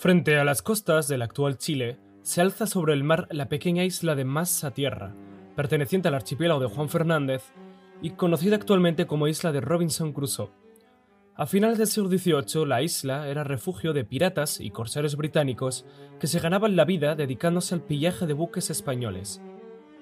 Frente 0.00 0.38
a 0.38 0.44
las 0.44 0.62
costas 0.62 1.08
del 1.08 1.20
actual 1.20 1.58
Chile, 1.58 1.98
se 2.22 2.40
alza 2.40 2.66
sobre 2.66 2.94
el 2.94 3.04
mar 3.04 3.28
la 3.30 3.50
pequeña 3.50 3.84
isla 3.84 4.14
de 4.14 4.24
Massa 4.24 4.70
Tierra, 4.70 5.14
perteneciente 5.56 6.08
al 6.08 6.14
archipiélago 6.14 6.58
de 6.58 6.68
Juan 6.68 6.88
Fernández 6.88 7.42
y 8.00 8.12
conocida 8.12 8.56
actualmente 8.56 9.06
como 9.06 9.28
isla 9.28 9.52
de 9.52 9.60
Robinson 9.60 10.14
Crusoe. 10.14 10.52
A 11.34 11.44
finales 11.44 11.76
del 11.76 11.86
siglo 11.86 12.08
XVIII, 12.08 12.64
la 12.64 12.80
isla 12.80 13.28
era 13.28 13.44
refugio 13.44 13.92
de 13.92 14.06
piratas 14.06 14.58
y 14.58 14.70
corsarios 14.70 15.16
británicos 15.16 15.84
que 16.18 16.28
se 16.28 16.40
ganaban 16.40 16.76
la 16.76 16.86
vida 16.86 17.14
dedicándose 17.14 17.74
al 17.74 17.82
pillaje 17.82 18.26
de 18.26 18.32
buques 18.32 18.70
españoles. 18.70 19.42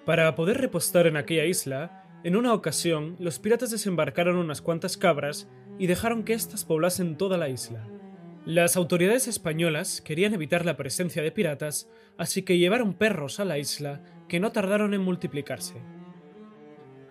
Para 0.07 0.33
poder 0.37 0.59
repostar 0.59 1.09
en 1.09 1.17
aquella 1.17 1.45
isla, 1.45 2.05
en 2.23 2.37
una 2.37 2.55
ocasión 2.55 3.17
los 3.19 3.41
piratas 3.41 3.73
desembarcaron 3.73 4.37
unas 4.37 4.63
cuantas 4.63 4.97
cabras 4.97 5.49
y 5.77 5.89
dejaron 5.89 6.23
que 6.23 6.35
éstas 6.35 6.65
poblasen 6.65 7.17
toda 7.17 7.37
la 7.37 7.49
isla. 7.49 7.85
Las 8.45 8.77
autoridades 8.77 9.29
españolas 9.29 10.01
querían 10.01 10.33
evitar 10.33 10.65
la 10.65 10.77
presencia 10.77 11.23
de 11.23 11.33
piratas, 11.33 11.89
así 12.17 12.43
que 12.43 12.59
llevaron 12.59 12.95
perros 12.95 13.41
a 13.41 13.45
la 13.45 13.59
isla 13.59 14.03
que 14.27 14.41
no 14.41 14.53
tardaron 14.53 14.95
en 14.95 15.03
multiplicarse. 15.03 15.83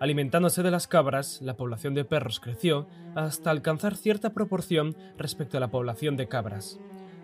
Alimentándose 0.00 0.62
de 0.62 0.70
las 0.70 0.86
cabras, 0.86 1.40
la 1.42 1.56
población 1.56 1.94
de 1.94 2.04
perros 2.04 2.40
creció 2.40 2.86
hasta 3.14 3.50
alcanzar 3.50 3.96
cierta 3.96 4.32
proporción 4.32 4.96
respecto 5.16 5.56
a 5.56 5.60
la 5.60 5.70
población 5.70 6.16
de 6.16 6.28
cabras. 6.28 6.80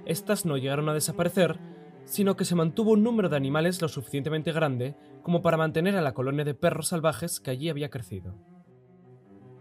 Estas 0.07 0.45
no 0.45 0.57
llegaron 0.59 0.89
a 0.89 0.95
desaparecer, 0.95 1.59
sino 2.05 2.37
que 2.37 2.45
se 2.45 2.55
mantuvo 2.55 2.93
un 2.93 3.03
número 3.03 3.29
de 3.29 3.37
animales 3.37 3.81
lo 3.81 3.89
suficientemente 3.89 4.53
grande 4.53 4.97
como 5.23 5.41
para 5.41 5.57
mantener 5.57 5.97
a 5.97 6.03
la 6.03 6.15
colonia 6.15 6.45
de 6.45 6.55
perros 6.55 6.89
salvajes 6.89 7.41
que 7.41 7.51
allí 7.51 7.69
había 7.69 7.91
crecido. 7.91 8.35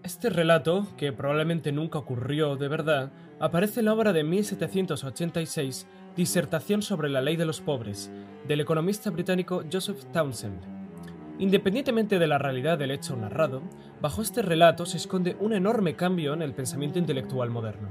Este 0.04 0.30
relato, 0.30 0.86
que 0.98 1.14
probablemente 1.14 1.72
nunca 1.72 1.98
ocurrió 1.98 2.58
de 2.58 2.68
verdad, 2.68 3.14
aparece 3.40 3.80
en 3.80 3.86
la 3.86 3.94
obra 3.94 4.12
de 4.12 4.26
1786, 4.26 5.88
Disertación 6.18 6.82
sobre 6.82 7.10
la 7.10 7.22
ley 7.22 7.38
de 7.38 7.46
los 7.46 7.62
pobres, 7.62 8.12
del 8.46 8.60
economista 8.60 9.10
británico 9.12 9.64
Joseph 9.72 10.04
Townsend. 10.12 10.60
Independientemente 11.40 12.20
de 12.20 12.28
la 12.28 12.38
realidad 12.38 12.78
del 12.78 12.92
hecho 12.92 13.16
narrado, 13.16 13.64
bajo 14.02 14.22
este 14.22 14.42
relato 14.42 14.86
se 14.86 14.98
esconde 14.98 15.38
un 15.40 15.54
enorme 15.54 15.96
cambio 15.96 16.34
en 16.34 16.42
el 16.42 16.54
pensamiento 16.54 17.00
intelectual 17.00 17.50
moderno. 17.50 17.88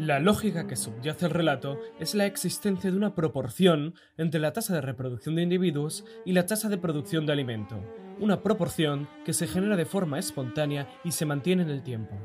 La 0.00 0.18
lógica 0.18 0.66
que 0.66 0.74
subyace 0.74 1.26
al 1.26 1.30
relato 1.30 1.78
es 2.00 2.16
la 2.16 2.26
existencia 2.26 2.90
de 2.90 2.96
una 2.96 3.14
proporción 3.14 3.94
entre 4.16 4.40
la 4.40 4.52
tasa 4.52 4.74
de 4.74 4.80
reproducción 4.80 5.36
de 5.36 5.42
individuos 5.42 6.04
y 6.24 6.32
la 6.32 6.46
tasa 6.46 6.68
de 6.68 6.78
producción 6.78 7.24
de 7.24 7.32
alimento, 7.32 7.80
una 8.20 8.42
proporción 8.42 9.08
que 9.24 9.32
se 9.32 9.46
genera 9.46 9.76
de 9.76 9.84
forma 9.84 10.18
espontánea 10.18 10.88
y 11.04 11.12
se 11.12 11.26
mantiene 11.26 11.62
en 11.62 11.70
el 11.70 11.82
tiempo. 11.82 12.16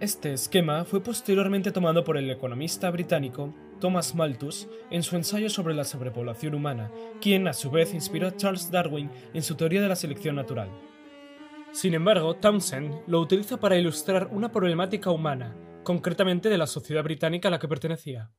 Este 0.00 0.32
esquema 0.32 0.84
fue 0.84 1.02
posteriormente 1.02 1.72
tomado 1.72 2.04
por 2.04 2.18
el 2.18 2.30
economista 2.30 2.90
británico 2.90 3.54
Thomas 3.80 4.14
Malthus 4.14 4.68
en 4.90 5.02
su 5.02 5.16
ensayo 5.16 5.48
sobre 5.48 5.74
la 5.74 5.84
sobrepoblación 5.84 6.54
humana, 6.54 6.90
quien 7.20 7.48
a 7.48 7.52
su 7.52 7.70
vez 7.70 7.94
inspiró 7.94 8.28
a 8.28 8.36
Charles 8.36 8.70
Darwin 8.70 9.10
en 9.32 9.42
su 9.42 9.54
teoría 9.54 9.80
de 9.80 9.88
la 9.88 9.96
selección 9.96 10.36
natural. 10.36 10.70
Sin 11.72 11.94
embargo, 11.94 12.34
Townsend 12.34 13.02
lo 13.06 13.20
utiliza 13.20 13.58
para 13.58 13.76
ilustrar 13.76 14.28
una 14.32 14.50
problemática 14.50 15.10
humana, 15.10 15.56
concretamente 15.82 16.48
de 16.48 16.58
la 16.58 16.66
sociedad 16.66 17.04
británica 17.04 17.48
a 17.48 17.50
la 17.50 17.58
que 17.58 17.68
pertenecía. 17.68 18.30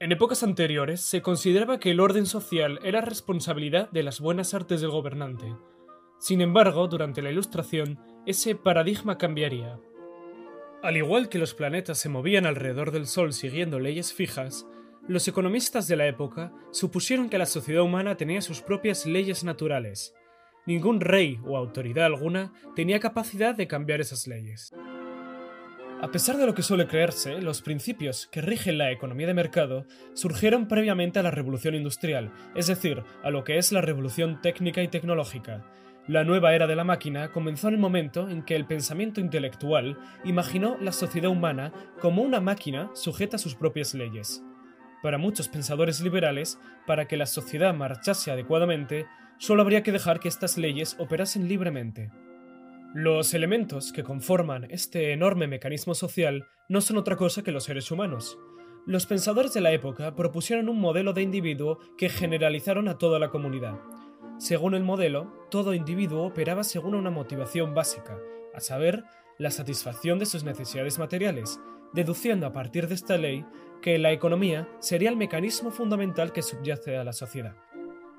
En 0.00 0.12
épocas 0.12 0.44
anteriores 0.44 1.00
se 1.00 1.22
consideraba 1.22 1.80
que 1.80 1.90
el 1.90 1.98
orden 1.98 2.24
social 2.24 2.78
era 2.84 3.00
responsabilidad 3.00 3.90
de 3.90 4.04
las 4.04 4.20
buenas 4.20 4.54
artes 4.54 4.80
del 4.80 4.90
gobernante. 4.90 5.56
Sin 6.20 6.40
embargo, 6.40 6.86
durante 6.86 7.20
la 7.20 7.32
Ilustración, 7.32 7.98
ese 8.24 8.54
paradigma 8.54 9.18
cambiaría. 9.18 9.80
Al 10.84 10.96
igual 10.96 11.28
que 11.28 11.40
los 11.40 11.52
planetas 11.52 11.98
se 11.98 12.08
movían 12.08 12.46
alrededor 12.46 12.92
del 12.92 13.08
Sol 13.08 13.32
siguiendo 13.32 13.80
leyes 13.80 14.12
fijas, 14.12 14.68
los 15.08 15.26
economistas 15.26 15.88
de 15.88 15.96
la 15.96 16.06
época 16.06 16.52
supusieron 16.70 17.28
que 17.28 17.38
la 17.38 17.46
sociedad 17.46 17.82
humana 17.82 18.16
tenía 18.16 18.40
sus 18.40 18.60
propias 18.60 19.04
leyes 19.04 19.42
naturales. 19.42 20.14
Ningún 20.64 21.00
rey 21.00 21.40
o 21.44 21.56
autoridad 21.56 22.06
alguna 22.06 22.52
tenía 22.76 23.00
capacidad 23.00 23.56
de 23.56 23.66
cambiar 23.66 24.00
esas 24.00 24.28
leyes. 24.28 24.72
A 26.00 26.10
pesar 26.12 26.36
de 26.36 26.46
lo 26.46 26.54
que 26.54 26.62
suele 26.62 26.86
creerse, 26.86 27.40
los 27.40 27.60
principios 27.60 28.28
que 28.30 28.40
rigen 28.40 28.78
la 28.78 28.92
economía 28.92 29.26
de 29.26 29.34
mercado 29.34 29.84
surgieron 30.14 30.68
previamente 30.68 31.18
a 31.18 31.22
la 31.22 31.30
revolución 31.30 31.74
industrial, 31.74 32.32
es 32.54 32.68
decir, 32.68 33.02
a 33.22 33.30
lo 33.30 33.42
que 33.44 33.58
es 33.58 33.72
la 33.72 33.80
revolución 33.80 34.40
técnica 34.40 34.82
y 34.82 34.88
tecnológica, 34.88 35.64
la 36.08 36.24
nueva 36.24 36.54
era 36.54 36.66
de 36.66 36.74
la 36.74 36.84
máquina 36.84 37.32
comenzó 37.32 37.68
en 37.68 37.74
el 37.74 37.80
momento 37.80 38.30
en 38.30 38.42
que 38.42 38.56
el 38.56 38.64
pensamiento 38.64 39.20
intelectual 39.20 39.98
imaginó 40.24 40.78
la 40.80 40.92
sociedad 40.92 41.30
humana 41.30 41.70
como 42.00 42.22
una 42.22 42.40
máquina 42.40 42.90
sujeta 42.94 43.36
a 43.36 43.38
sus 43.38 43.54
propias 43.54 43.92
leyes. 43.92 44.42
Para 45.02 45.18
muchos 45.18 45.48
pensadores 45.48 46.00
liberales, 46.00 46.58
para 46.86 47.06
que 47.06 47.18
la 47.18 47.26
sociedad 47.26 47.74
marchase 47.74 48.30
adecuadamente, 48.30 49.04
solo 49.36 49.60
habría 49.60 49.82
que 49.82 49.92
dejar 49.92 50.18
que 50.18 50.28
estas 50.28 50.56
leyes 50.56 50.96
operasen 50.98 51.46
libremente. 51.46 52.10
Los 52.94 53.34
elementos 53.34 53.92
que 53.92 54.02
conforman 54.02 54.66
este 54.70 55.12
enorme 55.12 55.46
mecanismo 55.46 55.94
social 55.94 56.46
no 56.70 56.80
son 56.80 56.96
otra 56.96 57.16
cosa 57.16 57.42
que 57.42 57.52
los 57.52 57.64
seres 57.64 57.90
humanos. 57.90 58.38
Los 58.86 59.04
pensadores 59.04 59.52
de 59.52 59.60
la 59.60 59.72
época 59.72 60.16
propusieron 60.16 60.70
un 60.70 60.80
modelo 60.80 61.12
de 61.12 61.20
individuo 61.20 61.80
que 61.98 62.08
generalizaron 62.08 62.88
a 62.88 62.96
toda 62.96 63.18
la 63.18 63.28
comunidad. 63.28 63.78
Según 64.38 64.74
el 64.74 64.84
modelo, 64.84 65.46
todo 65.50 65.74
individuo 65.74 66.24
operaba 66.24 66.64
según 66.64 66.94
una 66.94 67.10
motivación 67.10 67.74
básica, 67.74 68.16
a 68.54 68.60
saber, 68.60 69.04
la 69.36 69.50
satisfacción 69.50 70.18
de 70.18 70.24
sus 70.24 70.42
necesidades 70.42 70.98
materiales, 70.98 71.60
deduciendo 71.92 72.46
a 72.46 72.54
partir 72.54 72.88
de 72.88 72.94
esta 72.94 73.18
ley 73.18 73.44
que 73.82 73.98
la 73.98 74.12
economía 74.12 74.66
sería 74.80 75.10
el 75.10 75.16
mecanismo 75.16 75.70
fundamental 75.70 76.32
que 76.32 76.42
subyace 76.42 76.96
a 76.96 77.04
la 77.04 77.12
sociedad. 77.12 77.54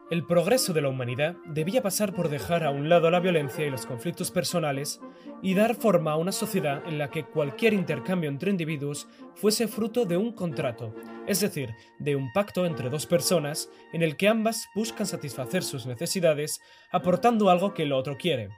El 0.09 0.25
progreso 0.25 0.73
de 0.73 0.81
la 0.81 0.89
humanidad 0.89 1.35
debía 1.45 1.83
pasar 1.83 2.13
por 2.15 2.29
dejar 2.29 2.63
a 2.63 2.71
un 2.71 2.89
lado 2.89 3.11
la 3.11 3.19
violencia 3.19 3.67
y 3.67 3.69
los 3.69 3.85
conflictos 3.85 4.31
personales 4.31 4.99
y 5.43 5.53
dar 5.53 5.75
forma 5.75 6.13
a 6.13 6.15
una 6.15 6.31
sociedad 6.31 6.81
en 6.87 6.97
la 6.97 7.11
que 7.11 7.25
cualquier 7.25 7.73
intercambio 7.73 8.27
entre 8.27 8.49
individuos 8.49 9.07
fuese 9.35 9.67
fruto 9.67 10.05
de 10.05 10.17
un 10.17 10.31
contrato, 10.33 10.95
es 11.27 11.41
decir, 11.41 11.75
de 11.99 12.15
un 12.15 12.33
pacto 12.33 12.65
entre 12.65 12.89
dos 12.89 13.05
personas 13.05 13.69
en 13.93 14.01
el 14.01 14.17
que 14.17 14.27
ambas 14.27 14.67
buscan 14.73 15.05
satisfacer 15.05 15.61
sus 15.61 15.85
necesidades 15.85 16.59
aportando 16.91 17.51
algo 17.51 17.75
que 17.75 17.83
el 17.83 17.93
otro 17.93 18.17
quiere. 18.17 18.49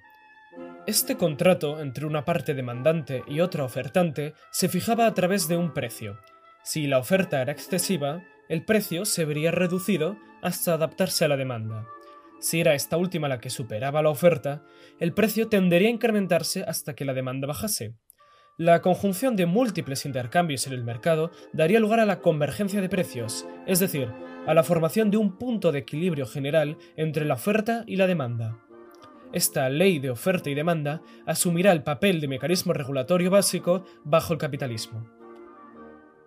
Este 0.88 1.18
contrato 1.18 1.82
entre 1.82 2.06
una 2.06 2.24
parte 2.24 2.54
demandante 2.54 3.24
y 3.28 3.42
otra 3.42 3.66
ofertante 3.66 4.36
se 4.52 4.70
fijaba 4.70 5.06
a 5.06 5.14
través 5.14 5.50
de 5.50 5.58
un 5.58 5.74
precio. 5.74 6.18
Si 6.64 6.88
la 6.88 6.98
oferta 6.98 7.42
era 7.42 7.52
excesiva, 7.52 8.24
el 8.48 8.64
precio 8.64 9.04
se 9.04 9.26
vería 9.26 9.52
reducido 9.52 10.18
hasta 10.42 10.74
adaptarse 10.74 11.26
a 11.26 11.28
la 11.28 11.38
demanda. 11.38 11.88
Si 12.40 12.60
era 12.60 12.74
esta 12.74 12.98
última 12.98 13.28
la 13.28 13.40
que 13.40 13.50
superaba 13.50 14.02
la 14.02 14.10
oferta, 14.10 14.64
el 15.00 15.14
precio 15.14 15.48
tendería 15.48 15.90
a 15.90 15.92
incrementarse 15.92 16.64
hasta 16.64 16.96
que 16.96 17.06
la 17.06 17.14
demanda 17.14 17.48
bajase. 17.48 17.96
La 18.58 18.82
conjunción 18.82 19.36
de 19.36 19.46
múltiples 19.46 20.06
intercambios 20.06 20.68
en 20.68 20.74
el 20.74 20.84
mercado 20.84 21.32
daría 21.54 21.80
lugar 21.80 22.00
a 22.00 22.06
la 22.06 22.20
convergencia 22.20 22.82
de 22.82 22.90
precios, 22.90 23.48
es 23.66 23.80
decir, 23.80 24.12
a 24.46 24.54
la 24.54 24.64
formación 24.64 25.12
de 25.12 25.18
un 25.18 25.38
punto 25.38 25.72
de 25.72 25.80
equilibrio 25.80 26.26
general 26.26 26.78
entre 26.96 27.26
la 27.26 27.36
oferta 27.36 27.84
y 27.88 27.96
la 27.96 28.08
demanda. 28.08 28.58
Esta 29.34 29.70
ley 29.70 30.00
de 30.00 30.10
oferta 30.10 30.50
y 30.50 30.56
demanda 30.56 31.02
asumirá 31.26 31.72
el 31.72 31.84
papel 31.84 32.20
de 32.20 32.28
mecanismo 32.28 32.74
regulatorio 32.74 33.30
básico 33.30 33.86
bajo 34.04 34.34
el 34.34 34.40
capitalismo. 34.40 35.10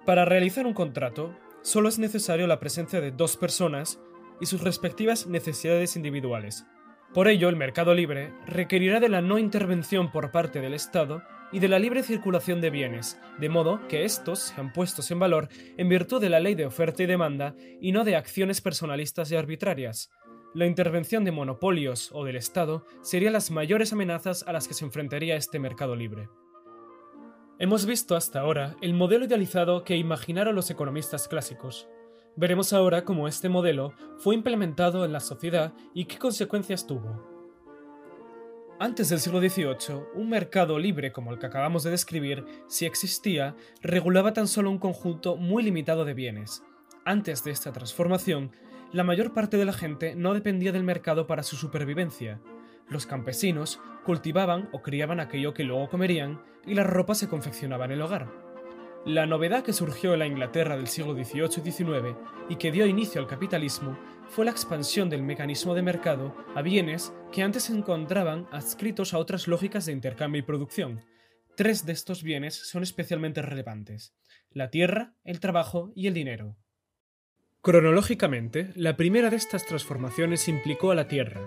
Para 0.07 0.25
realizar 0.25 0.67
un 0.67 0.75
contrato, 0.75 1.35
solo 1.65 1.89
es 1.89 1.99
necesario 1.99 2.47
la 2.47 2.61
presencia 2.61 3.01
de 3.01 3.11
dos 3.11 3.37
personas 3.37 3.99
y 4.41 4.47
sus 4.47 4.61
respectivas 4.61 5.27
necesidades 5.27 5.97
individuales. 5.97 6.67
Por 7.15 7.27
ello, 7.27 7.49
el 7.49 7.57
mercado 7.57 7.95
libre 7.95 8.33
requerirá 8.47 9.01
de 9.01 9.09
la 9.09 9.23
no 9.23 9.39
intervención 9.39 10.13
por 10.13 10.31
parte 10.31 10.61
del 10.61 10.75
Estado 10.75 11.23
y 11.53 11.61
de 11.61 11.69
la 11.69 11.79
libre 11.79 12.03
circulación 12.03 12.61
de 12.61 12.71
bienes, 12.71 13.19
de 13.39 13.49
modo 13.49 13.81
que 13.89 14.05
estos 14.05 14.41
sean 14.41 14.73
puestos 14.73 15.11
en 15.11 15.21
valor 15.21 15.49
en 15.79 15.89
virtud 15.89 16.21
de 16.21 16.29
la 16.29 16.41
ley 16.41 16.55
de 16.55 16.67
oferta 16.67 17.03
y 17.03 17.07
demanda 17.07 17.55
y 17.81 17.93
no 17.93 18.05
de 18.05 18.17
acciones 18.17 18.61
personalistas 18.61 19.31
y 19.33 19.37
arbitrarias. 19.37 20.11
La 20.53 20.67
intervención 20.67 21.25
de 21.25 21.33
monopolios 21.33 22.11
o 22.13 22.25
del 22.25 22.37
Estado 22.37 22.85
serían 23.03 23.33
las 23.33 23.51
mayores 23.51 23.93
amenazas 23.93 24.45
a 24.47 24.53
las 24.53 24.69
que 24.69 24.75
se 24.75 24.85
enfrentaría 24.85 25.37
este 25.37 25.59
mercado 25.59 25.97
libre. 25.97 26.29
Hemos 27.61 27.87
visto 27.87 28.17
hasta 28.17 28.41
ahora 28.41 28.75
el 28.81 28.95
modelo 28.95 29.27
idealizado 29.27 29.85
que 29.85 29.97
imaginaron 29.97 30.57
los 30.57 30.71
economistas 30.71 31.29
clásicos. 31.29 31.89
Veremos 32.35 32.73
ahora 32.73 33.05
cómo 33.05 33.29
este 33.29 33.49
modelo 33.49 33.93
fue 34.19 34.35
implementado 34.35 35.05
en 35.05 35.13
la 35.13 35.21
sociedad 35.21 35.73
y 35.95 36.07
qué 36.07 36.19
consecuencias 36.19 36.85
tuvo. 36.85 37.33
Antes 38.81 39.09
del 39.09 39.21
siglo 39.21 39.39
XVIII, 39.39 40.03
un 40.17 40.31
mercado 40.31 40.81
libre 40.81 41.13
como 41.13 41.33
el 41.33 41.39
que 41.39 41.47
acabamos 41.47 41.85
de 41.85 41.93
describir, 41.93 42.45
si 42.67 42.87
existía, 42.87 43.55
regulaba 43.83 44.33
tan 44.33 44.49
solo 44.49 44.69
un 44.69 44.79
conjunto 44.79 45.37
muy 45.37 45.63
limitado 45.63 46.05
de 46.05 46.15
bienes. 46.15 46.65
Antes 47.05 47.45
de 47.45 47.53
esta 47.53 47.73
transformación, 47.73 48.51
la 48.91 49.05
mayor 49.05 49.33
parte 49.33 49.59
de 49.59 49.65
la 49.65 49.73
gente 49.73 50.17
no 50.17 50.35
dependía 50.35 50.73
del 50.73 50.83
mercado 50.83 51.29
para 51.29 51.45
su 51.45 51.55
supervivencia, 51.55 52.41
los 52.89 53.07
campesinos 53.07 53.81
cultivaban 54.05 54.69
o 54.73 54.83
criaban 54.83 55.21
aquello 55.21 55.55
que 55.55 55.65
luego 55.65 55.89
comerían 55.89 56.43
y 56.67 56.75
la 56.75 56.85
ropa 56.85 57.15
se 57.15 57.29
confeccionaba 57.29 57.85
en 57.87 57.93
el 57.93 58.03
hogar. 58.03 58.31
La 59.07 59.27
novedad 59.27 59.63
que 59.63 59.75
surgió 59.75 60.15
en 60.15 60.21
la 60.21 60.27
Inglaterra 60.27 60.77
del 60.77 60.89
siglo 60.89 61.13
XVIII 61.13 61.63
y 61.63 61.71
XIX 61.71 62.17
y 62.49 62.57
que 62.57 62.73
dio 62.73 62.87
inicio 62.87 63.21
al 63.21 63.27
capitalismo 63.27 63.99
fue 64.29 64.47
la 64.47 64.51
expansión 64.51 65.11
del 65.11 65.23
mecanismo 65.23 65.75
de 65.75 65.83
mercado 65.83 66.35
a 66.55 66.63
bienes 66.63 67.13
que 67.31 67.43
antes 67.43 67.65
se 67.65 67.75
encontraban 67.75 68.47
adscritos 68.51 69.13
a 69.13 69.19
otras 69.19 69.47
lógicas 69.47 69.85
de 69.85 69.93
intercambio 69.93 70.39
y 70.39 70.43
producción. 70.43 71.03
Tres 71.55 71.85
de 71.85 71.93
estos 71.93 72.23
bienes 72.23 72.55
son 72.55 72.83
especialmente 72.83 73.43
relevantes, 73.43 74.15
la 74.51 74.71
tierra, 74.71 75.15
el 75.23 75.39
trabajo 75.39 75.93
y 75.95 76.07
el 76.07 76.15
dinero. 76.15 76.57
Cronológicamente, 77.65 78.69
la 78.75 78.95
primera 78.95 79.31
de 79.31 79.37
estas 79.37 79.65
transformaciones 79.65 80.49
implicó 80.49 80.91
a 80.91 80.95
la 80.95 81.09
tierra. 81.09 81.41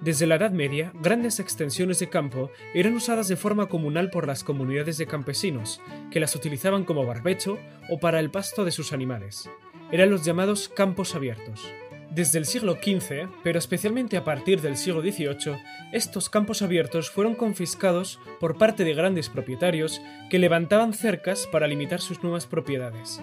Desde 0.00 0.28
la 0.28 0.36
Edad 0.36 0.52
Media, 0.52 0.92
grandes 1.02 1.40
extensiones 1.40 1.98
de 1.98 2.08
campo 2.08 2.52
eran 2.74 2.94
usadas 2.94 3.26
de 3.26 3.34
forma 3.34 3.66
comunal 3.66 4.08
por 4.08 4.28
las 4.28 4.44
comunidades 4.44 4.98
de 4.98 5.08
campesinos, 5.08 5.80
que 6.12 6.20
las 6.20 6.36
utilizaban 6.36 6.84
como 6.84 7.04
barbecho 7.04 7.58
o 7.90 7.98
para 7.98 8.20
el 8.20 8.30
pasto 8.30 8.64
de 8.64 8.70
sus 8.70 8.92
animales. 8.92 9.50
Eran 9.90 10.10
los 10.10 10.24
llamados 10.24 10.68
campos 10.68 11.16
abiertos. 11.16 11.66
Desde 12.12 12.38
el 12.38 12.44
siglo 12.44 12.74
XV, 12.74 13.28
pero 13.42 13.58
especialmente 13.58 14.16
a 14.16 14.22
partir 14.22 14.60
del 14.60 14.76
siglo 14.76 15.02
XVIII, 15.02 15.56
estos 15.92 16.30
campos 16.30 16.62
abiertos 16.62 17.10
fueron 17.10 17.34
confiscados 17.34 18.20
por 18.38 18.58
parte 18.58 18.84
de 18.84 18.94
grandes 18.94 19.28
propietarios 19.28 20.00
que 20.30 20.38
levantaban 20.38 20.92
cercas 20.92 21.48
para 21.50 21.66
limitar 21.66 22.00
sus 22.00 22.22
nuevas 22.22 22.46
propiedades. 22.46 23.20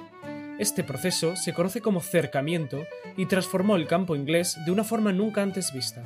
Este 0.57 0.83
proceso 0.83 1.35
se 1.35 1.53
conoce 1.53 1.81
como 1.81 2.01
cercamiento 2.01 2.85
y 3.17 3.25
transformó 3.25 3.75
el 3.75 3.87
campo 3.87 4.15
inglés 4.15 4.57
de 4.65 4.71
una 4.71 4.85
forma 4.85 5.11
nunca 5.11 5.41
antes 5.41 5.73
vista. 5.73 6.03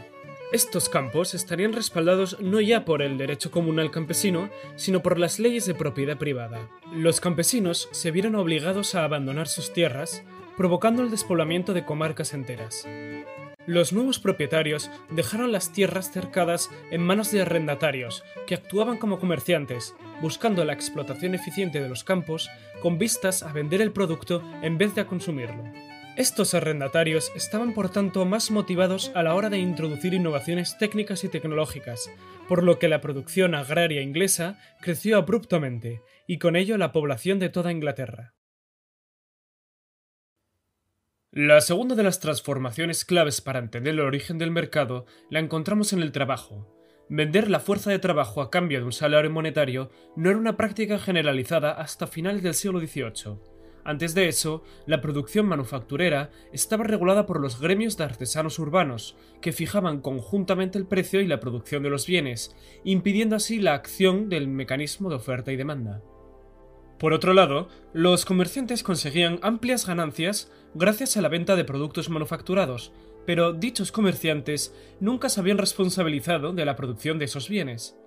Estos 0.51 0.89
campos 0.89 1.35
estarían 1.35 1.73
respaldados 1.73 2.39
no 2.39 2.59
ya 2.59 2.83
por 2.83 3.03
el 3.03 3.19
derecho 3.19 3.51
comunal 3.51 3.91
campesino, 3.91 4.49
sino 4.75 5.03
por 5.03 5.19
las 5.19 5.37
leyes 5.37 5.67
de 5.67 5.75
propiedad 5.75 6.17
privada. 6.17 6.67
Los 6.91 7.21
campesinos 7.21 7.87
se 7.91 8.09
vieron 8.09 8.33
obligados 8.33 8.95
a 8.95 9.03
abandonar 9.03 9.47
sus 9.47 9.71
tierras, 9.71 10.23
provocando 10.57 11.03
el 11.03 11.11
despoblamiento 11.11 11.73
de 11.73 11.85
comarcas 11.85 12.33
enteras. 12.33 12.87
Los 13.69 13.93
nuevos 13.93 14.17
propietarios 14.17 14.89
dejaron 15.11 15.51
las 15.51 15.71
tierras 15.71 16.11
cercadas 16.11 16.71
en 16.89 17.01
manos 17.01 17.31
de 17.31 17.43
arrendatarios, 17.43 18.23
que 18.47 18.55
actuaban 18.55 18.97
como 18.97 19.19
comerciantes, 19.19 19.93
buscando 20.23 20.65
la 20.65 20.73
explotación 20.73 21.35
eficiente 21.35 21.79
de 21.79 21.87
los 21.87 22.03
campos 22.03 22.49
con 22.81 22.97
vistas 22.97 23.43
a 23.43 23.53
vender 23.53 23.83
el 23.83 23.91
producto 23.91 24.41
en 24.63 24.79
vez 24.79 24.95
de 24.95 25.01
a 25.01 25.05
consumirlo. 25.05 25.65
Estos 26.15 26.55
arrendatarios 26.55 27.31
estaban 27.35 27.75
por 27.75 27.91
tanto 27.91 28.25
más 28.25 28.49
motivados 28.49 29.11
a 29.13 29.21
la 29.21 29.35
hora 29.35 29.51
de 29.51 29.59
introducir 29.59 30.15
innovaciones 30.15 30.75
técnicas 30.79 31.23
y 31.23 31.29
tecnológicas, 31.29 32.09
por 32.47 32.63
lo 32.63 32.79
que 32.79 32.87
la 32.87 33.01
producción 33.01 33.53
agraria 33.53 34.01
inglesa 34.01 34.57
creció 34.81 35.15
abruptamente, 35.15 36.01
y 36.25 36.39
con 36.39 36.55
ello 36.55 36.75
la 36.79 36.91
población 36.91 37.37
de 37.37 37.49
toda 37.49 37.71
Inglaterra. 37.71 38.33
La 41.31 41.61
segunda 41.61 41.93
de 41.93 42.01
las 42.01 42.19
transformaciones 42.19 43.05
claves 43.05 43.39
para 43.39 43.59
entender 43.59 43.93
el 43.93 43.99
origen 43.99 44.39
del 44.39 44.49
mercado 44.49 45.05
la 45.29 45.37
encontramos 45.37 45.93
en 45.93 46.01
el 46.01 46.11
trabajo. 46.11 46.67
Vender 47.07 47.51
la 47.51 47.59
fuerza 47.59 47.91
de 47.91 47.99
trabajo 47.99 48.41
a 48.41 48.49
cambio 48.49 48.79
de 48.79 48.85
un 48.85 48.91
salario 48.91 49.29
monetario 49.29 49.91
no 50.15 50.31
era 50.31 50.39
una 50.39 50.57
práctica 50.57 50.97
generalizada 50.97 51.73
hasta 51.73 52.07
finales 52.07 52.41
del 52.41 52.55
siglo 52.55 52.79
XVIII. 52.79 53.37
Antes 53.83 54.15
de 54.15 54.27
eso, 54.27 54.63
la 54.87 55.01
producción 55.01 55.45
manufacturera 55.45 56.31
estaba 56.51 56.83
regulada 56.83 57.27
por 57.27 57.39
los 57.39 57.61
gremios 57.61 57.95
de 57.95 58.05
artesanos 58.05 58.57
urbanos, 58.57 59.15
que 59.39 59.51
fijaban 59.51 60.01
conjuntamente 60.01 60.79
el 60.79 60.87
precio 60.87 61.21
y 61.21 61.27
la 61.27 61.39
producción 61.39 61.83
de 61.83 61.91
los 61.91 62.07
bienes, 62.07 62.55
impidiendo 62.83 63.35
así 63.35 63.59
la 63.59 63.75
acción 63.75 64.29
del 64.29 64.47
mecanismo 64.47 65.09
de 65.09 65.17
oferta 65.17 65.51
y 65.51 65.57
demanda. 65.57 66.01
Por 66.99 67.13
otro 67.13 67.33
lado, 67.33 67.69
los 67.93 68.25
comerciantes 68.25 68.83
conseguían 68.83 69.39
amplias 69.41 69.87
ganancias 69.87 70.51
gracias 70.73 71.15
a 71.15 71.21
la 71.21 71.29
venta 71.29 71.55
de 71.55 71.63
productos 71.63 72.09
manufacturados, 72.09 72.91
pero 73.25 73.53
dichos 73.53 73.93
comerciantes 73.93 74.75
nunca 74.99 75.29
se 75.29 75.39
habían 75.39 75.57
responsabilizado 75.57 76.51
de 76.51 76.65
la 76.65 76.75
producción 76.75 77.17
de 77.17 77.25
esos 77.25 77.47
bienes. 77.47 77.97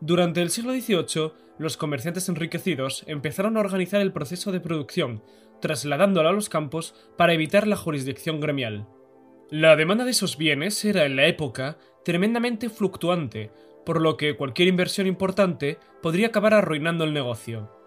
Durante 0.00 0.40
el 0.40 0.48
siglo 0.48 0.72
XVIII, 0.72 1.32
los 1.58 1.76
comerciantes 1.76 2.28
enriquecidos 2.30 3.04
empezaron 3.06 3.56
a 3.56 3.60
organizar 3.60 4.00
el 4.00 4.12
proceso 4.12 4.50
de 4.50 4.60
producción, 4.60 5.22
trasladándolo 5.60 6.30
a 6.30 6.32
los 6.32 6.48
campos 6.48 6.94
para 7.18 7.34
evitar 7.34 7.66
la 7.66 7.76
jurisdicción 7.76 8.40
gremial. 8.40 8.88
La 9.50 9.76
demanda 9.76 10.04
de 10.06 10.12
esos 10.12 10.38
bienes 10.38 10.82
era 10.86 11.04
en 11.04 11.16
la 11.16 11.26
época 11.26 11.76
tremendamente 12.02 12.70
fluctuante, 12.70 13.52
por 13.84 14.00
lo 14.00 14.16
que 14.16 14.36
cualquier 14.36 14.68
inversión 14.68 15.06
importante 15.06 15.78
podría 16.00 16.28
acabar 16.28 16.54
arruinando 16.54 17.04
el 17.04 17.12
negocio. 17.12 17.81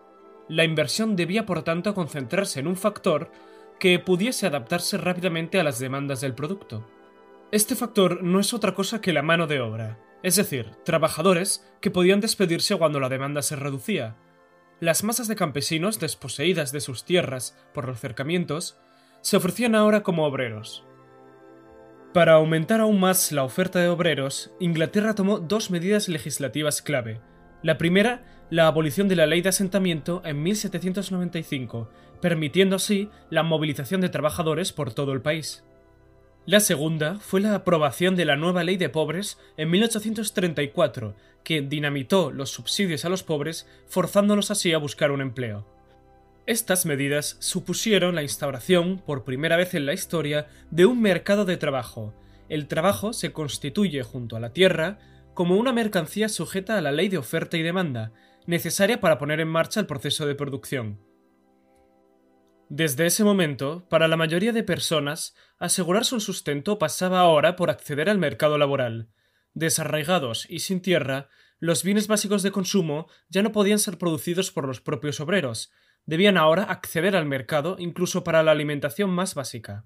La 0.47 0.63
inversión 0.63 1.15
debía 1.15 1.45
por 1.45 1.63
tanto 1.63 1.93
concentrarse 1.93 2.59
en 2.59 2.67
un 2.67 2.75
factor 2.75 3.31
que 3.79 3.99
pudiese 3.99 4.47
adaptarse 4.47 4.97
rápidamente 4.97 5.59
a 5.59 5.63
las 5.63 5.79
demandas 5.79 6.21
del 6.21 6.35
producto. 6.35 6.87
Este 7.51 7.75
factor 7.75 8.23
no 8.23 8.39
es 8.39 8.53
otra 8.53 8.73
cosa 8.73 9.01
que 9.01 9.13
la 9.13 9.21
mano 9.21 9.47
de 9.47 9.59
obra, 9.59 9.99
es 10.23 10.35
decir, 10.35 10.71
trabajadores 10.83 11.65
que 11.81 11.91
podían 11.91 12.19
despedirse 12.19 12.75
cuando 12.77 12.99
la 12.99 13.09
demanda 13.09 13.41
se 13.41 13.55
reducía. 13.55 14.15
Las 14.79 15.03
masas 15.03 15.27
de 15.27 15.35
campesinos 15.35 15.99
desposeídas 15.99 16.71
de 16.71 16.81
sus 16.81 17.05
tierras 17.05 17.57
por 17.73 17.87
los 17.87 17.99
cercamientos 17.99 18.77
se 19.21 19.37
ofrecían 19.37 19.73
ahora 19.73 20.03
como 20.03 20.25
obreros. 20.25 20.83
Para 22.13 22.33
aumentar 22.33 22.79
aún 22.79 22.99
más 22.99 23.31
la 23.31 23.43
oferta 23.43 23.79
de 23.79 23.89
obreros, 23.89 24.51
Inglaterra 24.59 25.15
tomó 25.15 25.39
dos 25.39 25.69
medidas 25.69 26.07
legislativas 26.07 26.81
clave. 26.81 27.19
La 27.61 27.77
primera 27.77 28.34
la 28.49 28.67
abolición 28.67 29.07
de 29.07 29.15
la 29.15 29.25
ley 29.25 29.41
de 29.41 29.49
asentamiento 29.49 30.21
en 30.25 30.41
1795, 30.43 31.89
permitiendo 32.21 32.75
así 32.75 33.09
la 33.29 33.43
movilización 33.43 34.01
de 34.01 34.09
trabajadores 34.09 34.71
por 34.71 34.93
todo 34.93 35.13
el 35.13 35.21
país. 35.21 35.63
La 36.45 36.59
segunda 36.59 37.17
fue 37.19 37.41
la 37.41 37.55
aprobación 37.55 38.15
de 38.15 38.25
la 38.25 38.35
nueva 38.35 38.63
ley 38.63 38.77
de 38.77 38.89
pobres 38.89 39.39
en 39.57 39.71
1834, 39.71 41.15
que 41.43 41.61
dinamitó 41.61 42.31
los 42.31 42.51
subsidios 42.51 43.03
a 43.03 43.09
los 43.09 43.23
pobres, 43.23 43.67
forzándolos 43.87 44.51
así 44.51 44.71
a 44.71 44.77
buscar 44.77 45.11
un 45.11 45.21
empleo. 45.21 45.65
Estas 46.45 46.85
medidas 46.85 47.37
supusieron 47.39 48.13
la 48.13 48.21
instauración, 48.21 48.99
por 48.99 49.23
primera 49.23 49.57
vez 49.57 49.73
en 49.73 49.87
la 49.87 49.93
historia, 49.93 50.45
de 50.69 50.85
un 50.85 51.01
mercado 51.01 51.45
de 51.45 51.57
trabajo. 51.57 52.13
El 52.47 52.67
trabajo 52.67 53.13
se 53.13 53.31
constituye 53.31 54.03
junto 54.03 54.35
a 54.35 54.39
la 54.39 54.53
tierra 54.53 54.99
como 55.33 55.57
una 55.57 55.73
mercancía 55.73 56.29
sujeta 56.29 56.77
a 56.77 56.81
la 56.81 56.91
ley 56.91 57.09
de 57.09 57.17
oferta 57.17 57.57
y 57.57 57.63
demanda, 57.63 58.11
necesaria 58.45 58.99
para 58.99 59.17
poner 59.17 59.39
en 59.39 59.47
marcha 59.47 59.79
el 59.79 59.87
proceso 59.87 60.25
de 60.25 60.35
producción. 60.35 60.99
Desde 62.69 63.05
ese 63.05 63.23
momento, 63.23 63.87
para 63.89 64.07
la 64.07 64.17
mayoría 64.17 64.51
de 64.51 64.63
personas, 64.63 65.35
asegurarse 65.59 66.15
un 66.15 66.21
sustento 66.21 66.79
pasaba 66.79 67.19
ahora 67.19 67.55
por 67.55 67.69
acceder 67.69 68.09
al 68.09 68.17
mercado 68.17 68.57
laboral. 68.57 69.09
Desarraigados 69.53 70.49
y 70.49 70.59
sin 70.59 70.81
tierra, 70.81 71.29
los 71.59 71.83
bienes 71.83 72.07
básicos 72.07 72.43
de 72.43 72.51
consumo 72.51 73.07
ya 73.29 73.43
no 73.43 73.51
podían 73.51 73.79
ser 73.79 73.97
producidos 73.97 74.51
por 74.51 74.67
los 74.67 74.81
propios 74.81 75.19
obreros, 75.19 75.71
debían 76.05 76.37
ahora 76.37 76.63
acceder 76.63 77.15
al 77.15 77.25
mercado 77.25 77.75
incluso 77.79 78.23
para 78.23 78.43
la 78.43 78.51
alimentación 78.51 79.09
más 79.09 79.35
básica. 79.35 79.85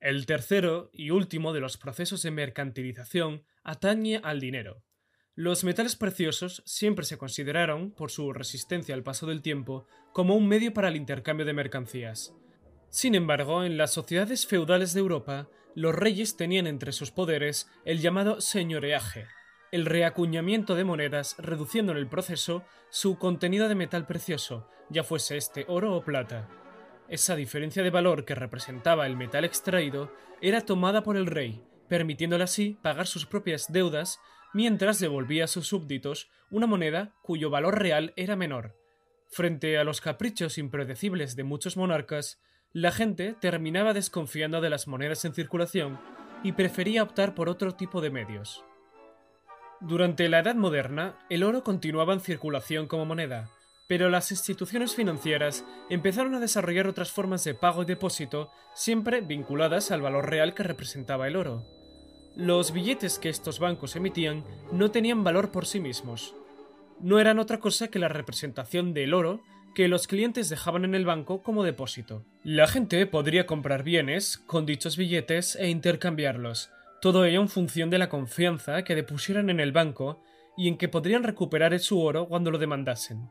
El 0.00 0.24
tercero 0.24 0.90
y 0.94 1.10
último 1.10 1.52
de 1.52 1.60
los 1.60 1.76
procesos 1.76 2.22
de 2.22 2.30
mercantilización 2.30 3.44
atañe 3.62 4.20
al 4.24 4.40
dinero. 4.40 4.82
Los 5.40 5.64
metales 5.64 5.96
preciosos 5.96 6.62
siempre 6.66 7.06
se 7.06 7.16
consideraron, 7.16 7.92
por 7.92 8.10
su 8.10 8.30
resistencia 8.34 8.94
al 8.94 9.02
paso 9.02 9.26
del 9.26 9.40
tiempo, 9.40 9.86
como 10.12 10.34
un 10.34 10.46
medio 10.46 10.74
para 10.74 10.88
el 10.88 10.96
intercambio 10.96 11.46
de 11.46 11.54
mercancías. 11.54 12.34
Sin 12.90 13.14
embargo, 13.14 13.64
en 13.64 13.78
las 13.78 13.90
sociedades 13.90 14.46
feudales 14.46 14.92
de 14.92 15.00
Europa, 15.00 15.48
los 15.74 15.94
reyes 15.94 16.36
tenían 16.36 16.66
entre 16.66 16.92
sus 16.92 17.10
poderes 17.10 17.70
el 17.86 18.00
llamado 18.00 18.42
señoreaje, 18.42 19.28
el 19.72 19.86
reacuñamiento 19.86 20.74
de 20.74 20.84
monedas 20.84 21.36
reduciendo 21.38 21.92
en 21.92 21.98
el 21.98 22.06
proceso 22.06 22.62
su 22.90 23.16
contenido 23.16 23.70
de 23.70 23.76
metal 23.76 24.06
precioso, 24.06 24.68
ya 24.90 25.04
fuese 25.04 25.38
este 25.38 25.64
oro 25.68 25.96
o 25.96 26.04
plata. 26.04 26.50
Esa 27.08 27.34
diferencia 27.34 27.82
de 27.82 27.88
valor 27.88 28.26
que 28.26 28.34
representaba 28.34 29.06
el 29.06 29.16
metal 29.16 29.46
extraído 29.46 30.12
era 30.42 30.60
tomada 30.66 31.02
por 31.02 31.16
el 31.16 31.24
rey, 31.24 31.64
permitiéndole 31.88 32.44
así 32.44 32.76
pagar 32.82 33.06
sus 33.06 33.24
propias 33.24 33.72
deudas 33.72 34.20
mientras 34.52 34.98
devolvía 34.98 35.44
a 35.44 35.48
sus 35.48 35.68
súbditos 35.68 36.28
una 36.50 36.66
moneda 36.66 37.14
cuyo 37.22 37.50
valor 37.50 37.78
real 37.78 38.12
era 38.16 38.36
menor. 38.36 38.76
Frente 39.28 39.78
a 39.78 39.84
los 39.84 40.00
caprichos 40.00 40.58
impredecibles 40.58 41.36
de 41.36 41.44
muchos 41.44 41.76
monarcas, 41.76 42.40
la 42.72 42.92
gente 42.92 43.34
terminaba 43.40 43.92
desconfiando 43.92 44.60
de 44.60 44.70
las 44.70 44.88
monedas 44.88 45.24
en 45.24 45.34
circulación 45.34 46.00
y 46.42 46.52
prefería 46.52 47.02
optar 47.02 47.34
por 47.34 47.48
otro 47.48 47.74
tipo 47.74 48.00
de 48.00 48.10
medios. 48.10 48.64
Durante 49.80 50.28
la 50.28 50.40
Edad 50.40 50.56
Moderna, 50.56 51.18
el 51.30 51.42
oro 51.42 51.64
continuaba 51.64 52.12
en 52.12 52.20
circulación 52.20 52.86
como 52.86 53.06
moneda, 53.06 53.50
pero 53.88 54.10
las 54.10 54.30
instituciones 54.30 54.94
financieras 54.94 55.64
empezaron 55.88 56.34
a 56.34 56.40
desarrollar 56.40 56.86
otras 56.86 57.10
formas 57.10 57.42
de 57.44 57.54
pago 57.54 57.82
y 57.82 57.86
depósito, 57.86 58.50
siempre 58.74 59.20
vinculadas 59.20 59.90
al 59.90 60.02
valor 60.02 60.28
real 60.28 60.54
que 60.54 60.62
representaba 60.62 61.26
el 61.26 61.36
oro. 61.36 61.79
Los 62.36 62.72
billetes 62.72 63.18
que 63.18 63.28
estos 63.28 63.58
bancos 63.58 63.96
emitían 63.96 64.44
no 64.72 64.90
tenían 64.90 65.24
valor 65.24 65.50
por 65.50 65.66
sí 65.66 65.80
mismos. 65.80 66.34
No 67.00 67.18
eran 67.18 67.38
otra 67.38 67.58
cosa 67.58 67.88
que 67.88 67.98
la 67.98 68.08
representación 68.08 68.94
del 68.94 69.14
oro 69.14 69.42
que 69.74 69.88
los 69.88 70.06
clientes 70.06 70.48
dejaban 70.48 70.84
en 70.84 70.94
el 70.94 71.04
banco 71.04 71.42
como 71.42 71.64
depósito. 71.64 72.24
La 72.42 72.66
gente 72.66 73.04
podría 73.06 73.46
comprar 73.46 73.82
bienes 73.82 74.38
con 74.38 74.66
dichos 74.66 74.96
billetes 74.96 75.56
e 75.56 75.68
intercambiarlos, 75.68 76.70
todo 77.00 77.24
ello 77.24 77.40
en 77.40 77.48
función 77.48 77.90
de 77.90 77.98
la 77.98 78.08
confianza 78.08 78.82
que 78.84 78.94
depusieran 78.94 79.48
en 79.48 79.60
el 79.60 79.72
banco 79.72 80.22
y 80.56 80.68
en 80.68 80.76
que 80.76 80.88
podrían 80.88 81.22
recuperar 81.22 81.78
su 81.78 82.00
oro 82.00 82.28
cuando 82.28 82.50
lo 82.50 82.58
demandasen. 82.58 83.30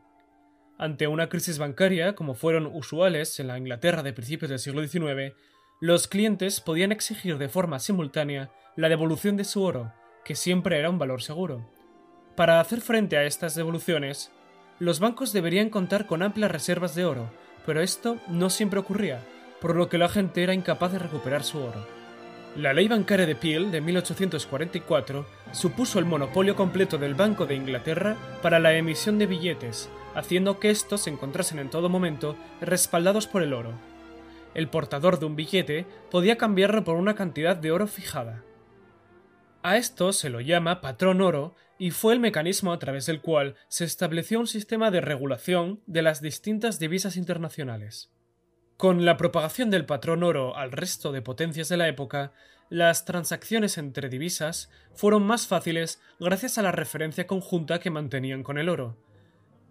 Ante 0.78 1.08
una 1.08 1.30
crisis 1.30 1.58
bancaria, 1.58 2.16
como 2.16 2.36
fueron 2.36 2.66
usuales 2.66 3.40
en 3.40 3.48
la 3.48 3.58
Inglaterra 3.58 4.02
de 4.02 4.14
principios 4.14 4.50
del 4.50 4.60
siglo 4.60 4.86
XIX, 4.86 5.36
los 5.82 6.10
clientes 6.10 6.60
podían 6.60 6.92
exigir 6.92 7.38
de 7.38 7.48
forma 7.48 7.80
simultánea 7.80 8.52
la 8.76 8.90
devolución 8.90 9.38
de 9.38 9.46
su 9.46 9.64
oro, 9.64 9.94
que 10.26 10.36
siempre 10.36 10.78
era 10.78 10.90
un 10.90 11.00
valor 11.00 11.22
seguro. 11.22 11.70
Para 12.36 12.60
hacer 12.60 12.82
frente 12.82 13.18
a 13.18 13.24
estas 13.24 13.56
devoluciones, 13.56 14.30
los 14.80 15.00
bancos 15.00 15.32
deberían 15.32 15.70
contar 15.70 16.06
con 16.06 16.22
amplias 16.22 16.52
reservas 16.52 16.96
de 16.96 17.06
oro, 17.06 17.30
pero 17.66 17.82
esto 17.82 18.18
no 18.28 18.50
siempre 18.50 18.80
ocurría, 18.80 19.22
por 19.62 19.76
lo 19.76 19.88
que 19.88 19.98
la 19.98 20.10
gente 20.10 20.44
era 20.44 20.54
incapaz 20.54 20.92
de 20.92 21.00
recuperar 21.00 21.44
su 21.44 21.60
oro. 21.60 21.88
La 22.58 22.74
ley 22.74 22.90
bancaria 22.90 23.26
de 23.26 23.36
Peel 23.36 23.72
de 23.72 23.80
1844 23.80 25.26
supuso 25.54 26.00
el 26.00 26.06
monopolio 26.06 26.58
completo 26.58 26.98
del 26.98 27.16
Banco 27.16 27.46
de 27.46 27.56
Inglaterra 27.56 28.18
para 28.42 28.60
la 28.60 28.74
emisión 28.74 29.18
de 29.18 29.28
billetes, 29.28 29.90
haciendo 30.14 30.60
que 30.60 30.72
estos 30.72 31.02
se 31.02 31.10
encontrasen 31.10 31.60
en 31.60 31.70
todo 31.70 31.88
momento 31.88 32.36
respaldados 32.60 33.28
por 33.28 33.44
el 33.44 33.54
oro. 33.54 33.74
El 34.54 34.70
portador 34.70 35.20
de 35.20 35.26
un 35.26 35.36
billete 35.36 35.86
podía 36.10 36.38
cambiarlo 36.38 36.84
por 36.84 36.96
una 36.96 37.16
cantidad 37.16 37.56
de 37.56 37.72
oro 37.72 37.88
fijada. 37.88 38.44
A 39.62 39.78
esto 39.78 40.14
se 40.14 40.30
lo 40.30 40.40
llama 40.40 40.82
patrón 40.82 41.22
oro 41.22 41.56
y 41.78 41.92
fue 41.92 42.14
el 42.14 42.20
mecanismo 42.20 42.74
a 42.74 42.80
través 42.80 43.06
del 43.06 43.22
cual 43.22 43.56
se 43.68 43.86
estableció 43.86 44.40
un 44.40 44.48
sistema 44.48 44.92
de 44.92 45.02
regulación 45.02 45.82
de 45.86 46.02
las 46.02 46.22
distintas 46.22 46.80
divisas 46.80 47.18
internacionales. 47.18 48.12
Con 48.78 49.04
la 49.04 49.18
propagación 49.18 49.70
del 49.70 49.86
patrón 49.86 50.24
oro 50.24 50.56
al 50.56 50.72
resto 50.72 51.12
de 51.12 51.22
potencias 51.22 51.68
de 51.68 51.78
la 51.78 51.90
época, 51.90 52.32
las 52.70 53.04
transacciones 53.04 53.78
entre 53.78 54.08
divisas 54.08 54.70
fueron 54.94 55.24
más 55.24 55.48
fáciles 55.48 56.02
gracias 56.20 56.58
a 56.58 56.62
la 56.62 56.72
referencia 56.72 57.28
conjunta 57.28 57.80
que 57.80 57.90
mantenían 57.90 58.44
con 58.44 58.58
el 58.58 58.70
oro. 58.70 58.98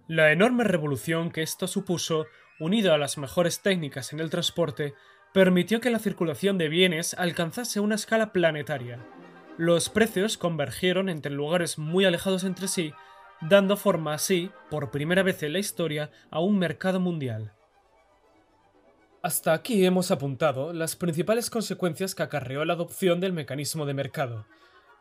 La 0.09 0.33
enorme 0.33 0.65
revolución 0.65 1.31
que 1.31 1.43
esto 1.43 1.67
supuso, 1.67 2.27
unido 2.61 2.93
a 2.93 2.99
las 2.99 3.19
mejores 3.19 3.61
técnicas 3.61 4.13
en 4.13 4.21
el 4.21 4.31
transporte, 4.31 4.95
permitió 5.33 5.81
que 5.81 5.91
la 5.91 5.99
circulación 5.99 6.59
de 6.59 6.69
bienes 6.69 7.15
alcanzase 7.15 7.81
una 7.81 7.95
escala 7.95 8.33
planetaria 8.33 9.05
los 9.59 9.89
precios 9.89 10.39
convergieron 10.39 11.09
entre 11.09 11.33
lugares 11.33 11.79
muy 11.79 12.05
alejados 12.05 12.45
entre 12.45 12.69
sí, 12.69 12.95
dando 13.41 13.77
forma 13.77 14.15
así, 14.15 14.53
por 14.71 14.93
primera 14.93 15.25
vez 15.25 15.43
en 15.43 15.53
la 15.53 15.59
historia, 15.59 16.13
a 16.31 16.39
un 16.39 16.61
mercado 16.61 17.01
mundial. 17.01 17.55
Hasta 19.21 19.53
aquí 19.53 19.85
hemos 19.85 20.13
apuntado 20.13 20.73
las 20.73 20.95
principales 20.95 21.51
consecuencias 21.51 22.15
que 22.15 22.23
acarreó 22.23 22.65
la 22.65 22.75
adopción 22.75 23.19
del 23.19 23.33
mecanismo 23.33 23.85
de 23.85 23.95
mercado. 23.95 24.47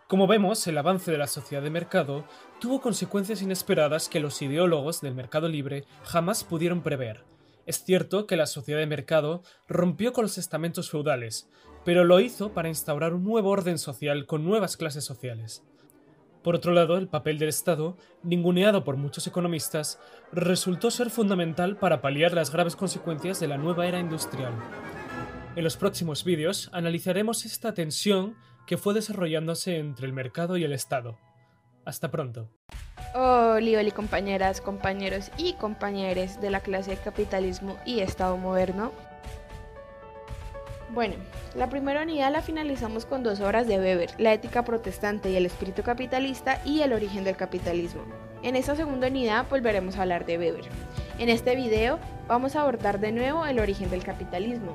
Como 0.08 0.26
vemos, 0.26 0.66
el 0.66 0.80
avance 0.80 1.12
de 1.12 1.20
la 1.20 1.28
sociedad 1.28 1.62
de 1.62 1.70
mercado 1.70 2.26
tuvo 2.60 2.82
consecuencias 2.82 3.44
inesperadas 3.44 4.10
que 4.10 4.20
los 4.20 4.42
ideólogos 4.42 5.02
del 5.02 5.14
mercado 5.14 5.50
libre 5.50 5.86
jamás 6.04 6.44
pudieron 6.44 6.82
prever. 6.82 7.37
Es 7.68 7.84
cierto 7.84 8.28
que 8.28 8.38
la 8.38 8.46
sociedad 8.46 8.80
de 8.80 8.88
mercado 8.88 9.44
rompió 9.68 10.14
con 10.14 10.24
los 10.24 10.38
estamentos 10.38 10.90
feudales, 10.90 11.50
pero 11.84 12.06
lo 12.06 12.22
hizo 12.22 12.54
para 12.54 12.70
instaurar 12.70 13.14
un 13.14 13.26
nuevo 13.26 13.50
orden 13.50 13.78
social 13.78 14.26
con 14.26 14.46
nuevas 14.46 14.78
clases 14.78 15.04
sociales. 15.04 15.64
Por 16.44 16.56
otro 16.56 16.72
lado, 16.72 16.98
el 16.98 17.10
papel 17.10 17.40
del 17.40 17.50
Estado, 17.50 17.98
ninguneado 18.24 18.86
por 18.86 18.96
muchos 18.96 19.28
economistas, 19.28 20.00
resultó 20.32 20.92
ser 20.92 21.10
fundamental 21.10 21.76
para 21.76 22.00
paliar 22.00 22.32
las 22.32 22.54
graves 22.54 22.78
consecuencias 22.78 23.42
de 23.42 23.50
la 23.50 23.58
nueva 23.58 23.86
era 23.86 24.00
industrial. 24.00 24.54
En 25.58 25.66
los 25.66 25.76
próximos 25.76 26.24
vídeos 26.24 26.70
analizaremos 26.72 27.46
esta 27.46 27.74
tensión 27.74 28.38
que 28.66 28.78
fue 28.78 28.94
desarrollándose 28.94 29.78
entre 29.78 30.06
el 30.06 30.14
mercado 30.14 30.56
y 30.56 30.64
el 30.64 30.72
Estado. 30.72 31.18
Hasta 31.84 32.12
pronto. 32.12 32.50
Hola, 33.20 33.80
hola 33.80 33.92
compañeras, 33.96 34.62
compañeros 34.62 35.32
y 35.38 35.54
compañeres 35.54 36.40
de 36.40 36.52
la 36.52 36.60
clase 36.60 36.92
de 36.92 36.98
capitalismo 36.98 37.76
y 37.84 38.02
Estado 38.02 38.38
moderno. 38.38 38.92
Bueno, 40.94 41.16
la 41.56 41.68
primera 41.68 42.04
unidad 42.04 42.32
la 42.32 42.44
finalizamos 42.44 43.08
con 43.08 43.24
dos 43.24 43.42
obras 43.42 43.66
de 43.66 43.80
Weber, 43.80 44.12
La 44.20 44.34
ética 44.34 44.64
protestante 44.64 45.32
y 45.32 45.36
el 45.36 45.48
espíritu 45.48 45.82
capitalista 45.82 46.62
y 46.64 46.82
el 46.82 46.94
origen 46.94 47.24
del 47.24 47.36
capitalismo. 47.36 48.04
En 48.44 48.56
esta 48.56 48.76
segunda 48.76 49.08
unidad 49.08 49.48
volveremos 49.50 49.98
a 49.98 50.04
hablar 50.04 50.28
de 50.28 50.38
Weber. 50.38 50.66
En 51.18 51.30
este 51.30 51.56
video 51.56 51.98
vamos 52.28 52.56
a 52.56 52.62
abordar 52.62 53.00
de 53.00 53.14
nuevo 53.14 53.48
el 53.48 53.58
origen 53.58 53.90
del 53.90 54.04
capitalismo, 54.04 54.74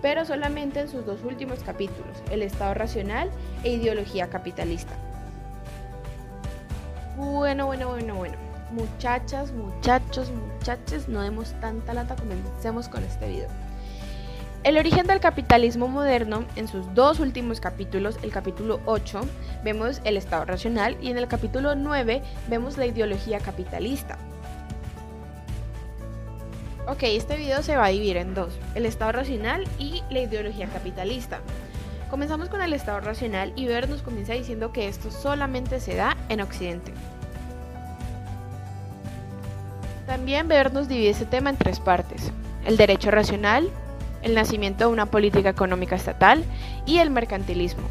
pero 0.00 0.24
solamente 0.24 0.80
en 0.80 0.88
sus 0.88 1.04
dos 1.04 1.22
últimos 1.22 1.62
capítulos, 1.62 2.16
el 2.30 2.40
estado 2.40 2.72
racional 2.72 3.30
e 3.62 3.72
ideología 3.72 4.30
capitalista. 4.30 4.96
Bueno, 7.18 7.66
bueno, 7.66 7.88
bueno, 7.88 8.14
bueno. 8.14 8.36
Muchachas, 8.70 9.50
muchachos, 9.50 10.30
muchachos, 10.30 11.08
no 11.08 11.20
demos 11.20 11.52
tanta 11.60 11.92
lata, 11.92 12.14
comencemos 12.14 12.88
con 12.88 13.02
este 13.02 13.26
video. 13.26 13.48
El 14.62 14.78
origen 14.78 15.04
del 15.08 15.18
capitalismo 15.18 15.88
moderno, 15.88 16.44
en 16.54 16.68
sus 16.68 16.94
dos 16.94 17.18
últimos 17.18 17.58
capítulos, 17.60 18.16
el 18.22 18.30
capítulo 18.30 18.78
8, 18.86 19.22
vemos 19.64 20.00
el 20.04 20.16
Estado 20.16 20.44
racional 20.44 20.96
y 21.00 21.10
en 21.10 21.18
el 21.18 21.26
capítulo 21.26 21.74
9 21.74 22.22
vemos 22.48 22.78
la 22.78 22.86
ideología 22.86 23.40
capitalista. 23.40 24.16
Ok, 26.86 27.02
este 27.02 27.36
video 27.36 27.64
se 27.64 27.76
va 27.76 27.86
a 27.86 27.88
dividir 27.88 28.16
en 28.16 28.34
dos, 28.34 28.56
el 28.76 28.86
Estado 28.86 29.10
racional 29.10 29.66
y 29.80 30.04
la 30.10 30.20
ideología 30.20 30.68
capitalista. 30.68 31.40
Comenzamos 32.10 32.48
con 32.48 32.62
el 32.62 32.72
Estado 32.72 33.00
racional 33.00 33.52
y 33.54 33.66
Weber 33.66 33.88
nos 33.88 34.02
comienza 34.02 34.32
diciendo 34.32 34.72
que 34.72 34.88
esto 34.88 35.10
solamente 35.10 35.78
se 35.78 35.96
da 35.96 36.16
en 36.30 36.40
Occidente. 36.40 36.92
También 40.08 40.46
Weber 40.46 40.72
nos 40.72 40.88
divide 40.88 41.10
este 41.10 41.26
tema 41.26 41.50
en 41.50 41.58
tres 41.58 41.80
partes, 41.80 42.32
el 42.64 42.78
derecho 42.78 43.10
racional, 43.10 43.68
el 44.22 44.34
nacimiento 44.34 44.86
de 44.86 44.92
una 44.94 45.04
política 45.04 45.50
económica 45.50 45.96
estatal 45.96 46.42
y 46.86 46.96
el 46.96 47.10
mercantilismo. 47.10 47.82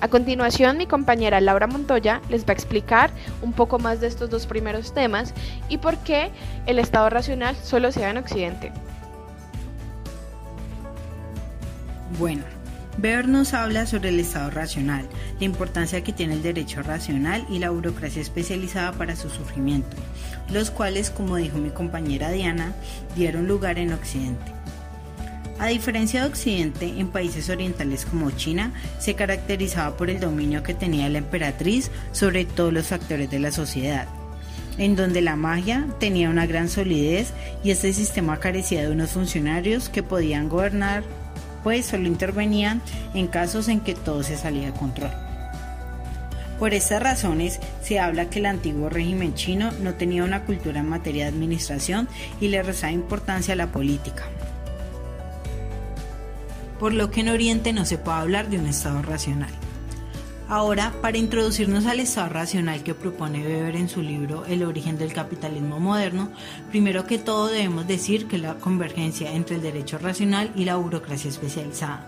A 0.00 0.08
continuación, 0.08 0.76
mi 0.76 0.88
compañera 0.88 1.40
Laura 1.40 1.68
Montoya 1.68 2.20
les 2.28 2.44
va 2.44 2.50
a 2.50 2.54
explicar 2.54 3.10
un 3.40 3.52
poco 3.52 3.78
más 3.78 4.00
de 4.00 4.08
estos 4.08 4.30
dos 4.30 4.46
primeros 4.46 4.92
temas 4.92 5.32
y 5.68 5.78
por 5.78 5.96
qué 5.98 6.32
el 6.66 6.80
Estado 6.80 7.08
racional 7.08 7.54
solo 7.54 7.92
se 7.92 8.00
da 8.00 8.10
en 8.10 8.16
Occidente. 8.16 8.72
Bueno, 12.18 12.42
Weber 12.96 13.28
nos 13.28 13.54
habla 13.54 13.86
sobre 13.86 14.10
el 14.10 14.20
Estado 14.20 14.50
racional, 14.50 15.06
la 15.38 15.44
importancia 15.44 16.02
que 16.02 16.12
tiene 16.12 16.34
el 16.34 16.42
derecho 16.42 16.82
racional 16.82 17.44
y 17.50 17.58
la 17.58 17.70
burocracia 17.70 18.22
especializada 18.22 18.92
para 18.92 19.16
su 19.16 19.28
surgimiento, 19.30 19.96
los 20.50 20.70
cuales, 20.70 21.10
como 21.10 21.36
dijo 21.36 21.58
mi 21.58 21.70
compañera 21.70 22.30
Diana, 22.30 22.72
dieron 23.16 23.48
lugar 23.48 23.78
en 23.78 23.92
Occidente. 23.92 24.52
A 25.58 25.66
diferencia 25.66 26.22
de 26.22 26.28
Occidente, 26.28 26.86
en 26.98 27.08
países 27.08 27.48
orientales 27.48 28.06
como 28.06 28.30
China, 28.30 28.72
se 28.98 29.14
caracterizaba 29.14 29.96
por 29.96 30.10
el 30.10 30.20
dominio 30.20 30.62
que 30.62 30.74
tenía 30.74 31.08
la 31.08 31.18
emperatriz 31.18 31.90
sobre 32.12 32.44
todos 32.44 32.72
los 32.72 32.86
factores 32.86 33.30
de 33.30 33.38
la 33.38 33.52
sociedad, 33.52 34.06
en 34.78 34.96
donde 34.96 35.20
la 35.20 35.36
magia 35.36 35.86
tenía 36.00 36.30
una 36.30 36.46
gran 36.46 36.68
solidez 36.68 37.32
y 37.62 37.70
este 37.70 37.92
sistema 37.92 38.40
carecía 38.40 38.82
de 38.82 38.90
unos 38.90 39.10
funcionarios 39.10 39.88
que 39.88 40.02
podían 40.02 40.48
gobernar, 40.48 41.04
pues 41.64 41.86
solo 41.86 42.06
intervenían 42.06 42.80
en 43.14 43.26
casos 43.26 43.66
en 43.66 43.80
que 43.80 43.94
todo 43.94 44.22
se 44.22 44.36
salía 44.36 44.66
de 44.70 44.78
control. 44.78 45.10
Por 46.60 46.72
estas 46.72 47.02
razones, 47.02 47.58
se 47.82 47.98
habla 47.98 48.30
que 48.30 48.38
el 48.38 48.46
antiguo 48.46 48.88
régimen 48.88 49.34
chino 49.34 49.72
no 49.80 49.94
tenía 49.94 50.22
una 50.22 50.44
cultura 50.44 50.78
en 50.78 50.88
materia 50.88 51.24
de 51.24 51.30
administración 51.30 52.08
y 52.40 52.46
le 52.46 52.62
rezaba 52.62 52.92
importancia 52.92 53.54
a 53.54 53.56
la 53.56 53.72
política 53.72 54.22
por 56.78 56.92
lo 56.92 57.10
que 57.10 57.20
en 57.20 57.30
Oriente 57.30 57.72
no 57.72 57.84
se 57.84 57.98
puede 57.98 58.18
hablar 58.18 58.50
de 58.50 58.58
un 58.58 58.66
estado 58.66 59.00
racional. 59.00 59.50
Ahora, 60.54 60.92
para 61.02 61.18
introducirnos 61.18 61.84
al 61.86 61.98
estado 61.98 62.28
racional 62.28 62.84
que 62.84 62.94
propone 62.94 63.44
Weber 63.44 63.74
en 63.74 63.88
su 63.88 64.02
libro 64.02 64.44
El 64.46 64.62
origen 64.62 64.96
del 64.96 65.12
capitalismo 65.12 65.80
moderno, 65.80 66.30
primero 66.70 67.06
que 67.06 67.18
todo 67.18 67.48
debemos 67.48 67.88
decir 67.88 68.28
que 68.28 68.38
la 68.38 68.54
convergencia 68.54 69.32
entre 69.32 69.56
el 69.56 69.62
derecho 69.62 69.98
racional 69.98 70.52
y 70.54 70.64
la 70.64 70.76
burocracia 70.76 71.28
especializada. 71.28 72.06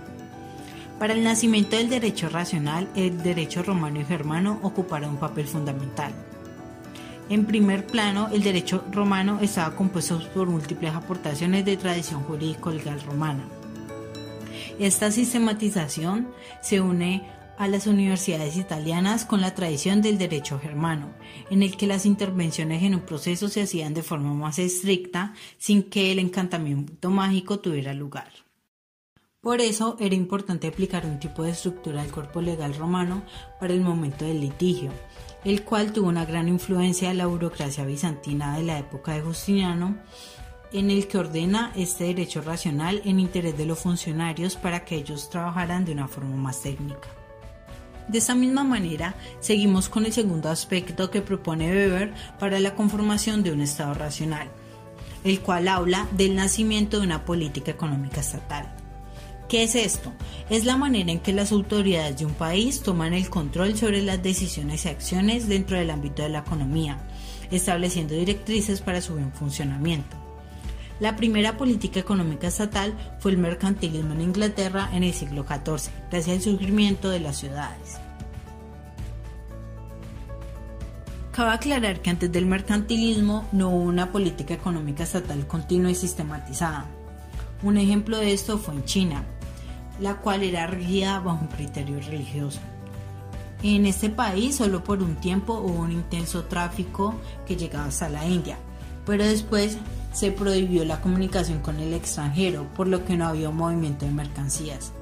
Para 1.00 1.14
el 1.14 1.24
nacimiento 1.24 1.74
del 1.74 1.88
derecho 1.88 2.28
racional, 2.28 2.88
el 2.94 3.20
derecho 3.20 3.64
romano 3.64 4.00
y 4.00 4.04
germano 4.04 4.60
ocupará 4.62 5.08
un 5.08 5.16
papel 5.16 5.48
fundamental. 5.48 6.12
En 7.28 7.46
primer 7.46 7.84
plano, 7.84 8.28
el 8.32 8.44
derecho 8.44 8.84
romano 8.92 9.40
estaba 9.42 9.74
compuesto 9.74 10.20
por 10.32 10.46
múltiples 10.46 10.94
aportaciones 10.94 11.64
de 11.64 11.76
tradición 11.76 12.22
jurídico-legal 12.22 13.00
romana 13.00 13.42
esta 14.78 15.10
sistematización 15.10 16.28
se 16.60 16.80
une 16.80 17.22
a 17.58 17.68
las 17.68 17.86
universidades 17.86 18.56
italianas 18.56 19.24
con 19.24 19.40
la 19.40 19.54
tradición 19.54 20.02
del 20.02 20.18
derecho 20.18 20.58
germano, 20.58 21.14
en 21.50 21.62
el 21.62 21.76
que 21.76 21.86
las 21.86 22.06
intervenciones 22.06 22.82
en 22.82 22.94
un 22.94 23.02
proceso 23.02 23.48
se 23.48 23.62
hacían 23.62 23.94
de 23.94 24.02
forma 24.02 24.34
más 24.34 24.58
estricta 24.58 25.34
sin 25.58 25.82
que 25.82 26.12
el 26.12 26.18
encantamiento 26.18 27.10
mágico 27.10 27.58
tuviera 27.58 27.94
lugar. 27.94 28.30
Por 29.40 29.60
eso 29.60 29.96
era 30.00 30.14
importante 30.14 30.66
aplicar 30.66 31.06
un 31.06 31.20
tipo 31.20 31.44
de 31.44 31.50
estructura 31.50 32.02
del 32.02 32.10
cuerpo 32.10 32.42
legal 32.42 32.74
romano 32.74 33.22
para 33.60 33.74
el 33.74 33.80
momento 33.80 34.24
del 34.24 34.40
litigio, 34.40 34.90
el 35.44 35.62
cual 35.62 35.92
tuvo 35.92 36.08
una 36.08 36.24
gran 36.24 36.48
influencia 36.48 37.08
de 37.08 37.14
la 37.14 37.26
burocracia 37.26 37.84
bizantina 37.84 38.56
de 38.56 38.64
la 38.64 38.78
época 38.78 39.12
de 39.12 39.20
Justiniano, 39.20 39.98
en 40.72 40.90
el 40.90 41.06
que 41.06 41.18
ordena 41.18 41.72
este 41.76 42.04
derecho 42.04 42.42
racional 42.42 43.00
en 43.04 43.20
interés 43.20 43.56
de 43.56 43.66
los 43.66 43.78
funcionarios 43.78 44.56
para 44.56 44.84
que 44.84 44.96
ellos 44.96 45.30
trabajaran 45.30 45.84
de 45.84 45.92
una 45.92 46.08
forma 46.08 46.34
más 46.34 46.60
técnica. 46.62 47.15
De 48.08 48.18
esta 48.18 48.34
misma 48.34 48.62
manera, 48.62 49.14
seguimos 49.40 49.88
con 49.88 50.06
el 50.06 50.12
segundo 50.12 50.48
aspecto 50.48 51.10
que 51.10 51.22
propone 51.22 51.70
Weber 51.70 52.12
para 52.38 52.60
la 52.60 52.74
conformación 52.74 53.42
de 53.42 53.52
un 53.52 53.60
Estado 53.60 53.94
racional, 53.94 54.48
el 55.24 55.40
cual 55.40 55.66
habla 55.66 56.06
del 56.12 56.36
nacimiento 56.36 56.98
de 57.00 57.06
una 57.06 57.24
política 57.24 57.72
económica 57.72 58.20
estatal. 58.20 58.72
¿Qué 59.48 59.64
es 59.64 59.74
esto? 59.74 60.12
Es 60.50 60.64
la 60.64 60.76
manera 60.76 61.10
en 61.12 61.20
que 61.20 61.32
las 61.32 61.52
autoridades 61.52 62.18
de 62.18 62.26
un 62.26 62.34
país 62.34 62.80
toman 62.82 63.14
el 63.14 63.30
control 63.30 63.76
sobre 63.76 64.02
las 64.02 64.22
decisiones 64.22 64.84
y 64.84 64.88
acciones 64.88 65.48
dentro 65.48 65.76
del 65.76 65.90
ámbito 65.90 66.22
de 66.22 66.30
la 66.30 66.40
economía, 66.40 66.98
estableciendo 67.50 68.14
directrices 68.14 68.80
para 68.80 69.00
su 69.00 69.14
buen 69.14 69.32
funcionamiento. 69.32 70.25
La 70.98 71.14
primera 71.14 71.58
política 71.58 72.00
económica 72.00 72.46
estatal 72.46 72.94
fue 73.18 73.32
el 73.32 73.38
mercantilismo 73.38 74.14
en 74.14 74.22
Inglaterra 74.22 74.88
en 74.94 75.02
el 75.02 75.12
siglo 75.12 75.44
XIV, 75.44 75.90
gracias 76.10 76.36
al 76.36 76.42
surgimiento 76.42 77.10
de 77.10 77.20
las 77.20 77.36
ciudades. 77.36 77.98
Cabe 81.32 81.50
aclarar 81.50 82.00
que 82.00 82.08
antes 82.08 82.32
del 82.32 82.46
mercantilismo 82.46 83.46
no 83.52 83.68
hubo 83.68 83.82
una 83.82 84.10
política 84.10 84.54
económica 84.54 85.02
estatal 85.02 85.46
continua 85.46 85.90
y 85.90 85.94
sistematizada. 85.94 86.86
Un 87.62 87.76
ejemplo 87.76 88.16
de 88.16 88.32
esto 88.32 88.56
fue 88.56 88.72
en 88.72 88.84
China, 88.86 89.22
la 90.00 90.16
cual 90.16 90.42
era 90.42 90.66
regida 90.66 91.20
bajo 91.20 91.42
un 91.42 91.48
criterio 91.48 92.00
religioso. 92.00 92.60
En 93.62 93.84
este 93.84 94.08
país 94.08 94.56
solo 94.56 94.82
por 94.82 95.02
un 95.02 95.16
tiempo 95.16 95.58
hubo 95.58 95.82
un 95.82 95.92
intenso 95.92 96.44
tráfico 96.44 97.14
que 97.46 97.56
llegaba 97.56 97.84
hasta 97.84 98.08
la 98.08 98.26
India, 98.26 98.56
pero 99.04 99.22
después 99.22 99.76
se 100.16 100.32
prohibió 100.32 100.82
la 100.86 101.02
comunicación 101.02 101.60
con 101.60 101.78
el 101.78 101.92
extranjero, 101.92 102.66
por 102.74 102.88
lo 102.88 103.04
que 103.04 103.18
no 103.18 103.26
había 103.26 103.50
movimiento 103.50 104.06
de 104.06 104.12
mercancías. 104.12 104.92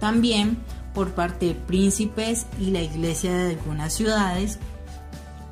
También 0.00 0.56
por 0.94 1.10
parte 1.10 1.48
de 1.48 1.54
príncipes 1.54 2.46
y 2.58 2.70
la 2.70 2.80
iglesia 2.80 3.30
de 3.30 3.50
algunas 3.50 3.92
ciudades 3.92 4.58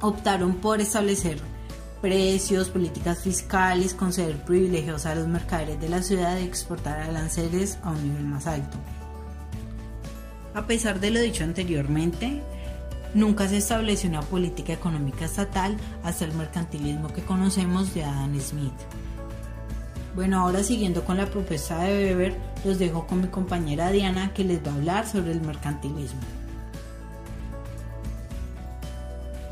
optaron 0.00 0.54
por 0.54 0.80
establecer 0.80 1.38
precios, 2.00 2.70
políticas 2.70 3.22
fiscales, 3.22 3.92
conceder 3.92 4.42
privilegios 4.44 5.04
a 5.04 5.14
los 5.14 5.28
mercaderes 5.28 5.78
de 5.78 5.90
la 5.90 6.02
ciudad 6.02 6.38
y 6.38 6.44
exportar 6.44 6.98
aranceles 6.98 7.78
a 7.82 7.90
un 7.90 8.02
nivel 8.02 8.24
más 8.24 8.46
alto. 8.46 8.78
A 10.54 10.66
pesar 10.66 11.00
de 11.00 11.10
lo 11.10 11.20
dicho 11.20 11.44
anteriormente, 11.44 12.42
nunca 13.16 13.48
se 13.48 13.56
estableció 13.56 14.08
una 14.08 14.22
política 14.22 14.72
económica 14.72 15.24
estatal 15.24 15.76
hasta 16.04 16.24
el 16.24 16.32
mercantilismo 16.34 17.08
que 17.08 17.22
conocemos 17.22 17.92
de 17.94 18.04
Adam 18.04 18.38
Smith. 18.40 18.72
Bueno, 20.14 20.40
ahora 20.40 20.62
siguiendo 20.62 21.04
con 21.04 21.16
la 21.16 21.26
propuesta 21.26 21.78
de 21.80 22.14
Weber, 22.14 22.36
los 22.64 22.78
dejo 22.78 23.06
con 23.06 23.22
mi 23.22 23.28
compañera 23.28 23.90
Diana 23.90 24.32
que 24.32 24.44
les 24.44 24.64
va 24.64 24.70
a 24.70 24.74
hablar 24.74 25.06
sobre 25.06 25.32
el 25.32 25.40
mercantilismo. 25.40 26.20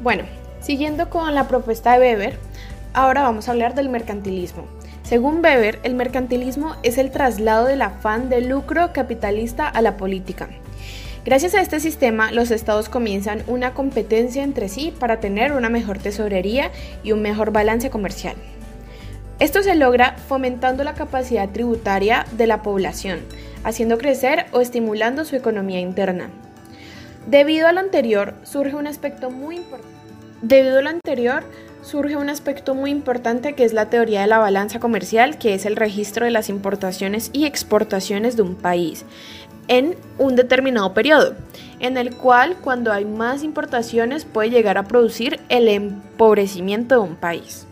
Bueno, 0.00 0.24
Siguiendo 0.64 1.10
con 1.10 1.34
la 1.34 1.46
propuesta 1.46 1.92
de 1.92 1.98
Weber, 1.98 2.38
ahora 2.94 3.20
vamos 3.22 3.46
a 3.46 3.50
hablar 3.50 3.74
del 3.74 3.90
mercantilismo. 3.90 4.64
Según 5.02 5.44
Weber, 5.44 5.78
el 5.82 5.94
mercantilismo 5.94 6.74
es 6.82 6.96
el 6.96 7.10
traslado 7.10 7.66
del 7.66 7.82
afán 7.82 8.30
de 8.30 8.40
lucro 8.40 8.94
capitalista 8.94 9.68
a 9.68 9.82
la 9.82 9.98
política. 9.98 10.48
Gracias 11.24 11.54
a 11.54 11.62
este 11.62 11.80
sistema, 11.80 12.32
los 12.32 12.50
estados 12.50 12.90
comienzan 12.90 13.44
una 13.46 13.72
competencia 13.72 14.42
entre 14.42 14.68
sí 14.68 14.92
para 14.98 15.20
tener 15.20 15.52
una 15.52 15.70
mejor 15.70 15.96
tesorería 15.98 16.70
y 17.02 17.12
un 17.12 17.22
mejor 17.22 17.50
balance 17.50 17.88
comercial. 17.88 18.36
Esto 19.38 19.62
se 19.62 19.74
logra 19.74 20.16
fomentando 20.28 20.84
la 20.84 20.92
capacidad 20.92 21.48
tributaria 21.48 22.26
de 22.32 22.46
la 22.46 22.60
población, 22.60 23.20
haciendo 23.64 23.96
crecer 23.96 24.44
o 24.52 24.60
estimulando 24.60 25.24
su 25.24 25.34
economía 25.34 25.80
interna. 25.80 26.28
Debido 27.26 27.68
a 27.68 27.72
lo 27.72 27.80
anterior, 27.80 28.34
surge 28.42 28.76
un 28.76 28.86
aspecto 28.86 29.30
muy 29.30 29.56
importante 29.56 29.94
Debido 30.44 30.80
a 30.80 30.82
lo 30.82 30.90
anterior, 30.90 31.42
surge 31.84 32.16
un 32.16 32.30
aspecto 32.30 32.74
muy 32.74 32.90
importante 32.90 33.52
que 33.52 33.64
es 33.64 33.74
la 33.74 33.90
teoría 33.90 34.22
de 34.22 34.26
la 34.26 34.38
balanza 34.38 34.80
comercial, 34.80 35.38
que 35.38 35.54
es 35.54 35.66
el 35.66 35.76
registro 35.76 36.24
de 36.24 36.30
las 36.30 36.48
importaciones 36.48 37.30
y 37.32 37.44
exportaciones 37.44 38.36
de 38.36 38.42
un 38.42 38.54
país 38.54 39.04
en 39.68 39.96
un 40.18 40.36
determinado 40.36 40.92
periodo, 40.92 41.34
en 41.80 41.96
el 41.96 42.14
cual 42.16 42.56
cuando 42.60 42.92
hay 42.92 43.04
más 43.04 43.42
importaciones 43.42 44.24
puede 44.24 44.50
llegar 44.50 44.78
a 44.78 44.84
producir 44.84 45.40
el 45.48 45.68
empobrecimiento 45.68 46.96
de 46.96 47.00
un 47.00 47.16
país. 47.16 47.66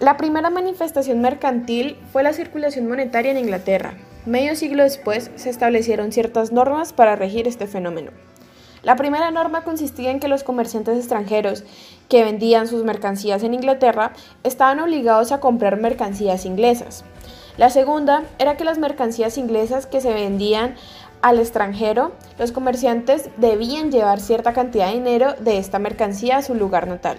La 0.00 0.16
primera 0.16 0.50
manifestación 0.50 1.20
mercantil 1.20 1.96
fue 2.12 2.22
la 2.22 2.32
circulación 2.32 2.88
monetaria 2.88 3.30
en 3.30 3.38
Inglaterra. 3.38 3.94
Medio 4.26 4.54
siglo 4.56 4.82
después 4.82 5.30
se 5.36 5.50
establecieron 5.50 6.12
ciertas 6.12 6.52
normas 6.52 6.92
para 6.92 7.16
regir 7.16 7.46
este 7.48 7.66
fenómeno. 7.66 8.10
La 8.84 8.96
primera 8.96 9.30
norma 9.30 9.64
consistía 9.64 10.10
en 10.10 10.20
que 10.20 10.28
los 10.28 10.44
comerciantes 10.44 10.98
extranjeros 10.98 11.64
que 12.10 12.22
vendían 12.22 12.68
sus 12.68 12.84
mercancías 12.84 13.42
en 13.42 13.54
Inglaterra 13.54 14.12
estaban 14.42 14.78
obligados 14.78 15.32
a 15.32 15.40
comprar 15.40 15.78
mercancías 15.78 16.44
inglesas. 16.44 17.02
La 17.56 17.70
segunda 17.70 18.24
era 18.38 18.58
que 18.58 18.64
las 18.64 18.78
mercancías 18.78 19.38
inglesas 19.38 19.86
que 19.86 20.02
se 20.02 20.12
vendían 20.12 20.74
al 21.22 21.38
extranjero, 21.38 22.12
los 22.38 22.52
comerciantes 22.52 23.30
debían 23.38 23.90
llevar 23.90 24.20
cierta 24.20 24.52
cantidad 24.52 24.88
de 24.88 24.94
dinero 24.94 25.34
de 25.40 25.56
esta 25.56 25.78
mercancía 25.78 26.36
a 26.36 26.42
su 26.42 26.54
lugar 26.54 26.86
natal. 26.86 27.16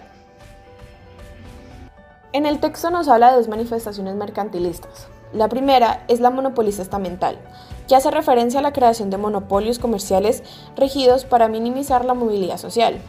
En 2.32 2.45
el 2.45 2.60
texto 2.60 2.91
nos 2.91 3.08
habla 3.08 3.32
de 3.32 3.38
dos 3.38 3.47
manifestaciones 3.47 4.13
mercantilistas. 4.13 5.08
La 5.34 5.47
primera 5.47 6.04
es 6.08 6.19
la 6.19 6.30
monopolista 6.30 6.84
estamental, 6.84 7.39
que 7.88 7.95
hace 7.95 8.12
referencia 8.12 8.60
a 8.60 8.63
la 8.63 8.74
creación 8.74 9.10
de 9.10 9.17
monopolios 9.17 9.80
comerciales 9.80 10.43
regidos 10.76 11.26
para 11.26 11.48
minimizar 11.48 12.06
la 12.06 12.13
movilidad 12.13 12.58
social. 12.58 13.00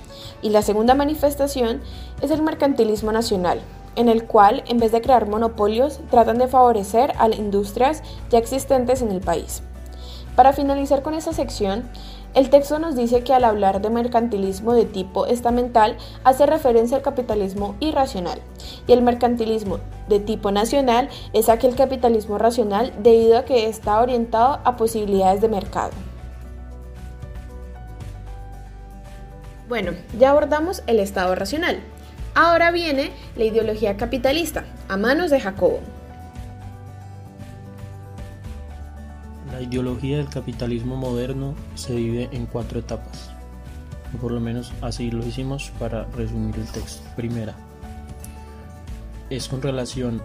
Y 0.43 0.51
la 0.51 0.63
segunda 0.63 0.95
manifestación 0.95 1.81
es 2.21 2.31
el 2.31 2.43
mercantilismo 2.43 3.13
nacional, 3.13 3.61
en 3.97 4.09
el 4.09 4.25
cual, 4.25 4.63
en 4.67 4.79
vez 4.79 4.93
de 4.93 5.01
crear 5.01 5.29
monopolios, 5.29 6.01
tratan 6.11 6.39
de 6.39 6.49
favorecer 6.49 7.13
a 7.19 7.29
las 7.29 7.39
industrias 7.39 8.03
ya 8.31 8.39
existentes 8.39 9.03
en 9.03 9.11
el 9.11 9.21
país. 9.21 9.63
Para 10.37 10.53
finalizar 10.53 11.03
con 11.03 11.15
esta 11.15 11.33
sección, 11.33 11.89
el 12.37 12.51
texto 12.51 12.79
nos 12.79 12.95
dice 12.95 13.25
que 13.25 13.33
al 13.33 13.45
hablar 13.45 13.81
de 13.81 13.89
mercantilismo 13.89 14.75
de 14.75 14.85
tipo 14.85 15.25
estamental 15.25 15.97
hace 16.23 16.45
referencia 16.45 16.99
al 16.99 17.03
capitalismo 17.03 17.75
irracional 17.81 18.43
y 18.87 18.93
el 18.93 19.01
mercantilismo 19.01 19.81
de 20.09 20.21
tipo 20.21 20.53
nacional 20.53 21.09
es 21.33 21.49
aquel 21.49 21.75
capitalismo 21.75 22.37
racional 22.37 22.93
debido 23.03 23.39
a 23.39 23.47
que 23.47 23.69
está 23.69 24.03
orientado 24.03 24.61
a 24.65 24.77
posibilidades 24.77 25.41
de 25.41 25.49
mercado. 25.49 25.93
Bueno, 29.67 29.93
ya 30.19 30.31
abordamos 30.31 30.83
el 30.87 31.01
Estado 31.01 31.35
racional. 31.35 31.81
Ahora 32.35 32.71
viene 32.71 33.13
la 33.37 33.45
ideología 33.45 33.97
capitalista, 33.97 34.67
a 34.89 34.99
manos 34.99 35.31
de 35.31 35.41
Jacobo. 35.41 35.81
La 39.53 39.63
ideología 39.63 40.19
del 40.19 40.29
capitalismo 40.29 40.97
moderno 40.97 41.55
se 41.75 41.95
divide 41.95 42.29
en 42.33 42.47
cuatro 42.47 42.81
etapas, 42.81 43.31
o 44.15 44.19
por 44.19 44.33
lo 44.33 44.41
menos 44.41 44.73
así 44.83 45.11
lo 45.11 45.25
hicimos 45.25 45.71
para 45.79 46.05
resumir 46.05 46.57
el 46.57 46.67
texto. 46.67 47.03
Primera, 47.15 47.55
es 49.31 49.49
con 49.49 49.63
relación 49.63 50.21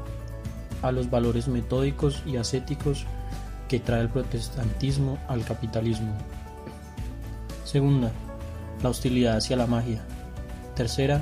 a 0.81 0.91
los 0.91 1.09
valores 1.09 1.47
metódicos 1.47 2.23
y 2.25 2.37
ascéticos 2.37 3.05
que 3.67 3.79
trae 3.79 4.01
el 4.01 4.09
protestantismo 4.09 5.17
al 5.27 5.45
capitalismo. 5.45 6.13
Segunda, 7.63 8.11
la 8.83 8.89
hostilidad 8.89 9.37
hacia 9.37 9.55
la 9.55 9.67
magia. 9.67 10.01
Tercera, 10.75 11.21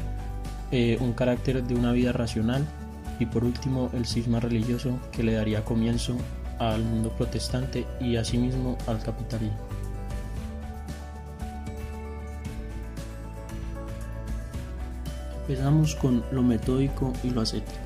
eh, 0.71 0.97
un 0.99 1.13
carácter 1.13 1.63
de 1.63 1.75
una 1.75 1.91
vida 1.91 2.11
racional. 2.11 2.65
Y 3.19 3.25
por 3.25 3.43
último, 3.43 3.89
el 3.93 4.05
cisma 4.05 4.39
religioso 4.39 4.97
que 5.11 5.23
le 5.23 5.33
daría 5.33 5.65
comienzo 5.65 6.15
al 6.59 6.83
mundo 6.83 7.09
protestante 7.09 7.87
y 7.99 8.15
asimismo 8.15 8.77
al 8.87 9.01
capitalismo. 9.01 9.57
Empezamos 15.41 15.95
con 15.95 16.23
lo 16.31 16.43
metódico 16.43 17.11
y 17.23 17.31
lo 17.31 17.41
ascético. 17.41 17.79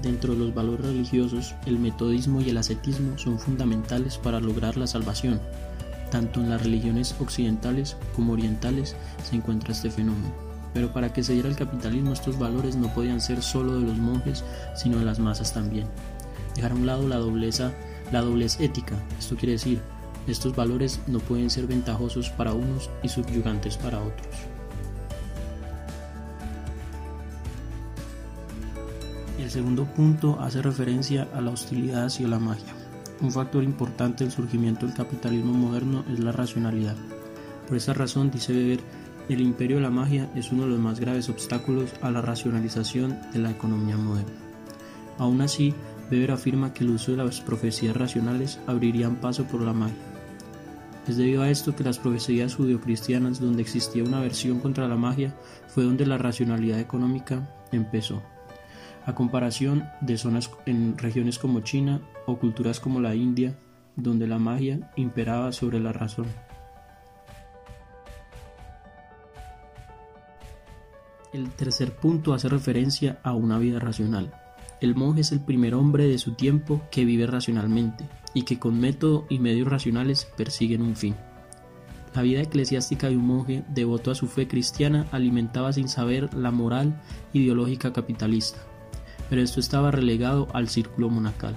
Dentro 0.00 0.32
de 0.32 0.38
los 0.38 0.54
valores 0.54 0.86
religiosos, 0.86 1.54
el 1.66 1.78
metodismo 1.78 2.40
y 2.40 2.50
el 2.50 2.56
ascetismo 2.56 3.18
son 3.18 3.38
fundamentales 3.38 4.16
para 4.16 4.40
lograr 4.40 4.76
la 4.76 4.86
salvación, 4.86 5.40
Tanto 6.10 6.40
en 6.40 6.50
las 6.50 6.62
religiones 6.62 7.14
occidentales 7.20 7.96
como 8.16 8.32
orientales 8.32 8.96
se 9.22 9.36
encuentra 9.36 9.72
este 9.72 9.90
fenómeno. 9.90 10.32
Pero 10.74 10.92
para 10.92 11.12
que 11.12 11.22
se 11.22 11.34
diera 11.34 11.48
el 11.48 11.56
capitalismo 11.56 12.12
estos 12.12 12.38
valores 12.38 12.76
no 12.76 12.92
podían 12.92 13.20
ser 13.20 13.42
solo 13.42 13.78
de 13.78 13.86
los 13.86 13.96
monjes, 13.96 14.44
sino 14.74 14.98
de 14.98 15.04
las 15.04 15.20
masas 15.20 15.52
también. 15.54 15.86
Dejar 16.56 16.72
a 16.72 16.74
un 16.74 16.86
lado 16.86 17.06
la 17.06 17.16
dobleza, 17.16 17.72
la 18.12 18.20
doblez 18.20 18.60
ética. 18.60 18.96
Esto 19.18 19.36
quiere 19.36 19.52
decir, 19.52 19.80
estos 20.26 20.54
valores 20.54 21.00
no 21.06 21.18
pueden 21.18 21.50
ser 21.50 21.66
ventajosos 21.66 22.30
para 22.30 22.52
unos 22.52 22.90
y 23.02 23.08
subyugantes 23.08 23.76
para 23.76 24.00
otros. 24.00 24.28
El 29.38 29.50
segundo 29.50 29.84
punto 29.84 30.38
hace 30.40 30.62
referencia 30.62 31.26
a 31.34 31.40
la 31.40 31.50
hostilidad 31.50 32.04
hacia 32.04 32.28
la 32.28 32.38
magia. 32.38 32.72
Un 33.20 33.32
factor 33.32 33.64
importante 33.64 34.24
del 34.24 34.32
surgimiento 34.32 34.86
del 34.86 34.94
capitalismo 34.94 35.52
moderno 35.52 36.04
es 36.12 36.20
la 36.20 36.32
racionalidad. 36.32 36.96
Por 37.66 37.76
esa 37.76 37.92
razón, 37.92 38.30
dice 38.30 38.52
Weber, 38.52 38.80
el 39.28 39.40
imperio 39.40 39.76
de 39.76 39.82
la 39.82 39.90
magia 39.90 40.30
es 40.34 40.52
uno 40.52 40.64
de 40.64 40.70
los 40.70 40.78
más 40.78 41.00
graves 41.00 41.28
obstáculos 41.28 41.90
a 42.02 42.10
la 42.10 42.20
racionalización 42.20 43.18
de 43.32 43.38
la 43.38 43.50
economía 43.50 43.96
moderna. 43.96 44.32
Aún 45.18 45.40
así, 45.40 45.74
Weber 46.10 46.32
afirma 46.32 46.74
que 46.74 46.84
el 46.84 46.90
uso 46.90 47.12
de 47.12 47.18
las 47.18 47.40
profecías 47.40 47.96
racionales 47.96 48.58
abrirían 48.66 49.16
paso 49.16 49.44
por 49.44 49.60
la 49.62 49.72
magia. 49.72 49.96
Es 51.06 51.16
debido 51.16 51.42
a 51.42 51.50
esto 51.50 51.74
que 51.74 51.84
las 51.84 51.98
profecías 51.98 52.54
judio-cristianas 52.54 53.40
donde 53.40 53.62
existía 53.62 54.04
una 54.04 54.18
aversión 54.18 54.60
contra 54.60 54.88
la 54.88 54.96
magia 54.96 55.34
fue 55.68 55.84
donde 55.84 56.06
la 56.06 56.18
racionalidad 56.18 56.78
económica 56.78 57.48
empezó. 57.72 58.22
A 59.06 59.14
comparación 59.14 59.84
de 60.00 60.18
zonas 60.18 60.50
en 60.66 60.98
regiones 60.98 61.38
como 61.38 61.60
China 61.60 62.00
o 62.26 62.38
culturas 62.38 62.80
como 62.80 63.00
la 63.00 63.14
India, 63.14 63.58
donde 63.96 64.26
la 64.26 64.38
magia 64.38 64.90
imperaba 64.96 65.52
sobre 65.52 65.80
la 65.80 65.92
razón. 65.92 66.26
El 71.32 71.50
tercer 71.50 71.94
punto 71.94 72.34
hace 72.34 72.48
referencia 72.48 73.20
a 73.22 73.32
una 73.34 73.58
vida 73.58 73.78
racional. 73.78 74.39
El 74.80 74.94
monje 74.94 75.20
es 75.20 75.32
el 75.32 75.40
primer 75.40 75.74
hombre 75.74 76.06
de 76.06 76.18
su 76.18 76.32
tiempo 76.32 76.82
que 76.90 77.04
vive 77.04 77.26
racionalmente 77.26 78.08
y 78.34 78.42
que 78.42 78.58
con 78.58 78.80
método 78.80 79.26
y 79.28 79.38
medios 79.38 79.68
racionales 79.68 80.26
persiguen 80.36 80.82
un 80.82 80.96
fin. 80.96 81.14
La 82.14 82.22
vida 82.22 82.40
eclesiástica 82.40 83.08
de 83.08 83.16
un 83.16 83.26
monje 83.26 83.64
devoto 83.68 84.10
a 84.10 84.14
su 84.14 84.26
fe 84.26 84.48
cristiana 84.48 85.06
alimentaba 85.12 85.72
sin 85.72 85.88
saber 85.88 86.32
la 86.34 86.50
moral 86.50 87.00
ideológica 87.32 87.92
capitalista, 87.92 88.58
pero 89.28 89.42
esto 89.42 89.60
estaba 89.60 89.90
relegado 89.90 90.48
al 90.54 90.68
círculo 90.68 91.08
monacal. 91.08 91.56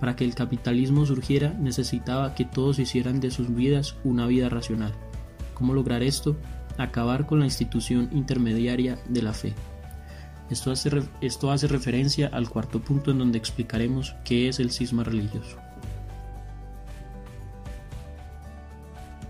Para 0.00 0.16
que 0.16 0.24
el 0.24 0.34
capitalismo 0.34 1.06
surgiera 1.06 1.54
necesitaba 1.54 2.34
que 2.34 2.44
todos 2.44 2.78
hicieran 2.78 3.20
de 3.20 3.30
sus 3.30 3.54
vidas 3.54 3.96
una 4.04 4.26
vida 4.26 4.48
racional. 4.50 4.92
¿Cómo 5.54 5.72
lograr 5.72 6.02
esto? 6.02 6.36
acabar 6.78 7.26
con 7.26 7.38
la 7.38 7.46
institución 7.46 8.10
intermediaria 8.12 8.98
de 9.08 9.22
la 9.22 9.32
fe. 9.32 9.54
Esto 10.50 10.70
hace, 10.70 10.90
esto 11.20 11.50
hace 11.50 11.66
referencia 11.66 12.28
al 12.32 12.48
cuarto 12.48 12.80
punto 12.80 13.10
en 13.10 13.18
donde 13.18 13.38
explicaremos 13.38 14.14
qué 14.24 14.48
es 14.48 14.60
el 14.60 14.70
cisma 14.70 15.02
religioso. 15.02 15.56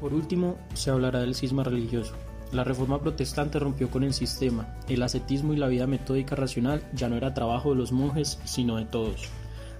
Por 0.00 0.12
último, 0.12 0.56
se 0.74 0.90
hablará 0.90 1.20
del 1.20 1.34
cisma 1.34 1.64
religioso. 1.64 2.14
La 2.52 2.64
reforma 2.64 3.00
protestante 3.00 3.58
rompió 3.58 3.90
con 3.90 4.04
el 4.04 4.12
sistema. 4.12 4.68
El 4.88 5.02
ascetismo 5.02 5.54
y 5.54 5.56
la 5.56 5.68
vida 5.68 5.86
metódica 5.86 6.36
racional 6.36 6.82
ya 6.92 7.08
no 7.08 7.16
era 7.16 7.34
trabajo 7.34 7.70
de 7.70 7.76
los 7.76 7.92
monjes, 7.92 8.38
sino 8.44 8.76
de 8.76 8.84
todos. 8.84 9.28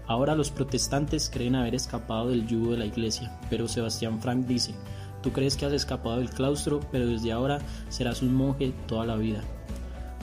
Ahora 0.07 0.35
los 0.35 0.51
protestantes 0.51 1.31
creen 1.33 1.55
haber 1.55 1.75
escapado 1.75 2.29
del 2.29 2.47
yugo 2.47 2.73
de 2.73 2.79
la 2.79 2.87
iglesia, 2.87 3.39
pero 3.51 3.69
Sebastián 3.69 4.21
Frank 4.21 4.47
dice, 4.47 4.75
Tú 5.23 5.33
crees 5.33 5.57
que 5.57 5.67
has 5.67 5.73
escapado 5.73 6.19
del 6.19 6.31
claustro, 6.31 6.81
pero 6.93 7.07
desde 7.07 7.33
ahora 7.33 7.59
serás 7.89 8.23
un 8.23 8.35
monje 8.35 8.73
toda 8.87 9.07
la 9.07 9.17
vida. 9.17 9.43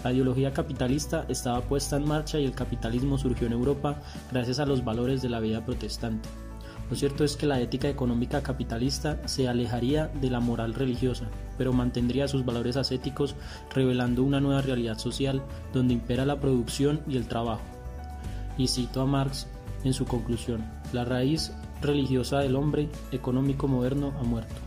La 0.04 0.12
ideología 0.12 0.52
capitalista 0.52 1.26
estaba 1.30 1.62
puesta 1.62 1.96
en 1.96 2.06
marcha 2.06 2.38
y 2.38 2.46
el 2.46 2.54
capitalismo 2.54 3.18
surgió 3.18 3.48
en 3.48 3.54
Europa 3.54 4.02
gracias 4.32 4.60
a 4.60 4.66
los 4.66 4.84
valores 4.84 5.22
de 5.22 5.30
la 5.30 5.40
vida 5.40 5.66
protestante. 5.66 6.28
Lo 6.90 6.98
cierto 6.98 7.24
es 7.24 7.38
que 7.38 7.48
la 7.48 7.62
ética 7.62 7.88
económica 7.88 8.44
capitalista 8.44 9.26
se 9.28 9.48
alejaría 9.48 10.08
de 10.08 10.30
la 10.30 10.42
moral 10.42 10.74
religiosa, 10.74 11.26
pero 11.58 11.72
mantendría 11.72 12.28
sus 12.28 12.44
valores 12.44 12.76
ascéticos 12.76 13.36
revelando 13.74 14.24
una 14.24 14.42
nueva 14.42 14.62
realidad 14.62 14.98
social 14.98 15.42
donde 15.74 15.94
impera 15.94 16.26
la 16.26 16.40
producción 16.40 17.02
y 17.08 17.16
el 17.16 17.28
trabajo. 17.28 17.64
Y 18.58 18.68
cito 18.68 19.02
a 19.02 19.06
Marx 19.06 19.48
en 19.86 19.94
su 19.94 20.06
conclusión, 20.06 20.66
la 20.92 21.06
raíz 21.06 21.54
religiosa 21.82 22.40
del 22.40 22.58
hombre 22.58 22.90
económico 23.12 23.68
moderno 23.68 24.14
ha 24.20 24.24
muerto. 24.24 24.63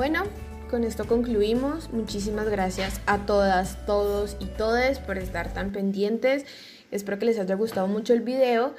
Bueno, 0.00 0.22
con 0.70 0.84
esto 0.84 1.06
concluimos. 1.06 1.92
Muchísimas 1.92 2.48
gracias 2.48 3.02
a 3.04 3.18
todas, 3.26 3.84
todos 3.84 4.38
y 4.40 4.46
todes 4.46 4.98
por 4.98 5.18
estar 5.18 5.52
tan 5.52 5.72
pendientes. 5.72 6.46
Espero 6.90 7.18
que 7.18 7.26
les 7.26 7.38
haya 7.38 7.54
gustado 7.54 7.86
mucho 7.86 8.14
el 8.14 8.22
video 8.22 8.74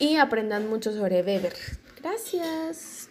y 0.00 0.16
aprendan 0.16 0.68
mucho 0.68 0.92
sobre 0.92 1.22
Weber. 1.22 1.52
Gracias. 2.02 3.08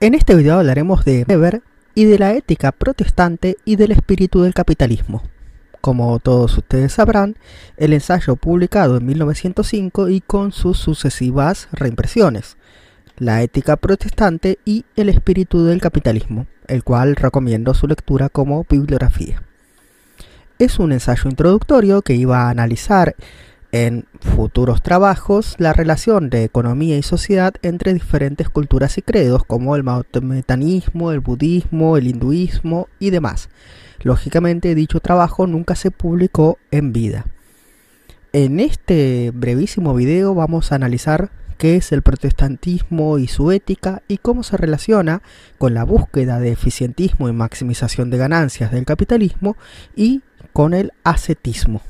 En 0.00 0.14
este 0.14 0.34
video 0.34 0.58
hablaremos 0.58 1.04
de 1.04 1.24
Weber 1.28 1.62
y 1.94 2.06
de 2.06 2.18
la 2.18 2.34
ética 2.34 2.72
protestante 2.72 3.56
y 3.64 3.76
del 3.76 3.92
espíritu 3.92 4.42
del 4.42 4.52
capitalismo 4.52 5.22
como 5.82 6.18
todos 6.20 6.56
ustedes 6.56 6.92
sabrán, 6.92 7.36
el 7.76 7.92
ensayo 7.92 8.36
publicado 8.36 8.96
en 8.96 9.04
1905 9.04 10.08
y 10.08 10.20
con 10.20 10.52
sus 10.52 10.78
sucesivas 10.78 11.68
reimpresiones, 11.72 12.56
La 13.18 13.42
ética 13.42 13.76
protestante 13.76 14.58
y 14.64 14.84
el 14.96 15.08
espíritu 15.08 15.64
del 15.64 15.80
capitalismo, 15.80 16.46
el 16.68 16.84
cual 16.84 17.16
recomiendo 17.16 17.74
su 17.74 17.86
lectura 17.86 18.28
como 18.28 18.64
bibliografía. 18.70 19.42
Es 20.58 20.78
un 20.78 20.92
ensayo 20.92 21.28
introductorio 21.28 22.02
que 22.02 22.14
iba 22.14 22.42
a 22.42 22.50
analizar 22.50 23.16
en 23.72 24.06
futuros 24.20 24.82
trabajos 24.82 25.56
la 25.58 25.72
relación 25.72 26.30
de 26.30 26.44
economía 26.44 26.96
y 26.96 27.02
sociedad 27.02 27.54
entre 27.62 27.92
diferentes 27.92 28.48
culturas 28.48 28.98
y 28.98 29.02
credos 29.02 29.44
como 29.44 29.74
el 29.74 29.82
maometanismo, 29.82 31.10
el 31.10 31.20
budismo, 31.20 31.96
el 31.96 32.06
hinduismo 32.06 32.88
y 33.00 33.10
demás 33.10 33.48
Lógicamente 34.02 34.74
dicho 34.74 35.00
trabajo 35.00 35.46
nunca 35.46 35.74
se 35.76 35.90
publicó 35.90 36.58
en 36.70 36.92
vida. 36.92 37.26
En 38.32 38.60
este 38.60 39.30
brevísimo 39.34 39.94
video 39.94 40.34
vamos 40.34 40.72
a 40.72 40.76
analizar 40.76 41.30
qué 41.58 41.76
es 41.76 41.92
el 41.92 42.02
protestantismo 42.02 43.18
y 43.18 43.28
su 43.28 43.52
ética 43.52 44.02
y 44.08 44.18
cómo 44.18 44.42
se 44.42 44.56
relaciona 44.56 45.22
con 45.58 45.74
la 45.74 45.84
búsqueda 45.84 46.40
de 46.40 46.50
eficientismo 46.50 47.28
y 47.28 47.32
maximización 47.32 48.10
de 48.10 48.18
ganancias 48.18 48.72
del 48.72 48.84
capitalismo 48.84 49.56
y 49.94 50.22
con 50.52 50.74
el 50.74 50.92
ascetismo. 51.04 51.82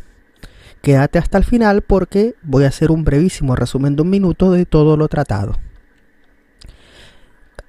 Quédate 0.83 1.19
hasta 1.19 1.39
el 1.39 1.45
final 1.45 1.83
porque 1.83 2.35
voy 2.43 2.65
a 2.65 2.69
hacer 2.69 2.91
un 2.91 3.05
brevísimo 3.05 3.55
resumen 3.55 3.97
de 3.97 4.03
un 4.03 4.11
minuto 4.11 4.51
de 4.51 4.67
todo 4.67 4.97
lo 4.97 5.09
tratado. 5.09 5.55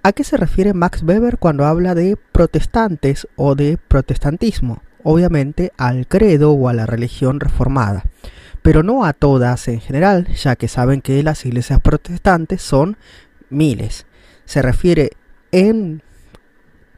¿A 0.06 0.12
qué 0.12 0.26
se 0.26 0.36
refiere 0.36 0.74
Max 0.74 1.02
Weber 1.02 1.38
cuando 1.38 1.64
habla 1.64 1.96
de 1.96 2.18
protestantes 2.34 3.26
o 3.38 3.56
de 3.56 3.78
protestantismo? 3.78 4.84
Obviamente 5.02 5.72
al 5.78 6.08
credo 6.08 6.52
o 6.52 6.68
a 6.68 6.74
la 6.74 6.86
religión 6.86 7.40
reformada, 7.40 8.04
pero 8.62 8.84
no 8.84 9.06
a 9.06 9.14
todas 9.14 9.66
en 9.70 9.80
general, 9.80 10.28
ya 10.36 10.58
que 10.58 10.68
saben 10.68 11.00
que 11.00 11.24
las 11.24 11.46
iglesias 11.46 11.80
protestantes 11.80 12.62
son 12.62 12.98
miles. 13.50 14.06
Se 14.44 14.62
refiere 14.62 15.12
en 15.54 16.04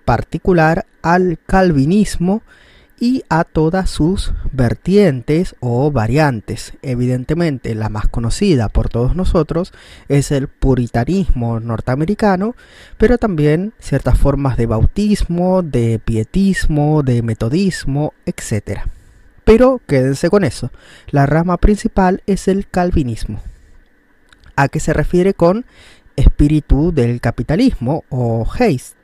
particular 0.04 0.88
al 1.04 1.38
calvinismo 1.46 2.42
y 3.06 3.24
a 3.30 3.44
todas 3.44 3.92
sus 3.92 4.34
vertientes 4.52 5.56
o 5.60 5.92
variantes. 5.92 6.74
Evidentemente 6.82 7.76
la 7.76 7.88
más 7.88 8.08
conocida 8.08 8.68
por 8.68 8.90
todos 8.90 9.16
nosotros 9.16 9.74
es 10.10 10.32
el 10.32 10.48
puritanismo 10.48 11.60
norteamericano, 11.60 12.56
pero 12.98 13.20
también 13.20 13.74
ciertas 13.78 14.18
formas 14.18 14.58
de 14.58 14.66
bautismo, 14.66 15.62
de 15.62 16.00
pietismo, 16.04 17.04
de 17.04 17.22
metodismo, 17.22 18.16
etc. 18.26 18.80
Pero 19.44 19.82
quédense 19.86 20.32
con 20.32 20.44
eso, 20.44 20.72
la 21.12 21.28
rama 21.28 21.58
principal 21.58 22.24
es 22.26 22.48
el 22.48 22.68
calvinismo. 22.68 23.40
¿A 24.56 24.68
qué 24.68 24.80
se 24.80 24.94
refiere 24.94 25.36
con 25.36 25.68
espíritu 26.16 26.92
del 26.92 27.22
capitalismo 27.22 28.04
o 28.10 28.48
Hayes? 28.58 28.96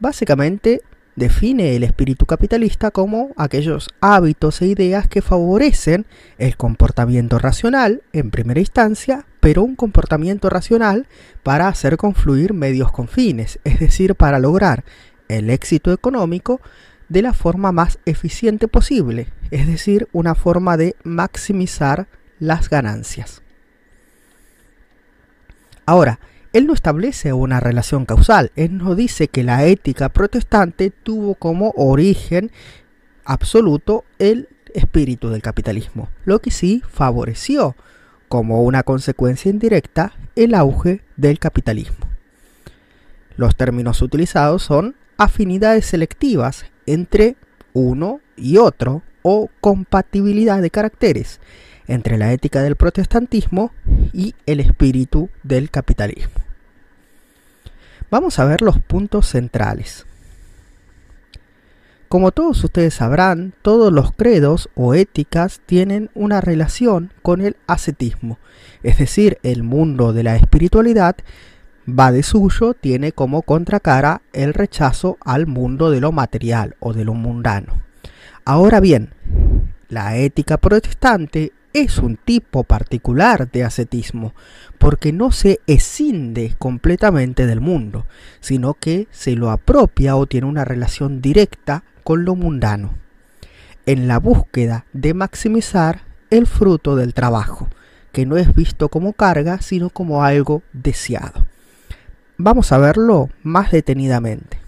Básicamente 0.00 0.80
define 1.18 1.74
el 1.74 1.82
espíritu 1.82 2.26
capitalista 2.26 2.92
como 2.92 3.32
aquellos 3.36 3.88
hábitos 4.00 4.62
e 4.62 4.66
ideas 4.68 5.08
que 5.08 5.20
favorecen 5.20 6.06
el 6.38 6.56
comportamiento 6.56 7.40
racional 7.40 8.02
en 8.12 8.30
primera 8.30 8.60
instancia, 8.60 9.26
pero 9.40 9.64
un 9.64 9.74
comportamiento 9.74 10.48
racional 10.48 11.08
para 11.42 11.66
hacer 11.66 11.96
confluir 11.96 12.54
medios 12.54 12.92
con 12.92 13.08
fines, 13.08 13.58
es 13.64 13.80
decir, 13.80 14.14
para 14.14 14.38
lograr 14.38 14.84
el 15.28 15.50
éxito 15.50 15.92
económico 15.92 16.60
de 17.08 17.22
la 17.22 17.32
forma 17.32 17.72
más 17.72 17.98
eficiente 18.04 18.68
posible, 18.68 19.28
es 19.50 19.66
decir, 19.66 20.08
una 20.12 20.36
forma 20.36 20.76
de 20.76 20.94
maximizar 21.02 22.06
las 22.38 22.70
ganancias. 22.70 23.42
Ahora, 25.84 26.20
él 26.52 26.66
no 26.66 26.72
establece 26.72 27.32
una 27.32 27.60
relación 27.60 28.06
causal, 28.06 28.50
él 28.56 28.78
no 28.78 28.94
dice 28.94 29.28
que 29.28 29.42
la 29.42 29.64
ética 29.64 30.08
protestante 30.08 30.90
tuvo 30.90 31.34
como 31.34 31.72
origen 31.76 32.50
absoluto 33.24 34.04
el 34.18 34.48
espíritu 34.74 35.28
del 35.28 35.42
capitalismo, 35.42 36.08
lo 36.24 36.40
que 36.40 36.50
sí 36.50 36.82
favoreció 36.88 37.76
como 38.28 38.62
una 38.62 38.82
consecuencia 38.82 39.50
indirecta 39.50 40.12
el 40.36 40.54
auge 40.54 41.02
del 41.16 41.38
capitalismo. 41.38 42.06
Los 43.36 43.56
términos 43.56 44.02
utilizados 44.02 44.62
son 44.62 44.96
afinidades 45.16 45.86
selectivas 45.86 46.66
entre 46.86 47.36
uno 47.72 48.20
y 48.36 48.56
otro 48.56 49.02
o 49.22 49.48
compatibilidad 49.60 50.62
de 50.62 50.70
caracteres 50.70 51.40
entre 51.88 52.18
la 52.18 52.32
ética 52.32 52.62
del 52.62 52.76
protestantismo 52.76 53.72
y 54.12 54.34
el 54.46 54.60
espíritu 54.60 55.28
del 55.42 55.70
capitalismo. 55.70 56.34
Vamos 58.10 58.38
a 58.38 58.44
ver 58.44 58.62
los 58.62 58.78
puntos 58.78 59.26
centrales. 59.26 60.06
Como 62.08 62.32
todos 62.32 62.64
ustedes 62.64 62.94
sabrán, 62.94 63.52
todos 63.60 63.92
los 63.92 64.12
credos 64.12 64.70
o 64.74 64.94
éticas 64.94 65.60
tienen 65.66 66.08
una 66.14 66.40
relación 66.40 67.12
con 67.20 67.42
el 67.42 67.56
ascetismo, 67.66 68.38
es 68.82 68.98
decir, 68.98 69.38
el 69.42 69.62
mundo 69.62 70.12
de 70.12 70.22
la 70.22 70.36
espiritualidad 70.36 71.16
va 71.88 72.12
de 72.12 72.22
suyo, 72.22 72.74
tiene 72.74 73.12
como 73.12 73.42
contracara 73.42 74.22
el 74.32 74.54
rechazo 74.54 75.18
al 75.20 75.46
mundo 75.46 75.90
de 75.90 76.00
lo 76.00 76.12
material 76.12 76.76
o 76.80 76.92
de 76.92 77.04
lo 77.04 77.14
mundano. 77.14 77.82
Ahora 78.44 78.80
bien, 78.80 79.10
la 79.88 80.16
ética 80.16 80.58
protestante 80.58 81.52
es 81.72 81.98
un 81.98 82.16
tipo 82.16 82.64
particular 82.64 83.50
de 83.50 83.64
ascetismo, 83.64 84.34
porque 84.78 85.12
no 85.12 85.32
se 85.32 85.60
escinde 85.66 86.54
completamente 86.58 87.46
del 87.46 87.60
mundo, 87.60 88.06
sino 88.40 88.74
que 88.74 89.06
se 89.10 89.34
lo 89.34 89.50
apropia 89.50 90.16
o 90.16 90.26
tiene 90.26 90.46
una 90.46 90.64
relación 90.64 91.20
directa 91.20 91.84
con 92.04 92.24
lo 92.24 92.34
mundano, 92.34 92.94
en 93.86 94.08
la 94.08 94.18
búsqueda 94.18 94.86
de 94.92 95.14
maximizar 95.14 96.02
el 96.30 96.46
fruto 96.46 96.96
del 96.96 97.14
trabajo, 97.14 97.68
que 98.12 98.26
no 98.26 98.36
es 98.36 98.54
visto 98.54 98.88
como 98.88 99.12
carga, 99.12 99.60
sino 99.60 99.90
como 99.90 100.24
algo 100.24 100.62
deseado. 100.72 101.46
Vamos 102.36 102.72
a 102.72 102.78
verlo 102.78 103.28
más 103.42 103.72
detenidamente. 103.72 104.58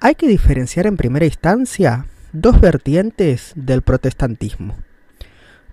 Hay 0.00 0.14
que 0.14 0.28
diferenciar 0.28 0.86
en 0.86 0.96
primera 0.96 1.24
instancia 1.24 2.06
dos 2.32 2.60
vertientes 2.60 3.52
del 3.54 3.82
protestantismo. 3.82 4.74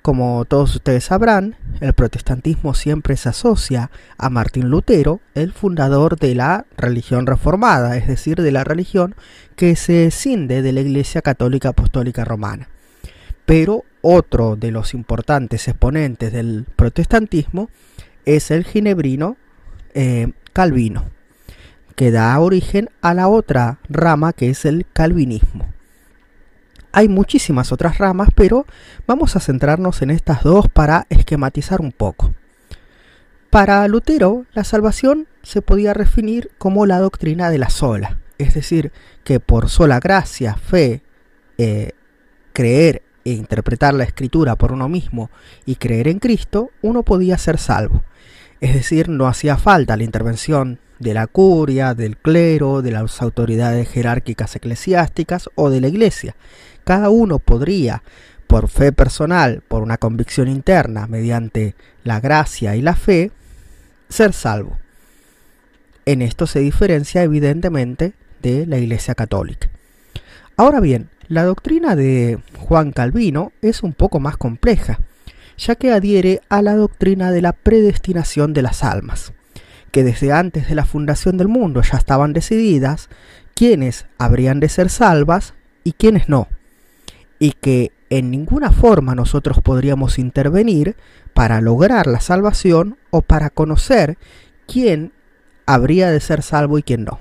Como 0.03 0.43
todos 0.43 0.75
ustedes 0.75 1.05
sabrán, 1.05 1.55
el 1.79 1.93
protestantismo 1.93 2.73
siempre 2.73 3.15
se 3.15 3.29
asocia 3.29 3.89
a 4.17 4.29
Martín 4.29 4.69
Lutero, 4.69 5.21
el 5.33 5.53
fundador 5.53 6.19
de 6.19 6.35
la 6.35 6.65
religión 6.75 7.25
reformada, 7.25 7.95
es 7.95 8.07
decir, 8.07 8.41
de 8.41 8.51
la 8.51 8.65
religión 8.65 9.15
que 9.55 9.77
se 9.77 10.05
escinde 10.05 10.61
de 10.61 10.73
la 10.73 10.81
Iglesia 10.81 11.21
Católica 11.21 11.69
Apostólica 11.69 12.25
Romana. 12.25 12.67
Pero 13.45 13.85
otro 14.01 14.57
de 14.57 14.71
los 14.71 14.93
importantes 14.93 15.69
exponentes 15.69 16.33
del 16.33 16.65
protestantismo 16.75 17.69
es 18.25 18.51
el 18.51 18.65
ginebrino 18.65 19.37
eh, 19.93 20.33
Calvino, 20.51 21.05
que 21.95 22.11
da 22.11 22.37
origen 22.39 22.89
a 23.01 23.13
la 23.13 23.29
otra 23.29 23.79
rama 23.87 24.33
que 24.33 24.49
es 24.49 24.65
el 24.65 24.85
calvinismo. 24.91 25.65
Hay 26.95 27.10
muchísimas 27.10 27.71
otras 27.71 27.97
ramas, 27.97 28.29
pero 28.36 28.67
vamos 29.08 29.36
a 29.36 29.39
centrarnos 29.39 30.03
en 30.03 30.12
estas 30.12 30.43
dos 30.43 30.67
para 30.69 31.08
esquematizar 31.10 31.82
un 31.82 31.91
poco. 31.91 32.36
Para 33.49 33.88
Lutero, 33.88 34.45
la 34.53 34.63
salvación 34.63 35.27
se 35.41 35.63
podía 35.63 35.93
definir 35.93 36.51
como 36.60 36.86
la 36.86 36.99
doctrina 36.99 37.49
de 37.49 37.58
la 37.58 37.69
sola, 37.69 38.19
es 38.38 38.53
decir, 38.53 38.91
que 39.23 39.39
por 39.39 39.69
sola 39.69 39.99
gracia, 39.99 40.56
fe, 40.56 41.01
eh, 41.58 41.93
creer 42.53 43.01
e 43.25 43.32
interpretar 43.32 43.95
la 43.95 44.03
escritura 44.03 44.56
por 44.56 44.71
uno 44.71 44.88
mismo 44.88 45.32
y 45.65 45.75
creer 45.75 46.08
en 46.08 46.19
Cristo, 46.19 46.69
uno 46.84 47.01
podía 47.01 47.39
ser 47.39 47.58
salvo. 47.58 48.03
Es 48.62 48.75
decir, 48.75 49.10
no 49.10 49.27
hacía 49.27 49.58
falta 49.58 49.97
la 49.97 50.03
intervención 50.03 50.79
de 50.99 51.13
la 51.13 51.27
curia, 51.27 51.93
del 51.93 52.17
clero, 52.17 52.82
de 52.82 52.91
las 52.91 53.21
autoridades 53.21 53.89
jerárquicas 53.89 54.56
eclesiásticas 54.56 55.49
o 55.56 55.69
de 55.69 55.82
la 55.82 55.88
iglesia, 55.88 56.36
cada 56.83 57.09
uno 57.09 57.39
podría, 57.39 58.03
por 58.47 58.67
fe 58.69 58.91
personal, 58.91 59.63
por 59.67 59.81
una 59.81 59.97
convicción 59.97 60.47
interna, 60.47 61.07
mediante 61.07 61.75
la 62.03 62.19
gracia 62.19 62.75
y 62.75 62.81
la 62.81 62.95
fe, 62.95 63.31
ser 64.09 64.33
salvo. 64.33 64.77
En 66.05 66.21
esto 66.21 66.45
se 66.47 66.59
diferencia 66.59 67.23
evidentemente 67.23 68.13
de 68.41 68.67
la 68.67 68.77
Iglesia 68.77 69.15
Católica. 69.15 69.69
Ahora 70.57 70.81
bien, 70.81 71.09
la 71.29 71.45
doctrina 71.45 71.95
de 71.95 72.39
Juan 72.59 72.91
Calvino 72.91 73.53
es 73.61 73.81
un 73.81 73.93
poco 73.93 74.19
más 74.19 74.37
compleja, 74.37 74.99
ya 75.57 75.75
que 75.75 75.91
adhiere 75.91 76.41
a 76.49 76.61
la 76.61 76.75
doctrina 76.75 77.31
de 77.31 77.41
la 77.41 77.53
predestinación 77.53 78.53
de 78.53 78.61
las 78.61 78.83
almas, 78.83 79.33
que 79.91 80.03
desde 80.03 80.31
antes 80.31 80.67
de 80.67 80.75
la 80.75 80.85
fundación 80.85 81.37
del 81.37 81.47
mundo 81.47 81.81
ya 81.81 81.97
estaban 81.97 82.33
decididas 82.33 83.09
quiénes 83.55 84.05
habrían 84.17 84.59
de 84.59 84.69
ser 84.69 84.89
salvas 84.89 85.53
y 85.83 85.93
quiénes 85.93 86.27
no 86.27 86.49
y 87.43 87.51
que 87.51 87.91
en 88.10 88.32
ninguna 88.32 88.71
forma 88.71 89.15
nosotros 89.15 89.60
podríamos 89.62 90.17
intervenir 90.17 90.95
para 91.34 91.60
lograr 91.60 92.08
la 92.08 92.21
salvación 92.21 92.97
o 93.10 93.21
para 93.21 93.49
conocer 93.49 94.17
quién 94.65 95.12
habría 95.65 96.10
de 96.10 96.21
ser 96.21 96.41
salvo 96.41 96.77
y 96.77 96.84
quién 96.84 97.03
no. 97.03 97.19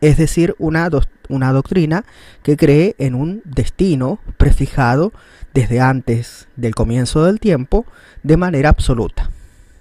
Es 0.00 0.16
decir, 0.16 0.54
una, 0.58 0.88
una 1.28 1.52
doctrina 1.52 2.06
que 2.42 2.56
cree 2.56 2.94
en 2.96 3.14
un 3.14 3.42
destino 3.44 4.18
prefijado 4.38 5.12
desde 5.52 5.78
antes 5.78 6.48
del 6.56 6.74
comienzo 6.74 7.26
del 7.26 7.38
tiempo 7.38 7.84
de 8.22 8.38
manera 8.38 8.70
absoluta. 8.70 9.30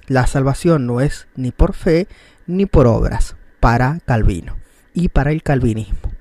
La 0.08 0.28
salvación 0.28 0.86
no 0.86 1.00
es 1.00 1.26
ni 1.38 1.52
por 1.52 1.72
fe 1.72 2.10
ni 2.48 2.66
por 2.66 2.86
obras 2.86 3.38
para 3.62 4.02
Calvino 4.06 4.58
y 4.94 5.08
para 5.08 5.32
el 5.32 5.42
calvinismo. 5.42 6.19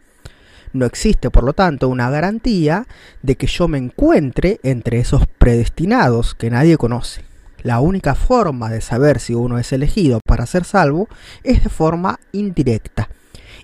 No 0.73 0.87
existe, 0.87 1.31
por 1.31 1.45
lo 1.45 1.53
tanto, 1.53 1.89
una 1.89 2.11
garantía 2.11 2.87
de 3.23 3.37
que 3.37 3.47
yo 3.47 3.69
me 3.69 3.79
encuentre 3.79 4.61
entre 4.63 4.99
esos 4.99 5.27
predestinados 5.27 6.35
que 6.35 6.51
nadie 6.51 6.77
conoce. 6.77 7.25
La 7.63 7.81
única 7.81 8.15
forma 8.15 8.71
de 8.71 8.81
saber 8.81 9.19
si 9.19 9.35
uno 9.35 9.59
es 9.59 9.73
elegido 9.73 10.21
para 10.25 10.47
ser 10.47 10.65
salvo 10.65 11.09
es 11.43 11.65
de 11.65 11.71
forma 11.71 12.21
indirecta. 12.33 13.09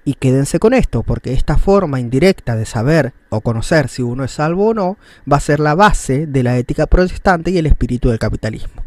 Y 0.04 0.14
quédense 0.14 0.58
con 0.58 0.74
esto, 0.74 1.02
porque 1.02 1.32
esta 1.32 1.56
forma 1.56 2.00
indirecta 2.00 2.56
de 2.56 2.66
saber 2.66 3.14
o 3.30 3.40
conocer 3.40 3.88
si 3.88 4.02
uno 4.02 4.24
es 4.24 4.32
salvo 4.32 4.68
o 4.68 4.74
no 4.74 4.98
va 5.30 5.38
a 5.38 5.40
ser 5.40 5.60
la 5.60 5.74
base 5.74 6.26
de 6.26 6.42
la 6.42 6.58
ética 6.58 6.86
protestante 6.86 7.50
y 7.50 7.58
el 7.58 7.66
espíritu 7.66 8.10
del 8.10 8.18
capitalismo, 8.18 8.82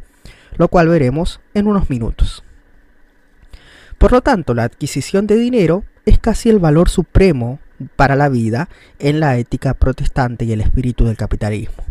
lo 0.58 0.68
cual 0.68 0.90
veremos 0.90 1.40
en 1.54 1.68
unos 1.68 1.90
minutos. 1.90 2.44
Por 3.98 4.12
lo 4.12 4.22
tanto, 4.22 4.54
la 4.54 4.64
adquisición 4.64 5.26
de 5.26 5.38
dinero 5.38 5.86
es 6.06 6.20
casi 6.20 6.50
el 6.50 6.60
valor 6.60 6.90
supremo 6.90 7.60
para 7.96 8.16
la 8.16 8.30
vida 8.30 8.70
en 9.00 9.20
la 9.20 9.38
ética 9.38 9.74
protestante 9.74 10.46
y 10.46 10.54
el 10.54 10.62
espíritu 10.62 11.06
del 11.06 11.18
capitalismo, 11.18 11.84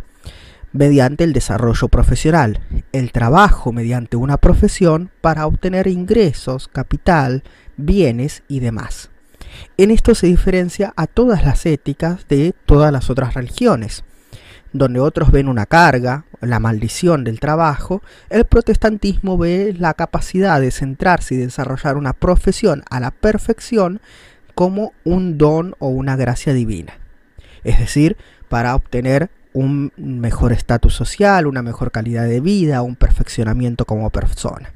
mediante 0.72 1.25
el 1.25 1.33
desarrollo 1.33 1.88
profesional, 1.88 2.61
el 2.92 3.12
trabajo 3.12 3.72
mediante 3.72 4.16
una 4.16 4.37
profesión 4.37 5.11
para 5.20 5.46
obtener 5.46 5.87
ingresos, 5.87 6.68
capital, 6.68 7.42
bienes 7.77 8.42
y 8.49 8.61
demás. 8.61 9.11
En 9.77 9.90
esto 9.90 10.14
se 10.14 10.27
diferencia 10.27 10.92
a 10.96 11.07
todas 11.07 11.44
las 11.44 11.66
éticas 11.66 12.27
de 12.29 12.55
todas 12.66 12.92
las 12.92 13.11
otras 13.11 13.35
religiones. 13.35 14.05
Donde 14.72 15.01
otros 15.01 15.31
ven 15.31 15.49
una 15.49 15.64
carga, 15.64 16.25
la 16.40 16.61
maldición 16.61 17.25
del 17.25 17.40
trabajo, 17.40 18.03
el 18.29 18.44
protestantismo 18.44 19.38
ve 19.38 19.75
la 19.79 19.94
capacidad 19.94 20.61
de 20.61 20.70
centrarse 20.70 21.35
y 21.35 21.38
desarrollar 21.38 21.96
una 21.96 22.12
profesión 22.12 22.83
a 22.90 23.01
la 23.01 23.11
perfección 23.11 24.01
como 24.57 24.95
un 25.05 25.37
don 25.37 25.77
o 25.81 25.88
una 25.88 26.16
gracia 26.16 26.55
divina. 26.55 26.95
Es 27.62 27.79
decir, 27.79 28.16
para 28.49 28.75
obtener 28.75 29.31
un 29.53 29.92
mejor 29.99 30.53
estatus 30.53 30.95
social, 30.95 31.47
una 31.47 31.61
mejor 31.61 31.92
calidad 31.92 32.25
de 32.25 32.40
vida, 32.40 32.81
un 32.81 32.97
perfeccionamiento 32.97 33.85
como 33.85 34.09
persona. 34.09 34.73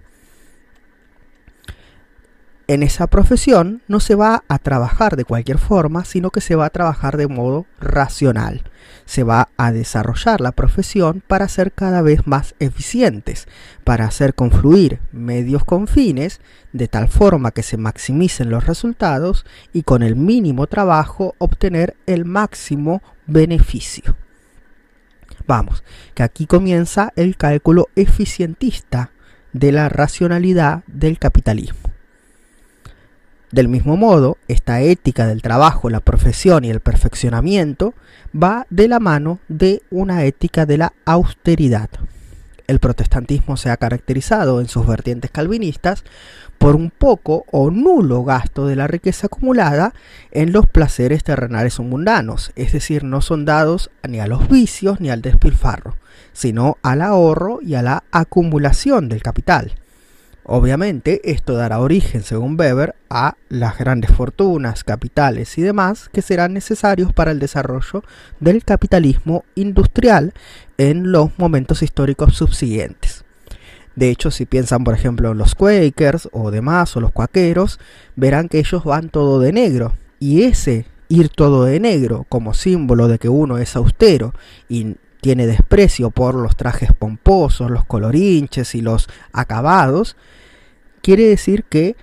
En 2.70 2.84
esa 2.84 3.08
profesión 3.08 3.82
no 3.88 3.98
se 3.98 4.14
va 4.14 4.44
a 4.46 4.60
trabajar 4.60 5.16
de 5.16 5.24
cualquier 5.24 5.58
forma, 5.58 6.04
sino 6.04 6.30
que 6.30 6.40
se 6.40 6.54
va 6.54 6.66
a 6.66 6.70
trabajar 6.70 7.16
de 7.16 7.26
modo 7.26 7.66
racional. 7.80 8.62
Se 9.06 9.24
va 9.24 9.48
a 9.56 9.72
desarrollar 9.72 10.40
la 10.40 10.52
profesión 10.52 11.20
para 11.26 11.48
ser 11.48 11.72
cada 11.72 12.00
vez 12.00 12.28
más 12.28 12.54
eficientes, 12.60 13.48
para 13.82 14.04
hacer 14.04 14.36
confluir 14.36 15.00
medios 15.10 15.64
con 15.64 15.88
fines, 15.88 16.40
de 16.72 16.86
tal 16.86 17.08
forma 17.08 17.50
que 17.50 17.64
se 17.64 17.76
maximicen 17.76 18.50
los 18.50 18.64
resultados 18.68 19.44
y 19.72 19.82
con 19.82 20.04
el 20.04 20.14
mínimo 20.14 20.68
trabajo 20.68 21.34
obtener 21.38 21.96
el 22.06 22.24
máximo 22.24 23.02
beneficio. 23.26 24.14
Vamos, 25.48 25.82
que 26.14 26.22
aquí 26.22 26.46
comienza 26.46 27.12
el 27.16 27.36
cálculo 27.36 27.88
eficientista 27.96 29.10
de 29.52 29.72
la 29.72 29.88
racionalidad 29.88 30.84
del 30.86 31.18
capitalismo. 31.18 31.89
Del 33.52 33.66
mismo 33.66 33.96
modo, 33.96 34.38
esta 34.46 34.80
ética 34.80 35.26
del 35.26 35.42
trabajo, 35.42 35.90
la 35.90 35.98
profesión 35.98 36.64
y 36.64 36.70
el 36.70 36.78
perfeccionamiento 36.78 37.94
va 38.32 38.64
de 38.70 38.86
la 38.86 39.00
mano 39.00 39.40
de 39.48 39.82
una 39.90 40.24
ética 40.24 40.66
de 40.66 40.78
la 40.78 40.92
austeridad. 41.04 41.90
El 42.68 42.78
protestantismo 42.78 43.56
se 43.56 43.70
ha 43.70 43.76
caracterizado 43.76 44.60
en 44.60 44.68
sus 44.68 44.86
vertientes 44.86 45.32
calvinistas 45.32 46.04
por 46.58 46.76
un 46.76 46.92
poco 46.92 47.44
o 47.50 47.72
nulo 47.72 48.22
gasto 48.22 48.68
de 48.68 48.76
la 48.76 48.86
riqueza 48.86 49.26
acumulada 49.26 49.94
en 50.30 50.52
los 50.52 50.68
placeres 50.68 51.24
terrenales 51.24 51.80
o 51.80 51.82
mundanos, 51.82 52.52
es 52.54 52.72
decir, 52.72 53.02
no 53.02 53.20
son 53.20 53.44
dados 53.44 53.90
ni 54.08 54.20
a 54.20 54.28
los 54.28 54.48
vicios 54.48 55.00
ni 55.00 55.10
al 55.10 55.22
despilfarro, 55.22 55.96
sino 56.32 56.78
al 56.82 57.02
ahorro 57.02 57.58
y 57.60 57.74
a 57.74 57.82
la 57.82 58.04
acumulación 58.12 59.08
del 59.08 59.22
capital. 59.22 59.74
Obviamente 60.52 61.20
esto 61.30 61.54
dará 61.54 61.78
origen, 61.78 62.24
según 62.24 62.58
Weber, 62.58 62.96
a 63.08 63.36
las 63.48 63.78
grandes 63.78 64.10
fortunas, 64.10 64.82
capitales 64.82 65.56
y 65.58 65.62
demás 65.62 66.08
que 66.08 66.22
serán 66.22 66.54
necesarios 66.54 67.12
para 67.12 67.30
el 67.30 67.38
desarrollo 67.38 68.02
del 68.40 68.64
capitalismo 68.64 69.44
industrial 69.54 70.34
en 70.76 71.12
los 71.12 71.38
momentos 71.38 71.84
históricos 71.84 72.36
subsiguientes. 72.36 73.24
De 73.94 74.10
hecho, 74.10 74.32
si 74.32 74.44
piensan, 74.44 74.82
por 74.82 74.94
ejemplo, 74.94 75.30
en 75.30 75.38
los 75.38 75.54
Quakers 75.54 76.28
o 76.32 76.50
demás, 76.50 76.96
o 76.96 77.00
los 77.00 77.12
cuaqueros, 77.12 77.78
verán 78.16 78.48
que 78.48 78.58
ellos 78.58 78.82
van 78.82 79.08
todo 79.08 79.38
de 79.38 79.52
negro. 79.52 79.94
Y 80.18 80.42
ese 80.42 80.84
ir 81.06 81.28
todo 81.28 81.62
de 81.62 81.78
negro 81.78 82.26
como 82.28 82.54
símbolo 82.54 83.06
de 83.06 83.20
que 83.20 83.28
uno 83.28 83.58
es 83.58 83.76
austero 83.76 84.34
y 84.68 84.96
tiene 85.20 85.46
desprecio 85.46 86.10
por 86.10 86.34
los 86.34 86.56
trajes 86.56 86.92
pomposos, 86.92 87.70
los 87.70 87.84
colorinches 87.84 88.74
y 88.74 88.80
los 88.80 89.08
acabados, 89.32 90.16
quiere 91.02 91.24
decir 91.24 91.64
que 91.64 91.96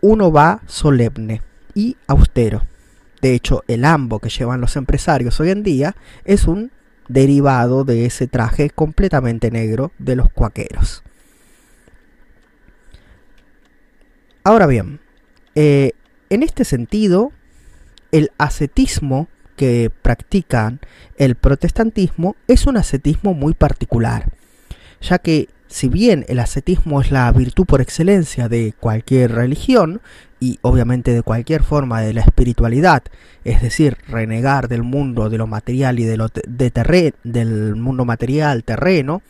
uno 0.00 0.32
va 0.32 0.62
solemne 0.66 1.42
y 1.74 1.96
austero. 2.06 2.62
De 3.20 3.34
hecho, 3.34 3.62
el 3.68 3.84
ambo 3.84 4.18
que 4.18 4.28
llevan 4.28 4.60
los 4.60 4.76
empresarios 4.76 5.40
hoy 5.40 5.50
en 5.50 5.62
día 5.62 5.96
es 6.24 6.46
un 6.46 6.70
derivado 7.08 7.84
de 7.84 8.06
ese 8.06 8.26
traje 8.26 8.70
completamente 8.70 9.50
negro 9.50 9.92
de 9.98 10.16
los 10.16 10.30
cuaqueros. 10.30 11.02
Ahora 14.44 14.66
bien, 14.66 15.00
eh, 15.54 15.92
en 16.30 16.42
este 16.42 16.64
sentido, 16.64 17.32
el 18.12 18.30
ascetismo 18.38 19.28
que 19.56 19.90
practican 20.02 20.80
el 21.16 21.34
protestantismo 21.34 22.36
es 22.46 22.66
un 22.66 22.76
ascetismo 22.76 23.34
muy 23.34 23.54
particular, 23.54 24.30
ya 25.00 25.18
que 25.18 25.48
si 25.68 25.88
bien 25.88 26.24
el 26.28 26.38
ascetismo 26.38 27.00
es 27.00 27.10
la 27.10 27.30
virtud 27.32 27.66
por 27.66 27.80
excelencia 27.80 28.48
de 28.48 28.74
cualquier 28.78 29.32
religión 29.32 30.00
y 30.38 30.58
obviamente 30.62 31.12
de 31.12 31.22
cualquier 31.22 31.62
forma 31.62 32.00
de 32.00 32.12
la 32.12 32.20
espiritualidad, 32.20 33.02
es 33.44 33.62
decir, 33.62 33.96
renegar 34.06 34.68
del 34.68 34.82
mundo 34.82 35.28
de 35.28 35.38
lo 35.38 35.46
material 35.46 35.98
y 35.98 36.04
de 36.04 36.16
lo 36.16 36.28
de 36.28 37.14
del 37.24 37.74
mundo 37.76 38.04
material 38.04 38.62
terreno, 38.62 39.22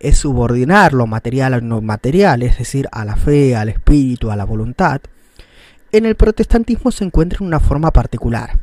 es 0.00 0.18
subordinar 0.18 0.92
lo 0.92 1.06
material 1.06 1.54
a 1.54 1.58
lo 1.58 1.82
material, 1.82 2.42
es 2.42 2.58
decir, 2.58 2.88
a 2.92 3.04
la 3.04 3.16
fe, 3.16 3.56
al 3.56 3.68
espíritu, 3.68 4.30
a 4.30 4.36
la 4.36 4.44
voluntad, 4.44 5.00
en 5.90 6.06
el 6.06 6.14
protestantismo 6.14 6.90
se 6.90 7.04
encuentra 7.04 7.38
en 7.40 7.46
una 7.46 7.60
forma 7.60 7.90
particular, 7.90 8.58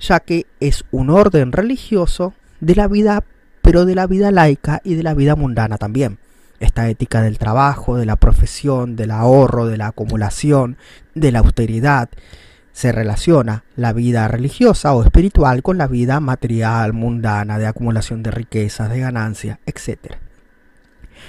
ya 0.00 0.20
que 0.20 0.46
es 0.60 0.84
un 0.90 1.10
orden 1.10 1.52
religioso 1.52 2.34
de 2.60 2.74
la 2.74 2.88
vida, 2.88 3.24
pero 3.62 3.84
de 3.84 3.94
la 3.94 4.06
vida 4.06 4.30
laica 4.30 4.80
y 4.84 4.94
de 4.94 5.02
la 5.02 5.14
vida 5.14 5.36
mundana 5.36 5.78
también 5.78 6.18
esta 6.60 6.88
ética 6.88 7.22
del 7.22 7.38
trabajo, 7.38 7.96
de 7.96 8.06
la 8.06 8.16
profesión, 8.16 8.96
del 8.96 9.10
ahorro, 9.10 9.66
de 9.66 9.76
la 9.76 9.88
acumulación, 9.88 10.76
de 11.14 11.32
la 11.32 11.40
austeridad. 11.40 12.08
Se 12.72 12.92
relaciona 12.92 13.64
la 13.74 13.92
vida 13.92 14.28
religiosa 14.28 14.94
o 14.94 15.02
espiritual 15.02 15.62
con 15.62 15.78
la 15.78 15.86
vida 15.86 16.20
material, 16.20 16.92
mundana, 16.92 17.58
de 17.58 17.66
acumulación 17.66 18.22
de 18.22 18.30
riquezas, 18.30 18.90
de 18.90 19.00
ganancias, 19.00 19.58
etc. 19.66 20.16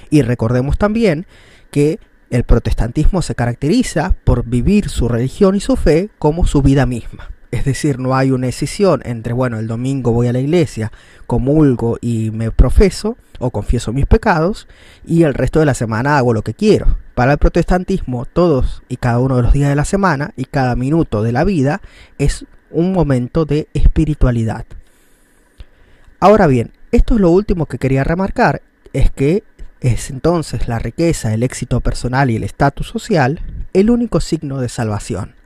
Y 0.10 0.22
recordemos 0.22 0.78
también 0.78 1.26
que 1.72 2.00
el 2.30 2.44
protestantismo 2.44 3.22
se 3.22 3.36
caracteriza 3.36 4.16
por 4.26 4.46
vivir 4.46 4.90
su 4.90 5.08
religión 5.08 5.56
y 5.56 5.62
su 5.62 5.78
fe 5.78 6.10
como 6.20 6.46
su 6.46 6.62
vida 6.62 6.86
misma. 6.86 7.30
Es 7.52 7.64
decir, 7.64 7.98
no 7.98 8.16
hay 8.16 8.32
una 8.32 8.48
decisión 8.48 9.02
entre, 9.06 9.34
bueno, 9.34 9.58
el 9.58 9.68
domingo 9.68 10.12
voy 10.12 10.28
a 10.28 10.34
la 10.34 10.40
iglesia, 10.40 10.92
comulgo 11.28 11.98
y 12.02 12.32
me 12.32 12.52
profeso 12.52 13.18
o 13.40 13.52
confieso 13.52 13.94
mis 13.94 14.06
pecados 14.06 14.68
y 15.06 15.24
el 15.24 15.34
resto 15.34 15.60
de 15.60 15.66
la 15.66 15.74
semana 15.74 16.18
hago 16.18 16.34
lo 16.34 16.42
que 16.42 16.54
quiero. 16.54 16.98
Para 17.16 17.34
el 17.34 17.38
protestantismo, 17.38 18.26
todos 18.26 18.84
y 18.90 18.98
cada 18.98 19.20
uno 19.20 19.38
de 19.38 19.44
los 19.44 19.54
días 19.54 19.70
de 19.70 19.76
la 19.76 19.86
semana 19.86 20.34
y 20.36 20.46
cada 20.46 20.76
minuto 20.76 21.24
de 21.24 21.32
la 21.32 21.46
vida 21.46 21.82
es 22.18 22.46
un 22.70 22.92
momento 22.92 23.46
de 23.46 23.70
espiritualidad. 23.74 24.66
Ahora 26.20 26.48
bien, 26.48 26.72
esto 26.92 27.16
es 27.16 27.22
lo 27.22 27.32
último 27.32 27.66
que 27.66 27.78
quería 27.78 28.04
remarcar, 28.04 28.62
es 28.92 29.10
que 29.12 29.44
es 29.80 30.10
entonces 30.10 30.68
la 30.68 30.80
riqueza, 30.80 31.34
el 31.34 31.44
éxito 31.44 31.80
personal 31.80 32.30
y 32.30 32.36
el 32.36 32.44
estatus 32.44 32.88
social 32.88 33.40
el 33.74 33.90
único 33.90 34.20
signo 34.20 34.60
de 34.60 34.70
salvación 34.70 35.37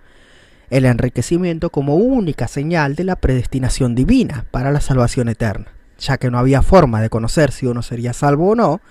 el 0.71 0.85
enriquecimiento 0.85 1.69
como 1.69 1.95
única 1.95 2.47
señal 2.47 2.95
de 2.95 3.03
la 3.03 3.17
predestinación 3.17 3.93
divina 3.93 4.45
para 4.51 4.71
la 4.71 4.79
salvación 4.79 5.27
eterna, 5.27 5.67
ya 5.99 6.17
que 6.17 6.31
no 6.31 6.39
había 6.39 6.61
forma 6.61 7.01
de 7.01 7.09
conocer 7.09 7.51
si 7.51 7.67
uno 7.67 7.81
sería 7.81 8.13
salvo 8.13 8.51
o 8.51 8.55
no, 8.55 8.81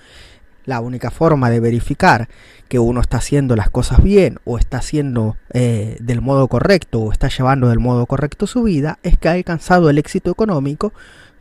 la 0.67 0.81
única 0.81 1.11
forma 1.11 1.49
de 1.49 1.59
verificar 1.59 2.29
que 2.69 2.79
uno 2.79 3.01
está 3.01 3.17
haciendo 3.17 3.57
las 3.57 3.71
cosas 3.71 4.03
bien 4.03 4.39
o 4.45 4.59
está 4.59 4.77
haciendo 4.77 5.37
eh, 5.55 5.97
del 6.01 6.21
modo 6.21 6.49
correcto 6.49 7.01
o 7.01 7.13
está 7.13 7.29
llevando 7.29 7.71
del 7.71 7.81
modo 7.81 8.05
correcto 8.05 8.47
su 8.47 8.63
vida 8.63 8.99
es 9.03 9.19
que 9.19 9.29
ha 9.29 9.33
alcanzado 9.33 9.89
el 9.89 9.97
éxito 9.97 10.31
económico 10.31 10.93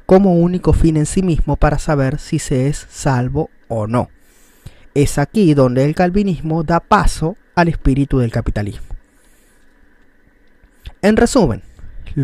como 0.05 0.35
único 0.35 0.71
fin 0.71 0.95
en 0.95 1.05
sí 1.05 1.21
mismo 1.21 1.57
para 1.57 1.77
saber 1.79 2.17
si 2.17 2.39
se 2.39 2.67
es 2.67 2.87
salvo 2.89 3.49
o 3.67 3.87
no. 3.87 4.09
Es 4.95 5.17
aquí 5.17 5.53
donde 5.53 5.83
el 5.83 5.95
calvinismo 5.95 6.63
da 6.63 6.79
paso 6.79 7.35
al 7.55 7.67
espíritu 7.67 8.19
del 8.19 8.31
capitalismo. 8.31 8.88
En 11.01 11.15
resumen, 11.15 11.61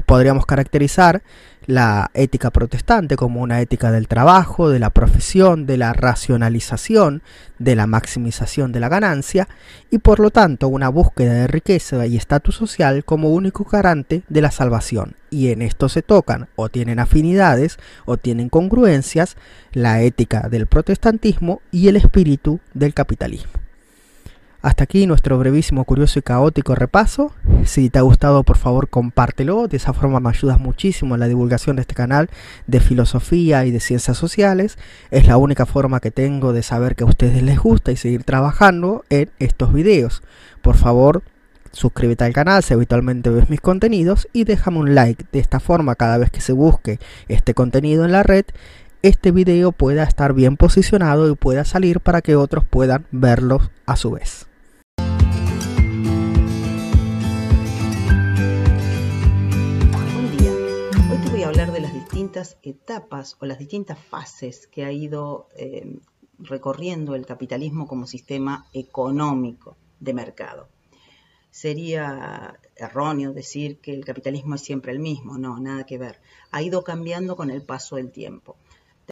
podríamos 0.05 0.45
caracterizar 0.45 1.23
la 1.65 2.11
ética 2.13 2.51
protestante 2.51 3.15
como 3.15 3.41
una 3.41 3.61
ética 3.61 3.89
del 3.89 4.09
trabajo, 4.09 4.69
de 4.69 4.79
la 4.79 4.89
profesión, 4.89 5.65
de 5.65 5.77
la 5.77 5.93
racionalización, 5.93 7.23
de 7.57 7.75
la 7.75 7.88
maximización 7.88 8.73
de 8.73 8.81
la 8.81 8.89
ganancia 8.89 9.47
y 9.89 9.99
por 9.99 10.19
lo 10.19 10.29
tanto 10.29 10.67
una 10.67 10.89
búsqueda 10.89 11.33
de 11.33 11.47
riqueza 11.47 12.05
y 12.05 12.17
estatus 12.17 12.55
social 12.55 13.05
como 13.05 13.29
único 13.29 13.63
garante 13.63 14.23
de 14.27 14.41
la 14.41 14.51
salvación. 14.51 15.15
Y 15.29 15.51
en 15.51 15.61
esto 15.61 15.88
se 15.88 16.01
tocan 16.01 16.49
o 16.57 16.67
tienen 16.67 16.99
afinidades 16.99 17.77
o 18.03 18.17
tienen 18.17 18.49
congruencias 18.49 19.38
la 19.71 20.01
ética 20.01 20.49
del 20.49 20.67
protestantismo 20.67 21.61
y 21.71 21.88
el 21.88 21.95
espíritu 21.95 22.59
del 22.73 22.93
capitalismo. 22.93 23.64
Hasta 24.65 24.86
aquí 24.86 25.06
nuestro 25.06 25.38
brevísimo, 25.38 25.84
curioso 25.84 26.17
y 26.17 26.23
caótico 26.23 26.73
repaso. 26.73 27.32
Si 27.65 27.91
te 27.91 27.99
ha 27.99 28.01
gustado, 28.01 28.41
por 28.43 28.58
favor, 28.58 28.89
compártelo. 28.89 29.67
De 29.67 29.78
esa 29.78 29.93
forma 29.93 30.19
me 30.19 30.30
ayudas 30.30 30.60
muchísimo 30.60 31.13
en 31.13 31.19
la 31.19 31.28
divulgación 31.28 31.75
de 31.75 31.84
este 31.84 31.93
canal 31.93 32.32
de 32.65 32.80
filosofía 32.80 33.63
y 33.65 33.69
de 33.69 33.80
ciencias 33.80 34.17
sociales. 34.17 34.80
Es 35.12 35.28
la 35.28 35.38
única 35.38 35.67
forma 35.67 35.99
que 35.99 36.10
tengo 36.10 36.51
de 36.51 36.63
saber 36.63 36.95
que 36.95 37.04
a 37.04 37.08
ustedes 37.08 37.43
les 37.43 37.60
gusta 37.60 37.91
y 37.91 37.95
seguir 37.95 38.23
trabajando 38.23 39.06
en 39.12 39.30
estos 39.38 39.71
videos. 39.71 40.23
Por 40.63 40.78
favor, 40.78 41.21
suscríbete 41.71 42.23
al 42.23 42.34
canal 42.34 42.63
si 42.63 42.73
habitualmente 42.73 43.30
ves 43.30 43.51
mis 43.51 43.62
contenidos 43.62 44.28
y 44.34 44.45
déjame 44.45 44.80
un 44.80 44.95
like. 44.95 45.25
De 45.32 45.38
esta 45.38 45.60
forma, 45.60 45.93
cada 45.93 46.17
vez 46.17 46.32
que 46.32 46.41
se 46.41 46.54
busque 46.54 46.97
este 47.28 47.54
contenido 47.54 48.04
en 48.04 48.13
la 48.13 48.23
red, 48.23 48.45
este 49.04 49.30
video 49.30 49.71
pueda 49.71 50.01
estar 50.01 50.34
bien 50.34 50.58
posicionado 50.58 51.30
y 51.30 51.36
pueda 51.36 51.66
salir 51.66 51.99
para 51.99 52.24
que 52.24 52.36
otros 52.36 52.66
puedan 52.66 53.05
verlo 53.11 53.61
a 53.86 53.95
su 53.95 54.09
vez. 54.09 54.47
Etapas 62.63 63.38
o 63.39 63.45
las 63.45 63.59
distintas 63.59 63.97
fases 63.99 64.67
que 64.67 64.83
ha 64.83 64.91
ido 64.91 65.47
eh, 65.55 65.99
recorriendo 66.39 67.15
el 67.15 67.25
capitalismo 67.25 67.88
como 67.88 68.07
sistema 68.07 68.67
económico 68.73 69.77
de 69.99 70.13
mercado. 70.13 70.67
sería 71.51 72.59
erróneo 72.75 73.31
decir 73.31 73.77
que 73.77 73.93
el 73.93 74.03
capitalismo 74.03 74.55
es 74.55 74.61
siempre 74.61 74.91
el 74.91 74.99
mismo, 74.99 75.38
no, 75.38 75.57
nada 75.57 75.86
que 75.86 75.97
ver. 75.97 76.19
Ha 76.51 76.61
ido 76.61 76.83
cambiando 76.83 77.38
con 77.38 77.49
el 77.49 77.61
paso 77.61 77.95
del 77.95 78.11
tiempo. 78.11 78.57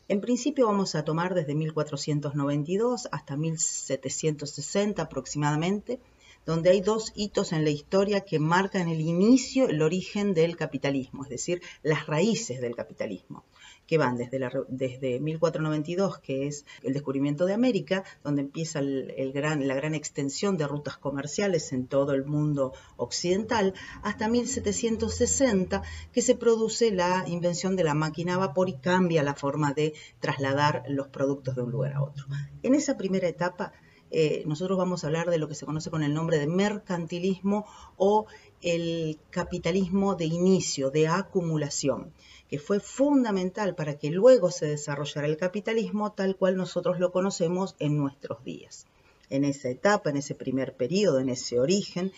En 0.10 0.20
principio 0.20 0.66
vamos 0.68 0.96
a 0.96 1.06
tomar 1.06 1.34
desde 1.36 1.56
1492 1.56 3.08
hasta 3.12 3.38
1760 3.38 5.02
aproximadamente, 5.02 6.02
donde 6.46 6.70
hay 6.70 6.82
dos 6.82 7.12
hitos 7.16 7.52
en 7.54 7.64
la 7.64 7.70
historia 7.70 8.22
que 8.22 8.40
marcan 8.40 8.88
el 8.88 9.02
inicio, 9.02 9.68
el 9.68 9.82
origen 9.82 10.34
del 10.34 10.58
capitalismo, 10.58 11.24
es 11.24 11.30
decir, 11.30 11.62
las 11.82 12.08
raíces 12.08 12.62
del 12.62 12.76
capitalismo 12.76 13.46
que 13.88 13.98
van 13.98 14.18
desde, 14.18 14.40
desde 14.70 15.20
1492, 15.20 16.20
que 16.20 16.48
es 16.48 16.66
el 16.84 16.94
descubrimiento 16.94 17.46
de 17.46 17.54
América, 17.54 18.04
donde 18.24 18.42
empieza 18.42 18.82
la 18.82 19.76
gran 19.76 19.96
extensión 19.96 20.58
de 20.58 20.68
rutas 20.68 20.98
comerciales 20.98 21.74
en 21.74 21.88
todo 21.88 22.14
el 22.14 22.26
mundo 22.26 22.74
occidental, 22.96 23.74
hasta 24.02 24.30
1760, 24.30 25.82
que 26.12 26.22
se 26.22 26.36
produce 26.36 26.92
la 26.92 27.26
invención 27.28 27.76
de 27.76 27.84
la 27.84 27.94
máquina 27.94 28.36
a 28.36 28.38
vapor 28.38 28.70
y 28.70 28.78
cambia 28.78 29.24
la 29.24 29.36
forma 29.36 29.74
de 29.74 29.94
trasladar 30.20 30.84
los 30.88 31.08
productos 31.10 31.56
de 31.56 31.64
un 31.64 31.72
lugar 31.72 31.94
a 31.94 32.04
otro. 32.04 32.26
En 32.64 32.76
esa 32.76 32.98
primera 32.98 33.28
etapa, 33.28 33.74
eh, 34.14 34.44
nosotros 34.46 34.78
vamos 34.78 35.04
a 35.04 35.08
hablar 35.08 35.30
de 35.30 35.38
lo 35.38 35.48
que 35.48 35.56
se 35.56 35.66
conoce 35.66 35.90
con 35.90 36.04
el 36.04 36.14
nombre 36.14 36.40
de 36.40 36.48
mercantilismo 36.48 37.66
o 37.98 38.28
el 38.62 39.20
capitalismo 39.32 40.16
de 40.16 40.26
inicio, 40.26 40.92
de 40.92 41.08
acumulación 41.08 42.14
que 42.54 42.60
fue 42.60 42.80
fundamental 42.80 43.74
para 43.74 43.98
que 43.98 44.12
luego 44.12 44.52
se 44.52 44.68
desarrollara 44.68 45.26
el 45.26 45.38
capitalismo 45.38 46.12
tal 46.12 46.36
cual 46.36 46.56
nosotros 46.56 47.00
lo 47.00 47.12
conocemos 47.12 47.76
en 47.80 47.98
nuestros 47.98 48.44
días. 48.44 48.86
En 49.32 49.44
esa 49.44 49.70
etapa, 49.70 50.12
en 50.12 50.18
ese 50.18 50.36
primer 50.36 50.76
periodo, 50.76 51.20
en 51.20 51.30
ese 51.30 51.60
origen, 51.60 52.12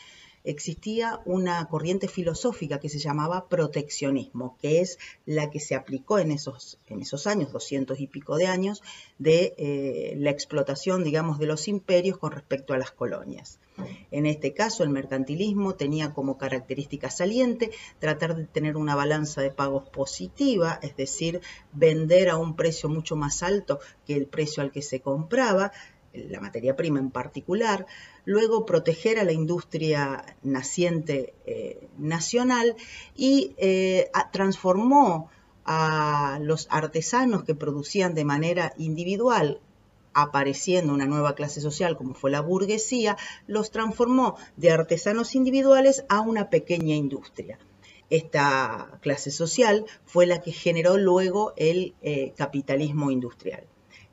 existía 0.45 1.19
una 1.25 1.67
corriente 1.67 2.07
filosófica 2.07 2.79
que 2.79 2.89
se 2.89 2.99
llamaba 2.99 3.47
proteccionismo, 3.47 4.57
que 4.61 4.81
es 4.81 4.97
la 5.25 5.49
que 5.49 5.59
se 5.59 5.75
aplicó 5.75 6.19
en 6.19 6.31
esos, 6.31 6.79
en 6.87 7.01
esos 7.01 7.27
años, 7.27 7.51
doscientos 7.51 7.99
y 7.99 8.07
pico 8.07 8.37
de 8.37 8.47
años, 8.47 8.81
de 9.17 9.53
eh, 9.57 10.13
la 10.17 10.29
explotación, 10.29 11.03
digamos, 11.03 11.39
de 11.39 11.47
los 11.47 11.67
imperios 11.67 12.17
con 12.17 12.31
respecto 12.31 12.73
a 12.73 12.77
las 12.77 12.91
colonias. 12.91 13.59
En 14.11 14.25
este 14.25 14.53
caso, 14.53 14.83
el 14.83 14.89
mercantilismo 14.89 15.75
tenía 15.75 16.13
como 16.13 16.37
característica 16.37 17.09
saliente 17.09 17.71
tratar 17.99 18.35
de 18.35 18.45
tener 18.45 18.77
una 18.77 18.95
balanza 18.95 19.41
de 19.41 19.51
pagos 19.51 19.89
positiva, 19.89 20.79
es 20.81 20.95
decir, 20.95 21.41
vender 21.73 22.29
a 22.29 22.37
un 22.37 22.55
precio 22.55 22.87
mucho 22.87 23.15
más 23.15 23.43
alto 23.43 23.79
que 24.05 24.15
el 24.15 24.27
precio 24.27 24.63
al 24.63 24.71
que 24.71 24.81
se 24.81 25.01
compraba, 25.01 25.73
la 26.13 26.39
materia 26.39 26.75
prima 26.77 26.99
en 26.99 27.11
particular, 27.11 27.85
luego 28.25 28.65
proteger 28.65 29.19
a 29.19 29.23
la 29.23 29.31
industria 29.31 30.35
naciente 30.43 31.33
eh, 31.45 31.87
nacional 31.97 32.75
y 33.15 33.53
eh, 33.57 34.09
transformó 34.31 35.29
a 35.65 36.39
los 36.41 36.67
artesanos 36.69 37.43
que 37.43 37.55
producían 37.55 38.13
de 38.13 38.25
manera 38.25 38.73
individual 38.77 39.61
apareciendo 40.13 40.93
una 40.93 41.05
nueva 41.05 41.35
clase 41.35 41.59
social 41.59 41.97
como 41.97 42.13
fue 42.13 42.31
la 42.31 42.41
burguesía, 42.41 43.17
los 43.47 43.69
transformó 43.69 44.37
de 44.55 44.71
artesanos 44.71 45.35
individuales 45.35 46.05
a 46.07 46.21
una 46.21 46.49
pequeña 46.49 46.95
industria. 46.95 47.59
Esta 48.09 48.97
clase 49.01 49.29
social 49.29 49.85
fue 50.05 50.25
la 50.25 50.41
que 50.41 50.51
generó 50.51 50.97
luego 50.97 51.53
el 51.57 51.95
eh, 52.01 52.33
capitalismo 52.37 53.11
industrial. 53.11 53.65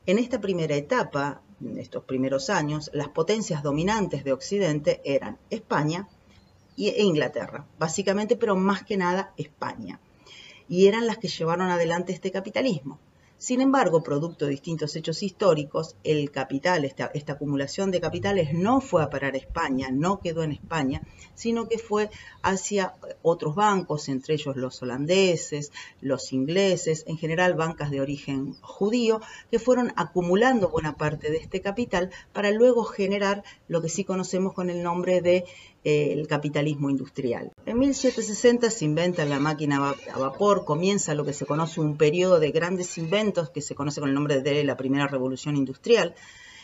En 0.05 0.17
esta 0.17 0.41
primera 0.41 0.75
etapa, 0.75 1.41
estos 1.77 2.03
primeros 2.03 2.49
años, 2.49 2.89
las 2.93 3.09
potencias 3.09 3.63
dominantes 3.63 4.23
de 4.23 4.33
Occidente 4.33 5.01
eran 5.05 5.37
España 5.49 6.07
e 6.77 7.03
Inglaterra, 7.03 7.65
básicamente, 7.77 8.35
pero 8.35 8.55
más 8.55 8.83
que 8.83 8.97
nada 8.97 9.33
España. 9.37 9.99
Y 10.67 10.87
eran 10.87 11.07
las 11.07 11.17
que 11.17 11.27
llevaron 11.27 11.69
adelante 11.69 12.13
este 12.13 12.31
capitalismo. 12.31 12.99
Sin 13.43 13.59
embargo, 13.59 14.03
producto 14.03 14.45
de 14.45 14.51
distintos 14.51 14.95
hechos 14.95 15.21
históricos, 15.21 15.97
el 16.05 16.31
capital, 16.31 16.85
esta, 16.85 17.11
acumulación 17.27 17.91
de 17.91 17.99
capitales 17.99 18.53
no 18.53 18.79
fue 18.79 19.03
a 19.03 19.09
parar 19.09 19.33
a 19.33 19.37
España, 19.37 19.89
no 19.91 20.21
quedó 20.21 20.43
en 20.43 20.53
España, 20.53 21.03
sino 21.33 21.67
que 21.67 21.77
fue 21.77 22.09
hacia 22.41 22.95
otros 23.21 23.53
bancos, 23.53 24.07
entre 24.07 24.35
ellos 24.35 24.55
los 24.55 24.81
holandeses, 24.81 25.73
los 25.99 26.31
ingleses, 26.31 27.03
en 27.05 27.17
general 27.17 27.55
bancas 27.55 27.91
de 27.91 27.99
origen 27.99 28.53
judío, 28.61 29.19
que 29.51 29.59
fueron 29.59 29.91
acumulando 29.97 30.69
buena 30.69 30.95
parte 30.95 31.29
de 31.29 31.39
este 31.39 31.59
capital 31.59 32.11
para 32.31 32.49
luego 32.51 32.85
generar 32.85 33.43
lo 33.67 33.81
que 33.81 33.89
sí 33.89 34.05
conocemos 34.05 34.53
con 34.53 34.69
el 34.69 34.81
nombre 34.81 35.19
de 35.19 35.43
el 35.83 36.27
capitalismo 36.27 36.89
industrial. 36.89 37.51
En 37.65 37.79
1760 37.79 38.69
se 38.69 38.85
inventa 38.85 39.25
la 39.25 39.39
máquina 39.39 39.95
a 40.13 40.17
vapor, 40.17 40.65
comienza 40.65 41.13
lo 41.13 41.25
que 41.25 41.33
se 41.33 41.45
conoce 41.45 41.81
un 41.81 41.97
periodo 41.97 42.39
de 42.39 42.51
grandes 42.51 42.97
inventos 42.97 43.49
que 43.49 43.61
se 43.61 43.75
conoce 43.75 43.99
con 43.99 44.09
el 44.09 44.15
nombre 44.15 44.41
de 44.41 44.63
la 44.63 44.77
primera 44.77 45.07
revolución 45.07 45.55
industrial, 45.55 46.15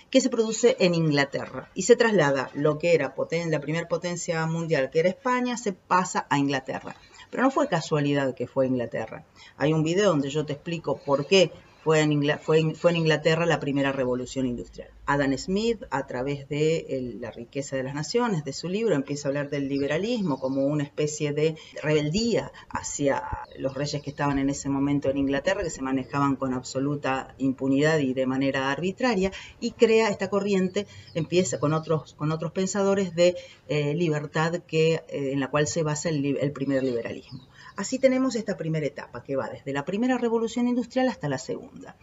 que 0.09 0.21
se 0.21 0.29
produce 0.29 0.75
en 0.79 0.95
Inglaterra 0.95 1.69
y 1.75 1.83
se 1.83 1.95
traslada 1.95 2.49
lo 2.53 2.79
que 2.79 2.93
era 2.93 3.13
la 3.49 3.61
primera 3.61 3.87
potencia 3.87 4.45
mundial, 4.47 4.89
que 4.89 4.99
era 4.99 5.09
España, 5.09 5.57
se 5.57 5.73
pasa 5.73 6.25
a 6.29 6.39
Inglaterra. 6.39 6.95
Pero 7.29 7.43
no 7.43 7.51
fue 7.51 7.67
casualidad 7.67 8.33
que 8.33 8.47
fue 8.47 8.65
Inglaterra. 8.65 9.23
Hay 9.57 9.73
un 9.73 9.83
video 9.83 10.09
donde 10.09 10.29
yo 10.29 10.45
te 10.45 10.53
explico 10.53 10.97
por 10.97 11.27
qué 11.27 11.51
fue 11.83 12.01
en, 12.01 12.11
Inglaterra 12.11 13.45
la 13.45 13.59
primera 13.59 13.91
revolución 13.91 14.45
industrial. 14.45 14.89
Adam 15.05 15.37
Smith, 15.37 15.83
a 15.89 16.05
través 16.07 16.47
de 16.49 17.17
La 17.19 17.31
riqueza 17.31 17.75
de 17.75 17.83
las 17.83 17.95
naciones, 17.95 18.43
de 18.43 18.53
su 18.53 18.69
libro, 18.69 18.95
empieza 18.95 19.27
a 19.27 19.29
hablar 19.29 19.49
del 19.49 19.67
liberalismo 19.67 20.39
como 20.39 20.65
una 20.65 20.83
especie 20.83 21.31
de 21.31 21.55
rebeldía 21.81 22.51
hacia 22.69 23.23
los 23.57 23.73
reyes 23.73 24.01
que 24.01 24.09
estaban 24.09 24.39
en 24.39 24.49
ese 24.49 24.69
momento 24.69 25.09
en 25.09 25.17
Inglaterra, 25.17 25.63
que 25.63 25.69
se 25.69 25.81
manejaban 25.81 26.35
con 26.35 26.53
absoluta 26.53 27.33
impunidad 27.37 27.99
y 27.99 28.13
de 28.13 28.25
manera 28.25 28.71
arbitraria, 28.71 29.31
y 29.59 29.71
crea 29.71 30.09
esta 30.09 30.29
corriente, 30.29 30.85
empieza 31.13 31.59
con 31.59 31.73
otros, 31.73 32.13
con 32.13 32.31
otros 32.31 32.51
pensadores 32.51 33.15
de 33.15 33.35
eh, 33.67 33.93
libertad 33.95 34.61
que, 34.67 34.95
eh, 35.07 35.31
en 35.31 35.39
la 35.39 35.49
cual 35.49 35.67
se 35.67 35.83
basa 35.83 36.09
el 36.09 36.51
primer 36.51 36.83
liberalismo. 36.83 37.48
Así 37.79 37.97
tenemos 37.97 38.35
esta 38.35 38.57
primera 38.57 38.85
etapa 38.85 39.23
que 39.23 39.37
va 39.37 39.47
desde 39.47 39.71
la 39.71 39.85
primera 39.85 40.17
revolución 40.17 40.67
industrial 40.67 41.07
hasta 41.07 41.29
la 41.29 41.37
segunda 41.37 41.95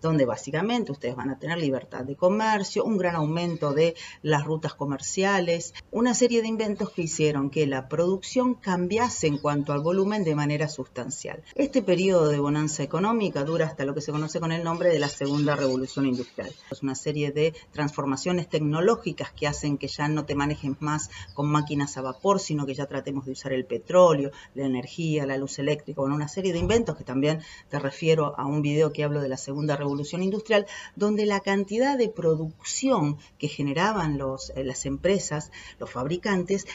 donde 0.00 0.24
básicamente 0.24 0.92
ustedes 0.92 1.16
van 1.16 1.30
a 1.30 1.38
tener 1.38 1.58
libertad 1.58 2.04
de 2.04 2.16
comercio, 2.16 2.84
un 2.84 2.98
gran 2.98 3.16
aumento 3.16 3.72
de 3.72 3.94
las 4.22 4.44
rutas 4.44 4.74
comerciales, 4.74 5.74
una 5.90 6.14
serie 6.14 6.42
de 6.42 6.48
inventos 6.48 6.90
que 6.90 7.02
hicieron 7.02 7.50
que 7.50 7.66
la 7.66 7.88
producción 7.88 8.54
cambiase 8.54 9.26
en 9.26 9.38
cuanto 9.38 9.72
al 9.72 9.80
volumen 9.80 10.24
de 10.24 10.34
manera 10.34 10.68
sustancial. 10.68 11.42
Este 11.54 11.82
periodo 11.82 12.28
de 12.28 12.38
bonanza 12.38 12.82
económica 12.82 13.44
dura 13.44 13.66
hasta 13.66 13.84
lo 13.84 13.94
que 13.94 14.00
se 14.00 14.12
conoce 14.12 14.40
con 14.40 14.52
el 14.52 14.64
nombre 14.64 14.90
de 14.90 14.98
la 14.98 15.08
segunda 15.08 15.56
revolución 15.56 16.06
industrial. 16.06 16.50
Es 16.70 16.82
una 16.82 16.94
serie 16.94 17.30
de 17.30 17.54
transformaciones 17.72 18.48
tecnológicas 18.48 19.32
que 19.32 19.46
hacen 19.46 19.76
que 19.76 19.88
ya 19.88 20.08
no 20.08 20.24
te 20.24 20.34
manejes 20.34 20.80
más 20.80 21.10
con 21.34 21.50
máquinas 21.50 21.96
a 21.96 22.02
vapor, 22.02 22.40
sino 22.40 22.66
que 22.66 22.74
ya 22.74 22.86
tratemos 22.86 23.26
de 23.26 23.32
usar 23.32 23.52
el 23.52 23.66
petróleo, 23.66 24.30
la 24.54 24.66
energía, 24.66 25.26
la 25.26 25.36
luz 25.36 25.58
eléctrica, 25.58 26.00
bueno, 26.00 26.14
una 26.14 26.28
serie 26.28 26.52
de 26.52 26.58
inventos 26.58 26.96
que 26.96 27.04
también 27.04 27.40
te 27.68 27.78
refiero 27.78 28.38
a 28.38 28.46
un 28.46 28.62
video 28.62 28.92
que 28.92 29.04
hablo 29.04 29.20
de 29.20 29.28
la 29.28 29.36
segunda 29.36 29.76
revolución 29.76 29.89
revolución 29.90 30.22
industrial, 30.22 30.66
donde 30.94 31.26
la 31.26 31.40
cantidad 31.40 31.98
de 31.98 32.08
producción 32.08 33.18
que 33.38 33.48
generaban 33.48 34.18
los, 34.18 34.50
eh, 34.54 34.62
las 34.62 34.86
empresas, 34.86 35.50
los 35.80 35.90
fabricantes, 35.90 36.66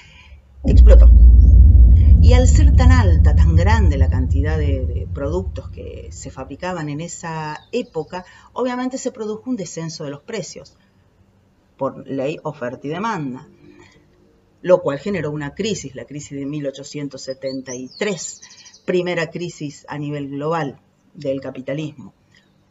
explotó. 0.66 1.10
Y 2.22 2.34
al 2.34 2.48
ser 2.48 2.76
tan 2.76 2.92
alta, 2.92 3.36
tan 3.36 3.56
grande 3.56 3.98
la 3.98 4.10
cantidad 4.10 4.58
de, 4.58 5.08
productos 5.14 5.70
que 5.70 6.10
se 6.12 6.30
fabricaban 6.30 6.90
en 6.90 7.00
esa 7.00 7.62
época, 7.72 8.26
obviamente 8.52 8.98
se 8.98 9.14
produjo 9.14 9.50
un 9.50 9.56
descenso 9.56 10.04
de 10.04 10.10
los 10.10 10.24
precios 10.24 10.76
por 11.78 12.06
ley 12.06 12.38
oferta 12.44 12.86
y 12.88 12.90
demanda, 12.90 13.48
lo 14.62 14.82
cual 14.82 15.00
generó 15.00 15.32
una 15.32 15.54
crisis, 15.54 15.96
la 15.96 16.04
crisis 16.06 16.38
de 16.38 16.46
1873, 16.46 18.42
primera 18.86 19.30
crisis 19.30 19.86
a 19.88 19.98
nivel 19.98 20.28
global 20.30 20.82
del 21.14 21.40
capitalismo. 21.40 22.14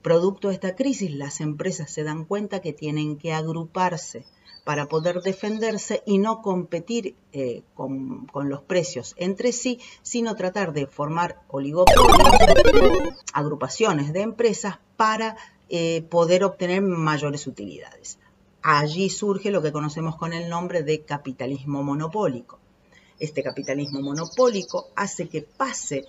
Producto 0.04 0.48
de 0.48 0.54
esta 0.54 0.76
crisis, 0.76 1.10
las 1.14 1.40
empresas 1.40 1.90
se 1.90 2.04
dan 2.04 2.26
cuenta 2.26 2.60
que 2.60 2.74
tienen 2.74 3.16
que 3.16 3.32
agruparse 3.32 4.26
para 4.62 4.84
poder 4.84 5.22
defenderse 5.22 6.02
y 6.04 6.18
no 6.18 6.42
competir 6.42 7.16
eh, 7.32 7.62
con, 7.72 8.28
los 8.34 8.60
precios 8.60 9.14
entre 9.16 9.50
sí, 9.52 9.80
sino 10.02 10.36
tratar 10.36 10.74
de 10.74 10.86
formar 10.86 11.40
oligopolios, 11.48 12.18
agrupaciones 13.32 14.12
de 14.12 14.20
empresas 14.20 14.78
para 14.98 15.38
eh, 15.70 16.02
poder 16.02 16.44
obtener 16.44 16.82
mayores 16.82 17.46
utilidades. 17.46 18.18
Allí 18.60 19.08
surge 19.08 19.50
lo 19.50 19.62
que 19.62 19.72
conocemos 19.72 20.16
con 20.16 20.34
el 20.34 20.50
nombre 20.50 20.82
de 20.82 21.00
capitalismo 21.00 21.82
monopólico. 21.82 22.58
Este 23.18 23.42
capitalismo 23.42 24.02
monopólico 24.02 24.88
hace 24.96 25.30
que 25.30 25.40
pase 25.40 26.04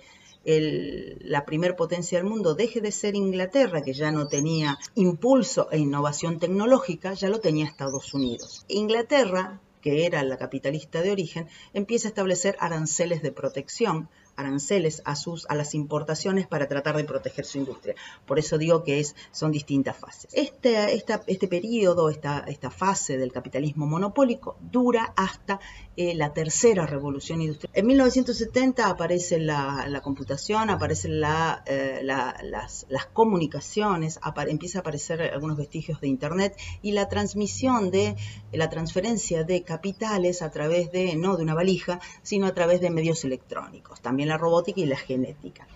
la 0.46 1.44
primer 1.44 1.74
potencia 1.74 2.18
del 2.18 2.28
mundo 2.28 2.54
deje 2.54 2.80
de 2.80 2.92
ser 2.92 3.16
Inglaterra, 3.16 3.82
que 3.82 3.92
ya 3.92 4.12
no 4.12 4.28
tenía 4.28 4.78
impulso 4.94 5.68
e 5.72 5.78
innovación 5.78 6.38
tecnológica, 6.38 7.14
ya 7.14 7.28
lo 7.28 7.40
tenía 7.40 7.66
Estados 7.66 8.14
Unidos. 8.14 8.64
Inglaterra, 8.68 9.60
que 9.80 10.06
era 10.06 10.22
la 10.22 10.36
capitalista 10.36 11.02
de 11.02 11.10
origen, 11.10 11.48
empieza 11.74 12.08
a 12.08 12.10
establecer 12.10 12.56
aranceles 12.60 13.22
de 13.22 13.32
protección 13.32 14.08
aranceles 14.36 15.02
a, 15.04 15.16
sus, 15.16 15.46
a 15.48 15.54
las 15.54 15.74
importaciones 15.74 16.46
para 16.46 16.68
tratar 16.68 16.96
de 16.96 17.04
proteger 17.04 17.44
su 17.44 17.58
industria. 17.58 17.94
Por 18.26 18.38
eso 18.38 18.58
digo 18.58 18.84
que 18.84 19.00
es, 19.00 19.14
son 19.32 19.52
distintas 19.52 19.96
fases. 19.96 20.30
Este, 20.32 20.94
esta, 20.94 21.22
este 21.26 21.48
periodo, 21.48 22.10
esta, 22.10 22.44
esta 22.46 22.70
fase 22.70 23.18
del 23.18 23.32
capitalismo 23.32 23.86
monopólico 23.86 24.56
dura 24.60 25.12
hasta 25.16 25.60
eh, 25.96 26.14
la 26.14 26.32
tercera 26.32 26.86
revolución 26.86 27.40
industrial. 27.40 27.72
En 27.74 27.86
1970 27.86 28.86
aparece 28.86 29.38
la, 29.38 29.86
la 29.88 30.00
computación, 30.02 30.68
aparecen 30.70 31.20
la, 31.20 31.62
eh, 31.66 32.00
las, 32.02 32.86
las, 32.88 33.06
comunicaciones, 33.06 34.20
empieza 34.48 34.78
a 34.78 34.80
aparecer 34.80 35.22
algunos 35.22 35.56
vestigios 35.56 36.00
de 36.00 36.08
Internet 36.08 36.56
y 36.82 36.92
la 36.92 37.08
transmisión 37.08 37.90
de 37.90 38.16
la 38.52 38.68
transferencia 38.68 39.44
de 39.44 39.62
capitales 39.62 40.42
a 40.42 40.50
través 40.50 40.92
de, 40.92 41.16
no 41.16 41.36
de 41.36 41.44
una 41.44 41.54
valija, 41.54 42.00
sino 42.22 42.46
a 42.46 42.54
través 42.54 42.80
de 42.80 42.90
medios 42.90 43.24
electrónicos. 43.24 44.00
También 44.00 44.25
la 44.28 44.38
robótica 44.38 44.80
y 44.80 44.86
la 44.86 44.96
genética. 44.96 45.66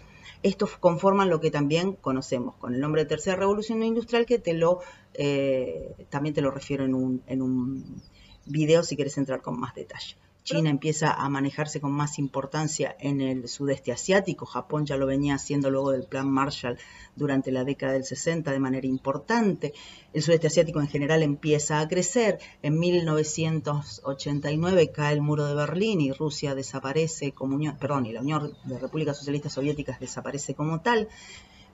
Estos 0.42 0.78
conforman 0.78 1.28
lo 1.28 1.40
que 1.40 1.51
también 1.51 1.92
conocemos 1.92 2.55
con 2.57 2.74
el 2.74 2.80
nombre 2.80 3.03
de 3.03 3.09
Tercera 3.09 3.36
Revolución 3.36 3.82
Industrial, 3.82 4.24
que 4.24 4.38
te 4.38 4.55
lo, 4.55 4.80
eh, 5.14 6.07
también 6.09 6.34
te 6.34 6.40
lo 6.40 6.51
refiero 6.51 6.84
en 6.84 6.94
un, 6.94 7.22
en 7.26 7.42
un 7.42 8.01
video 8.46 8.82
si 8.82 8.96
quieres 8.96 9.18
entrar 9.18 9.42
con 9.42 9.61
más 9.61 9.74
detalle. 9.74 10.16
China 10.43 10.70
empieza 10.70 11.12
a 11.12 11.28
manejarse 11.28 11.80
con 11.80 11.93
más 11.93 12.18
importancia 12.18 12.97
en 12.99 13.20
el 13.20 13.47
sudeste 13.49 13.93
asiático, 13.93 14.47
Japón 14.47 14.86
ya 14.86 14.97
lo 14.97 15.07
venía 15.07 15.34
haciendo 15.34 15.70
luego 15.70 15.93
del 15.93 16.05
Plan 16.05 16.30
Marshall 16.30 16.78
durante 17.14 17.53
la 17.53 17.64
década 17.64 17.93
del 17.93 18.05
60 18.05 18.51
de 18.51 18.59
manera 18.59 18.86
importante, 18.86 19.74
el 20.12 20.22
sudeste 20.22 20.47
asiático 20.47 20.80
en 20.80 20.88
general 20.88 21.22
empieza 21.22 21.80
a 21.80 21.88
crecer, 21.88 22.38
en 22.62 22.78
1989 22.78 24.91
cae 24.91 25.14
el 25.14 25.20
muro 25.20 25.47
de 25.47 25.55
Berlín 25.55 26.01
y 26.01 26.12
Rusia 26.12 26.55
desaparece 26.55 27.32
como 27.32 27.57
Unión, 27.57 27.76
perdón, 27.78 28.07
y 28.07 28.12
la 28.12 28.20
Unión 28.20 28.57
de 28.64 28.78
Repúblicas 28.78 29.18
Socialistas 29.18 29.53
Soviéticas 29.53 30.01
desaparece 30.01 30.55
como 30.55 30.80
tal, 30.80 31.09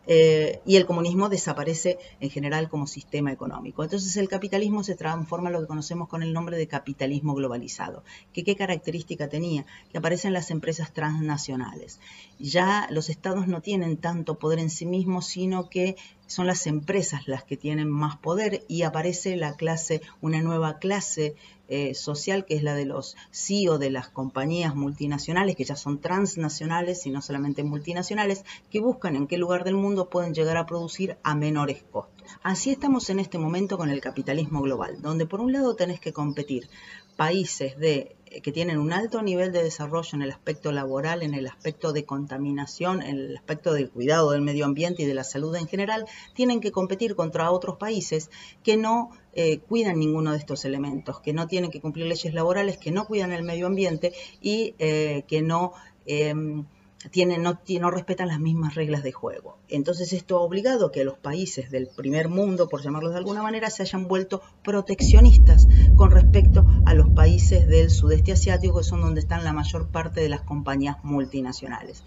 eh, 0.07 0.61
y 0.65 0.77
el 0.77 0.87
comunismo 0.87 1.29
desaparece 1.29 1.99
en 2.21 2.31
general 2.31 2.69
como 2.69 2.87
sistema 2.87 3.33
económico. 3.33 3.83
Entonces 3.83 4.17
el 4.17 4.29
capitalismo 4.29 4.83
se 4.83 4.95
transforma 4.95 5.49
en 5.49 5.55
lo 5.55 5.61
que 5.61 5.67
conocemos 5.67 6.09
con 6.09 6.23
el 6.23 6.33
nombre 6.33 6.57
de 6.57 6.69
capitalismo 6.69 7.35
globalizado. 7.35 8.05
¿Qué 8.33 8.57
característica 8.57 9.29
tenía? 9.29 9.67
Que 9.91 9.99
aparecen 9.99 10.33
las 10.33 10.51
empresas 10.51 10.93
transnacionales. 10.93 12.01
Ya 12.39 12.87
los 12.91 13.11
estados 13.11 13.49
no 13.49 13.61
tienen 13.61 13.97
tanto 13.97 14.39
poder 14.39 14.59
en 14.59 14.71
sí 14.71 14.87
mismos, 14.87 15.27
sino 15.27 15.69
que 15.69 15.97
son 16.27 16.47
las 16.47 16.67
empresas 16.67 17.29
las 17.29 17.45
que 17.45 17.57
tienen 17.57 17.89
más 17.89 18.17
poder 18.17 18.65
y 18.69 18.83
aparece 18.83 19.37
la 19.37 19.55
clase, 19.55 20.03
una 20.21 20.43
nueva 20.43 20.79
clase 20.79 21.35
eh, 21.69 21.95
social 21.95 22.45
que 22.45 22.55
es 22.55 22.63
la 22.63 22.75
de 22.75 22.85
los 22.85 23.17
CEO 23.33 23.79
de 23.79 23.91
las 23.91 24.09
compañías 24.09 24.77
multinacionales, 24.77 25.57
que 25.57 25.65
ya 25.65 25.75
son 25.75 26.01
transnacionales 26.01 27.07
y 27.07 27.11
no 27.11 27.23
solamente 27.23 27.65
multinacionales, 27.65 28.45
que 28.71 28.81
buscan 28.81 29.17
en 29.17 29.27
qué 29.27 29.37
lugar 29.37 29.65
del 29.65 29.75
mundo 29.75 30.09
pueden 30.09 30.33
llegar 30.33 30.57
a 30.57 30.67
producir 30.67 31.17
a 31.25 31.35
menores 31.35 31.83
costos. 31.91 32.29
Así 32.43 32.71
estamos 32.71 33.11
en 33.11 33.19
este 33.19 33.39
momento 33.39 33.79
con 33.79 33.91
el 33.91 34.01
capitalismo 34.01 34.63
global, 34.63 35.03
donde 35.03 35.27
por 35.27 35.41
un 35.41 35.53
lado 35.53 35.75
tenés 35.75 35.99
que 35.99 36.13
competir 36.13 36.69
países 37.17 37.77
de 37.79 38.17
que 38.43 38.53
tienen 38.53 38.79
un 38.79 38.93
alto 38.93 39.23
nivel 39.23 39.53
de 39.53 39.63
desarrollo 39.63 40.11
en 40.15 40.23
el 40.23 40.31
aspecto 40.31 40.73
laboral, 40.73 41.23
en 41.23 41.35
el 41.35 41.47
aspecto 41.47 41.93
de 41.93 42.05
contaminación, 42.05 43.03
en 43.03 43.17
el 43.17 43.37
aspecto 43.37 43.73
del 43.73 43.91
cuidado 43.91 44.33
del 44.33 44.43
medio 44.43 44.65
ambiente 44.65 45.03
y 45.03 45.07
de 45.07 45.15
la 45.15 45.25
salud 45.25 45.55
en 45.55 45.69
general, 45.69 46.07
tienen 46.35 46.61
que 46.61 46.73
competir 46.73 47.15
contra 47.15 47.51
otros 47.51 47.77
países 47.77 48.31
que 48.63 48.77
no 48.77 49.11
eh, 49.33 49.59
cuidan 49.59 49.99
ninguno 49.99 50.33
de 50.33 50.39
estos 50.39 50.65
elementos, 50.65 51.21
que 51.21 51.33
no 51.33 51.47
tienen 51.47 51.71
que 51.71 51.81
cumplir 51.81 52.07
leyes 52.07 52.35
laborales, 52.35 52.79
que 52.79 52.91
no 52.91 53.07
cuidan 53.07 53.33
el 53.33 53.43
medio 53.43 53.67
ambiente 53.67 54.13
y 54.41 54.75
eh, 54.79 55.25
que 55.29 55.43
no 55.43 55.73
em, 56.07 56.65
tienen, 57.11 57.43
no, 57.43 57.91
respetan 57.91 58.29
las 58.29 58.41
mismas 58.41 58.75
reglas 58.75 59.03
de 59.03 59.13
juego. 59.13 59.59
Entonces 59.69 60.13
esto 60.13 60.39
ha 60.39 60.41
obligado 60.41 60.91
que 60.91 61.05
los 61.05 61.19
países 61.19 61.71
del 61.71 61.89
primer 61.89 62.29
mundo, 62.29 62.69
por 62.69 62.83
llamarlos 62.83 63.13
de 63.13 63.19
alguna 63.19 63.43
manera, 63.43 63.71
se 63.71 63.83
hayan 63.83 64.09
vuelto 64.09 64.43
proteccionistas 64.63 65.67
con 65.97 66.11
respecto 66.11 66.67
a 66.85 66.95
los 66.95 67.11
países 67.11 67.67
del 67.67 67.91
sudeste 67.91 68.33
asiático, 68.33 68.79
que 68.79 68.85
son 68.85 69.01
donde 69.01 69.21
están 69.21 69.45
la 69.45 69.53
mayor 69.53 69.89
parte 69.89 70.21
de 70.21 70.29
las 70.29 70.43
compañías 70.43 70.97
multinacionales, 71.03 72.05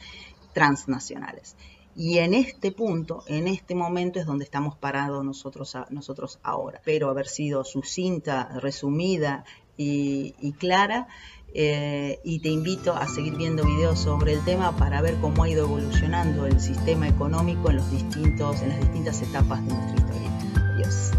transnacionales. 0.54 1.56
Y 1.96 2.20
en 2.20 2.34
este 2.34 2.72
punto, 2.72 3.24
en 3.28 3.48
este 3.48 3.76
momento 3.76 4.20
es 4.20 4.26
donde 4.26 4.46
estamos 4.46 4.78
parados 4.78 5.26
nosotros, 5.26 5.76
nosotros 5.90 6.40
ahora. 6.44 6.78
Espero 6.78 7.10
haber 7.10 7.28
sido 7.28 7.66
sucinta, 7.66 8.48
resumida 8.60 9.44
y 9.76 10.54
clara. 10.60 11.08
Eh, 11.54 12.20
y 12.24 12.42
te 12.42 12.50
invito 12.50 12.94
a 12.94 13.08
seguir 13.08 13.36
viendo 13.36 13.64
videos 13.64 14.00
sobre 14.00 14.34
el 14.34 14.46
tema 14.46 14.78
para 14.78 15.02
ver 15.02 15.16
cómo 15.20 15.44
ha 15.44 15.50
ido 15.50 15.66
evolucionando 15.66 16.46
el 16.46 16.60
sistema 16.60 17.08
económico 17.08 17.72
en, 17.72 17.78
los 17.78 17.92
distintos, 17.92 18.62
en 18.62 18.70
las 18.70 18.80
distintas 18.80 19.22
etapas 19.22 19.66
de 19.66 19.74
nuestra 19.74 19.96
historia. 19.96 20.32
Adiós. 20.76 21.12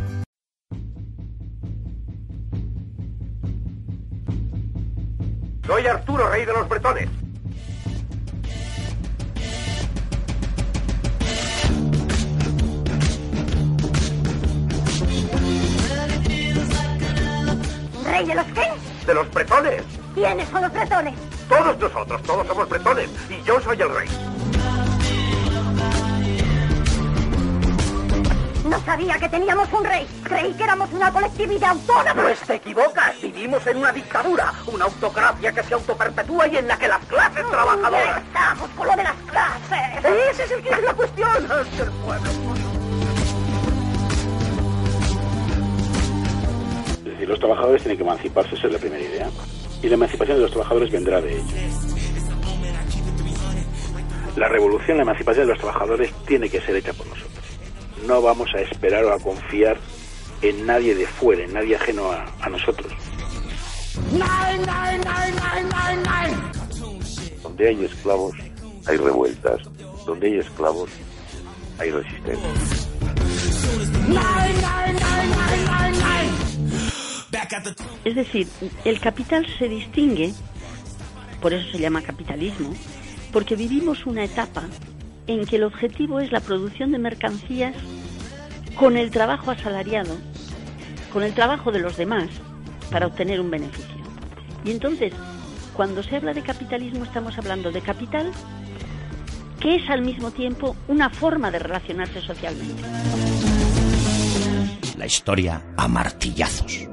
Soy 5.67 5.87
Arturo, 5.87 6.29
rey 6.31 6.45
de 6.45 6.53
los 6.53 6.69
bretones. 6.69 7.09
¿Rey 18.05 18.27
de 18.27 18.35
los 18.35 18.47
qué? 18.47 19.07
De 19.07 19.15
los 19.15 19.31
bretones. 19.33 20.00
¿Quiénes 20.21 20.47
son 20.51 20.61
los 20.61 20.71
bretones? 20.71 21.15
Todos 21.49 21.79
nosotros, 21.79 22.23
todos 22.25 22.47
somos 22.47 22.69
bretones. 22.69 23.09
Y 23.31 23.43
yo 23.43 23.59
soy 23.59 23.81
el 23.81 23.89
rey. 23.89 24.09
No 28.69 28.79
sabía 28.85 29.19
que 29.19 29.31
teníamos 29.31 29.73
un 29.73 29.83
rey. 29.83 30.07
Creí 30.23 30.53
que 30.53 30.63
éramos 30.63 30.93
una 30.93 31.11
colectividad 31.11 31.71
autónoma. 31.71 32.23
Pues 32.23 32.39
te 32.41 32.57
equivocas. 32.57 33.19
Vivimos 33.23 33.67
en 33.67 33.79
una 33.79 33.93
dictadura, 33.93 34.53
una 34.67 34.85
autocracia 34.85 35.53
que 35.53 35.63
se 35.63 35.73
autoperpetúa 35.73 36.49
y 36.49 36.57
en 36.59 36.69
la 36.69 36.77
que 36.77 36.89
las 36.89 37.03
clases 37.07 37.51
trabajadoras... 37.51 38.19
Estamos 38.19 38.71
con 38.77 38.87
lo 38.89 38.97
de 38.97 39.03
las 39.03 39.17
clases. 39.27 40.05
Ese 40.33 40.45
es 40.45 40.51
el 40.51 40.63
que 40.63 40.69
es 40.69 40.83
la 40.83 40.93
cuestión. 40.93 41.31
El 41.41 41.93
pueblo. 42.05 42.31
Es 46.99 47.05
decir, 47.05 47.27
los 47.27 47.39
trabajadores 47.39 47.83
tienen 47.83 47.97
que 47.97 48.05
emanciparse, 48.05 48.55
esa 48.55 48.67
es 48.67 48.73
la 48.75 48.79
primera 48.79 49.03
idea 49.03 49.31
y 49.83 49.89
la 49.89 49.95
emancipación 49.95 50.37
de 50.37 50.43
los 50.43 50.51
trabajadores 50.51 50.91
vendrá 50.91 51.21
de 51.21 51.33
ello. 51.33 51.45
La 54.37 54.49
revolución, 54.49 54.97
la 54.97 55.03
emancipación 55.03 55.47
de 55.47 55.53
los 55.53 55.61
trabajadores 55.61 56.13
tiene 56.27 56.49
que 56.49 56.61
ser 56.61 56.77
hecha 56.77 56.93
por 56.93 57.07
nosotros. 57.07 57.45
No 58.07 58.23
vamos 58.23 58.49
a 58.55 58.61
esperar 58.61 59.05
o 59.05 59.13
a 59.13 59.19
confiar 59.19 59.79
en 60.43 60.67
nadie 60.67 60.95
de 60.95 61.07
fuera, 61.07 61.45
en 61.45 61.53
nadie 61.53 61.77
ajeno 61.77 62.11
a, 62.11 62.49
nosotros. 62.49 62.93
Donde 67.43 67.69
hay 67.69 67.85
esclavos, 67.85 68.35
hay 68.87 68.97
revueltas. 68.97 69.61
Donde 70.07 70.27
hay 70.29 70.39
esclavos, 70.39 70.91
hay 71.79 71.91
resistencia. 71.91 72.51
Es 78.05 78.15
decir, 78.15 78.49
el 78.85 79.01
capital 79.01 79.47
se 79.59 79.69
distingue, 79.69 80.33
por 81.41 81.53
eso 81.53 81.71
se 81.71 81.79
llama 81.79 82.03
capitalismo, 82.03 82.75
porque 83.33 83.57
vivimos 83.57 84.07
una 84.07 84.25
etapa 84.25 84.65
en 85.27 85.47
que 85.47 85.57
el 85.57 85.65
objetivo 85.65 86.21
es 86.21 86.33
la 86.33 86.41
producción 86.41 86.93
de 86.93 86.99
mercancías 86.99 87.75
con 88.75 88.97
el 88.97 89.11
trabajo 89.11 89.51
asalariado, 89.51 90.17
con 91.13 91.23
el 91.23 91.35
trabajo 91.35 91.71
de 91.71 91.81
los 91.81 91.97
demás, 91.97 92.29
para 92.91 93.07
obtener 93.07 93.41
un 93.41 93.51
beneficio. 93.51 94.01
Y 94.65 94.73
entonces, 94.73 95.13
cuando 95.75 96.03
se 96.03 96.17
habla 96.17 96.35
de 96.35 96.43
capitalismo, 96.43 97.05
estamos 97.05 97.39
hablando 97.39 97.71
de 97.71 97.81
capital, 97.81 98.33
que 99.61 99.77
es 99.77 99.89
al 99.89 100.03
mismo 100.03 100.31
tiempo 100.31 100.77
una 100.89 101.11
forma 101.11 101.51
de 101.51 101.59
relacionarse 101.59 102.21
socialmente. 102.21 102.83
La 104.97 105.07
historia 105.07 105.63
a 105.77 105.89
martillazos. 105.89 106.89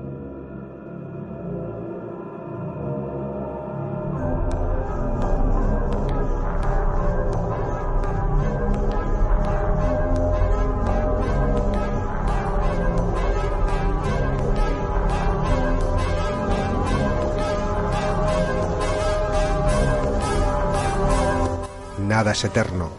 es 22.32 22.44
eterno. 22.44 22.90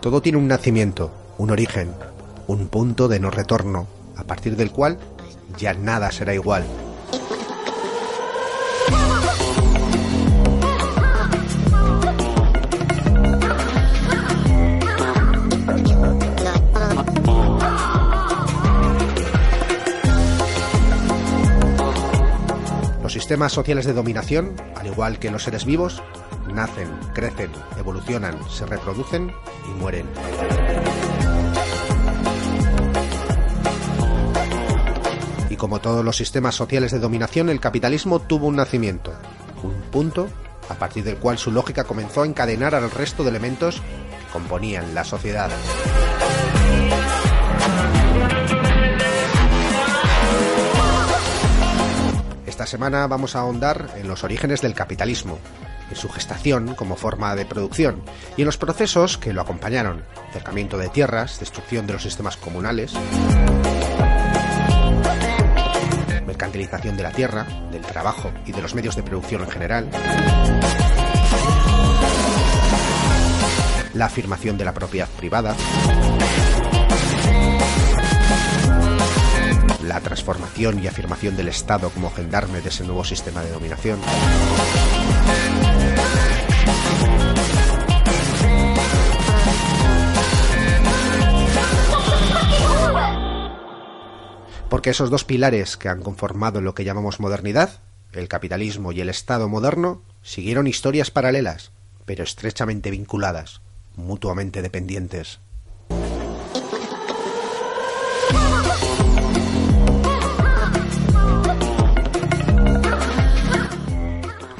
Todo 0.00 0.22
tiene 0.22 0.38
un 0.38 0.48
nacimiento, 0.48 1.10
un 1.38 1.50
origen, 1.50 1.94
un 2.46 2.68
punto 2.68 3.08
de 3.08 3.20
no 3.20 3.30
retorno, 3.30 3.86
a 4.16 4.24
partir 4.24 4.56
del 4.56 4.70
cual 4.70 4.98
ya 5.56 5.74
nada 5.74 6.10
será 6.12 6.34
igual. 6.34 6.64
Los 23.02 23.12
sistemas 23.14 23.52
sociales 23.52 23.86
de 23.86 23.94
dominación, 23.94 24.54
al 24.76 24.86
igual 24.86 25.18
que 25.18 25.30
los 25.30 25.42
seres 25.42 25.64
vivos, 25.64 26.02
nacen, 26.58 26.88
crecen, 27.14 27.52
evolucionan, 27.78 28.36
se 28.50 28.66
reproducen 28.66 29.32
y 29.64 29.78
mueren. 29.78 30.06
Y 35.48 35.54
como 35.54 35.78
todos 35.78 36.04
los 36.04 36.16
sistemas 36.16 36.56
sociales 36.56 36.90
de 36.90 36.98
dominación, 36.98 37.48
el 37.48 37.60
capitalismo 37.60 38.18
tuvo 38.18 38.48
un 38.48 38.56
nacimiento, 38.56 39.12
un 39.62 39.72
punto 39.92 40.28
a 40.68 40.74
partir 40.74 41.04
del 41.04 41.18
cual 41.18 41.38
su 41.38 41.52
lógica 41.52 41.84
comenzó 41.84 42.22
a 42.22 42.26
encadenar 42.26 42.74
al 42.74 42.90
resto 42.90 43.22
de 43.22 43.30
elementos 43.30 43.76
que 43.76 44.32
componían 44.32 44.96
la 44.96 45.04
sociedad. 45.04 45.50
Esta 52.46 52.66
semana 52.66 53.06
vamos 53.06 53.36
a 53.36 53.40
ahondar 53.40 53.90
en 53.96 54.08
los 54.08 54.24
orígenes 54.24 54.60
del 54.60 54.74
capitalismo, 54.74 55.38
en 55.90 55.96
su 55.96 56.08
gestación 56.08 56.74
como 56.74 56.96
forma 56.96 57.34
de 57.34 57.46
producción 57.46 58.02
y 58.36 58.42
en 58.42 58.46
los 58.46 58.58
procesos 58.58 59.18
que 59.18 59.32
lo 59.32 59.40
acompañaron, 59.40 60.04
acercamiento 60.30 60.78
de 60.78 60.88
tierras, 60.88 61.40
destrucción 61.40 61.86
de 61.86 61.94
los 61.94 62.02
sistemas 62.02 62.36
comunales, 62.36 62.92
mercantilización 66.26 66.96
de 66.96 67.02
la 67.02 67.12
tierra, 67.12 67.46
del 67.70 67.82
trabajo 67.82 68.30
y 68.46 68.52
de 68.52 68.62
los 68.62 68.74
medios 68.74 68.96
de 68.96 69.02
producción 69.02 69.42
en 69.42 69.50
general, 69.50 69.90
la 73.94 74.06
afirmación 74.06 74.56
de 74.56 74.64
la 74.64 74.72
propiedad 74.72 75.08
privada, 75.08 75.56
la 79.88 80.00
transformación 80.00 80.82
y 80.82 80.86
afirmación 80.86 81.34
del 81.36 81.48
Estado 81.48 81.88
como 81.90 82.10
gendarme 82.10 82.60
de 82.60 82.68
ese 82.68 82.84
nuevo 82.84 83.04
sistema 83.04 83.42
de 83.42 83.50
dominación. 83.50 83.98
Porque 94.68 94.90
esos 94.90 95.08
dos 95.08 95.24
pilares 95.24 95.78
que 95.78 95.88
han 95.88 96.02
conformado 96.02 96.60
lo 96.60 96.74
que 96.74 96.84
llamamos 96.84 97.20
modernidad, 97.20 97.80
el 98.12 98.28
capitalismo 98.28 98.92
y 98.92 99.00
el 99.00 99.08
Estado 99.08 99.48
moderno, 99.48 100.02
siguieron 100.22 100.66
historias 100.66 101.10
paralelas, 101.10 101.72
pero 102.04 102.22
estrechamente 102.22 102.90
vinculadas, 102.90 103.62
mutuamente 103.96 104.60
dependientes. 104.60 105.40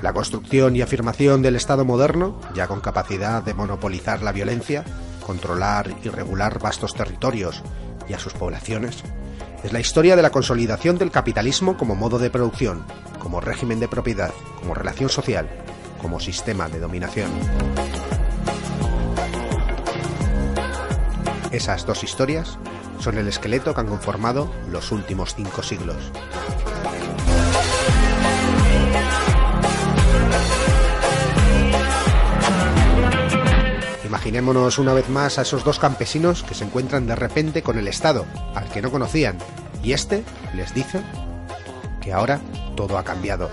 La 0.08 0.14
construcción 0.14 0.74
y 0.74 0.80
afirmación 0.80 1.42
del 1.42 1.54
Estado 1.54 1.84
moderno, 1.84 2.40
ya 2.54 2.66
con 2.66 2.80
capacidad 2.80 3.42
de 3.42 3.52
monopolizar 3.52 4.22
la 4.22 4.32
violencia, 4.32 4.82
controlar 5.20 5.94
y 6.02 6.08
regular 6.08 6.58
vastos 6.58 6.94
territorios 6.94 7.62
y 8.08 8.14
a 8.14 8.18
sus 8.18 8.32
poblaciones, 8.32 9.02
es 9.62 9.70
la 9.70 9.80
historia 9.80 10.16
de 10.16 10.22
la 10.22 10.30
consolidación 10.30 10.96
del 10.96 11.10
capitalismo 11.10 11.76
como 11.76 11.94
modo 11.94 12.18
de 12.18 12.30
producción, 12.30 12.86
como 13.18 13.42
régimen 13.42 13.80
de 13.80 13.88
propiedad, 13.88 14.32
como 14.58 14.72
relación 14.72 15.10
social, 15.10 15.46
como 16.00 16.20
sistema 16.20 16.70
de 16.70 16.80
dominación. 16.80 17.30
Esas 21.52 21.84
dos 21.84 22.02
historias 22.02 22.58
son 22.98 23.18
el 23.18 23.28
esqueleto 23.28 23.74
que 23.74 23.80
han 23.82 23.88
conformado 23.88 24.50
los 24.70 24.90
últimos 24.90 25.34
cinco 25.34 25.62
siglos. 25.62 26.10
Imaginémonos 34.08 34.78
una 34.78 34.94
vez 34.94 35.10
más 35.10 35.38
a 35.38 35.42
esos 35.42 35.64
dos 35.64 35.78
campesinos 35.78 36.42
que 36.42 36.54
se 36.54 36.64
encuentran 36.64 37.06
de 37.06 37.14
repente 37.14 37.62
con 37.62 37.78
el 37.78 37.86
Estado, 37.86 38.24
al 38.54 38.64
que 38.70 38.80
no 38.80 38.90
conocían, 38.90 39.36
y 39.82 39.92
este 39.92 40.24
les 40.54 40.72
dice 40.72 41.02
que 42.00 42.14
ahora 42.14 42.40
todo 42.74 42.96
ha 42.96 43.04
cambiado. 43.04 43.50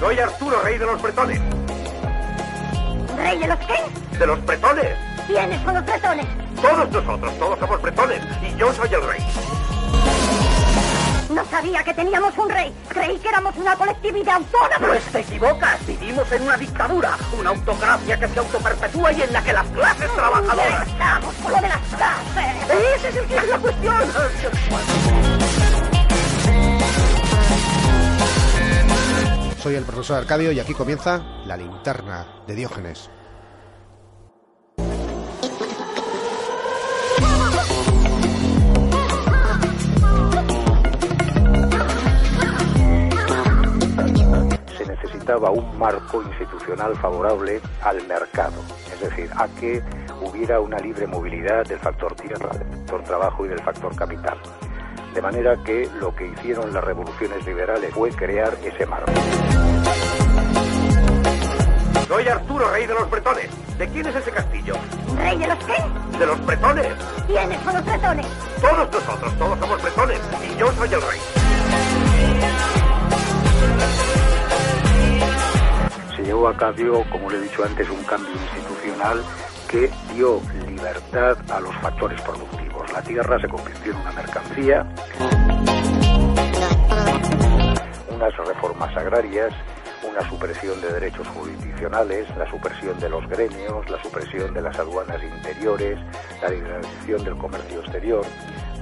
Soy 0.00 0.18
Arturo, 0.18 0.60
rey 0.62 0.76
de 0.76 0.86
los 0.86 1.00
bretones. 1.00 1.40
¿Rey 3.16 3.38
de 3.38 3.46
los 3.46 3.58
qué? 3.58 4.18
De 4.18 4.26
los 4.26 4.44
bretones. 4.44 4.96
¿Quiénes 5.28 5.62
son 5.62 5.74
los 5.74 5.86
bretones? 5.86 6.26
Todos 6.60 6.90
nosotros, 6.90 7.38
todos 7.38 7.58
somos 7.60 7.80
bretones. 7.80 8.20
Y 8.42 8.58
yo 8.58 8.72
soy 8.72 8.92
el 8.92 9.06
rey. 9.06 9.20
No 11.30 11.44
sabía 11.44 11.84
que 11.84 11.94
teníamos 11.94 12.36
un 12.36 12.50
rey. 12.50 12.74
Creí 12.88 13.16
que 13.18 13.28
éramos 13.28 13.56
una 13.56 13.76
colectividad 13.76 14.34
autónoma. 14.34 14.88
Pues 14.88 15.04
te 15.04 15.20
equivocas. 15.20 15.86
Vivimos 15.86 16.30
en 16.32 16.42
una 16.42 16.56
dictadura, 16.56 17.16
una 17.38 17.50
autocracia 17.50 18.18
que 18.18 18.26
se 18.26 18.38
autoperpetúa 18.40 19.12
y 19.12 19.22
en 19.22 19.32
la 19.32 19.42
que 19.42 19.52
las 19.52 19.66
clases 19.68 20.12
trabajadoras... 20.12 20.88
Estamos 20.88 21.34
con 21.36 21.52
lo 21.52 21.60
de 21.60 21.68
las 21.68 21.80
clases. 21.94 22.96
Ese 22.96 23.08
es 23.08 23.16
el 23.16 23.26
que 23.26 23.36
es 23.36 23.48
la 23.48 23.58
cuestión. 23.58 24.12
Soy 29.62 29.74
el 29.76 29.84
profesor 29.84 30.18
Arcadio 30.18 30.50
y 30.50 30.58
aquí 30.58 30.74
comienza 30.74 31.22
la 31.44 31.56
linterna 31.56 32.26
de 32.48 32.54
Diógenes. 32.56 33.08
Necesitaba 45.30 45.50
un 45.50 45.78
marco 45.78 46.22
institucional 46.22 46.96
favorable 46.96 47.60
al 47.82 48.04
mercado, 48.06 48.60
es 48.92 49.00
decir, 49.00 49.30
a 49.36 49.46
que 49.48 49.82
hubiera 50.22 50.60
una 50.60 50.78
libre 50.78 51.06
movilidad 51.06 51.64
del 51.66 51.78
factor 51.78 52.14
tierra, 52.16 52.50
del 52.50 52.66
factor 52.68 53.02
trabajo 53.04 53.46
y 53.46 53.48
del 53.48 53.60
factor 53.60 53.94
capital. 53.94 54.38
De 55.14 55.22
manera 55.22 55.56
que 55.64 55.88
lo 56.00 56.14
que 56.14 56.26
hicieron 56.26 56.72
las 56.72 56.82
revoluciones 56.82 57.44
liberales 57.46 57.92
fue 57.94 58.10
crear 58.10 58.56
ese 58.64 58.86
marco. 58.86 59.12
Soy 62.08 62.26
Arturo, 62.26 62.68
rey 62.72 62.86
de 62.86 62.94
los 62.94 63.08
bretones. 63.08 63.78
¿De 63.78 63.88
quién 63.88 64.06
es 64.06 64.16
ese 64.16 64.30
castillo? 64.32 64.74
¿Rey 65.16 65.38
de 65.38 65.46
los 65.46 65.58
qué? 65.64 66.18
De 66.18 66.26
los 66.26 66.46
bretones. 66.46 66.88
¿Quiénes 67.26 67.60
son 67.62 67.74
los 67.74 67.84
bretones? 67.84 68.26
Todos 68.60 68.92
nosotros, 68.92 69.38
todos 69.38 69.58
somos 69.60 69.82
bretones. 69.82 70.20
Y 70.42 70.58
yo 70.58 70.72
soy 70.72 70.92
el 70.92 71.02
rey. 71.02 72.79
A 76.50 76.56
cabo, 76.56 77.04
como 77.10 77.30
le 77.30 77.38
he 77.38 77.40
dicho 77.42 77.64
antes, 77.64 77.88
un 77.88 78.02
cambio 78.04 78.32
institucional 78.32 79.22
que 79.68 79.90
dio 80.12 80.40
libertad 80.66 81.36
a 81.50 81.60
los 81.60 81.74
factores 81.76 82.20
productivos. 82.22 82.92
La 82.92 83.02
tierra 83.02 83.40
se 83.40 83.48
convirtió 83.48 83.92
en 83.92 83.98
una 83.98 84.12
mercancía, 84.12 84.86
unas 88.10 88.36
reformas 88.36 88.96
agrarias, 88.96 89.52
una 90.08 90.28
supresión 90.28 90.80
de 90.80 90.92
derechos 90.92 91.26
jurisdiccionales, 91.28 92.26
la 92.36 92.50
supresión 92.50 92.98
de 92.98 93.08
los 93.08 93.28
gremios, 93.28 93.88
la 93.88 94.02
supresión 94.02 94.52
de 94.52 94.62
las 94.62 94.76
aduanas 94.78 95.22
interiores, 95.22 95.98
la 96.42 96.48
liberalización 96.48 97.24
del 97.24 97.36
comercio 97.36 97.80
exterior, 97.80 98.24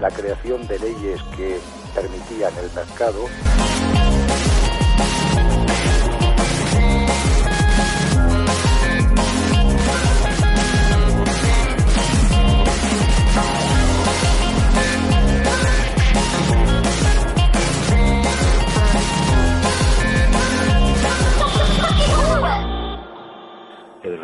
la 0.00 0.10
creación 0.10 0.66
de 0.66 0.78
leyes 0.78 1.22
que 1.36 1.60
permitían 1.94 2.52
el 2.56 2.70
mercado. 2.74 3.26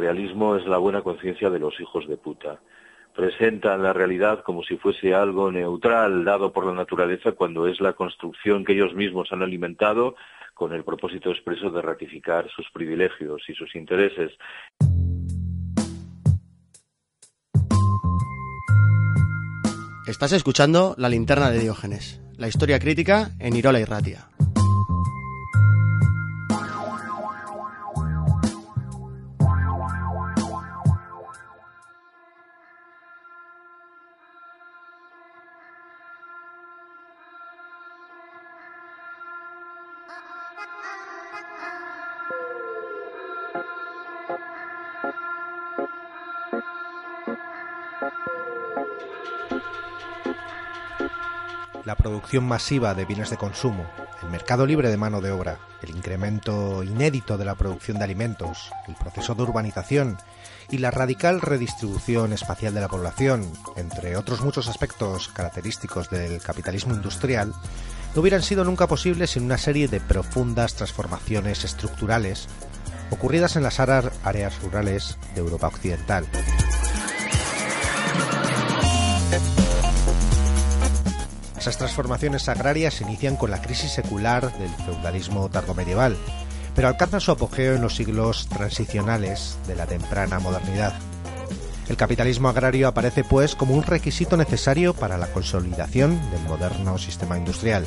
Realismo 0.05 0.57
es 0.57 0.67
la 0.67 0.77
buena 0.77 1.01
conciencia 1.01 1.49
de 1.49 1.59
los 1.59 1.81
hijos 1.81 2.07
de 2.07 2.19
puta. 2.19 2.61
Presentan 3.17 3.83
la 3.83 3.95
realidad 3.95 4.43
como 4.43 4.63
si 4.63 4.77
fuese 4.77 5.15
algo 5.15 5.51
neutral 5.51 6.27
dado 6.27 6.53
por 6.53 6.67
la 6.67 6.75
naturaleza 6.75 7.33
cuando 7.33 7.67
es 7.67 7.81
la 7.81 7.95
construcción 7.95 8.67
que 8.67 8.75
ellos 8.75 8.93
mismos 8.95 9.33
han 9.33 9.43
alimentado 9.43 10.15
con 10.53 10.75
el 10.75 10.85
propósito 10.85 11.31
expreso 11.31 11.71
de 11.71 11.81
ratificar 11.81 12.51
sus 12.51 12.67
privilegios 12.71 13.41
y 13.49 13.55
sus 13.55 13.75
intereses. 13.75 14.33
Estás 20.07 20.33
escuchando 20.33 20.95
La 20.99 21.09
linterna 21.09 21.51
de 21.51 21.61
Diógenes, 21.61 22.21
la 22.37 22.49
historia 22.49 22.79
crítica 22.79 23.31
en 23.39 23.57
Irola 23.57 23.81
y 23.81 23.85
Ratia. 23.85 24.34
Masiva 52.41 52.95
de 52.95 53.05
bienes 53.05 53.31
de 53.31 53.37
consumo, 53.37 53.85
el 54.23 54.31
mercado 54.31 54.67
libre 54.67 54.89
de 54.89 54.97
mano 54.97 55.21
de 55.21 55.31
obra, 55.31 55.59
el 55.83 55.91
incremento 55.91 56.83
inédito 56.83 57.39
de 57.39 57.45
la 57.45 57.55
producción 57.55 57.99
de 57.99 58.05
alimentos, 58.05 58.71
el 58.89 58.95
proceso 58.95 59.35
de 59.35 59.43
urbanización 59.43 60.19
y 60.71 60.79
la 60.79 60.91
radical 60.91 61.41
redistribución 61.41 62.33
espacial 62.33 62.75
de 62.75 62.81
la 62.81 62.89
población, 62.89 63.53
entre 63.77 64.17
otros 64.17 64.43
muchos 64.43 64.69
aspectos 64.69 65.29
característicos 65.29 66.11
del 66.11 66.41
capitalismo 66.41 66.95
industrial, 66.95 67.53
no 68.15 68.21
hubieran 68.21 68.43
sido 68.43 68.65
nunca 68.65 68.87
posibles 68.87 69.31
sin 69.31 69.45
una 69.45 69.59
serie 69.59 69.89
de 69.89 70.01
profundas 70.01 70.75
transformaciones 70.75 71.65
estructurales 71.65 72.49
ocurridas 73.11 73.57
en 73.57 73.63
las 73.63 73.81
áreas 73.81 74.63
rurales 74.63 75.19
de 75.35 75.41
Europa 75.41 75.69
Occidental. 75.69 76.27
Esas 81.65 81.79
transformaciones 81.79 82.51
agrarias 82.51 82.93
se 82.93 83.05
inician 83.05 83.37
con 83.37 83.51
la 83.51 83.63
crisis 83.63 83.91
secular 83.91 84.53
del 84.59 84.69
feudalismo 84.85 85.49
tardomedieval, 85.49 86.15
pero 86.75 86.89
alcanzan 86.89 87.23
su 87.23 87.31
apogeo 87.31 87.75
en 87.75 87.81
los 87.81 87.97
siglos 87.97 88.49
transicionales 88.49 89.57
de 89.67 89.75
la 89.75 89.87
temprana 89.87 90.39
modernidad. 90.41 90.93
El 91.89 91.97
capitalismo 91.97 92.51
agrario 92.51 92.87
aparece 92.87 93.25
pues 93.25 93.55
como 93.55 93.75
un 93.75 93.83
requisito 93.83 94.37
necesario 94.37 94.93
para 94.93 95.17
la 95.17 95.29
consolidación 95.29 96.21
del 96.31 96.43
moderno 96.43 96.99
sistema 96.99 97.39
industrial. 97.39 97.87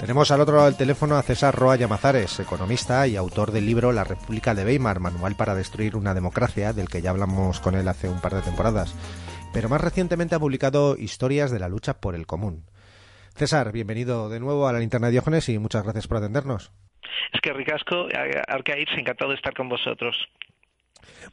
Tenemos 0.00 0.32
al 0.32 0.40
otro 0.40 0.56
lado 0.56 0.66
del 0.66 0.74
teléfono 0.74 1.16
a 1.16 1.22
César 1.22 1.54
Roa 1.54 1.76
Llamazares, 1.76 2.40
economista 2.40 3.06
y 3.06 3.14
autor 3.14 3.52
del 3.52 3.66
libro 3.66 3.92
La 3.92 4.02
República 4.02 4.52
de 4.52 4.64
Weimar, 4.64 4.98
Manual 4.98 5.36
para 5.36 5.54
Destruir 5.54 5.94
una 5.94 6.12
Democracia, 6.12 6.72
del 6.72 6.88
que 6.88 7.02
ya 7.02 7.10
hablamos 7.10 7.60
con 7.60 7.76
él 7.76 7.86
hace 7.86 8.08
un 8.08 8.20
par 8.20 8.34
de 8.34 8.42
temporadas 8.42 8.96
pero 9.52 9.68
más 9.68 9.80
recientemente 9.80 10.34
ha 10.34 10.38
publicado 10.40 10.96
Historias 10.96 11.50
de 11.50 11.58
la 11.58 11.68
lucha 11.68 12.00
por 12.00 12.14
el 12.14 12.26
común. 12.26 12.64
César, 13.34 13.72
bienvenido 13.72 14.28
de 14.28 14.40
nuevo 14.40 14.66
a 14.68 14.72
la 14.72 14.80
linterna 14.80 15.06
de 15.06 15.12
Diógenes 15.12 15.48
y 15.48 15.58
muchas 15.58 15.84
gracias 15.84 16.08
por 16.08 16.18
atendernos. 16.18 16.72
Es 17.32 17.40
que 17.40 17.52
ricasco, 17.52 18.08
Arcaiz, 18.48 18.88
encantado 18.96 19.30
de 19.30 19.36
estar 19.36 19.54
con 19.54 19.68
vosotros. 19.68 20.16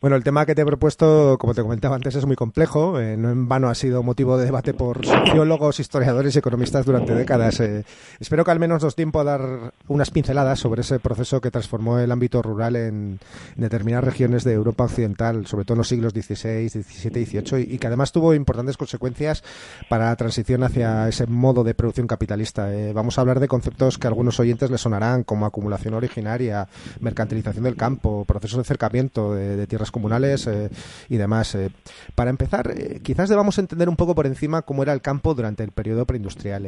Bueno, 0.01 0.17
el 0.17 0.23
tema 0.23 0.45
que 0.45 0.53
te 0.55 0.61
he 0.61 0.65
propuesto, 0.65 1.37
como 1.39 1.53
te 1.53 1.61
comentaba 1.61 1.95
antes, 1.95 2.15
es 2.15 2.25
muy 2.25 2.35
complejo. 2.35 2.99
Eh, 2.99 3.15
no 3.15 3.29
en 3.31 3.47
vano 3.47 3.69
ha 3.69 3.75
sido 3.75 4.03
motivo 4.03 4.37
de 4.37 4.45
debate 4.45 4.73
por 4.73 5.05
sociólogos, 5.05 5.79
historiadores 5.79 6.35
y 6.35 6.39
economistas 6.39 6.85
durante 6.85 7.15
décadas. 7.15 7.59
Eh, 7.61 7.85
espero 8.19 8.43
que 8.43 8.51
al 8.51 8.59
menos 8.59 8.83
nos 8.83 8.95
tiempo 8.95 9.21
a 9.21 9.23
dar 9.23 9.73
unas 9.87 10.11
pinceladas 10.11 10.59
sobre 10.59 10.81
ese 10.81 10.99
proceso 10.99 11.39
que 11.39 11.49
transformó 11.49 11.97
el 11.99 12.11
ámbito 12.11 12.41
rural 12.41 12.75
en, 12.75 13.19
determinadas 13.55 14.03
regiones 14.03 14.43
de 14.43 14.53
Europa 14.53 14.83
Occidental, 14.83 15.47
sobre 15.47 15.63
todo 15.63 15.75
en 15.75 15.79
los 15.79 15.87
siglos 15.87 16.13
XVI, 16.13 16.69
XVII 16.69 17.25
XVIII, 17.25 17.73
y, 17.73 17.77
que 17.77 17.87
además 17.87 18.11
tuvo 18.11 18.33
importantes 18.33 18.77
consecuencias 18.77 19.43
para 19.89 20.05
la 20.05 20.15
transición 20.15 20.63
hacia 20.63 21.07
ese 21.07 21.25
modo 21.25 21.63
de 21.63 21.73
producción 21.73 22.07
capitalista. 22.07 22.73
Eh, 22.73 22.91
vamos 22.93 23.17
a 23.17 23.21
hablar 23.21 23.39
de 23.39 23.47
conceptos 23.47 23.97
que 23.97 24.07
a 24.07 24.09
algunos 24.09 24.39
oyentes 24.39 24.69
les 24.69 24.81
sonarán, 24.81 25.23
como 25.23 25.45
acumulación 25.45 25.93
originaria, 25.93 26.67
mercantilización 26.99 27.63
del 27.63 27.77
campo, 27.77 28.25
procesos 28.25 28.57
de 28.57 28.61
acercamiento 28.61 29.33
de, 29.33 29.55
de 29.55 29.67
tierras 29.67 29.84
comunales 29.91 30.47
eh, 30.47 30.69
y 31.09 31.17
demás. 31.17 31.55
Eh. 31.55 31.71
Para 32.15 32.29
empezar, 32.29 32.71
eh, 32.75 32.99
quizás 33.03 33.29
debamos 33.29 33.57
entender 33.57 33.89
un 33.89 33.95
poco 33.95 34.15
por 34.15 34.27
encima 34.27 34.61
cómo 34.63 34.83
era 34.83 34.93
el 34.93 35.01
campo 35.01 35.33
durante 35.33 35.63
el 35.63 35.71
periodo 35.71 36.05
preindustrial. 36.05 36.65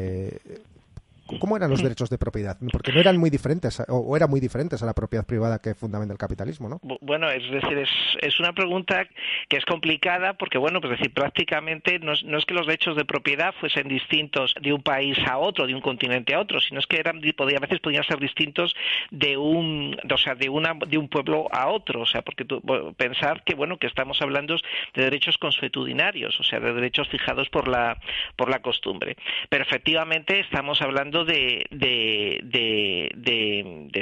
¿Cómo 1.40 1.58
eran 1.58 1.70
los 1.70 1.82
derechos 1.82 2.10
de 2.10 2.18
propiedad? 2.18 2.58
Porque 2.72 2.92
no 2.92 3.00
eran 3.00 3.18
muy 3.18 3.30
diferentes, 3.30 3.82
o, 3.88 4.16
eran 4.16 4.30
muy 4.30 4.40
diferentes 4.40 4.82
a 4.82 4.86
la 4.86 4.94
propiedad 4.94 5.26
privada 5.26 5.60
que 5.60 5.76
fundamenta 5.76 6.14
el 6.14 6.18
capitalismo, 6.18 6.70
¿no? 6.70 6.80
Bueno, 7.02 7.30
es 7.30 7.50
decir, 7.52 7.78
es, 7.78 7.90
es 8.22 8.40
una 8.40 8.54
pregunta 8.54 9.08
que 9.50 9.58
es 9.58 9.66
complicada 9.66 10.34
porque, 10.34 10.58
bueno, 10.58 10.82
pues 10.82 10.98
decir, 10.98 11.14
prácticamente 11.14 12.00
no 12.00 12.14
es, 12.14 12.24
no 12.24 12.38
es, 12.38 12.46
que 12.46 12.54
los 12.54 12.66
derechos 12.66 12.96
de 12.96 13.06
propiedad 13.06 13.54
fuesen 13.60 13.88
distintos 13.88 14.54
de 14.62 14.74
un 14.74 14.82
país 14.82 15.18
a 15.28 15.38
otro, 15.38 15.68
de 15.68 15.76
un 15.76 15.82
continente 15.82 16.34
a 16.34 16.40
otro, 16.40 16.60
sino 16.62 16.80
es 16.80 16.88
que 16.88 16.98
eran, 16.98 17.22
podía, 17.36 17.58
a 17.58 17.62
veces 17.62 17.80
podían 17.80 18.04
ser 18.04 18.20
distintos 18.20 18.76
de 19.12 19.38
un, 19.38 19.98
o 20.10 20.18
sea, 20.18 20.36
de 20.36 20.50
una, 20.50 20.74
de 20.88 20.98
un 20.98 21.08
pueblo 21.10 21.48
a 21.52 21.68
otro, 21.68 22.02
o 22.02 22.06
sea, 22.06 22.22
porque 22.22 22.46
tú, 22.46 22.62
pensar 22.96 23.44
que, 23.44 23.56
bueno, 23.56 23.78
que 23.78 23.88
estamos 23.88 24.22
hablando 24.22 24.56
de 24.94 25.04
derechos 25.04 25.38
consuetudinarios, 25.38 26.40
o 26.40 26.44
sea, 26.44 26.60
de 26.60 26.74
derechos 26.74 27.08
fijados 27.10 27.50
por 27.50 27.68
la, 27.68 27.98
por 28.36 28.50
la 28.50 28.62
costumbre. 28.62 29.18
Pero 29.50 29.64
efectivamente 29.64 30.40
estamos 30.40 30.82
hablando 30.82 31.17
de, 31.26 31.66
de, 31.72 32.40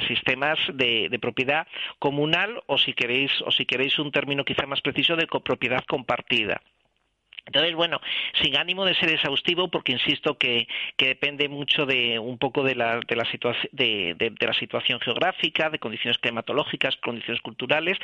sistemas 0.07 0.59
de, 0.74 1.18
propiedad 1.22 1.68
comunal 1.99 2.63
o 2.68 2.78
si 2.78 2.93
queréis 2.93 3.32
o 3.41 3.51
si 3.51 3.66
queréis 3.66 3.97
un 3.99 4.11
término 4.11 4.45
quizá 4.45 4.66
más 4.66 4.82
preciso 4.82 5.16
de 5.16 5.28
copropiedad 5.28 5.84
compartida. 5.88 6.61
Entonces, 7.46 7.76
bueno, 7.76 8.02
sin 8.41 8.58
ánimo 8.58 8.86
de 8.86 8.96
ser 8.96 9.10
exhaustivo, 9.12 9.70
porque 9.70 9.91
insisto 9.91 10.38
que, 10.38 10.68
depende 10.98 11.48
mucho 11.48 11.86
de 11.86 12.18
un 12.18 12.39
poco 12.39 12.64
de 12.64 12.74
la, 12.74 13.00
de, 13.08 13.16
la 13.16 13.28
de, 13.72 14.34
la 14.39 14.54
situación 14.54 15.00
geográfica, 15.00 15.70
de 15.70 15.78
condiciones 15.78 16.18
climatológicas, 16.18 16.96
condiciones 16.98 17.41
culturales, 17.41 17.98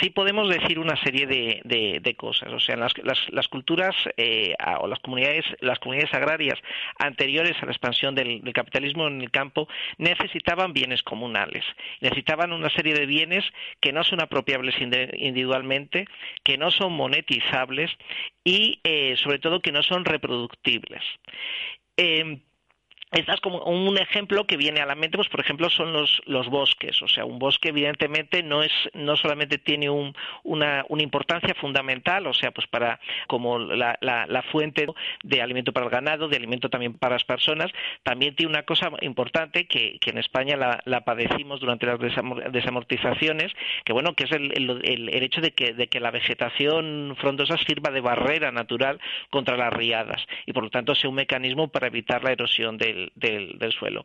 sí 0.00 0.10
podemos 0.10 0.48
decir 0.48 0.78
una 0.78 0.96
serie 1.02 1.26
de, 1.26 2.14
cosas. 2.16 2.52
O 2.52 2.60
sea, 2.60 2.76
las, 2.76 2.92
las, 3.30 3.48
culturas 3.48 3.94
eh, 4.16 4.54
o 4.80 4.86
las 4.86 4.98
comunidades, 5.00 5.44
las 5.60 5.78
comunidades 5.78 6.14
agrarias 6.14 6.58
anteriores 6.98 7.56
a 7.60 7.66
la 7.66 7.72
expansión 7.72 8.14
del 8.14 8.52
capitalismo 8.52 9.06
en 9.08 9.20
el 9.20 9.30
campo 9.30 9.68
necesitaban 9.98 10.72
bienes 10.72 11.02
comunales, 11.02 11.64
necesitaban 12.00 12.52
una 12.52 12.70
serie 12.70 12.94
de 12.94 13.06
bienes 13.06 13.44
que 13.80 13.92
no 13.92 14.04
son 14.04 14.20
apropiables 14.20 14.74
individualmente, 14.80 16.06
que 16.44 16.58
no 16.58 16.70
son 16.70 16.92
monetizables 16.92 17.90
y 18.44 18.67
eh, 18.84 19.16
sobre 19.16 19.38
todo 19.38 19.60
que 19.60 19.72
no 19.72 19.82
son 19.82 20.04
reproductibles. 20.04 21.02
Em, 21.96 22.42
esta 23.12 23.34
es 23.34 23.40
como 23.40 23.62
un 23.64 23.96
ejemplo 23.96 24.46
que 24.46 24.56
viene 24.56 24.80
a 24.80 24.86
la 24.86 24.94
mente, 24.94 25.16
pues 25.16 25.28
por 25.28 25.40
ejemplo 25.40 25.70
son 25.70 25.92
los, 25.92 26.20
los 26.26 26.48
bosques. 26.48 27.00
O 27.02 27.08
sea, 27.08 27.24
un 27.24 27.38
bosque 27.38 27.70
evidentemente 27.70 28.42
no 28.42 28.62
es 28.62 28.72
no 28.94 29.16
solamente 29.16 29.58
tiene 29.58 29.88
un, 29.88 30.14
una, 30.44 30.84
una, 30.88 31.02
importancia 31.02 31.54
fundamental, 31.54 32.26
o 32.26 32.34
sea, 32.34 32.50
pues 32.50 32.66
para 32.66 33.00
como 33.26 33.58
la, 33.58 33.96
la, 34.00 34.42
fuente 34.42 34.86
de 35.22 35.42
alimento 35.42 35.72
para 35.72 35.86
el 35.86 35.92
ganado, 35.92 36.28
de 36.28 36.36
alimento 36.36 36.68
también 36.68 36.94
para 36.94 37.14
las 37.14 37.24
personas, 37.24 37.70
también 38.02 38.34
tiene 38.34 38.50
una 38.50 38.64
cosa 38.64 38.90
importante 39.00 39.66
que, 39.66 39.98
que 40.00 40.10
en 40.10 40.18
España 40.18 40.56
la, 40.56 40.80
la, 40.84 41.02
padecimos 41.02 41.60
durante 41.60 41.86
las 41.86 41.98
desamortizaciones, 42.52 43.52
que 43.84 43.92
bueno, 43.92 44.14
que 44.14 44.24
es 44.24 44.32
el, 44.32 44.52
el, 44.54 45.08
el, 45.08 45.22
hecho 45.22 45.40
de 45.40 45.52
que, 45.52 45.72
de 45.72 45.88
que 45.88 46.00
la 46.00 46.10
vegetación 46.10 47.16
frondosa 47.18 47.56
sirva 47.58 47.90
de 47.90 48.00
barrera 48.00 48.52
natural 48.52 49.00
contra 49.30 49.56
las 49.56 49.72
riadas 49.72 50.26
y 50.46 50.52
por 50.52 50.64
lo 50.64 50.70
tanto 50.70 50.94
sea 50.94 51.10
un 51.10 51.16
mecanismo 51.16 51.68
para 51.68 51.86
evitar 51.86 52.22
la 52.24 52.32
erosión 52.32 52.76
del 52.76 52.97
del, 53.14 53.72
suelo. 53.72 54.04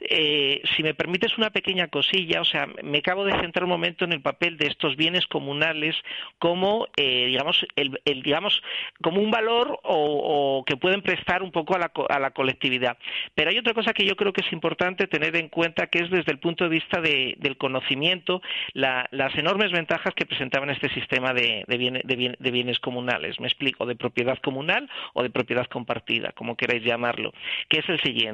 Eh, 0.00 0.62
si 0.76 0.82
me 0.82 0.94
permites 0.94 1.36
una 1.38 1.50
pequeña 1.50 1.88
cosilla, 1.88 2.40
o 2.40 2.44
sea, 2.44 2.68
me 2.82 2.98
acabo 2.98 3.24
de 3.24 3.38
centrar 3.40 3.64
un 3.64 3.70
momento 3.70 4.04
en 4.04 4.12
el 4.12 4.20
papel 4.20 4.56
de 4.56 4.66
estos 4.66 4.96
bienes 4.96 5.26
comunales 5.26 5.96
como, 6.38 6.86
eh, 6.96 7.26
digamos, 7.26 7.66
el, 7.76 8.22
digamos, 8.22 8.62
como 9.02 9.20
un 9.20 9.30
valor 9.30 9.78
o, 9.82 10.64
que 10.66 10.76
pueden 10.76 11.02
prestar 11.02 11.42
un 11.42 11.52
poco 11.52 11.74
a 11.76 11.78
la, 11.78 11.92
a 12.08 12.18
la 12.18 12.30
colectividad. 12.30 12.98
Pero 13.34 13.50
hay 13.50 13.58
otra 13.58 13.74
cosa 13.74 13.92
que 13.92 14.04
yo 14.04 14.16
creo 14.16 14.32
que 14.32 14.42
es 14.42 14.52
importante 14.52 15.06
tener 15.06 15.36
en 15.36 15.48
cuenta, 15.48 15.86
que 15.86 16.00
es 16.00 16.10
desde 16.10 16.32
el 16.32 16.38
punto 16.38 16.64
de 16.64 16.70
vista 16.70 17.00
del 17.00 17.56
conocimiento, 17.56 18.42
las 18.72 19.34
enormes 19.36 19.72
ventajas 19.72 20.14
que 20.14 20.26
presentaban 20.26 20.70
este 20.70 20.88
sistema 20.90 21.32
de, 21.32 21.64
de 21.66 22.50
bienes 22.50 22.78
comunales. 22.80 23.40
Me 23.40 23.46
explico, 23.46 23.86
de 23.86 23.96
propiedad 23.96 24.38
comunal 24.38 24.88
o 25.12 25.22
de 25.22 25.30
propiedad 25.30 25.66
compartida, 25.66 26.32
como 26.32 26.56
queráis 26.56 26.84
llamarlo, 26.84 27.32
que 27.68 27.80
es 27.80 27.88
el 27.88 28.00
siguiente 28.00 28.33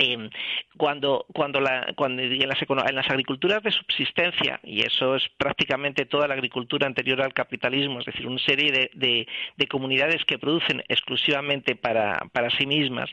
Em, 0.00 0.30
cuando, 0.76 1.26
en, 1.34 2.94
las, 2.94 3.10
agriculturas 3.10 3.64
de 3.64 3.72
subsistencia, 3.72 4.60
y 4.62 4.82
eso 4.82 5.16
es 5.16 5.28
prácticamente 5.36 6.06
toda 6.06 6.28
la 6.28 6.34
agricultura 6.34 6.86
anterior 6.86 7.20
al 7.20 7.34
capitalismo, 7.34 7.98
es 7.98 8.06
decir, 8.06 8.28
una 8.28 8.38
serie 8.38 8.70
de, 8.94 9.26
de, 9.56 9.66
comunidades 9.66 10.24
que 10.24 10.38
producen 10.38 10.84
exclusivamente 10.86 11.74
para, 11.74 12.16
para, 12.32 12.48
sí 12.50 12.64
mismas, 12.64 13.10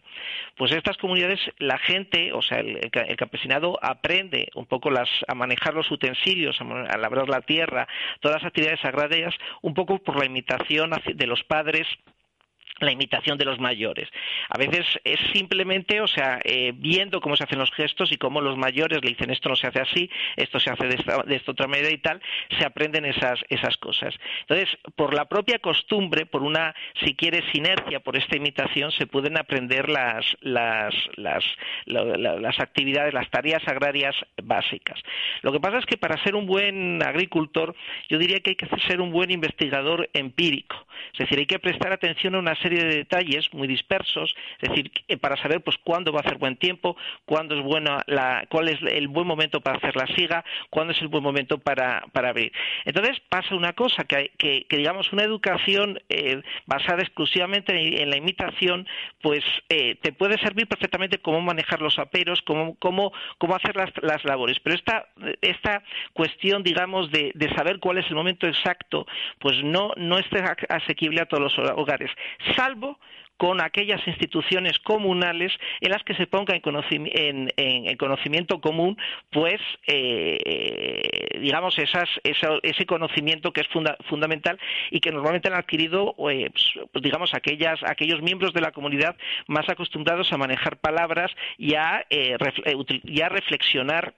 pues 0.57 0.71
estas 0.73 0.97
comunidades, 0.97 1.39
la 1.57 1.79
gente, 1.79 2.31
o 2.33 2.43
sea, 2.43 2.59
el, 2.59 2.91
campesinado 3.17 3.79
aprende 3.81 4.49
un 4.53 4.67
poco 4.67 4.91
las, 4.91 5.09
a 5.27 5.33
manejar 5.33 5.73
los 5.73 5.89
utensilios, 5.89 6.61
a 6.61 6.97
labrar 6.97 7.29
la 7.29 7.41
tierra, 7.41 7.87
todas 8.19 8.43
las 8.43 8.47
actividades 8.47 8.85
agrarias, 8.85 9.33
un 9.63 9.73
poco 9.73 9.97
por 9.97 10.19
la 10.19 10.25
imitación 10.27 10.91
de 11.03 11.25
los 11.25 11.43
padres 11.45 11.87
la 12.79 12.91
imitación 12.91 13.37
de 13.37 13.45
los 13.45 13.59
mayores. 13.59 14.09
A 14.49 14.57
veces 14.57 14.85
es 15.03 15.19
simplemente, 15.33 16.01
o 16.01 16.07
sea, 16.07 16.39
eh, 16.43 16.73
viendo 16.75 17.21
cómo 17.21 17.35
se 17.35 17.43
hacen 17.43 17.59
los 17.59 17.71
gestos 17.71 18.11
y 18.11 18.17
cómo 18.17 18.41
los 18.41 18.57
mayores 18.57 19.01
le 19.01 19.09
dicen 19.09 19.31
esto 19.31 19.49
no 19.49 19.55
se 19.55 19.67
hace 19.67 19.79
así, 19.79 20.09
esto 20.35 20.59
se 20.59 20.69
hace 20.69 20.87
de 20.87 20.95
esta, 20.95 21.23
de 21.23 21.35
esta 21.35 21.51
otra 21.51 21.67
manera 21.67 21.89
y 21.89 21.97
tal, 21.97 22.21
se 22.57 22.65
aprenden 22.65 23.05
esas, 23.05 23.39
esas 23.49 23.77
cosas. 23.77 24.13
Entonces, 24.41 24.77
por 24.95 25.13
la 25.13 25.25
propia 25.25 25.59
costumbre, 25.59 26.25
por 26.25 26.43
una, 26.43 26.75
si 27.03 27.15
quieres, 27.15 27.43
inercia, 27.53 28.01
por 28.01 28.17
esta 28.17 28.35
imitación, 28.35 28.91
se 28.91 29.07
pueden 29.07 29.37
aprender 29.37 29.89
las, 29.89 30.25
las, 30.41 30.93
las, 31.15 31.45
las 31.85 32.59
actividades, 32.59 33.13
las 33.13 33.29
tareas 33.29 33.65
agrarias 33.67 34.15
básicas. 34.43 34.99
Lo 35.41 35.51
que 35.51 35.59
pasa 35.59 35.77
es 35.77 35.85
que 35.85 35.97
para 35.97 36.21
ser 36.23 36.35
un 36.35 36.45
buen 36.45 37.01
agricultor, 37.03 37.75
yo 38.09 38.17
diría 38.17 38.39
que 38.41 38.51
hay 38.51 38.55
que 38.55 38.67
ser 38.87 38.99
un 38.99 39.11
buen 39.11 39.31
investigador 39.31 40.09
empírico. 40.13 40.85
Es 41.13 41.19
decir, 41.19 41.39
hay 41.39 41.45
que 41.45 41.59
prestar 41.59 41.93
atención 41.93 42.35
a 42.35 42.39
una 42.39 42.55
serie 42.65 42.83
de 42.83 42.95
detalles 42.95 43.53
muy 43.53 43.67
dispersos, 43.67 44.35
es 44.59 44.69
decir, 44.69 44.91
para 45.21 45.37
saber 45.37 45.61
pues 45.61 45.77
cuándo 45.83 46.11
va 46.11 46.21
a 46.21 46.23
hacer 46.23 46.39
buen 46.39 46.57
tiempo, 46.57 46.97
cuándo 47.25 47.55
es 47.55 47.63
buena 47.63 48.03
la, 48.07 48.47
cuál 48.49 48.69
es 48.69 48.79
el 48.81 49.07
buen 49.07 49.27
momento 49.27 49.61
para 49.61 49.77
hacer 49.77 49.95
la 49.95 50.07
siga, 50.15 50.43
cuándo 50.71 50.93
es 50.93 51.01
el 51.01 51.09
buen 51.09 51.23
momento 51.23 51.59
para, 51.59 52.03
para 52.11 52.29
abrir. 52.29 52.51
Entonces 52.85 53.21
pasa 53.29 53.53
una 53.53 53.73
cosa, 53.73 54.05
que, 54.05 54.31
que, 54.37 54.65
digamos 54.71 55.13
una 55.13 55.23
educación 55.23 55.99
eh, 56.09 56.41
basada 56.65 57.03
exclusivamente 57.03 58.01
en, 58.01 58.09
la 58.09 58.17
imitación, 58.17 58.87
pues 59.21 59.43
eh, 59.69 59.95
te 60.01 60.11
puede 60.11 60.39
servir 60.39 60.67
perfectamente 60.67 61.19
cómo 61.19 61.41
manejar 61.41 61.81
los 61.81 61.99
aperos, 61.99 62.41
cómo, 62.41 62.75
cómo, 62.79 63.11
cómo 63.37 63.55
hacer 63.55 63.75
las, 63.75 63.91
las 64.01 64.23
labores. 64.25 64.59
Pero 64.63 64.75
esta, 64.75 65.07
esta 65.41 65.83
cuestión, 66.13 66.63
digamos, 66.63 67.11
de, 67.11 67.31
de 67.35 67.53
saber 67.53 67.79
cuál 67.79 67.99
es 67.99 68.07
el 68.07 68.15
momento 68.15 68.47
exacto, 68.47 69.05
pues 69.39 69.63
no, 69.63 69.91
no 69.97 70.17
es 70.17 70.25
asequible 70.69 71.21
a 71.21 71.25
todos 71.25 71.43
los 71.43 71.69
hogares, 71.75 72.11
salvo 72.55 72.97
con 73.37 73.61
aquellas 73.61 74.05
instituciones 74.07 74.79
comunales 74.79 75.51
en 75.81 75.91
las 75.91 76.03
que 76.03 76.15
se 76.15 76.27
ponga 76.27 76.55
en, 76.55 77.51
en, 77.57 77.97
conocimiento 77.97 78.61
común, 78.61 78.97
pues, 79.31 79.59
eh, 79.87 81.39
digamos, 81.41 81.77
esas, 81.77 82.09
ese 82.23 82.85
conocimiento 82.85 83.51
que 83.51 83.61
es 83.61 83.67
fundamental 84.07 84.57
y 84.89 84.99
que 84.99 85.11
normalmente 85.11 85.49
han 85.49 85.55
adquirido, 85.55 86.15
eh, 86.29 86.49
pues, 86.91 87.03
digamos, 87.03 87.33
aquellas, 87.33 87.79
aquellos 87.83 88.21
miembros 88.21 88.53
de 88.53 88.61
la 88.61 88.71
comunidad 88.71 89.17
más 89.47 89.67
acostumbrados 89.69 90.31
a 90.31 90.37
manejar 90.37 90.77
palabras 90.77 91.31
y 91.57 91.75
a, 91.75 92.05
eh, 92.09 92.37
y 93.03 93.21
a 93.21 93.29
reflexionar 93.29 94.13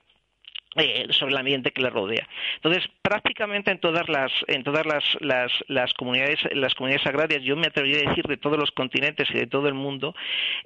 eh, 0.78 1.08
sobre 1.12 1.32
el 1.34 1.38
ambiente 1.40 1.72
que 1.72 1.82
le 1.82 1.90
rodea. 1.90 2.28
Entonces, 2.56 2.88
prácticamente 3.02 3.72
en 3.72 3.80
todas 3.80 4.08
las 4.10 4.32
en 4.48 4.64
todas 4.64 4.86
las, 4.86 5.04
las, 5.22 5.52
las, 5.68 5.94
comunidades 5.94 6.40
las 6.52 6.76
comunidades 6.76 7.08
agrarias, 7.08 7.44
yo 7.44 7.56
me 7.56 7.68
atrevería 7.68 8.06
a 8.06 8.10
decir 8.10 8.26
de 8.26 8.38
todos 8.38 8.60
los 8.60 8.72
continentes 8.72 9.28
y 9.32 9.34
de 9.34 9.48
todo 9.48 9.68
el 9.68 9.74
mundo, 9.74 10.16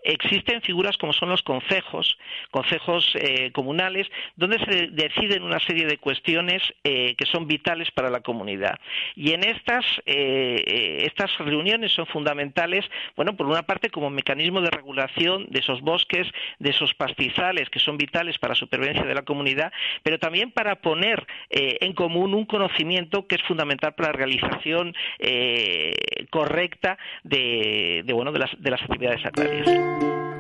existen 0.04 0.62
figuras 0.62 0.98
como 0.98 1.14
son 1.14 1.30
los 1.30 1.42
concejos, 1.44 2.18
concejos 2.52 3.10
eh, 3.16 3.52
comunales, 3.52 4.08
donde 4.36 4.60
se 4.60 4.88
deciden 4.88 5.44
una 5.44 5.60
serie 5.60 5.86
de 5.86 5.98
cuestiones 5.98 6.62
eh, 6.84 7.16
que 7.16 7.26
son 7.26 7.48
vitales 7.48 7.90
para 7.92 8.10
la 8.10 8.20
comunidad. 8.22 8.80
Y 9.16 9.32
en 9.32 9.44
estas 9.44 9.86
estas 10.06 11.38
reuniones 11.40 11.94
son 11.94 12.06
fundamentales, 12.06 12.86
bueno, 13.16 13.36
por 13.36 13.48
una 13.48 13.64
parte 13.64 13.90
como 13.90 14.10
mecanismo 14.10 14.62
de 14.62 14.70
regulación 14.70 15.48
de 15.50 15.60
esos 15.60 15.82
bosques, 15.82 16.28
de 16.60 16.70
esos 16.70 16.94
pastizales 16.94 17.70
que 17.70 17.80
son 17.80 17.98
vitales 17.98 18.38
para 18.38 18.52
la 18.52 18.60
supervivencia 18.60 19.06
de 19.06 19.16
la 19.16 19.24
comunidad, 19.24 19.72
pero 20.04 20.20
también 20.20 20.52
para 20.52 20.76
poner 20.76 21.26
eh, 21.50 21.78
en 21.82 21.94
común 21.94 22.34
un 22.34 22.46
conocimiento 22.46 23.28
que 23.28 23.36
es 23.36 23.44
fundamental 23.44 23.94
para 23.94 24.10
la 24.10 24.18
realización 24.18 24.94
eh, 25.20 25.94
correcta 26.30 26.98
de, 27.24 28.04
bueno, 28.14 28.32
de, 28.32 28.40
las, 28.40 28.52
de 28.58 28.72
las 28.72 28.82
actividades 28.82 29.26
agrarias. 29.26 30.31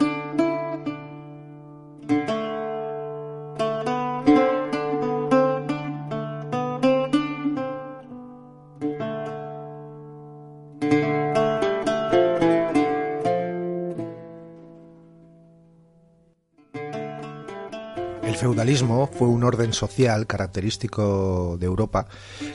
Feudalismo 18.61 19.09
fue 19.11 19.27
un 19.27 19.43
orden 19.43 19.73
social 19.73 20.27
característico 20.27 21.57
de 21.59 21.65
Europa 21.65 22.05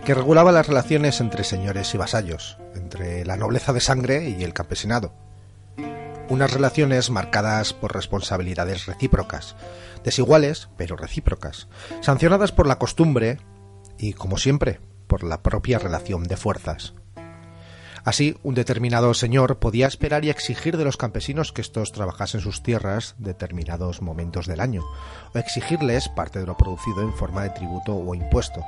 que 0.04 0.14
regulaba 0.14 0.52
las 0.52 0.68
relaciones 0.68 1.20
entre 1.20 1.42
señores 1.42 1.92
y 1.94 1.98
vasallos, 1.98 2.58
entre 2.76 3.24
la 3.24 3.36
nobleza 3.36 3.72
de 3.72 3.80
sangre 3.80 4.28
y 4.28 4.44
el 4.44 4.52
campesinado. 4.52 5.12
Unas 6.28 6.52
relaciones 6.52 7.10
marcadas 7.10 7.72
por 7.72 7.92
responsabilidades 7.92 8.86
recíprocas, 8.86 9.56
desiguales 10.04 10.68
pero 10.76 10.94
recíprocas, 10.94 11.66
sancionadas 12.02 12.52
por 12.52 12.68
la 12.68 12.78
costumbre 12.78 13.40
y, 13.98 14.12
como 14.12 14.38
siempre, 14.38 14.78
por 15.08 15.24
la 15.24 15.42
propia 15.42 15.80
relación 15.80 16.22
de 16.22 16.36
fuerzas. 16.36 16.94
Así, 18.06 18.38
un 18.44 18.54
determinado 18.54 19.12
señor 19.14 19.58
podía 19.58 19.88
esperar 19.88 20.24
y 20.24 20.30
exigir 20.30 20.76
de 20.76 20.84
los 20.84 20.96
campesinos 20.96 21.52
que 21.52 21.60
estos 21.60 21.90
trabajasen 21.90 22.40
sus 22.40 22.62
tierras 22.62 23.16
determinados 23.18 24.00
momentos 24.00 24.46
del 24.46 24.60
año, 24.60 24.84
o 25.34 25.38
exigirles 25.38 26.08
parte 26.10 26.38
de 26.38 26.46
lo 26.46 26.56
producido 26.56 27.02
en 27.02 27.12
forma 27.12 27.42
de 27.42 27.50
tributo 27.50 27.96
o 27.96 28.14
impuesto. 28.14 28.64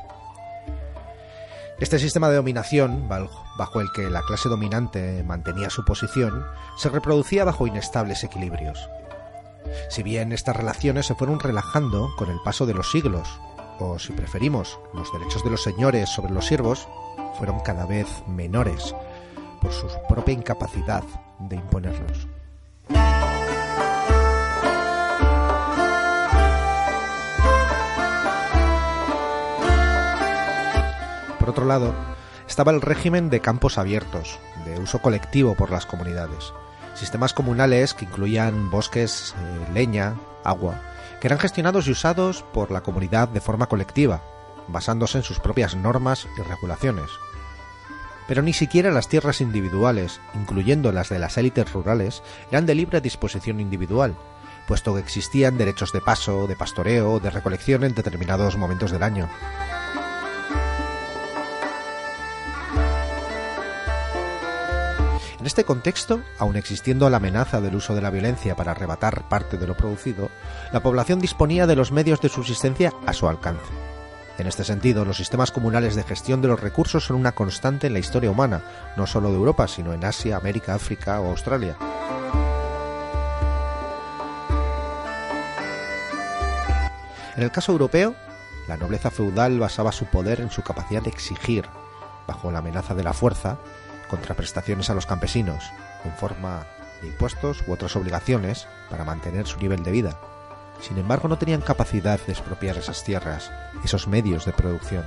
Este 1.79 2.01
sistema 2.01 2.29
de 2.29 2.35
dominación, 2.35 3.09
bajo 3.09 3.81
el 3.81 3.93
que 3.95 4.11
la 4.11 4.23
clase 4.23 4.49
dominante 4.49 5.23
mantenía 5.23 5.71
su 5.71 5.85
posición, 5.85 6.45
se 6.77 6.89
reproducía 6.89 7.45
bajo 7.45 7.69
inestables 7.69 8.25
equilibrios. 8.25 8.91
Si 9.89 10.03
bien 10.03 10.33
estas 10.33 10.57
relaciones 10.57 11.07
se 11.07 11.15
fueron 11.15 11.39
relajando 11.39 12.11
con 12.19 12.29
el 12.29 12.41
paso 12.45 12.67
de 12.67 12.75
los 12.75 12.91
siglos, 12.91 13.29
o 13.79 14.01
si 14.01 14.13
preferimos, 14.13 14.81
los 14.93 15.13
derechos 15.13 15.45
de 15.45 15.51
los 15.51 15.63
señores 15.63 16.09
sobre 16.09 16.33
los 16.33 16.47
siervos, 16.47 16.89
fueron 17.39 17.61
cada 17.61 17.87
vez 17.87 18.09
menores, 18.27 18.97
por 19.61 19.73
su 19.73 19.87
propia 20.09 20.35
incapacidad 20.35 21.05
de 21.39 21.57
imponerlos. 21.57 22.29
Por 31.39 31.51
otro 31.51 31.65
lado, 31.65 31.95
estaba 32.47 32.73
el 32.73 32.83
régimen 32.83 33.31
de 33.31 33.41
campos 33.41 33.79
abiertos, 33.79 34.39
de 34.67 34.79
uso 34.79 35.01
colectivo 35.01 35.55
por 35.55 35.71
las 35.71 35.87
comunidades, 35.87 36.53
sistemas 36.95 37.33
comunales 37.33 37.95
que 37.95 38.05
incluían 38.05 38.71
bosques, 38.71 39.35
eh, 39.39 39.73
leña, 39.73 40.15
agua, 40.45 40.75
que 41.21 41.29
eran 41.29 41.39
gestionados 41.39 41.87
y 41.87 41.93
usados 41.93 42.43
por 42.53 42.71
la 42.71 42.83
comunidad 42.83 43.29
de 43.29 43.41
forma 43.41 43.67
colectiva, 43.67 44.21
basándose 44.69 45.19
en 45.19 45.25
sus 45.25 45.41
propias 45.41 45.75
normas 45.75 46.27
y 46.39 46.43
regulaciones, 46.43 47.11
pero 48.29 48.43
ni 48.43 48.53
siquiera 48.53 48.93
las 48.93 49.09
tierras 49.09 49.41
individuales, 49.41 50.21
incluyendo 50.35 50.93
las 50.93 51.09
de 51.09 51.19
las 51.19 51.39
élites 51.39 51.73
rurales, 51.73 52.23
eran 52.53 52.67
de 52.67 52.75
libre 52.75 53.01
disposición 53.01 53.59
individual, 53.59 54.15
puesto 54.69 54.95
que 54.95 55.01
existían 55.01 55.57
derechos 55.57 55.93
de 55.93 56.03
paso, 56.03 56.47
de 56.47 56.55
pastoreo, 56.55 57.19
de 57.21 57.31
recolección 57.31 57.85
en 57.85 57.95
determinados 57.95 58.59
momentos 58.59 58.91
del 58.91 59.03
año. 59.03 59.29
En 65.41 65.47
este 65.47 65.65
contexto, 65.65 66.21
aun 66.39 66.57
existiendo 66.57 67.09
la 67.09 67.17
amenaza 67.17 67.63
del 67.63 67.77
uso 67.77 67.95
de 67.95 68.03
la 68.03 68.11
violencia 68.11 68.57
para 68.57 68.73
arrebatar 68.73 69.27
parte 69.31 69.57
de 69.57 69.67
lo 69.67 69.75
producido, 69.75 70.29
la 70.73 70.83
población 70.83 71.21
disponía 71.21 71.67
de 71.67 71.77
los 71.77 71.93
medios 71.93 72.21
de 72.21 72.29
subsistencia 72.29 72.93
a 73.07 73.15
su 73.15 73.27
alcance. 73.27 73.88
En 74.39 74.47
este 74.47 74.63
sentido, 74.63 75.05
los 75.05 75.17
sistemas 75.17 75.51
comunales 75.51 75.97
de 75.97 76.05
gestión 76.05 76.41
de 76.41 76.47
los 76.47 76.61
recursos 76.61 77.05
son 77.05 77.17
una 77.17 77.33
constante 77.33 77.89
en 77.89 77.93
la 77.93 77.99
historia 77.99 78.31
humana, 78.31 78.63
no 78.97 79.05
solo 79.05 79.31
de 79.31 79.35
Europa, 79.35 79.67
sino 79.67 79.93
en 79.93 80.05
Asia, 80.05 80.37
América, 80.37 80.75
África 80.75 81.21
o 81.21 81.31
Australia. 81.31 81.77
En 87.37 87.43
el 87.43 87.51
caso 87.51 87.73
europeo, 87.73 88.15
la 88.69 88.77
nobleza 88.77 89.11
feudal 89.11 89.59
basaba 89.59 89.91
su 89.91 90.07
poder 90.07 90.41
en 90.41 90.51
su 90.51 90.63
capacidad 90.63 91.03
de 91.03 91.11
exigir, 91.11 91.65
bajo 92.29 92.53
la 92.53 92.61
amenaza 92.61 92.95
de 92.95 93.03
la 93.03 93.15
fuerza, 93.15 93.59
contraprestaciones 94.09 94.89
a 94.89 94.95
los 94.95 95.07
campesinos, 95.07 95.65
en 96.05 96.13
forma 96.13 96.65
de 97.03 97.09
impuestos 97.09 97.65
u 97.67 97.73
otras 97.73 97.97
obligaciones 97.97 98.69
para 98.89 99.05
mantener 99.05 99.49
su 99.49 99.59
nivel 99.59 99.83
de 99.83 99.91
vida. 99.91 100.21
Sin 100.81 100.99
embargo, 100.99 101.29
no 101.29 101.39
tenían 101.39 101.61
capacidad 101.61 102.21
de 102.25 102.33
expropiar 102.33 102.77
esas 102.77 103.05
tierras, 103.05 103.51
esos 103.85 104.07
medios 104.07 104.45
de 104.45 104.53
producción. 104.53 105.05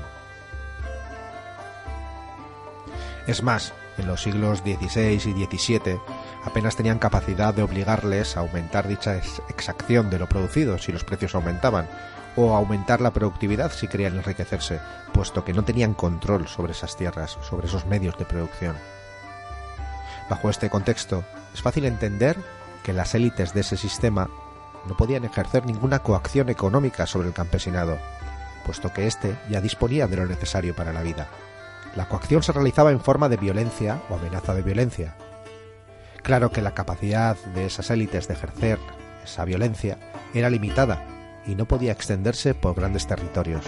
Es 3.28 3.43
más, 3.43 3.74
en 3.97 4.07
los 4.07 4.24
siglos 4.24 4.59
XVI 4.59 5.13
y 5.13 5.45
XVII 5.45 5.99
apenas 6.43 6.76
tenían 6.76 6.99
capacidad 6.99 7.53
de 7.53 7.63
obligarles 7.63 8.36
a 8.36 8.41
aumentar 8.41 8.88
dicha 8.88 9.15
exacción 9.49 10.09
de 10.09 10.19
lo 10.19 10.28
producido 10.28 10.78
si 10.78 10.91
los 10.91 11.03
precios 11.03 11.36
aumentaban, 11.36 11.88
o 12.36 12.55
aumentar 12.55 13.01
la 13.01 13.11
productividad 13.11 13.72
si 13.72 13.88
querían 13.88 14.15
enriquecerse, 14.15 14.80
puesto 15.13 15.43
que 15.43 15.53
no 15.53 15.63
tenían 15.63 15.93
control 15.93 16.47
sobre 16.47 16.72
esas 16.72 16.95
tierras, 16.95 17.38
sobre 17.41 17.67
esos 17.67 17.86
medios 17.86 18.17
de 18.17 18.26
producción. 18.26 18.76
Bajo 20.30 20.49
este 20.49 20.69
contexto, 20.69 21.24
es 21.53 21.61
fácil 21.61 21.86
entender 21.86 22.38
que 22.84 22.93
las 22.93 23.13
élites 23.15 23.53
de 23.53 23.61
ese 23.61 23.78
sistema 23.78 24.30
no 24.88 24.95
podían 24.95 25.23
ejercer 25.25 25.65
ninguna 25.65 25.99
coacción 25.99 26.49
económica 26.49 27.05
sobre 27.05 27.27
el 27.27 27.34
campesinado, 27.34 27.97
puesto 28.65 28.91
que 28.93 29.07
éste 29.07 29.38
ya 29.49 29.61
disponía 29.61 30.07
de 30.07 30.17
lo 30.17 30.25
necesario 30.25 30.75
para 30.75 30.93
la 30.93 31.01
vida. 31.01 31.27
La 31.95 32.07
coacción 32.07 32.41
se 32.43 32.51
realizaba 32.51 32.91
en 32.91 33.01
forma 33.01 33.29
de 33.29 33.38
violencia 33.38 34.01
o 34.09 34.15
amenaza 34.15 34.53
de 34.53 34.61
violencia. 34.61 35.15
Claro 36.23 36.51
que 36.51 36.61
la 36.61 36.73
capacidad 36.73 37.36
de 37.53 37.65
esas 37.65 37.89
élites 37.89 38.27
de 38.27 38.36
ejercer 38.36 38.79
esa 39.23 39.45
violencia 39.45 39.97
era 40.34 40.49
limitada 40.49 41.05
y 41.45 41.55
no 41.55 41.65
podía 41.65 41.91
extenderse 41.91 42.53
por 42.53 42.75
grandes 42.75 43.07
territorios. 43.07 43.65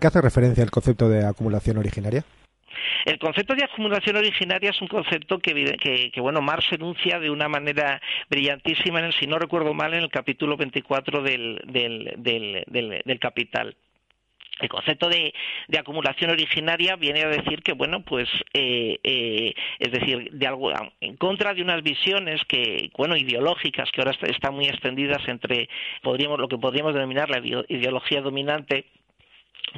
Qué 0.00 0.06
hace 0.08 0.20
referencia 0.20 0.64
el 0.64 0.70
concepto 0.70 1.08
de 1.08 1.24
acumulación 1.24 1.78
originaria? 1.78 2.24
El 3.04 3.18
concepto 3.18 3.54
de 3.54 3.64
acumulación 3.64 4.16
originaria 4.16 4.70
es 4.70 4.80
un 4.80 4.88
concepto 4.88 5.38
que, 5.38 6.10
que, 6.12 6.20
bueno, 6.20 6.40
Marx 6.40 6.72
enuncia 6.72 7.18
de 7.18 7.30
una 7.30 7.48
manera 7.48 8.00
brillantísima, 8.28 9.00
en 9.00 9.12
si 9.12 9.26
no 9.26 9.38
recuerdo 9.38 9.74
mal, 9.74 9.94
en 9.94 10.02
el 10.02 10.10
capítulo 10.10 10.56
24 10.56 11.22
del, 11.22 11.60
del, 11.66 12.14
del, 12.16 13.02
del 13.04 13.18
Capital 13.18 13.76
el 14.60 14.68
concepto 14.68 15.08
de, 15.08 15.32
acumulación 15.78 16.30
originaria 16.30 16.96
viene 16.96 17.22
a 17.22 17.28
decir 17.28 17.62
que 17.62 17.72
bueno 17.72 18.02
pues 18.02 18.28
eh, 18.52 18.98
eh, 19.02 19.54
es 19.78 19.92
decir 19.92 20.30
de 20.32 20.46
algo 20.46 20.70
en 21.00 21.16
contra 21.16 21.54
de 21.54 21.62
unas 21.62 21.82
visiones 21.82 22.42
que 22.46 22.90
bueno 22.96 23.16
ideológicas 23.16 23.90
que 23.90 24.02
ahora 24.02 24.14
están 24.22 24.54
muy 24.54 24.66
extendidas 24.66 25.26
entre 25.28 25.68
podríamos 26.02 26.38
lo 26.38 26.48
que 26.48 26.58
podríamos 26.58 26.94
denominar 26.94 27.30
la 27.30 27.38
ideología 27.38 28.20
dominante 28.20 28.84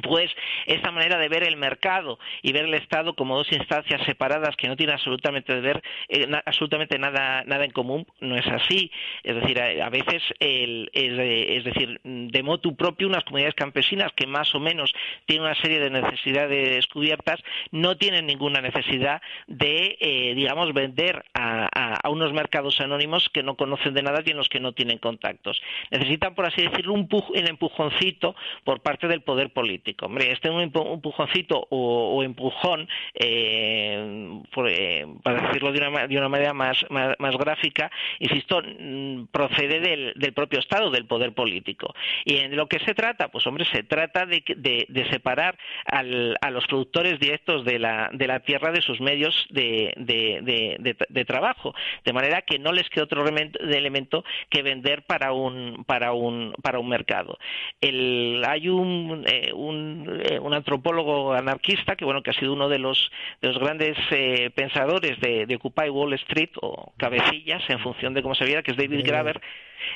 pues 0.01 0.31
esta 0.65 0.91
manera 0.91 1.17
de 1.17 1.29
ver 1.29 1.43
el 1.43 1.57
mercado 1.57 2.19
y 2.41 2.51
ver 2.51 2.65
el 2.65 2.73
Estado 2.73 3.15
como 3.15 3.37
dos 3.37 3.51
instancias 3.51 4.01
separadas 4.05 4.55
que 4.55 4.67
no 4.67 4.75
tienen 4.75 4.95
absolutamente 4.95 5.53
de 5.53 5.61
ver 5.61 5.83
eh, 6.09 6.27
absolutamente 6.45 6.97
nada 6.97 7.43
nada 7.45 7.65
en 7.65 7.71
común 7.71 8.07
no 8.19 8.35
es 8.35 8.47
así. 8.47 8.91
Es 9.23 9.35
decir 9.35 9.59
a, 9.61 9.89
veces 9.89 10.23
el, 10.39 10.89
es, 10.93 11.63
decir 11.63 11.99
de 12.03 12.43
motu 12.43 12.75
propio 12.75 13.07
unas 13.07 13.23
comunidades 13.23 13.55
campesinas 13.55 14.11
que 14.13 14.25
más 14.25 14.53
o 14.55 14.59
menos 14.59 14.93
tienen 15.25 15.45
una 15.45 15.55
serie 15.55 15.79
de 15.79 15.89
necesidades 15.89 16.75
descubiertas 16.75 17.39
no 17.71 17.97
tienen 17.97 18.25
ninguna 18.25 18.61
necesidad 18.61 19.21
de 19.47 19.97
eh, 19.99 20.33
digamos 20.35 20.73
vender 20.73 21.23
a, 21.33 22.09
unos 22.09 22.33
mercados 22.33 22.79
anónimos 22.79 23.29
que 23.29 23.43
no 23.43 23.55
conocen 23.55 23.93
de 23.93 24.03
nada 24.03 24.21
y 24.25 24.31
en 24.31 24.37
los 24.37 24.49
que 24.49 24.59
no 24.59 24.73
tienen 24.73 24.97
contactos. 24.97 25.61
Necesitan 25.91 26.35
por 26.35 26.45
así 26.45 26.61
decirlo 26.61 26.93
un, 26.93 27.07
un 27.11 27.47
empujoncito 27.47 28.35
por 28.63 28.81
parte 28.81 29.07
del 29.07 29.21
poder 29.21 29.51
político 29.51 29.82
Hombre, 30.01 30.31
este 30.31 30.47
es 30.47 30.53
un 30.53 30.61
empujoncito 30.61 31.67
o, 31.69 32.23
empujón, 32.23 32.87
eh, 33.13 34.41
eh, 34.67 35.05
para 35.21 35.47
decirlo 35.47 35.71
de 35.71 35.87
una, 35.87 36.07
de 36.07 36.17
una 36.17 36.29
manera 36.29 36.53
más, 36.53 36.85
más, 36.89 37.37
gráfica, 37.37 37.91
insisto, 38.19 38.61
mm, 38.61 39.25
procede 39.31 39.79
del, 39.79 40.33
propio 40.33 40.59
Estado, 40.59 40.89
del 40.89 41.05
poder 41.05 41.33
político. 41.33 41.93
¿Y 42.23 42.37
en 42.37 42.55
lo 42.55 42.67
que 42.67 42.79
se 42.79 42.93
trata? 42.93 43.27
Pues 43.27 43.45
hombre, 43.45 43.65
se 43.65 43.83
trata 43.83 44.25
de, 44.25 44.43
de, 44.87 45.09
separar 45.09 45.57
a 45.85 46.49
los 46.49 46.65
productores 46.67 47.19
directos 47.19 47.65
de 47.65 47.79
la, 47.79 48.09
de 48.13 48.27
la 48.27 48.39
tierra 48.39 48.71
de 48.71 48.81
sus 48.81 49.01
medios 49.01 49.45
de, 49.49 49.93
de, 49.97 51.25
trabajo, 51.25 51.73
de 52.05 52.13
manera 52.13 52.41
que 52.41 52.59
no 52.59 52.71
les 52.71 52.89
quede 52.89 53.03
otro 53.03 53.25
elemento 53.27 54.23
que 54.49 54.61
vender 54.61 55.03
para 55.03 55.33
un, 55.33 55.83
para 55.85 56.13
un, 56.13 56.53
para 56.61 56.79
un 56.79 56.87
mercado. 56.87 57.37
El, 57.81 58.43
hay 58.47 58.69
un, 58.69 59.25
eh, 59.27 59.51
eh, 59.73 60.39
un, 60.39 60.53
antropólogo 60.53 61.33
anarquista 61.33 61.95
que 61.95 62.05
bueno 62.05 62.21
que 62.21 62.31
ha 62.31 62.33
sido 62.33 62.53
uno 62.53 62.69
de 62.69 62.79
los 62.79 63.11
de 63.41 63.49
los 63.49 63.59
grandes 63.59 63.97
eh, 64.11 64.49
pensadores 64.55 65.19
de, 65.19 65.45
de 65.45 65.55
Occupy 65.55 65.89
Wall 65.89 66.13
Street 66.13 66.51
o 66.61 66.93
cabecillas 66.97 67.61
en 67.69 67.79
función 67.79 68.13
de 68.13 68.21
cómo 68.21 68.35
se 68.35 68.45
viera 68.45 68.63
que 68.63 68.71
es 68.71 68.77
David 68.77 69.05
Graver 69.05 69.41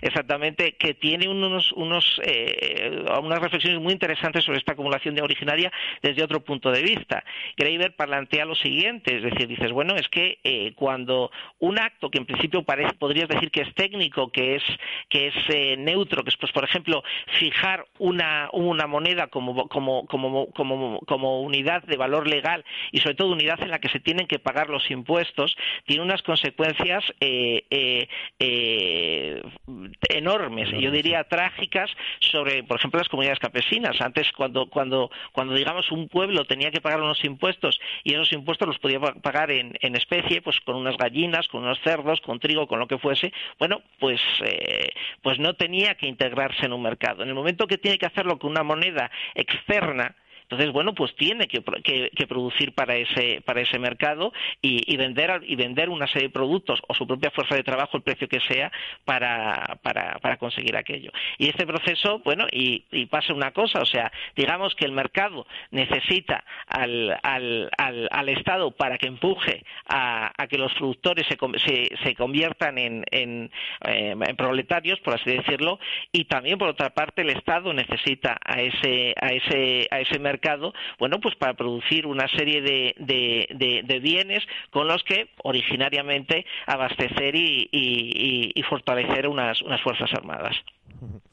exactamente, 0.01 0.75
que 0.77 0.93
tiene 0.93 1.27
unos, 1.27 1.71
unos, 1.73 2.21
eh, 2.23 3.05
unas 3.21 3.39
reflexiones 3.39 3.81
muy 3.81 3.93
interesantes 3.93 4.43
sobre 4.43 4.59
esta 4.59 4.73
acumulación 4.73 5.15
de 5.15 5.21
originaria 5.21 5.71
desde 6.01 6.23
otro 6.23 6.43
punto 6.43 6.71
de 6.71 6.81
vista. 6.81 7.23
Graeber 7.55 7.95
plantea 7.95 8.45
lo 8.45 8.55
siguiente, 8.55 9.17
es 9.17 9.23
decir, 9.23 9.47
dices, 9.47 9.71
bueno, 9.71 9.95
es 9.95 10.07
que 10.09 10.39
eh, 10.43 10.73
cuando 10.75 11.31
un 11.59 11.79
acto 11.79 12.09
que 12.09 12.17
en 12.17 12.25
principio 12.25 12.63
parece, 12.63 12.93
podrías 12.95 13.29
decir 13.29 13.51
que 13.51 13.61
es 13.61 13.73
técnico, 13.73 14.31
que 14.31 14.55
es, 14.55 14.63
que 15.09 15.27
es 15.27 15.35
eh, 15.49 15.75
neutro, 15.77 16.23
que 16.23 16.29
es, 16.29 16.37
pues, 16.37 16.51
por 16.51 16.63
ejemplo, 16.63 17.03
fijar 17.39 17.85
una, 17.99 18.49
una 18.53 18.87
moneda 18.87 19.27
como, 19.27 19.67
como, 19.67 20.05
como, 20.05 20.47
como, 20.51 20.99
como 21.05 21.41
unidad 21.41 21.83
de 21.83 21.97
valor 21.97 22.27
legal 22.27 22.63
y 22.91 22.99
sobre 22.99 23.15
todo 23.15 23.31
unidad 23.31 23.61
en 23.61 23.71
la 23.71 23.79
que 23.79 23.89
se 23.89 23.99
tienen 23.99 24.27
que 24.27 24.39
pagar 24.39 24.69
los 24.69 24.89
impuestos, 24.91 25.55
tiene 25.85 26.03
unas 26.03 26.21
consecuencias 26.21 27.03
eh, 27.19 27.65
eh, 27.69 28.07
eh, 28.39 29.41
enormes, 30.09 30.69
yo 30.71 30.91
diría 30.91 31.23
trágicas, 31.23 31.89
sobre, 32.19 32.63
por 32.63 32.77
ejemplo, 32.77 32.99
las 32.99 33.09
comunidades 33.09 33.39
campesinas. 33.39 33.99
Antes, 34.01 34.31
cuando, 34.31 34.67
cuando, 34.67 35.09
cuando 35.31 35.53
digamos 35.53 35.91
un 35.91 36.07
pueblo 36.07 36.45
tenía 36.45 36.71
que 36.71 36.81
pagar 36.81 37.01
unos 37.01 37.23
impuestos 37.23 37.79
y 38.03 38.13
esos 38.13 38.31
impuestos 38.33 38.67
los 38.67 38.79
podía 38.79 38.99
pagar 38.99 39.51
en, 39.51 39.77
en 39.81 39.95
especie, 39.95 40.41
pues 40.41 40.59
con 40.61 40.75
unas 40.75 40.97
gallinas, 40.97 41.47
con 41.47 41.63
unos 41.63 41.79
cerdos, 41.81 42.21
con 42.21 42.39
trigo, 42.39 42.67
con 42.67 42.79
lo 42.79 42.87
que 42.87 42.97
fuese, 42.97 43.33
bueno, 43.59 43.81
pues, 43.99 44.21
eh, 44.43 44.89
pues 45.21 45.39
no 45.39 45.55
tenía 45.55 45.95
que 45.95 46.07
integrarse 46.07 46.65
en 46.65 46.73
un 46.73 46.81
mercado. 46.81 47.23
En 47.23 47.29
el 47.29 47.35
momento 47.35 47.67
que 47.67 47.77
tiene 47.77 47.97
que 47.97 48.05
hacerlo 48.05 48.37
con 48.39 48.51
una 48.51 48.63
moneda 48.63 49.11
externa, 49.35 50.15
entonces, 50.49 50.71
bueno, 50.71 50.95
pues 50.95 51.13
tiene 51.15 51.47
que, 51.47 51.61
producir 52.25 52.73
para 52.73 52.95
ese, 52.95 53.41
para 53.41 53.59
ese 53.59 53.79
mercado 53.79 54.31
y, 54.61 54.95
vender, 54.95 55.41
y 55.45 55.57
vender 55.57 55.89
una 55.89 56.07
serie 56.07 56.29
de 56.29 56.33
productos 56.33 56.81
o 56.87 56.93
su 56.93 57.05
propia 57.05 57.31
fuerza 57.31 57.55
de 57.55 57.63
trabajo, 57.63 57.97
el 57.97 58.03
precio 58.03 58.29
que 58.29 58.39
sea, 58.39 58.71
para, 59.03 59.77
para, 59.81 60.19
para 60.19 60.37
conseguir 60.37 60.77
aquello. 60.77 61.11
Y 61.37 61.49
este 61.49 61.67
proceso, 61.67 62.19
bueno, 62.19 62.47
y, 62.49 62.85
pasa 63.07 63.33
una 63.33 63.51
cosa, 63.51 63.81
o 63.81 63.85
sea, 63.85 64.09
digamos 64.37 64.73
que 64.75 64.85
el 64.85 64.93
mercado 64.93 65.45
necesita 65.71 66.45
al, 66.67 67.17
al, 67.23 67.69
al, 67.77 68.29
Estado 68.29 68.71
para 68.71 68.97
que 68.97 69.07
empuje 69.07 69.63
a, 69.89 70.31
que 70.49 70.57
los 70.57 70.73
productores 70.75 71.25
se, 71.27 71.89
se, 72.03 72.15
conviertan 72.15 72.77
en, 72.77 73.03
en, 73.11 73.51
eh, 73.85 74.15
en, 74.19 74.35
proletarios, 74.37 74.99
por 75.01 75.15
así 75.15 75.29
decirlo, 75.29 75.79
y 76.13 76.25
también, 76.25 76.57
por 76.57 76.69
otra 76.69 76.91
parte, 76.91 77.21
el 77.21 77.31
Estado 77.31 77.73
necesita 77.73 78.37
a 78.45 78.61
ese, 78.61 79.13
a 79.19 79.27
ese, 79.27 79.87
a 79.91 79.99
ese 79.99 80.19
mercado 80.19 80.36
bueno, 80.99 81.19
pues 81.19 81.35
para 81.35 81.53
producir 81.53 82.05
una 82.05 82.27
serie 82.29 82.61
de, 82.61 83.99
bienes 84.01 84.43
con 84.71 84.87
los 84.87 85.03
que 85.03 85.29
originariamente 85.43 86.45
abastecer 86.65 87.35
y, 87.35 87.69
y 87.71 88.61
fortalecer 88.63 89.27
unas, 89.27 89.61
unas 89.61 89.81
Fuerzas 89.81 90.11
Armadas. 90.13 90.55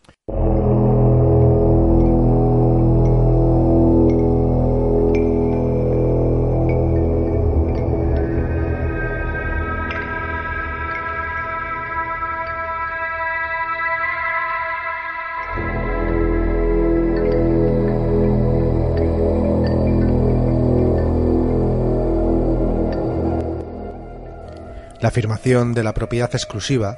La 25.05 25.09
afirmación 25.09 25.74
de 25.74 25.82
la 25.82 25.92
propiedad 25.92 26.30
exclusiva, 26.32 26.96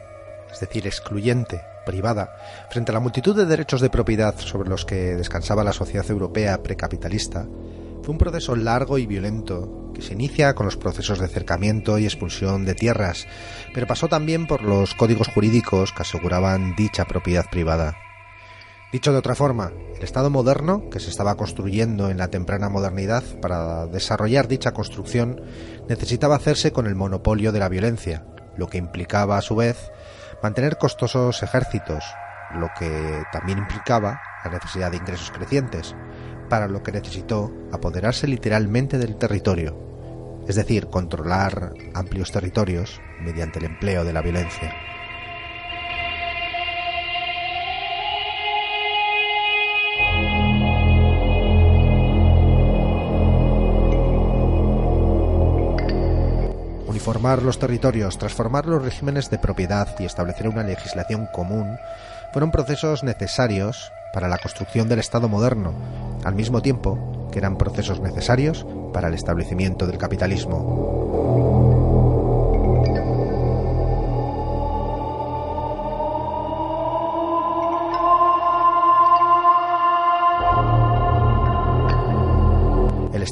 es 0.52 0.60
decir, 0.60 0.86
excluyente, 0.86 1.62
privada, 1.84 2.36
frente 2.70 2.92
a 2.92 2.94
la 2.94 3.00
multitud 3.00 3.34
de 3.34 3.46
derechos 3.46 3.80
de 3.80 3.90
propiedad 3.90 4.38
sobre 4.38 4.68
los 4.68 4.84
que 4.84 5.16
descansaba 5.16 5.64
la 5.64 5.72
sociedad 5.72 6.08
europea 6.08 6.62
precapitalista, 6.62 7.48
fue 8.04 8.12
un 8.12 8.18
proceso 8.18 8.54
largo 8.54 8.98
y 8.98 9.06
violento 9.06 9.90
que 9.92 10.02
se 10.02 10.12
inicia 10.12 10.54
con 10.54 10.66
los 10.66 10.76
procesos 10.76 11.18
de 11.18 11.26
cercamiento 11.26 11.98
y 11.98 12.04
expulsión 12.04 12.64
de 12.64 12.76
tierras, 12.76 13.26
pero 13.74 13.88
pasó 13.88 14.06
también 14.06 14.46
por 14.46 14.62
los 14.62 14.94
códigos 14.94 15.26
jurídicos 15.26 15.90
que 15.90 16.02
aseguraban 16.02 16.76
dicha 16.76 17.06
propiedad 17.06 17.50
privada. 17.50 17.96
Dicho 18.92 19.10
de 19.10 19.18
otra 19.18 19.34
forma, 19.34 19.72
el 19.96 20.02
Estado 20.04 20.30
moderno, 20.30 20.88
que 20.90 21.00
se 21.00 21.10
estaba 21.10 21.36
construyendo 21.36 22.08
en 22.08 22.18
la 22.18 22.28
temprana 22.28 22.68
modernidad 22.68 23.24
para 23.42 23.86
desarrollar 23.86 24.46
dicha 24.46 24.72
construcción, 24.72 25.40
necesitaba 25.88 26.36
hacerse 26.36 26.72
con 26.72 26.86
el 26.86 26.94
monopolio 26.94 27.52
de 27.52 27.58
la 27.58 27.68
violencia, 27.68 28.24
lo 28.56 28.68
que 28.68 28.78
implicaba 28.78 29.38
a 29.38 29.42
su 29.42 29.56
vez 29.56 29.90
mantener 30.42 30.78
costosos 30.78 31.42
ejércitos, 31.42 32.04
lo 32.54 32.68
que 32.78 33.22
también 33.32 33.58
implicaba 33.58 34.20
la 34.44 34.50
necesidad 34.50 34.90
de 34.90 34.98
ingresos 34.98 35.30
crecientes, 35.30 35.94
para 36.48 36.68
lo 36.68 36.82
que 36.82 36.92
necesitó 36.92 37.52
apoderarse 37.72 38.26
literalmente 38.26 38.98
del 38.98 39.16
territorio, 39.16 40.44
es 40.46 40.56
decir, 40.56 40.86
controlar 40.88 41.72
amplios 41.94 42.30
territorios 42.30 43.00
mediante 43.20 43.58
el 43.58 43.64
empleo 43.64 44.04
de 44.04 44.12
la 44.12 44.22
violencia. 44.22 44.95
Formar 57.06 57.40
los 57.40 57.60
territorios, 57.60 58.18
transformar 58.18 58.66
los 58.66 58.82
regímenes 58.82 59.30
de 59.30 59.38
propiedad 59.38 59.86
y 60.00 60.04
establecer 60.04 60.48
una 60.48 60.64
legislación 60.64 61.26
común 61.26 61.78
fueron 62.32 62.50
procesos 62.50 63.04
necesarios 63.04 63.92
para 64.12 64.26
la 64.26 64.38
construcción 64.38 64.88
del 64.88 64.98
Estado 64.98 65.28
moderno, 65.28 65.72
al 66.24 66.34
mismo 66.34 66.62
tiempo 66.62 67.28
que 67.30 67.38
eran 67.38 67.58
procesos 67.58 68.00
necesarios 68.00 68.66
para 68.92 69.06
el 69.06 69.14
establecimiento 69.14 69.86
del 69.86 69.98
capitalismo. 69.98 71.55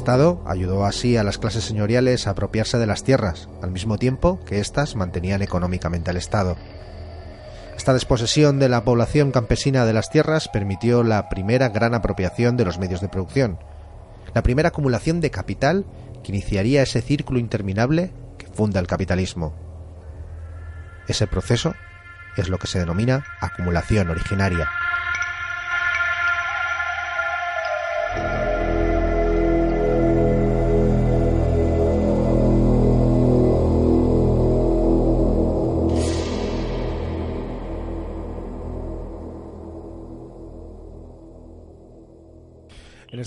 Estado 0.05 0.39
ayudó 0.45 0.85
así 0.85 1.17
a 1.17 1.23
las 1.23 1.39
clases 1.39 1.63
señoriales 1.63 2.27
a 2.27 2.29
apropiarse 2.29 2.77
de 2.77 2.85
las 2.85 3.03
tierras, 3.03 3.49
al 3.63 3.71
mismo 3.71 3.97
tiempo 3.97 4.39
que 4.45 4.59
éstas 4.59 4.95
mantenían 4.95 5.41
económicamente 5.41 6.11
al 6.11 6.17
Estado. 6.17 6.57
Esta 7.75 7.91
desposesión 7.91 8.59
de 8.59 8.69
la 8.69 8.83
población 8.83 9.31
campesina 9.31 9.83
de 9.83 9.93
las 9.93 10.11
tierras 10.11 10.47
permitió 10.47 11.01
la 11.01 11.27
primera 11.27 11.69
gran 11.69 11.95
apropiación 11.95 12.55
de 12.55 12.65
los 12.65 12.77
medios 12.77 13.01
de 13.01 13.09
producción, 13.09 13.57
la 14.35 14.43
primera 14.43 14.69
acumulación 14.69 15.21
de 15.21 15.31
capital 15.31 15.87
que 16.23 16.31
iniciaría 16.33 16.83
ese 16.83 17.01
círculo 17.01 17.39
interminable 17.39 18.11
que 18.37 18.45
funda 18.45 18.79
el 18.79 18.85
capitalismo. 18.85 19.55
Ese 21.07 21.25
proceso 21.25 21.73
es 22.37 22.47
lo 22.47 22.59
que 22.59 22.67
se 22.67 22.77
denomina 22.77 23.25
acumulación 23.41 24.11
originaria. 24.11 24.69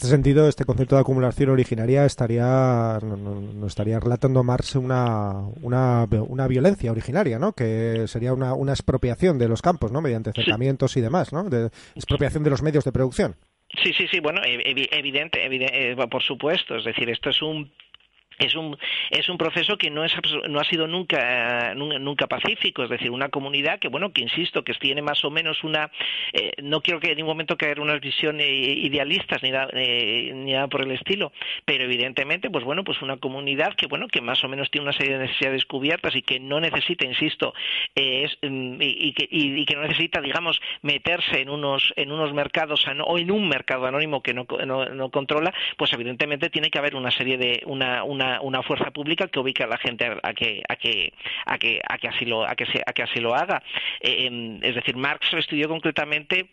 Este 0.09 0.16
sentido, 0.16 0.48
este 0.48 0.64
concepto 0.64 0.94
de 0.94 1.02
acumulación 1.02 1.50
originaria 1.50 2.06
estaría, 2.06 2.98
no, 3.02 3.66
estaría 3.66 4.00
relatando 4.00 4.42
Marx 4.42 4.74
una, 4.74 5.42
una, 5.61 6.04
una, 6.04 6.48
violencia 6.48 6.90
originaria, 6.90 7.38
¿no? 7.38 7.52
Que 7.52 8.06
sería 8.06 8.32
una, 8.32 8.54
una 8.54 8.72
expropiación 8.72 9.38
de 9.38 9.48
los 9.48 9.61
campos, 9.61 9.92
¿no? 9.92 10.00
Mediante 10.00 10.30
acercamientos 10.30 10.96
y 10.96 11.02
demás, 11.02 11.34
¿no? 11.34 11.44
De 11.44 11.66
expropiación 11.94 12.42
de 12.42 12.48
los 12.48 12.62
medios 12.62 12.84
de 12.84 12.92
producción. 12.92 13.36
Sí, 13.82 13.92
sí, 13.92 14.06
sí, 14.11 14.20
bueno, 14.20 14.40
evidente, 14.44 15.44
evidente, 15.44 15.90
eh, 15.90 15.96
por 16.11 16.22
supuesto, 16.22 16.76
es 16.76 16.84
decir, 16.84 17.11
esto 17.11 17.28
es 17.28 17.42
un 17.42 17.70
es 18.39 18.55
un, 18.55 18.78
es 19.11 19.28
un 19.28 19.36
proceso 19.36 19.76
que 19.76 19.91
no, 19.91 20.05
es, 20.05 20.12
no 20.49 20.61
ha 20.61 20.64
sido 20.64 20.86
nunca, 20.86 21.74
nunca 21.74 22.26
pacífico, 22.26 22.84
es 22.84 22.91
decir, 22.91 23.11
una 23.11 23.28
comunidad 23.28 23.78
que, 23.78 23.89
bueno, 23.89 24.12
que 24.12 24.22
insisto, 24.22 24.62
que 24.62 24.74
tiene 24.74 25.03
más 25.03 25.24
o 25.24 25.30
menos 25.30 25.64
una, 25.64 25.91
eh, 26.32 26.53
no 26.62 26.80
quiero 26.80 27.01
que 27.01 27.11
en 27.11 27.16
ningún 27.16 27.32
momento 27.32 27.57
caer 27.57 27.80
unas 27.80 28.01
visiones 28.01 28.47
idealistas 28.49 29.43
ni 29.43 29.51
nada, 29.51 29.68
eh, 29.72 30.32
ni 30.34 30.53
nada 30.53 30.68
por 30.68 30.82
el 30.82 30.93
estilo, 30.93 31.32
pero 31.64 31.84
evidentemente, 31.84 32.51
pues 32.51 32.64
bueno, 32.64 32.84
pues 32.84 33.03
una 33.03 33.16
comunidad 33.16 33.74
que, 33.74 33.86
bueno, 33.86 34.07
que 34.09 34.20
más 34.20 34.43
o 34.45 34.49
menos 34.49 34.70
tiene 34.70 34.84
una 34.84 34.93
serie 34.93 35.14
de 35.14 35.26
necesidades 35.26 35.64
cubiertas 35.66 36.14
y 36.14 36.22
que 36.22 36.39
no 36.39 36.61
necesita, 36.61 37.05
insisto, 37.05 37.55
eh, 37.95 38.24
es, 38.24 38.39
mm, 38.43 38.76
y, 38.80 39.12
que, 39.14 39.28
y, 39.30 39.64
que 39.64 39.74
no 39.74 39.82
necesita, 39.82 40.20
digamos, 40.20 40.61
meterse 40.82 41.41
en 41.41 41.51
unos, 41.51 41.93
en 41.97 42.12
unos 42.12 42.32
mercados 42.32 42.86
o 42.86 43.18
en 43.18 43.30
un 43.30 43.49
mercado 43.49 43.86
anónimo 43.86 44.22
que 44.22 44.32
no, 44.32 44.47
no, 44.64 44.84
no 44.86 45.11
controla, 45.11 45.53
pues 45.76 45.93
evidentemente 45.93 46.51
tiene 46.51 46.70
que 46.70 46.78
haber 46.78 46.95
una 46.95 47.11
serie 47.11 47.36
de, 47.36 47.62
una, 47.66 48.05
una 48.05 48.28
una, 48.43 48.62
fuerza 48.62 48.91
pública 48.91 49.29
que 49.29 49.39
ubique 49.39 49.62
a 49.62 49.66
la 49.66 49.79
gente 49.79 50.05
a 50.22 50.35
que 50.35 50.62
a 50.68 50.76
que 50.76 51.12
a 51.47 51.59
que 51.59 51.81
a 51.89 51.99
que 51.99 52.09
así 52.09 52.24
lo 52.24 52.47
a 52.47 52.55
que 52.55 52.64
a 52.87 52.93
que 52.93 53.03
así 53.03 53.20
lo 53.20 53.35
haga. 53.35 53.62
Eh, 54.01 54.26
em, 54.26 54.59
es 54.62 54.74
decir 54.74 54.97
Marx 54.97 55.33
estudió 55.35 55.68
concretamente 55.68 56.49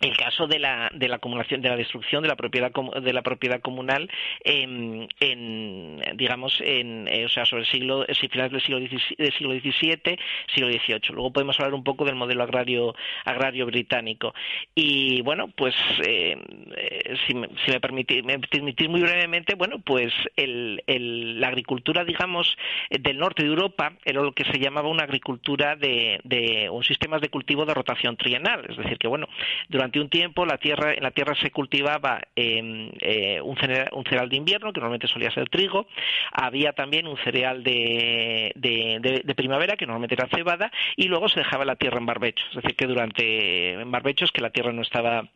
el 0.00 0.16
caso 0.16 0.46
de 0.46 0.58
la, 0.58 0.90
de 0.94 1.08
la 1.08 1.16
acumulación 1.16 1.62
de 1.62 1.68
la 1.68 1.76
destrucción 1.76 2.22
de 2.22 2.28
la 2.28 2.36
propiedad 2.36 2.70
de 2.70 3.12
la 3.12 3.22
propiedad 3.22 3.60
comunal 3.60 4.10
en, 4.44 5.08
en 5.20 6.02
digamos 6.14 6.60
en 6.60 7.08
eh, 7.08 7.24
o 7.24 7.28
sea 7.28 7.44
sobre 7.44 7.62
el 7.62 7.68
siglo 7.68 8.04
finales 8.30 8.52
del 8.52 8.60
siglo 8.60 8.80
del 8.80 9.32
siglo 9.32 9.54
XVII 9.54 10.18
siglo 10.54 10.68
XVIII 10.68 11.00
luego 11.14 11.32
podemos 11.32 11.58
hablar 11.58 11.74
un 11.74 11.84
poco 11.84 12.04
del 12.04 12.14
modelo 12.14 12.42
agrario 12.42 12.94
agrario 13.24 13.66
británico. 13.66 14.34
Y 14.74 15.22
bueno 15.22 15.48
pues 15.48 15.74
eh, 16.06 16.36
eh, 16.76 17.16
si, 17.26 17.34
me, 17.34 17.48
si 17.64 17.72
me, 17.72 17.80
permitís, 17.80 18.88
muy 18.88 19.00
brevemente 19.00 19.54
bueno 19.54 19.78
pues 19.78 20.12
el, 20.36 20.82
el, 20.86 21.40
la 21.40 21.48
agricultura 21.48 22.04
digamos 22.04 22.56
del 22.90 23.18
norte 23.18 23.42
de 23.42 23.48
Europa 23.48 23.94
era 24.04 24.22
lo 24.22 24.32
que 24.32 24.44
se 24.44 24.58
llamaba 24.58 24.88
una 24.88 25.04
agricultura 25.04 25.76
de, 25.76 26.20
de 26.24 26.68
un 26.70 26.84
sistema 26.84 27.18
de 27.18 27.28
cultivo 27.28 27.64
de 27.64 27.74
rotación 27.74 28.16
trienal. 28.16 28.66
Es 28.68 28.76
decir 28.76 28.98
que 28.98 29.08
bueno 29.08 29.28
durante 29.68 29.85
durante 29.86 30.00
un 30.00 30.08
tiempo 30.08 30.44
la 30.44 30.58
tierra, 30.58 30.94
en 30.94 31.02
la 31.02 31.12
tierra 31.12 31.34
se 31.40 31.50
cultivaba 31.52 32.20
em, 32.34 32.90
eh, 33.00 33.40
un, 33.40 33.56
cereal, 33.56 33.88
un, 33.92 34.04
cereal, 34.04 34.28
de 34.28 34.36
invierno, 34.36 34.72
que 34.72 34.80
normalmente 34.80 35.06
solía 35.06 35.30
ser 35.30 35.48
trigo, 35.48 35.86
había 36.32 36.72
también 36.72 37.06
un 37.06 37.16
cereal 37.18 37.62
de, 37.62 38.52
de, 38.56 39.34
primavera, 39.36 39.76
que 39.76 39.86
normalmente 39.86 40.16
era 40.16 40.28
cebada, 40.28 40.72
y 40.96 41.04
luego 41.06 41.28
se 41.28 41.40
dejaba 41.40 41.64
la 41.64 41.76
tierra 41.76 41.98
en 41.98 42.06
barbecho, 42.06 42.44
es 42.50 42.56
decir, 42.56 42.74
que 42.74 42.86
durante 42.86 43.74
en 43.74 43.90
barbechos 43.90 44.32
que 44.32 44.40
la 44.40 44.50
tierra 44.50 44.72
no 44.72 44.82
estaba 44.82 45.28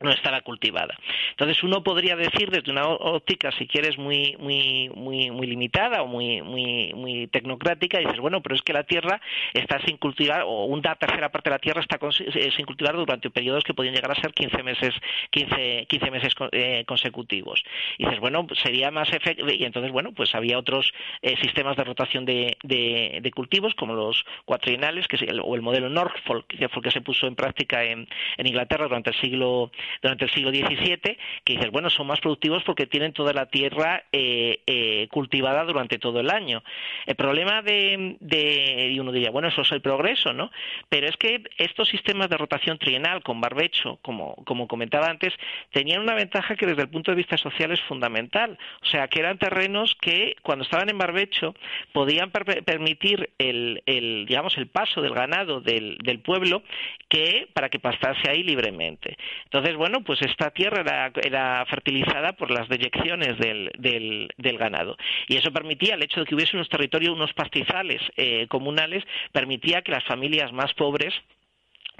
no 0.00 0.10
estaba 0.10 0.40
cultivada. 0.40 0.96
Entonces 1.30 1.62
uno 1.62 1.82
podría 1.82 2.16
decir 2.16 2.50
desde 2.50 2.70
una 2.70 2.86
óptica, 2.86 3.52
si 3.52 3.66
quieres, 3.66 3.98
muy 3.98 4.36
muy 4.38 4.90
muy 4.94 5.30
muy 5.30 5.46
limitada 5.46 6.02
o 6.02 6.06
muy 6.06 6.42
muy 6.42 6.92
muy 6.94 7.26
tecnocrática, 7.28 7.98
dices 7.98 8.18
bueno, 8.18 8.40
pero 8.42 8.54
es 8.54 8.62
que 8.62 8.72
la 8.72 8.84
tierra 8.84 9.20
está 9.52 9.80
sin 9.86 9.98
cultivar 9.98 10.42
o 10.46 10.64
una 10.64 10.94
tercera 10.94 11.30
parte 11.30 11.50
de 11.50 11.54
la 11.54 11.58
tierra 11.58 11.80
está 11.82 11.98
eh, 12.18 12.50
sin 12.56 12.64
cultivar 12.64 12.96
durante 12.96 13.30
periodos 13.30 13.62
que 13.62 13.74
podían 13.74 13.94
llegar 13.94 14.10
a 14.10 14.14
ser 14.14 14.32
15 14.32 14.62
meses 14.62 14.94
15 15.30 15.86
15 15.88 16.10
meses 16.10 16.34
eh, 16.52 16.84
consecutivos. 16.86 17.62
Y 17.98 18.04
dices 18.04 18.20
bueno, 18.20 18.46
sería 18.54 18.90
más 18.90 19.12
efectivo 19.12 19.50
y 19.50 19.64
entonces 19.64 19.92
bueno, 19.92 20.12
pues 20.12 20.34
había 20.34 20.58
otros 20.58 20.92
eh, 21.20 21.36
sistemas 21.42 21.76
de 21.76 21.84
rotación 21.84 22.24
de, 22.24 22.56
de, 22.62 23.30
cultivos 23.34 23.74
como 23.74 23.94
los 23.94 24.24
cuatrienales 24.44 25.06
que 25.06 25.16
o 25.42 25.54
el 25.54 25.62
modelo 25.62 25.88
Norfolk 25.88 26.46
que 26.46 26.68
fue 26.68 26.80
el 26.80 26.84
que 26.84 26.90
se 26.90 27.00
puso 27.00 27.26
en 27.26 27.36
práctica 27.36 27.84
en, 27.84 28.08
en 28.36 28.46
Inglaterra 28.46 28.84
durante 28.84 29.10
el 29.10 29.16
siglo 29.20 29.70
durante 30.02 30.24
el 30.24 30.30
siglo 30.30 30.50
XVII, 30.50 31.16
que 31.44 31.52
dices, 31.54 31.70
bueno, 31.70 31.90
son 31.90 32.06
más 32.06 32.20
productivos 32.20 32.62
porque 32.64 32.86
tienen 32.86 33.12
toda 33.12 33.32
la 33.32 33.46
tierra 33.46 34.04
eh, 34.12 34.60
eh, 34.66 35.08
cultivada 35.10 35.64
durante 35.64 35.98
todo 35.98 36.20
el 36.20 36.30
año. 36.30 36.62
El 37.06 37.16
problema 37.16 37.62
de, 37.62 38.16
de, 38.20 38.90
y 38.92 38.98
uno 38.98 39.12
diría, 39.12 39.30
bueno, 39.30 39.48
eso 39.48 39.62
es 39.62 39.72
el 39.72 39.80
progreso, 39.80 40.32
¿no? 40.32 40.50
Pero 40.88 41.08
es 41.08 41.16
que 41.16 41.42
estos 41.58 41.88
sistemas 41.88 42.28
de 42.28 42.36
rotación 42.36 42.78
trienal 42.78 43.22
con 43.22 43.40
barbecho, 43.40 43.98
como, 44.02 44.34
como 44.44 44.68
comentaba 44.68 45.08
antes, 45.08 45.34
tenían 45.72 46.00
una 46.00 46.14
ventaja 46.14 46.56
que 46.56 46.66
desde 46.66 46.82
el 46.82 46.88
punto 46.88 47.10
de 47.10 47.16
vista 47.16 47.36
social 47.36 47.72
es 47.72 47.80
fundamental. 47.82 48.58
O 48.82 48.86
sea, 48.86 49.08
que 49.08 49.20
eran 49.20 49.38
terrenos 49.38 49.96
que 50.00 50.36
cuando 50.42 50.64
estaban 50.64 50.88
en 50.88 50.98
barbecho 50.98 51.54
podían 51.92 52.30
permitir 52.30 53.30
el, 53.38 53.82
el, 53.86 54.26
digamos, 54.26 54.56
el 54.58 54.66
paso 54.66 55.00
del 55.00 55.14
ganado 55.14 55.60
del, 55.60 55.98
del 55.98 56.20
pueblo 56.20 56.62
que 57.08 57.48
para 57.52 57.68
que 57.68 57.78
pastase 57.78 58.30
ahí 58.30 58.42
libremente. 58.42 59.16
Entonces, 59.44 59.76
bueno, 59.80 60.02
pues 60.04 60.20
esta 60.20 60.50
tierra 60.50 61.10
era, 61.22 61.64
fertilizada 61.64 62.34
por 62.34 62.50
las 62.50 62.68
deyecciones 62.68 63.38
del, 63.38 63.70
del, 63.78 64.58
ganado. 64.58 64.98
Y 65.26 65.38
eso 65.38 65.50
permitía, 65.54 65.94
el 65.94 66.02
hecho 66.02 66.20
de 66.20 66.26
que 66.26 66.34
hubiese 66.34 66.54
unos 66.54 66.68
territorios, 66.68 67.14
unos 67.14 67.32
pastizales 67.32 68.02
eh, 68.18 68.46
comunales, 68.48 69.02
permitía 69.32 69.80
que 69.80 69.92
las 69.92 70.04
familias 70.04 70.52
más 70.52 70.74
pobres 70.74 71.14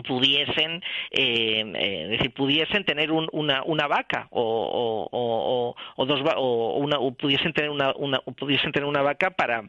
pudiesen 0.06 0.82
eh, 1.10 1.72
eh 1.74 2.06
decir 2.10 2.34
pudiesen 2.34 2.84
tener 2.84 3.10
una, 3.12 3.62
una 3.64 3.86
vaca 3.86 4.28
o, 4.30 5.08
o, 5.10 5.74
o, 5.96 6.06
dos 6.06 6.20
o, 6.36 6.76
una, 6.76 6.98
o 6.98 7.12
pudiesen 7.12 7.54
tener 7.54 7.70
una, 7.70 7.94
una 7.96 8.20
pudiesen 8.20 8.72
tener 8.72 8.88
una 8.88 9.00
vaca 9.00 9.30
para 9.30 9.64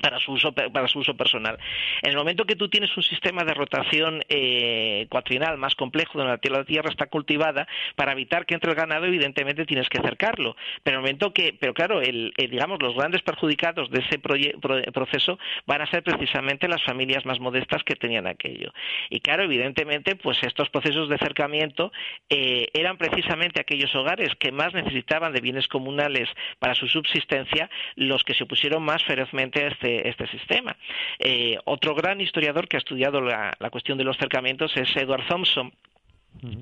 para 0.00 0.18
su 0.18 0.32
uso 0.32 0.52
para 0.52 0.88
su 0.88 0.98
uso 0.98 1.16
personal. 1.16 1.58
En 2.02 2.10
el 2.10 2.16
momento 2.16 2.44
que 2.44 2.56
tú 2.56 2.68
tienes 2.68 2.96
un 2.96 3.02
sistema 3.02 3.44
de 3.44 3.54
rotación 3.54 4.24
eh, 4.28 5.06
cuatrinal 5.08 5.58
más 5.58 5.74
complejo 5.74 6.18
donde 6.18 6.38
la 6.50 6.64
tierra, 6.64 6.90
está 6.90 7.06
cultivada, 7.06 7.66
para 7.94 8.12
evitar 8.12 8.46
que 8.46 8.54
entre 8.54 8.70
el 8.70 8.76
ganado, 8.76 9.06
evidentemente 9.06 9.66
tienes 9.66 9.88
que 9.88 9.98
acercarlo. 9.98 10.56
Pero 10.82 10.96
en 10.96 10.98
el 10.98 11.02
momento 11.02 11.32
que, 11.32 11.54
pero 11.58 11.74
claro, 11.74 12.00
el, 12.00 12.32
digamos 12.36 12.82
los 12.82 12.94
grandes 12.94 13.22
perjudicados 13.22 13.90
de 13.90 14.00
ese 14.00 14.18
proceso 14.18 15.38
van 15.66 15.82
a 15.82 15.90
ser 15.90 16.02
precisamente 16.02 16.68
las 16.68 16.82
familias 16.84 17.24
más 17.26 17.40
modestas 17.40 17.82
que 17.84 17.96
tenían 17.96 18.26
aquello. 18.26 18.72
Y 19.10 19.20
claro, 19.20 19.44
evidentemente, 19.44 20.16
pues 20.16 20.42
estos 20.42 20.70
procesos 20.70 21.08
de 21.08 21.16
acercamiento 21.16 21.92
eh, 22.28 22.68
eran 22.72 22.96
precisamente 22.96 23.60
aquellos 23.60 23.94
hogares 23.94 24.34
que 24.38 24.52
más 24.52 24.74
necesitaban 24.74 25.32
de 25.32 25.40
bienes 25.40 25.68
comunales 25.68 26.28
para 26.58 26.74
su 26.74 26.86
subsistencia 26.88 27.70
los 27.94 28.22
que 28.24 28.34
se 28.34 28.44
opusieron 28.44 28.82
más 28.82 29.02
ferozmente 29.04 29.64
a 29.64 29.68
este 29.68 29.85
este, 29.86 30.08
este, 30.08 30.26
sistema. 30.28 30.76
Eh, 31.18 31.58
otro 31.64 31.94
gran 31.94 32.20
historiador 32.20 32.68
que 32.68 32.76
ha 32.76 32.78
estudiado 32.78 33.20
la, 33.20 33.54
la 33.58 33.70
cuestión 33.70 33.96
de 33.98 34.04
los 34.04 34.16
cercamientos 34.16 34.76
es 34.76 34.94
Edward 34.96 35.26
Thompson, 35.28 35.72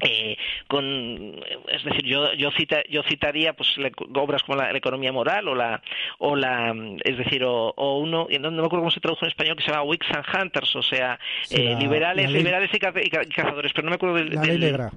eh, 0.01 0.37
con 0.69 0.85
es 1.69 1.85
decir 1.85 2.05
yo 2.05 2.33
yo 2.35 2.51
cita, 2.53 2.83
yo 2.89 3.03
citaría 3.03 3.53
pues 3.55 3.75
obras 4.15 4.43
como 4.43 4.57
la, 4.59 4.71
economía 4.77 5.13
moral 5.13 5.49
o 5.49 5.55
la 5.55 5.83
o 6.19 6.37
la 6.37 6.75
es 7.05 7.19
decir 7.19 7.45
o, 7.45 7.73
uno 7.99 8.27
no, 8.41 8.51
me 8.51 8.59
acuerdo 8.59 8.81
cómo 8.81 8.91
se 8.91 9.01
tradujo 9.01 9.25
en 9.25 9.31
español 9.31 9.57
que 9.57 9.65
se 9.65 9.71
llama 9.71 9.83
Wicks 9.83 10.07
and 10.11 10.25
Hunters 10.35 10.77
o 10.77 10.83
sea 10.83 11.19
eh, 11.51 11.77
liberales 11.79 12.31
liberales 12.31 12.71
y, 12.73 12.79
cazadores 12.79 13.73
pero 13.73 13.85
no 13.85 13.91
me 13.91 13.97
acuerdo 13.97 14.17
del, 14.17 14.31
la 14.35 14.43
ley 14.43 14.59
negra. 14.59 14.91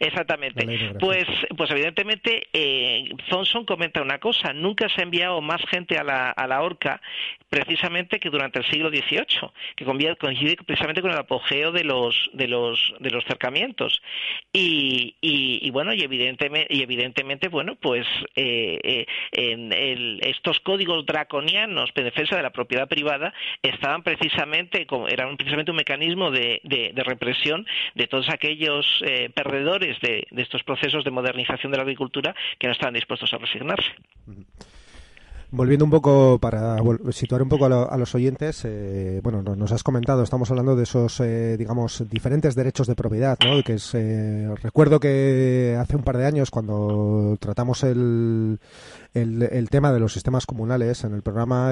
Exactamente. 0.00 0.66
Pues 0.98 1.26
pues 1.56 1.70
evidentemente 1.70 2.48
eh, 2.52 3.10
Thompson 3.28 3.64
comenta 3.64 4.02
una 4.02 4.18
cosa 4.18 4.52
nunca 4.52 4.88
se 4.88 5.00
ha 5.00 5.04
enviado 5.04 5.40
más 5.40 5.60
gente 5.68 5.98
a 5.98 6.04
la 6.04 6.30
a 6.30 6.46
la 6.46 6.62
horca 6.62 7.00
precisamente 7.48 8.18
que 8.18 8.30
durante 8.30 8.58
el 8.58 8.64
siglo 8.66 8.90
XVIII 8.90 9.50
que 9.76 9.84
coincide 10.16 10.56
precisamente 10.56 11.02
con 11.02 11.10
el 11.10 11.18
apogeo 11.18 11.72
de 11.72 11.84
los 11.84 12.30
de 12.32 12.48
los 12.48 12.94
de 12.98 13.10
los 13.10 13.24
cercamientos 13.24 14.02
y, 14.52 15.16
y, 15.20 15.70
bueno, 15.70 15.92
y 15.92 16.02
evidentemente, 16.02 16.72
y 16.72 16.82
evidentemente 16.82 17.48
bueno, 17.48 17.74
pues 17.76 18.06
eh, 18.36 18.78
eh, 18.82 19.06
en 19.32 19.72
estos 20.22 20.60
códigos 20.60 21.04
draconianos 21.06 21.92
de 21.94 22.04
defensa 22.04 22.36
de 22.36 22.42
la 22.42 22.50
propiedad 22.50 22.88
privada 22.88 23.32
estaban 23.62 24.02
precisamente, 24.02 24.86
eran 25.08 25.36
precisamente 25.36 25.70
un 25.70 25.76
mecanismo 25.76 26.30
de, 26.30 26.60
represión 27.04 27.66
de 27.94 28.06
todos 28.06 28.28
aquellos 28.30 28.86
eh, 29.04 29.30
perdedores 29.34 30.00
de, 30.00 30.26
de 30.30 30.42
estos 30.42 30.62
procesos 30.62 31.04
de 31.04 31.10
modernización 31.10 31.72
de 31.72 31.78
la 31.78 31.82
agricultura 31.82 32.34
que 32.58 32.68
no 32.68 32.72
estaban 32.72 32.94
dispuestos 32.94 33.32
a 33.34 33.38
resignarse. 33.38 33.90
Volviendo 35.54 35.84
un 35.84 35.90
poco 35.92 36.38
para 36.40 36.78
situar 37.12 37.40
un 37.40 37.48
poco 37.48 37.66
a, 37.66 37.96
los 37.96 38.14
oyentes, 38.16 38.62
eh, 38.64 39.20
bueno, 39.22 39.40
nos 39.40 39.70
has 39.70 39.84
comentado, 39.84 40.24
estamos 40.24 40.50
hablando 40.50 40.74
de 40.74 40.82
esos, 40.82 41.20
eh, 41.20 41.56
digamos, 41.56 42.02
diferentes 42.10 42.56
derechos 42.56 42.88
de 42.88 42.96
propiedad, 42.96 43.38
¿no? 43.44 43.62
Que 43.62 43.74
es, 43.74 43.94
eh, 43.94 44.52
recuerdo 44.60 44.98
que 44.98 45.78
hace 45.78 45.94
un 45.94 46.02
par 46.02 46.18
de 46.18 46.26
años 46.26 46.50
cuando 46.50 47.36
tratamos 47.38 47.84
el, 47.84 48.58
el, 49.14 49.70
tema 49.70 49.92
de 49.92 50.00
los 50.00 50.12
sistemas 50.12 50.44
comunales 50.44 51.04
en 51.04 51.14
el 51.14 51.22
programa, 51.22 51.70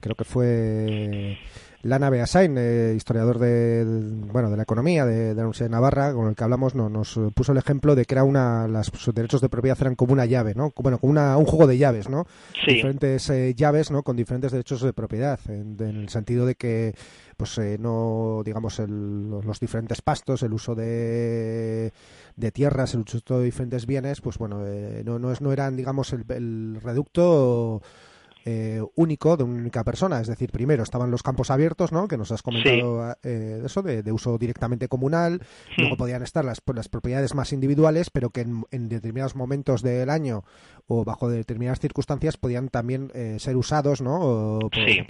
creo 0.00 0.14
que 0.14 0.24
fue 0.24 1.38
Lana 1.82 2.10
Beasain, 2.10 2.56
eh, 2.58 2.94
historiador 2.96 3.38
de, 3.38 3.84
bueno, 4.32 4.50
de 4.50 4.56
la 4.56 4.62
economía 4.62 5.04
de, 5.04 5.34
la 5.34 5.42
Universidad 5.42 5.66
de 5.66 5.72
Navarra, 5.72 6.12
con 6.12 6.28
el 6.28 6.34
que 6.34 6.44
hablamos, 6.44 6.74
no, 6.74 6.88
nos 6.88 7.18
puso 7.34 7.52
el 7.52 7.58
ejemplo 7.58 7.94
de 7.94 8.04
que 8.04 8.14
era 8.14 8.24
una, 8.24 8.66
los 8.66 8.90
derechos 9.14 9.40
de 9.40 9.48
propiedad 9.48 9.78
eran 9.80 9.94
como 9.94 10.12
una 10.12 10.26
llave, 10.26 10.54
¿no? 10.54 10.72
Bueno, 10.76 10.98
como 10.98 11.12
una, 11.12 11.36
un 11.36 11.44
juego 11.44 11.66
de 11.66 11.78
llaves, 11.78 12.08
¿no? 12.08 12.26
Diferentes 12.66 13.30
eh, 13.30 13.54
llaves, 13.54 13.90
¿no? 13.90 14.02
Con 14.02 14.16
diferentes 14.16 14.52
derechos 14.52 14.82
de 14.82 14.92
propiedad, 14.92 15.38
en, 15.48 15.76
el 15.80 16.08
sentido 16.08 16.46
de 16.46 16.54
que, 16.54 16.94
pues, 17.36 17.56
eh, 17.58 17.76
no, 17.78 18.42
digamos, 18.44 18.78
los 18.78 19.60
diferentes 19.60 20.02
pastos, 20.02 20.42
el 20.42 20.52
uso 20.52 20.74
de, 20.74 21.92
de 22.36 22.52
tierras, 22.52 22.94
el 22.94 23.00
uso 23.00 23.38
de 23.38 23.44
diferentes 23.44 23.86
bienes, 23.86 24.20
pues, 24.20 24.38
bueno, 24.38 24.64
no, 25.04 25.18
no, 25.18 25.32
es, 25.32 25.40
no 25.40 25.52
eran, 25.52 25.76
digamos, 25.76 26.12
el, 26.12 26.24
el 26.30 26.80
reducto 26.82 27.82
eh, 28.48 28.80
único 28.94 29.36
de 29.36 29.42
una 29.42 29.58
única 29.58 29.82
persona. 29.82 30.20
Es 30.20 30.28
decir, 30.28 30.52
primero 30.52 30.84
estaban 30.84 31.10
los 31.10 31.24
campos 31.24 31.50
abiertos, 31.50 31.90
¿no? 31.90 32.06
Que 32.06 32.16
nos 32.16 32.30
has 32.30 32.42
comentado 32.42 33.16
eh, 33.24 33.62
eso, 33.64 33.82
de, 33.82 34.12
uso 34.12 34.38
directamente 34.38 34.86
comunal. 34.86 35.42
Luego 35.76 35.96
podían 35.96 36.22
estar 36.22 36.44
las, 36.44 36.62
las 36.72 36.88
propiedades 36.88 37.34
más 37.34 37.52
individuales, 37.52 38.08
pero 38.10 38.30
que 38.30 38.42
en, 38.42 38.88
determinados 38.88 39.34
momentos 39.34 39.82
del 39.82 40.10
año 40.10 40.44
o 40.86 41.04
bajo 41.04 41.28
determinadas 41.28 41.80
circunstancias 41.80 42.36
podían 42.36 42.68
también 42.68 43.10
eh, 43.14 43.36
ser 43.38 43.56
usados, 43.56 44.00
¿no? 44.00 44.58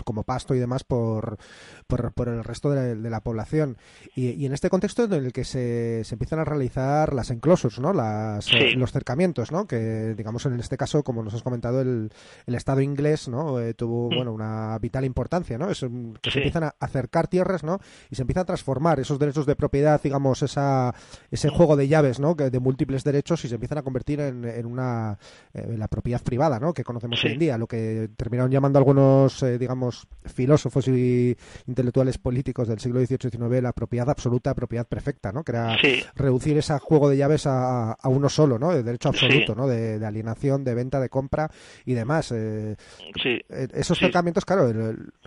Como 0.04 0.22
pasto 0.24 0.54
y 0.54 0.58
demás 0.58 0.84
por, 0.84 1.38
por, 1.86 2.28
el 2.28 2.44
resto 2.44 2.70
de 2.70 3.10
la, 3.10 3.20
población. 3.20 3.76
Y, 4.14 4.46
en 4.46 4.52
este 4.52 4.70
contexto 4.70 5.04
en 5.04 5.12
el 5.12 5.32
que 5.32 5.44
se, 5.44 6.04
se 6.04 6.14
empiezan 6.14 6.38
a 6.38 6.44
realizar 6.44 7.12
las 7.12 7.30
enclosures, 7.30 7.78
¿no? 7.78 7.92
Las, 7.92 8.48
los 8.76 8.92
cercamientos, 8.92 9.52
¿no? 9.52 9.66
Que, 9.66 10.14
digamos, 10.16 10.46
en 10.46 10.58
este 10.60 10.76
caso, 10.76 11.02
como 11.02 11.22
nos 11.22 11.34
has 11.34 11.42
comentado, 11.42 11.80
el, 11.80 12.10
el 12.46 12.54
Estado 12.54 12.80
inglés 12.80 13.16
¿no? 13.28 13.60
Eh, 13.60 13.74
tuvo, 13.74 14.10
mm. 14.10 14.16
bueno, 14.16 14.32
una 14.32 14.78
vital 14.78 15.04
importancia, 15.04 15.58
¿no? 15.58 15.70
Es, 15.70 15.84
que 16.20 16.30
se 16.30 16.38
empiezan 16.38 16.64
a 16.64 16.74
acercar 16.80 17.28
tierras, 17.28 17.64
¿no? 17.64 17.80
Y 18.10 18.16
se 18.16 18.22
empieza 18.22 18.40
a 18.40 18.44
transformar 18.44 19.00
esos 19.00 19.18
derechos 19.18 19.46
de 19.46 19.56
propiedad, 19.56 20.00
digamos, 20.02 20.42
esa, 20.42 20.94
ese 21.30 21.48
juego 21.48 21.76
de 21.76 21.88
llaves, 21.88 22.20
¿no? 22.20 22.34
De 22.34 22.60
múltiples 22.60 23.04
derechos 23.04 23.44
y 23.44 23.48
se 23.48 23.54
empiezan 23.54 23.78
a 23.78 23.82
convertir 23.82 24.20
en, 24.20 24.44
en 24.44 24.66
una, 24.66 25.18
eh, 25.54 25.65
la 25.76 25.88
propiedad 25.88 26.22
privada, 26.22 26.58
¿no? 26.60 26.72
Que 26.72 26.84
conocemos 26.84 27.22
hoy 27.24 27.32
en 27.32 27.38
día, 27.38 27.58
lo 27.58 27.66
que 27.66 28.08
terminaron 28.16 28.50
llamando 28.50 28.78
algunos, 28.78 29.42
eh, 29.42 29.58
digamos, 29.58 30.06
filósofos 30.24 30.88
y 30.88 31.36
intelectuales 31.66 32.18
políticos 32.18 32.68
del 32.68 32.78
siglo 32.80 33.00
XVIII 33.00 33.18
y 33.24 33.30
XIX 33.30 33.62
la 33.62 33.72
propiedad 33.72 34.08
absoluta, 34.10 34.54
propiedad 34.54 34.86
perfecta, 34.86 35.32
¿no? 35.32 35.44
Que 35.44 35.52
era 35.52 35.76
reducir 36.14 36.58
ese 36.58 36.78
juego 36.78 37.08
de 37.08 37.16
llaves 37.16 37.46
a, 37.46 37.92
a 37.92 38.08
uno 38.08 38.28
solo, 38.28 38.58
¿no? 38.58 38.72
De 38.72 38.82
derecho 38.82 39.08
absoluto, 39.08 39.54
¿no? 39.54 39.66
De, 39.66 40.04
alienación, 40.06 40.62
de 40.62 40.74
venta, 40.74 41.00
de 41.00 41.08
compra 41.08 41.50
y 41.84 41.94
demás. 41.94 42.32
Eh, 42.32 42.76
Sí. 43.22 43.40
Eh, 43.48 43.68
esos 43.74 43.98
tratamientos, 43.98 44.44
claro, 44.44 44.70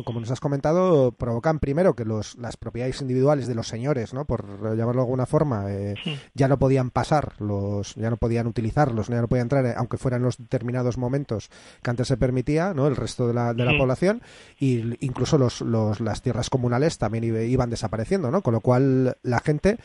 como 0.05 0.19
nos 0.19 0.31
has 0.31 0.39
comentado, 0.39 1.11
provocan 1.11 1.59
primero 1.59 1.95
que 1.95 2.05
los, 2.05 2.37
las 2.37 2.57
propiedades 2.57 3.01
individuales 3.01 3.47
de 3.47 3.55
los 3.55 3.67
señores, 3.67 4.13
¿no? 4.13 4.25
Por 4.25 4.45
llamarlo 4.75 5.01
de 5.01 5.05
alguna 5.05 5.25
forma, 5.25 5.71
eh, 5.71 5.95
ya 6.33 6.47
no 6.47 6.59
podían 6.59 6.91
pasar, 6.91 7.33
los, 7.39 7.95
ya 7.95 8.09
no 8.09 8.17
podían 8.17 8.47
utilizarlos, 8.47 9.07
ya 9.07 9.21
no 9.21 9.27
podían 9.27 9.45
entrar, 9.45 9.65
eh, 9.65 9.73
aunque 9.75 9.97
fueran 9.97 10.21
los 10.21 10.28
determinados 10.37 10.97
momentos 10.97 11.49
que 11.81 11.89
antes 11.89 12.07
se 12.07 12.17
permitía, 12.17 12.73
¿no? 12.73 12.87
El 12.87 12.95
resto 12.95 13.27
de 13.27 13.33
la, 13.33 13.53
de 13.53 13.65
la 13.65 13.77
población 13.77 14.21
y 14.59 14.95
incluso 15.05 15.37
los, 15.37 15.61
los, 15.61 15.99
las 15.99 16.21
tierras 16.21 16.49
comunales 16.49 16.97
también 16.97 17.23
iban 17.23 17.69
desapareciendo, 17.69 18.31
¿no? 18.31 18.41
Con 18.41 18.53
lo 18.53 18.61
cual 18.61 19.17
la 19.23 19.39
gente, 19.39 19.77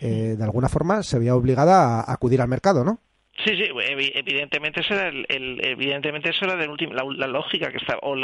de 0.00 0.42
alguna 0.42 0.68
forma, 0.68 1.02
se 1.02 1.18
veía 1.18 1.34
obligada 1.34 2.00
a 2.00 2.12
acudir 2.12 2.40
al 2.40 2.48
mercado, 2.48 2.84
¿no? 2.84 3.00
Sí, 3.38 3.56
sí, 3.56 3.64
evidentemente 3.64 4.80
eso 4.80 4.94
era 4.94 5.08
el, 5.08 5.26
evidentemente 5.64 6.30
eso 6.30 6.44
era 6.44 6.70
último, 6.70 6.92
la, 6.92 7.26
lógica 7.26 7.70
que 7.70 7.78
estaba. 7.78 7.98
O 8.02 8.14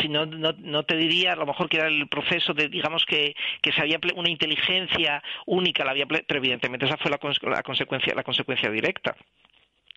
si 0.00 0.08
no, 0.08 0.24
no, 0.24 0.52
no 0.58 0.82
te 0.84 0.96
diría 0.96 1.34
a 1.34 1.36
lo 1.36 1.44
mejor 1.46 1.68
que 1.68 1.76
era 1.76 1.88
el 1.88 2.08
proceso 2.08 2.54
de, 2.54 2.68
digamos 2.68 3.04
que, 3.04 3.34
que 3.60 3.72
se 3.72 3.82
había 3.82 4.00
una 4.16 4.30
inteligencia 4.30 5.22
única, 5.44 5.84
la 5.84 5.90
había, 5.90 6.06
pero 6.06 6.38
evidentemente 6.38 6.86
esa 6.86 6.96
fue 6.96 7.10
la, 7.10 7.20
la 7.50 7.62
consecuencia, 7.62 8.14
la 8.14 8.24
consecuencia 8.24 8.70
directa. 8.70 9.14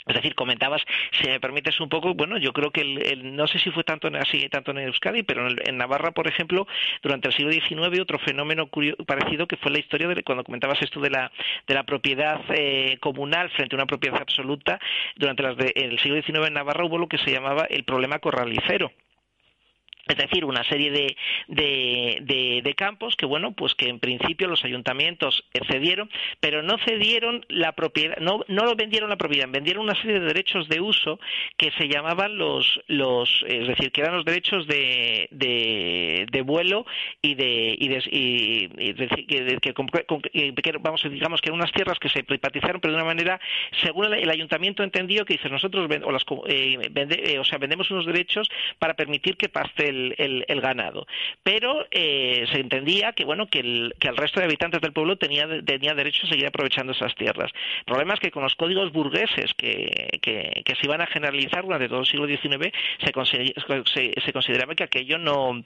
Es 0.10 0.16
decir, 0.16 0.34
comentabas, 0.34 0.82
si 1.12 1.28
me 1.28 1.40
permites 1.40 1.80
un 1.80 1.88
poco, 1.88 2.16
bueno, 2.16 2.38
yo 2.40 2.52
creo 2.52 2.72
que 2.72 2.82
el, 2.82 3.36
no 3.36 3.48
sé 3.48 3.60
si 3.60 3.70
fue 3.70 3.84
tanto 3.84 4.10
así 4.20 4.50
tanto 4.50 4.72
en 4.72 4.80
Euskadi, 4.80 5.22
pero 5.22 5.48
en, 5.48 5.78
Navarra, 5.78 6.12
por 6.12 6.28
ejemplo, 6.28 6.68
durante 7.04 7.28
el 7.28 7.34
siglo 7.36 7.52
XIX 7.52 8.00
otro 8.02 8.18
fenómeno 8.20 8.70
parecido 9.06 9.48
que 9.48 9.58
fue 9.58 9.72
la 9.72 9.80
historia 9.80 10.08
de 10.08 10.24
cuando 10.24 10.44
comentabas 10.44 10.82
esto 10.82 11.00
de 11.00 11.12
la 11.12 11.32
de 11.68 11.74
la 11.76 11.84
propiedad 11.84 12.42
eh, 12.50 12.98
comunal 13.00 13.50
frente 13.52 13.76
a 13.76 13.78
una 13.78 13.86
propiedad 13.86 14.20
absoluta. 14.20 14.80
Durante 15.16 15.44
las 15.44 15.56
de, 15.58 15.74
el 15.76 16.00
siglo 16.00 16.22
XIX 16.22 16.48
en 16.48 16.54
Navarra 16.54 16.86
hubo 16.86 16.98
lo 16.98 17.08
que 17.08 17.20
se 17.20 17.32
llamaba 17.32 17.66
el 17.70 17.84
problema 17.84 18.20
corralicero 18.20 18.92
es 20.10 20.18
decir, 20.18 20.44
una 20.44 20.64
serie 20.64 20.92
de, 20.92 21.16
de, 21.48 22.62
de, 22.64 22.74
campos 22.74 23.16
que, 23.16 23.28
bueno, 23.28 23.52
pues 23.52 23.76
que 23.76 23.88
en 23.90 24.00
principio 24.00 24.48
los 24.48 24.66
ayuntamientos 24.66 25.46
cedieron, 25.68 26.10
pero 26.40 26.64
no 26.64 26.78
cedieron 26.80 27.46
la 27.48 27.74
propiedad, 27.74 28.18
no, 28.18 28.44
no 28.48 28.66
lo 28.66 28.76
vendieron 28.76 29.10
la 29.10 29.18
propiedad, 29.18 29.48
vendieron 29.50 29.84
una 29.84 29.96
serie 29.96 30.20
de 30.20 30.26
derechos 30.26 30.68
de 30.68 30.82
uso 30.82 31.20
que 31.58 31.72
se 31.78 31.88
llamaban 31.88 32.38
los, 32.38 32.82
los 32.88 33.30
es 33.48 33.68
decir, 33.68 33.92
que 33.92 34.02
eran 34.02 34.16
los 34.16 34.26
derechos 34.26 34.66
de, 34.66 35.28
de, 35.32 36.42
vuelo 36.42 36.88
y 37.22 37.36
de, 37.36 37.76
y, 37.78 37.88
de, 37.90 38.04
y, 38.10 38.94
decir, 38.94 39.28
que, 39.28 39.60
que, 39.62 40.72
vamos, 40.80 41.04
digamos 41.04 41.42
que 41.42 41.50
eran 41.50 41.60
unas 41.60 41.72
tierras 41.72 42.00
que 42.00 42.10
se 42.10 42.24
privatizaron, 42.24 42.82
pero 42.82 42.94
de 42.94 42.98
una 42.98 43.06
manera, 43.06 43.40
según 43.84 44.12
el, 44.14 44.30
ayuntamiento 44.30 44.84
entendió 44.84 45.24
que 45.26 45.34
dice, 45.34 45.50
nosotros 45.50 45.88
o, 46.04 46.48
eh, 46.48 46.80
eh, 46.96 47.40
o 47.40 47.44
sea, 47.44 47.60
vendemos 47.60 47.92
unos 47.92 48.08
derechos 48.08 48.50
para 48.80 48.96
permitir 48.96 49.38
que 49.38 49.50
paste 49.50 49.90
el, 50.18 50.62
ganado. 50.62 51.08
Pero 51.44 51.88
eh, 51.92 52.46
se 52.52 52.60
entendía 52.60 53.14
que 53.14 53.26
bueno 53.26 53.48
que 53.48 53.60
el, 53.60 53.96
que 54.00 54.10
el 54.10 54.18
resto 54.18 54.40
de 54.40 54.46
habitantes 54.46 54.82
del 54.82 54.94
pueblo 54.94 55.18
tenía, 55.18 55.48
tenía 55.64 55.94
derecho 55.94 56.26
a 56.26 56.30
seguir 56.30 56.48
aprovechando 56.48 56.92
esas 56.92 57.16
tierras. 57.16 57.52
El 57.80 57.86
problema 57.86 58.14
es 58.14 58.20
que 58.20 58.32
con 58.32 58.44
los 58.44 58.56
códigos 58.56 58.92
burgueses 58.92 59.54
que, 59.56 60.20
que, 60.22 60.76
se 60.76 60.86
iban 60.86 61.02
a 61.02 61.08
generalizar 61.08 61.64
durante 61.64 61.90
todo 61.90 62.02
el 62.02 62.06
siglo 62.06 62.28
XIX 62.28 62.72
se, 63.12 64.14
se 64.22 64.34
consideraba 64.34 64.76
que 64.76 64.84
aquello 64.84 65.18
no 65.18 65.64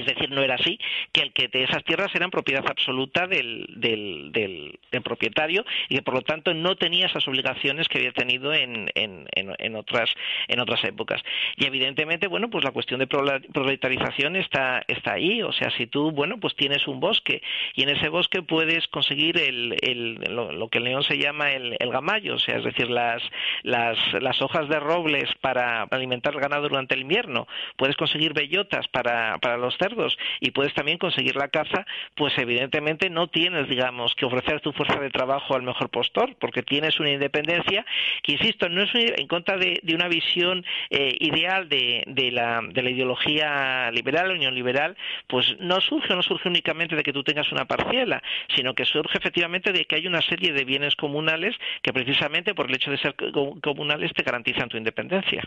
es 0.00 0.06
decir, 0.06 0.30
no 0.30 0.42
era 0.42 0.54
así, 0.54 0.78
que 1.12 1.20
el 1.20 1.32
que 1.32 1.48
de 1.48 1.64
esas 1.64 1.84
tierras 1.84 2.14
eran 2.14 2.30
propiedad 2.30 2.64
absoluta 2.66 3.26
del, 3.26 3.66
del, 3.76 4.78
propietario 5.04 5.64
y 5.88 5.96
que 5.96 6.02
por 6.02 6.14
lo 6.14 6.22
tanto 6.22 6.54
no 6.54 6.76
tenía 6.76 7.06
esas 7.06 7.26
obligaciones 7.26 7.88
que 7.88 7.98
había 7.98 8.12
tenido 8.12 8.54
en, 8.54 8.90
en, 8.94 9.26
en, 9.34 9.76
otras, 9.76 10.10
en 10.48 10.60
otras 10.60 10.82
épocas. 10.84 11.22
Y 11.56 11.66
evidentemente, 11.66 12.28
bueno, 12.28 12.48
pues 12.50 12.64
la 12.64 12.70
cuestión 12.70 13.00
de 13.00 13.06
proletarización 13.06 14.36
está, 14.36 14.82
está 14.86 15.14
ahí. 15.14 15.42
O 15.42 15.52
sea, 15.52 15.70
si 15.76 15.86
tú, 15.86 16.12
bueno, 16.12 16.38
pues 16.38 16.54
tienes 16.54 16.86
un 16.86 17.00
bosque 17.00 17.42
y 17.74 17.82
en 17.82 17.90
ese 17.90 18.08
bosque 18.08 18.42
puedes 18.42 18.88
conseguir 18.88 19.38
el, 19.38 19.76
el, 19.82 20.14
lo, 20.34 20.68
que 20.68 20.78
el 20.78 20.84
león 20.84 21.02
se 21.02 21.18
llama 21.18 21.52
el, 21.52 21.76
el 21.78 21.90
gamallo, 21.90 22.36
o 22.36 22.38
sea, 22.38 22.58
es 22.58 22.64
decir, 22.64 22.88
las, 22.88 23.22
las, 23.62 23.98
las 24.20 24.40
hojas 24.40 24.68
de 24.68 24.80
robles 24.80 25.28
para 25.40 25.82
alimentar 25.82 26.34
el 26.34 26.40
ganado 26.40 26.68
durante 26.68 26.94
el 26.94 27.02
invierno, 27.02 27.46
puedes 27.76 27.96
conseguir 27.96 28.32
bellotas 28.32 28.88
para, 28.88 29.38
para 29.38 29.56
los 29.56 29.76
cerdos 29.82 30.16
y 30.40 30.50
puedes 30.52 30.74
también 30.74 30.98
conseguir 30.98 31.36
la 31.36 31.48
caza, 31.48 31.84
pues 32.14 32.36
evidentemente 32.38 33.10
no 33.10 33.28
tienes, 33.28 33.68
digamos, 33.68 34.14
que 34.14 34.26
ofrecer 34.26 34.60
tu 34.60 34.72
fuerza 34.72 34.98
de 35.00 35.10
trabajo 35.10 35.54
al 35.54 35.62
mejor 35.62 35.90
postor, 35.90 36.36
porque 36.38 36.62
tienes 36.62 37.00
una 37.00 37.10
independencia 37.10 37.84
que, 38.22 38.32
insisto, 38.32 38.68
no 38.68 38.82
es 38.82 38.90
en 38.94 39.26
contra 39.26 39.56
de, 39.56 39.80
una 39.92 40.08
visión 40.08 40.64
eh, 40.90 41.16
ideal 41.20 41.68
de, 41.68 42.04
de, 42.06 42.30
la, 42.30 42.60
de 42.62 42.82
la 42.82 42.90
ideología 42.90 43.90
liberal 43.90 44.30
o 44.30 44.36
neoliberal, 44.36 44.96
pues 45.26 45.56
no 45.60 45.80
surge, 45.80 46.14
no 46.14 46.22
surge 46.22 46.48
únicamente 46.48 46.96
de 46.96 47.02
que 47.02 47.12
tú 47.12 47.22
tengas 47.22 47.50
una 47.52 47.66
parciela, 47.66 48.22
sino 48.54 48.74
que 48.74 48.84
surge 48.84 49.18
efectivamente 49.18 49.72
de 49.72 49.84
que 49.84 49.96
hay 49.96 50.06
una 50.06 50.22
serie 50.22 50.52
de 50.52 50.64
bienes 50.64 50.96
comunales 50.96 51.56
que 51.82 51.92
precisamente 51.92 52.54
por 52.54 52.68
el 52.68 52.76
hecho 52.76 52.90
de 52.90 52.98
ser 52.98 53.14
comunales 53.60 54.12
te 54.12 54.22
garantizan 54.22 54.68
tu 54.68 54.76
independencia. 54.76 55.42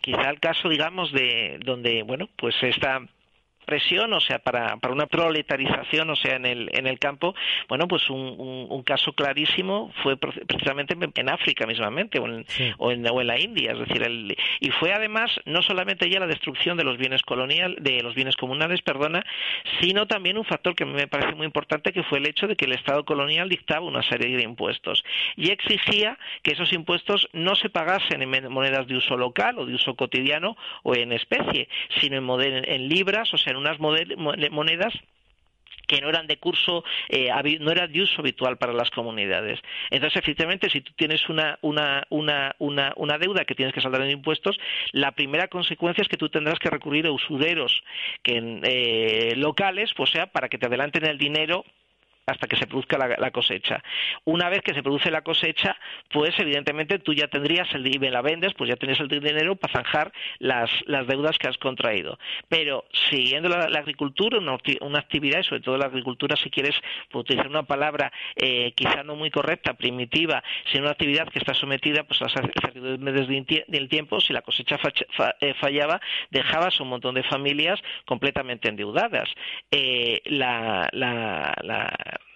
Quizá 0.00 0.30
el 0.30 0.40
caso 0.40 0.68
digamos 0.68 1.12
de 1.12 1.58
donde 1.64 2.02
bueno 2.02 2.28
pues 2.36 2.54
esta 2.62 3.00
presión, 3.64 4.12
o 4.12 4.20
sea, 4.20 4.38
para, 4.38 4.76
para 4.76 4.94
una 4.94 5.06
proletarización, 5.06 6.10
o 6.10 6.16
sea, 6.16 6.36
en 6.36 6.46
el, 6.46 6.70
en 6.72 6.86
el 6.86 6.98
campo, 6.98 7.34
bueno, 7.68 7.88
pues 7.88 8.08
un, 8.10 8.66
un, 8.68 8.82
caso 8.82 9.12
clarísimo 9.12 9.92
fue 10.02 10.16
precisamente 10.16 10.96
en 11.14 11.28
África 11.28 11.66
mismamente, 11.66 12.18
o 12.18 12.26
en, 12.26 12.44
o, 12.78 12.90
en, 12.90 13.06
o 13.08 13.20
en, 13.20 13.26
la 13.26 13.38
India, 13.38 13.72
es 13.72 13.78
decir, 13.78 14.02
el, 14.02 14.36
y 14.60 14.70
fue 14.70 14.92
además 14.92 15.30
no 15.44 15.62
solamente 15.62 16.10
ya 16.10 16.18
la 16.18 16.26
destrucción 16.26 16.76
de 16.76 16.84
los 16.84 16.98
bienes 16.98 17.22
colonial, 17.22 17.76
de 17.80 18.02
los 18.02 18.14
bienes 18.14 18.36
comunales, 18.36 18.82
perdona, 18.82 19.24
sino 19.80 20.06
también 20.06 20.36
un 20.36 20.44
factor 20.44 20.74
que 20.74 20.84
me 20.84 21.06
parece 21.06 21.34
muy 21.34 21.46
importante, 21.46 21.92
que 21.92 22.02
fue 22.02 22.18
el 22.18 22.26
hecho 22.26 22.48
de 22.48 22.56
que 22.56 22.64
el 22.64 22.72
Estado 22.72 23.04
colonial 23.04 23.48
dictaba 23.48 23.86
una 23.86 24.02
serie 24.02 24.36
de 24.36 24.42
impuestos 24.42 25.04
y 25.36 25.50
exigía 25.50 26.18
que 26.42 26.52
esos 26.52 26.72
impuestos 26.72 27.28
no 27.32 27.54
se 27.54 27.70
pagasen 27.70 28.22
en 28.22 28.52
monedas 28.52 28.86
de 28.86 28.96
uso 28.96 29.16
local 29.16 29.58
o 29.58 29.66
de 29.66 29.74
uso 29.74 29.94
cotidiano 29.94 30.56
o 30.82 30.94
en 30.94 31.12
especie, 31.12 31.68
sino 32.00 32.40
en, 32.40 32.68
en 32.68 32.88
libras, 32.88 33.32
o 33.32 33.38
sea, 33.38 33.51
en 33.52 33.58
unas 33.58 33.78
monedas 33.78 34.92
que 35.86 36.00
no 36.00 36.08
eran 36.08 36.26
de 36.26 36.38
curso, 36.38 36.84
eh, 37.08 37.28
no 37.60 37.70
era 37.70 37.86
de 37.86 38.02
uso 38.02 38.20
habitual 38.20 38.56
para 38.56 38.72
las 38.72 38.90
comunidades. 38.90 39.60
Entonces, 39.90 40.16
efectivamente, 40.22 40.70
si 40.70 40.80
tú 40.80 40.92
tienes 40.96 41.28
una, 41.28 41.58
una, 41.60 42.04
una, 42.08 42.54
una, 42.58 42.92
una 42.96 43.18
deuda 43.18 43.44
que 43.44 43.54
tienes 43.54 43.74
que 43.74 43.80
saldar 43.80 44.02
en 44.02 44.10
impuestos, 44.10 44.58
la 44.92 45.12
primera 45.12 45.48
consecuencia 45.48 46.02
es 46.02 46.08
que 46.08 46.16
tú 46.16 46.28
tendrás 46.28 46.58
que 46.58 46.70
recurrir 46.70 47.06
a 47.06 47.12
usureros 47.12 47.82
que, 48.22 48.60
eh, 48.62 49.34
locales, 49.36 49.92
pues 49.94 50.10
sea, 50.10 50.26
para 50.26 50.48
que 50.48 50.58
te 50.58 50.66
adelanten 50.66 51.04
el 51.04 51.18
dinero 51.18 51.64
hasta 52.26 52.46
que 52.46 52.56
se 52.56 52.66
produzca 52.66 52.98
la, 52.98 53.30
cosecha. 53.30 53.82
Una 54.24 54.48
vez 54.48 54.62
que 54.62 54.74
se 54.74 54.82
produce 54.82 55.10
la 55.10 55.22
cosecha, 55.22 55.76
pues 56.10 56.38
evidentemente 56.38 56.98
tú 56.98 57.12
ya 57.14 57.26
tendrías 57.28 57.72
el 57.74 57.86
y 57.86 57.98
la 57.98 58.22
vendes, 58.22 58.54
pues 58.54 58.70
ya 58.70 58.76
tienes 58.76 59.00
el 59.00 59.08
dinero 59.08 59.56
para 59.56 59.72
zanjar 59.72 60.12
las, 60.38 60.70
las 60.86 61.06
deudas 61.06 61.38
que 61.38 61.48
has 61.48 61.58
contraído. 61.58 62.18
Pero 62.48 62.84
siguiendo 63.10 63.48
la, 63.48 63.64
agricultura, 63.78 64.38
una, 64.38 64.98
actividad, 64.98 65.40
y 65.40 65.44
sobre 65.44 65.60
todo 65.60 65.76
la 65.76 65.86
agricultura, 65.86 66.36
si 66.36 66.50
quieres 66.50 66.76
utilizar 67.12 67.48
una 67.48 67.64
palabra 67.64 68.12
eh, 68.36 68.72
quizá 68.74 69.02
no 69.02 69.16
muy 69.16 69.30
correcta, 69.30 69.74
primitiva, 69.74 70.42
sino 70.70 70.84
una 70.84 70.92
actividad 70.92 71.28
que 71.28 71.38
está 71.38 71.54
sometida 71.54 72.04
pues, 72.04 72.20
a 72.22 72.26
las 72.26 72.36
incertidumbres 72.54 73.28
del 73.66 73.88
tiempo, 73.88 74.20
si 74.20 74.32
la 74.32 74.42
cosecha 74.42 74.78
eh, 75.40 75.54
fallaba, 75.60 76.00
dejabas 76.30 76.78
un 76.80 76.88
montón 76.88 77.14
de 77.14 77.22
familias 77.24 77.80
completamente 78.06 78.68
endeudadas. 78.68 79.28
Eh, 79.70 80.20
la, 80.26 80.88
la, 80.92 81.54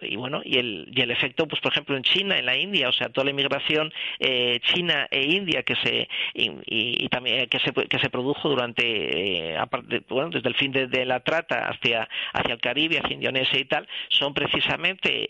y 0.00 0.16
bueno 0.16 0.42
y 0.44 0.58
el 0.58 0.88
y 0.94 1.00
el 1.00 1.10
efecto 1.10 1.46
pues 1.46 1.60
por 1.60 1.72
ejemplo 1.72 1.96
en 1.96 2.02
China 2.02 2.38
en 2.38 2.46
la 2.46 2.56
India 2.56 2.88
o 2.88 2.92
sea 2.92 3.08
toda 3.08 3.24
la 3.24 3.30
inmigración 3.30 3.92
eh, 4.18 4.60
china 4.62 5.08
e 5.10 5.24
India 5.24 5.62
que 5.62 5.74
se 5.76 6.08
y, 6.34 7.08
también 7.08 7.40
eh, 7.40 7.46
que 7.48 7.58
se 7.60 7.72
que 7.72 7.98
se 7.98 8.10
produjo 8.10 8.48
durante 8.48 9.54
eh, 9.54 9.58
bueno 10.08 10.30
desde 10.30 10.48
el 10.48 10.54
fin 10.54 10.72
de, 10.72 11.06
la 11.06 11.20
trata 11.20 11.68
hacia 11.68 12.08
hacia 12.32 12.54
el 12.54 12.60
Caribe 12.60 12.98
hacia 12.98 13.14
Indonesia 13.14 13.58
y 13.58 13.64
tal 13.64 13.88
son 14.08 14.34
precisamente 14.34 15.28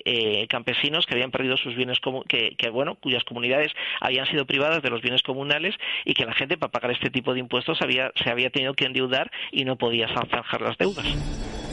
campesinos 0.49 1.07
que 1.07 1.15
habían 1.15 1.31
perdido 1.31 1.57
sus 1.57 1.75
bienes 1.75 1.99
que, 2.29 2.57
que 2.57 2.71
bueno 2.71 2.97
cuyas 2.97 3.25
comunidades 3.25 3.73
habían 4.01 4.27
sido 4.27 4.47
privadas 4.47 4.83
de 4.83 4.91
los 4.91 5.03
bienes 5.03 5.23
comunales 5.23 5.75
y 6.05 6.15
que 6.15 6.25
la 6.25 6.33
gente 6.33 6.57
para 6.57 6.73
pagar 6.73 6.91
este 6.91 7.11
tipo 7.11 7.35
de 7.35 7.41
impuestos 7.41 7.83
había 7.83 8.13
se 8.17 8.31
había 8.31 8.51
tenido 8.51 8.75
que 8.75 8.85
endeudar 8.85 9.31
y 9.53 9.65
no 9.65 9.77
podía 9.77 10.09
zanjar 10.09 10.63
las 10.63 10.79
deudas. 10.79 11.66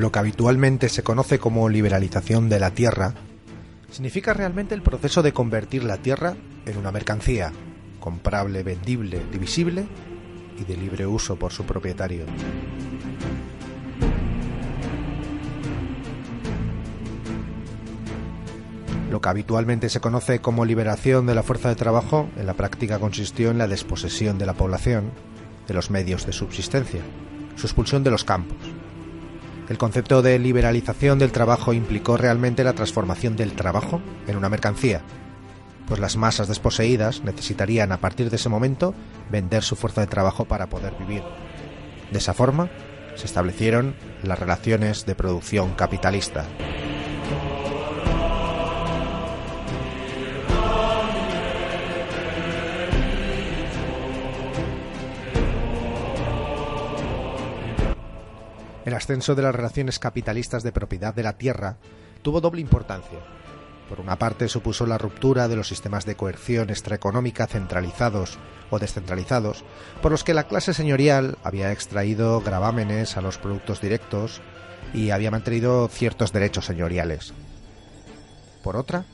Lo 0.00 0.10
que 0.10 0.18
habitualmente 0.18 0.88
se 0.88 1.02
conoce 1.02 1.38
como 1.38 1.68
liberalización 1.68 2.48
de 2.48 2.58
la 2.58 2.70
tierra, 2.72 3.14
significa 3.90 4.32
realmente 4.34 4.74
el 4.74 4.82
proceso 4.82 5.22
de 5.22 5.32
convertir 5.32 5.84
la 5.84 5.98
tierra 5.98 6.36
en 6.66 6.76
una 6.76 6.92
mercancía, 6.92 7.52
comprable, 7.98 8.62
vendible, 8.62 9.20
divisible 9.30 9.86
y 10.58 10.64
de 10.64 10.76
libre 10.76 11.06
uso 11.06 11.36
por 11.36 11.52
su 11.52 11.64
propietario. 11.64 12.24
Lo 19.10 19.20
que 19.20 19.28
habitualmente 19.28 19.88
se 19.88 20.00
conoce 20.00 20.40
como 20.40 20.64
liberación 20.64 21.26
de 21.26 21.34
la 21.34 21.42
fuerza 21.42 21.68
de 21.68 21.74
trabajo, 21.74 22.28
en 22.36 22.46
la 22.46 22.54
práctica 22.54 23.00
consistió 23.00 23.50
en 23.50 23.58
la 23.58 23.66
desposesión 23.66 24.38
de 24.38 24.46
la 24.46 24.54
población 24.54 25.10
de 25.66 25.74
los 25.74 25.90
medios 25.90 26.26
de 26.26 26.32
subsistencia, 26.32 27.00
su 27.56 27.66
expulsión 27.66 28.04
de 28.04 28.12
los 28.12 28.22
campos, 28.22 28.56
el 29.70 29.78
concepto 29.78 30.20
de 30.20 30.36
liberalización 30.40 31.20
del 31.20 31.30
trabajo 31.30 31.72
implicó 31.72 32.16
realmente 32.16 32.64
la 32.64 32.72
transformación 32.72 33.36
del 33.36 33.52
trabajo 33.52 34.02
en 34.26 34.36
una 34.36 34.48
mercancía, 34.48 35.00
pues 35.86 36.00
las 36.00 36.16
masas 36.16 36.48
desposeídas 36.48 37.22
necesitarían 37.22 37.92
a 37.92 37.98
partir 37.98 38.30
de 38.30 38.36
ese 38.36 38.48
momento 38.48 38.94
vender 39.30 39.62
su 39.62 39.76
fuerza 39.76 40.00
de 40.00 40.08
trabajo 40.08 40.44
para 40.44 40.66
poder 40.66 40.94
vivir. 40.98 41.22
De 42.10 42.18
esa 42.18 42.34
forma, 42.34 42.68
se 43.14 43.26
establecieron 43.26 43.94
las 44.24 44.40
relaciones 44.40 45.06
de 45.06 45.14
producción 45.14 45.74
capitalista. 45.74 46.46
El 58.90 58.96
ascenso 58.96 59.36
de 59.36 59.42
las 59.42 59.54
relaciones 59.54 60.00
capitalistas 60.00 60.64
de 60.64 60.72
propiedad 60.72 61.14
de 61.14 61.22
la 61.22 61.34
tierra 61.34 61.76
tuvo 62.22 62.40
doble 62.40 62.60
importancia. 62.60 63.20
Por 63.88 64.00
una 64.00 64.16
parte 64.16 64.48
supuso 64.48 64.84
la 64.84 64.98
ruptura 64.98 65.46
de 65.46 65.54
los 65.54 65.68
sistemas 65.68 66.06
de 66.06 66.16
coerción 66.16 66.70
extraeconómica 66.70 67.46
centralizados 67.46 68.36
o 68.68 68.80
descentralizados, 68.80 69.62
por 70.02 70.10
los 70.10 70.24
que 70.24 70.34
la 70.34 70.48
clase 70.48 70.74
señorial 70.74 71.38
había 71.44 71.70
extraído 71.70 72.40
gravámenes 72.40 73.16
a 73.16 73.20
los 73.20 73.38
productos 73.38 73.80
directos 73.80 74.42
y 74.92 75.10
había 75.10 75.30
mantenido 75.30 75.86
ciertos 75.86 76.32
derechos 76.32 76.64
señoriales. 76.64 77.32
Por 78.64 78.76
otra, 78.76 79.04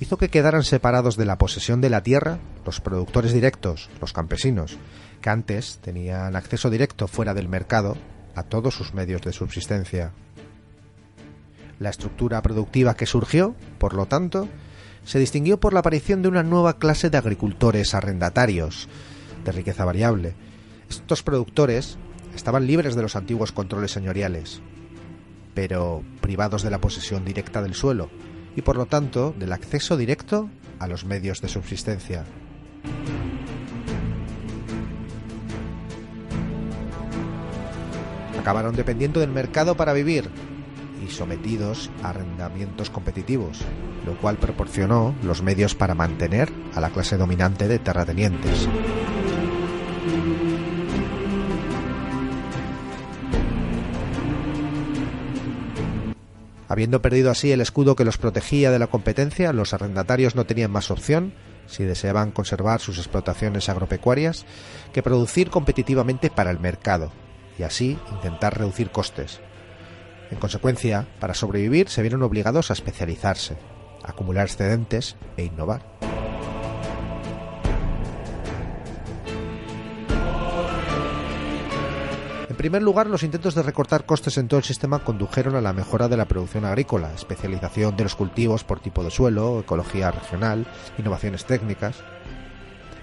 hizo 0.00 0.16
que 0.16 0.30
quedaran 0.30 0.62
separados 0.62 1.18
de 1.18 1.26
la 1.26 1.36
posesión 1.36 1.82
de 1.82 1.90
la 1.90 2.02
tierra 2.02 2.38
los 2.64 2.80
productores 2.80 3.34
directos, 3.34 3.90
los 4.00 4.14
campesinos, 4.14 4.78
que 5.20 5.28
antes 5.28 5.78
tenían 5.82 6.36
acceso 6.36 6.70
directo 6.70 7.06
fuera 7.06 7.34
del 7.34 7.50
mercado 7.50 7.98
a 8.34 8.42
todos 8.42 8.74
sus 8.74 8.94
medios 8.94 9.22
de 9.22 9.32
subsistencia. 9.32 10.12
La 11.78 11.90
estructura 11.90 12.40
productiva 12.42 12.94
que 12.94 13.06
surgió, 13.06 13.54
por 13.78 13.94
lo 13.94 14.06
tanto, 14.06 14.48
se 15.04 15.18
distinguió 15.18 15.60
por 15.60 15.72
la 15.72 15.80
aparición 15.80 16.22
de 16.22 16.28
una 16.28 16.42
nueva 16.42 16.78
clase 16.78 17.10
de 17.10 17.18
agricultores 17.18 17.94
arrendatarios, 17.94 18.88
de 19.44 19.52
riqueza 19.52 19.84
variable. 19.84 20.34
Estos 20.88 21.22
productores 21.22 21.98
estaban 22.34 22.66
libres 22.66 22.94
de 22.94 23.02
los 23.02 23.16
antiguos 23.16 23.52
controles 23.52 23.92
señoriales, 23.92 24.60
pero 25.54 26.02
privados 26.20 26.62
de 26.62 26.70
la 26.70 26.80
posesión 26.80 27.24
directa 27.24 27.62
del 27.62 27.74
suelo 27.74 28.10
y 28.56 28.62
por 28.62 28.76
lo 28.76 28.86
tanto 28.86 29.34
del 29.38 29.52
acceso 29.52 29.96
directo 29.96 30.48
a 30.78 30.86
los 30.86 31.04
medios 31.04 31.40
de 31.40 31.48
subsistencia. 31.48 32.24
Acabaron 38.44 38.76
dependiendo 38.76 39.20
del 39.20 39.30
mercado 39.30 39.74
para 39.74 39.94
vivir 39.94 40.28
y 41.02 41.10
sometidos 41.10 41.90
a 42.02 42.10
arrendamientos 42.10 42.90
competitivos, 42.90 43.62
lo 44.04 44.18
cual 44.18 44.36
proporcionó 44.36 45.14
los 45.22 45.42
medios 45.42 45.74
para 45.74 45.94
mantener 45.94 46.52
a 46.74 46.80
la 46.82 46.90
clase 46.90 47.16
dominante 47.16 47.68
de 47.68 47.78
terratenientes. 47.78 48.68
Habiendo 56.68 57.00
perdido 57.00 57.30
así 57.30 57.50
el 57.50 57.62
escudo 57.62 57.96
que 57.96 58.04
los 58.04 58.18
protegía 58.18 58.70
de 58.70 58.78
la 58.78 58.88
competencia, 58.88 59.54
los 59.54 59.72
arrendatarios 59.72 60.34
no 60.34 60.44
tenían 60.44 60.70
más 60.70 60.90
opción, 60.90 61.32
si 61.66 61.84
deseaban 61.84 62.30
conservar 62.30 62.82
sus 62.82 62.98
explotaciones 62.98 63.70
agropecuarias, 63.70 64.44
que 64.92 65.02
producir 65.02 65.48
competitivamente 65.48 66.28
para 66.28 66.50
el 66.50 66.60
mercado, 66.60 67.10
y 67.58 67.62
así 67.62 67.98
intentar 68.12 68.58
reducir 68.58 68.90
costes. 68.90 69.40
En 70.30 70.38
consecuencia, 70.38 71.06
para 71.20 71.34
sobrevivir 71.34 71.88
se 71.88 72.02
vieron 72.02 72.22
obligados 72.22 72.70
a 72.70 72.74
especializarse, 72.74 73.56
acumular 74.02 74.46
excedentes 74.46 75.16
e 75.36 75.44
innovar. 75.44 75.82
En 82.54 82.56
primer 82.56 82.82
lugar, 82.82 83.08
los 83.08 83.22
intentos 83.22 83.54
de 83.54 83.62
recortar 83.62 84.06
costes 84.06 84.38
en 84.38 84.48
todo 84.48 84.58
el 84.58 84.64
sistema 84.64 85.00
condujeron 85.00 85.54
a 85.54 85.60
la 85.60 85.74
mejora 85.74 86.08
de 86.08 86.16
la 86.16 86.24
producción 86.24 86.64
agrícola, 86.64 87.12
especialización 87.12 87.94
de 87.94 88.04
los 88.04 88.14
cultivos 88.14 88.64
por 88.64 88.80
tipo 88.80 89.04
de 89.04 89.10
suelo, 89.10 89.60
ecología 89.60 90.10
regional, 90.10 90.66
innovaciones 90.96 91.44
técnicas. 91.44 92.02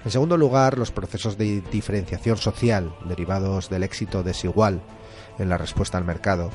En 0.03 0.11
segundo 0.11 0.35
lugar, 0.35 0.77
los 0.77 0.91
procesos 0.91 1.37
de 1.37 1.61
diferenciación 1.71 2.37
social 2.37 2.95
derivados 3.05 3.69
del 3.69 3.83
éxito 3.83 4.23
desigual 4.23 4.81
en 5.37 5.49
la 5.49 5.57
respuesta 5.57 5.97
al 5.97 6.05
mercado, 6.05 6.49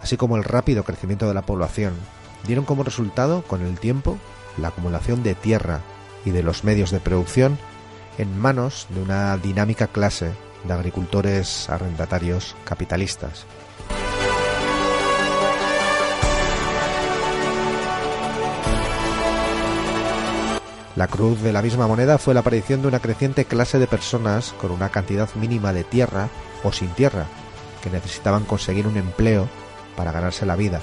así 0.00 0.16
como 0.16 0.36
el 0.36 0.44
rápido 0.44 0.84
crecimiento 0.84 1.26
de 1.26 1.34
la 1.34 1.42
población, 1.42 1.94
dieron 2.46 2.64
como 2.64 2.84
resultado, 2.84 3.42
con 3.42 3.62
el 3.62 3.78
tiempo, 3.78 4.18
la 4.56 4.68
acumulación 4.68 5.22
de 5.22 5.34
tierra 5.34 5.80
y 6.24 6.30
de 6.30 6.42
los 6.42 6.64
medios 6.64 6.90
de 6.90 7.00
producción 7.00 7.58
en 8.18 8.38
manos 8.38 8.86
de 8.90 9.02
una 9.02 9.36
dinámica 9.36 9.88
clase 9.88 10.30
de 10.64 10.72
agricultores 10.72 11.68
arrendatarios 11.70 12.54
capitalistas. 12.64 13.46
La 20.96 21.06
cruz 21.06 21.40
de 21.40 21.52
la 21.52 21.62
misma 21.62 21.86
moneda 21.86 22.18
fue 22.18 22.34
la 22.34 22.40
aparición 22.40 22.82
de 22.82 22.88
una 22.88 22.98
creciente 22.98 23.44
clase 23.44 23.78
de 23.78 23.86
personas 23.86 24.52
con 24.60 24.72
una 24.72 24.88
cantidad 24.88 25.32
mínima 25.36 25.72
de 25.72 25.84
tierra 25.84 26.28
o 26.64 26.72
sin 26.72 26.88
tierra, 26.90 27.26
que 27.82 27.90
necesitaban 27.90 28.44
conseguir 28.44 28.86
un 28.86 28.96
empleo 28.96 29.48
para 29.96 30.12
ganarse 30.12 30.46
la 30.46 30.56
vida 30.56 30.80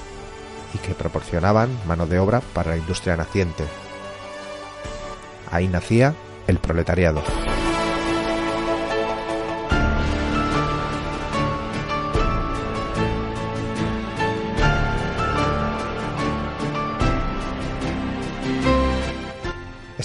y 0.73 0.77
que 0.77 0.93
proporcionaban 0.93 1.69
mano 1.87 2.07
de 2.07 2.19
obra 2.19 2.41
para 2.53 2.71
la 2.71 2.77
industria 2.77 3.17
naciente. 3.17 3.65
Ahí 5.51 5.67
nacía 5.67 6.13
el 6.47 6.59
proletariado. 6.59 7.21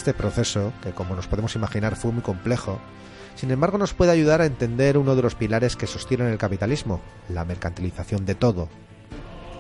Este 0.03 0.15
proceso, 0.15 0.73
que 0.83 0.91
como 0.91 1.15
nos 1.15 1.29
podemos 1.29 1.55
imaginar 1.55 1.95
fue 1.95 2.11
muy 2.11 2.23
complejo, 2.25 2.81
sin 3.37 3.53
embargo 3.53 3.79
nos 3.79 3.95
puede 3.95 4.11
ayudar 4.11 4.41
a 4.41 4.47
entender 4.47 4.99
uno 4.99 5.15
de 5.15 5.23
los 5.23 5.37
pilares 5.37 5.77
que 5.77 5.87
sostienen 5.87 6.27
el 6.27 6.39
capitalismo, 6.39 7.01
la 7.29 7.45
mercantilización 7.45 8.27
de 8.27 8.35
todo, 8.35 8.69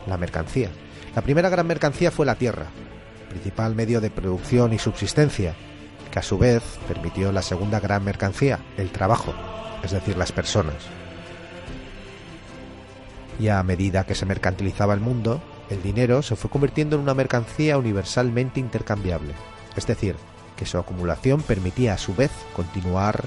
la 0.04 0.16
mercancía. 0.16 0.68
La 1.14 1.22
primera 1.22 1.48
gran 1.48 1.68
mercancía 1.68 2.10
fue 2.10 2.26
la 2.26 2.34
tierra, 2.34 2.66
principal 3.30 3.76
medio 3.76 4.00
de 4.00 4.10
producción 4.10 4.72
y 4.72 4.80
subsistencia, 4.80 5.54
que 6.10 6.18
a 6.18 6.22
su 6.22 6.38
vez 6.38 6.64
permitió 6.88 7.30
la 7.30 7.42
segunda 7.42 7.78
gran 7.78 8.02
mercancía, 8.02 8.58
el 8.76 8.90
trabajo, 8.90 9.32
es 9.84 9.92
decir, 9.92 10.16
las 10.16 10.32
personas. 10.32 10.74
Y 13.38 13.46
a 13.46 13.62
medida 13.62 14.06
que 14.06 14.16
se 14.16 14.26
mercantilizaba 14.26 14.92
el 14.92 15.00
mundo, 15.00 15.40
el 15.70 15.84
dinero 15.84 16.20
se 16.20 16.34
fue 16.34 16.50
convirtiendo 16.50 16.96
en 16.96 17.02
una 17.02 17.14
mercancía 17.14 17.78
universalmente 17.78 18.58
intercambiable, 18.58 19.34
es 19.76 19.86
decir, 19.86 20.16
que 20.62 20.68
su 20.68 20.78
acumulación 20.78 21.42
permitía 21.42 21.94
a 21.94 21.98
su 21.98 22.14
vez 22.14 22.30
continuar 22.54 23.24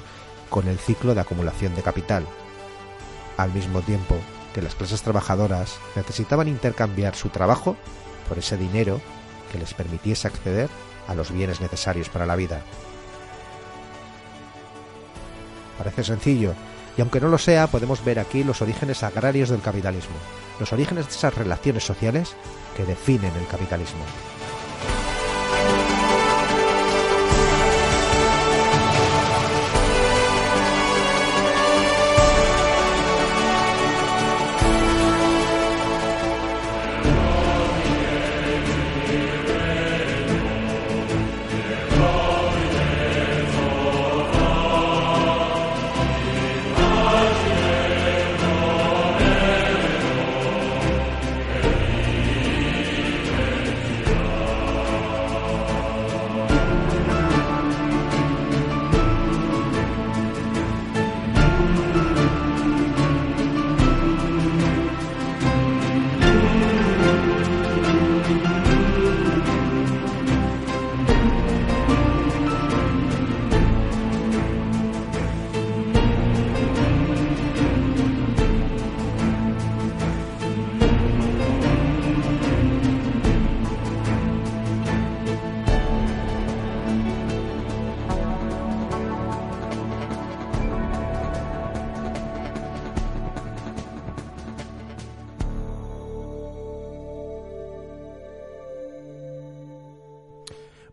con 0.48 0.68
el 0.68 0.78
ciclo 0.78 1.14
de 1.14 1.20
acumulación 1.20 1.74
de 1.74 1.82
capital, 1.82 2.26
al 3.36 3.52
mismo 3.52 3.82
tiempo 3.82 4.16
que 4.54 4.62
las 4.62 4.74
clases 4.74 5.02
trabajadoras 5.02 5.76
necesitaban 5.96 6.48
intercambiar 6.48 7.14
su 7.14 7.28
trabajo 7.28 7.76
por 8.26 8.38
ese 8.38 8.56
dinero 8.56 9.02
que 9.52 9.58
les 9.58 9.74
permitiese 9.74 10.28
acceder 10.28 10.70
a 11.06 11.14
los 11.14 11.30
bienes 11.30 11.60
necesarios 11.60 12.08
para 12.08 12.24
la 12.24 12.36
vida. 12.36 12.62
Parece 15.76 16.04
sencillo, 16.04 16.54
y 16.96 17.02
aunque 17.02 17.20
no 17.20 17.28
lo 17.28 17.36
sea, 17.36 17.66
podemos 17.66 18.02
ver 18.02 18.18
aquí 18.18 18.44
los 18.44 18.62
orígenes 18.62 19.02
agrarios 19.02 19.50
del 19.50 19.60
capitalismo, 19.60 20.16
los 20.58 20.72
orígenes 20.72 21.04
de 21.04 21.12
esas 21.12 21.34
relaciones 21.34 21.84
sociales 21.84 22.34
que 22.74 22.86
definen 22.86 23.36
el 23.36 23.46
capitalismo. 23.46 24.04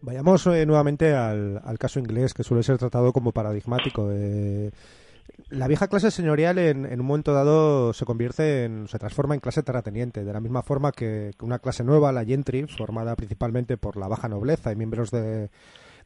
Vayamos 0.04 0.46
eh, 0.48 0.66
nuevamente 0.66 1.16
al, 1.16 1.62
caso 1.80 1.98
inglés, 1.98 2.34
que 2.34 2.44
suele 2.44 2.62
ser 2.62 2.78
tratado 2.78 3.14
como 3.14 3.32
paradigmático. 3.32 4.10
Eh, 4.12 4.70
la 5.48 5.66
vieja 5.70 5.88
clase 5.88 6.12
señorial 6.12 6.58
en, 6.58 7.00
un 7.00 7.06
momento 7.06 7.34
dado 7.34 7.94
se 7.94 8.04
convierte 8.04 8.66
en, 8.66 8.90
se 8.90 9.00
transforma 9.00 9.34
en 9.34 9.40
clase 9.40 9.64
terrateniente, 9.64 10.26
de 10.26 10.34
la 10.34 10.42
misma 10.42 10.62
forma 10.62 10.92
que, 10.92 11.32
una 11.42 11.60
clase 11.60 11.86
nueva, 11.86 12.12
la 12.12 12.26
gentry, 12.26 12.68
formada 12.68 13.16
principalmente 13.16 13.78
por 13.78 13.96
la 13.96 14.10
baja 14.10 14.28
nobleza 14.28 14.74
y 14.74 14.76
miembros 14.76 15.10
de, 15.10 15.50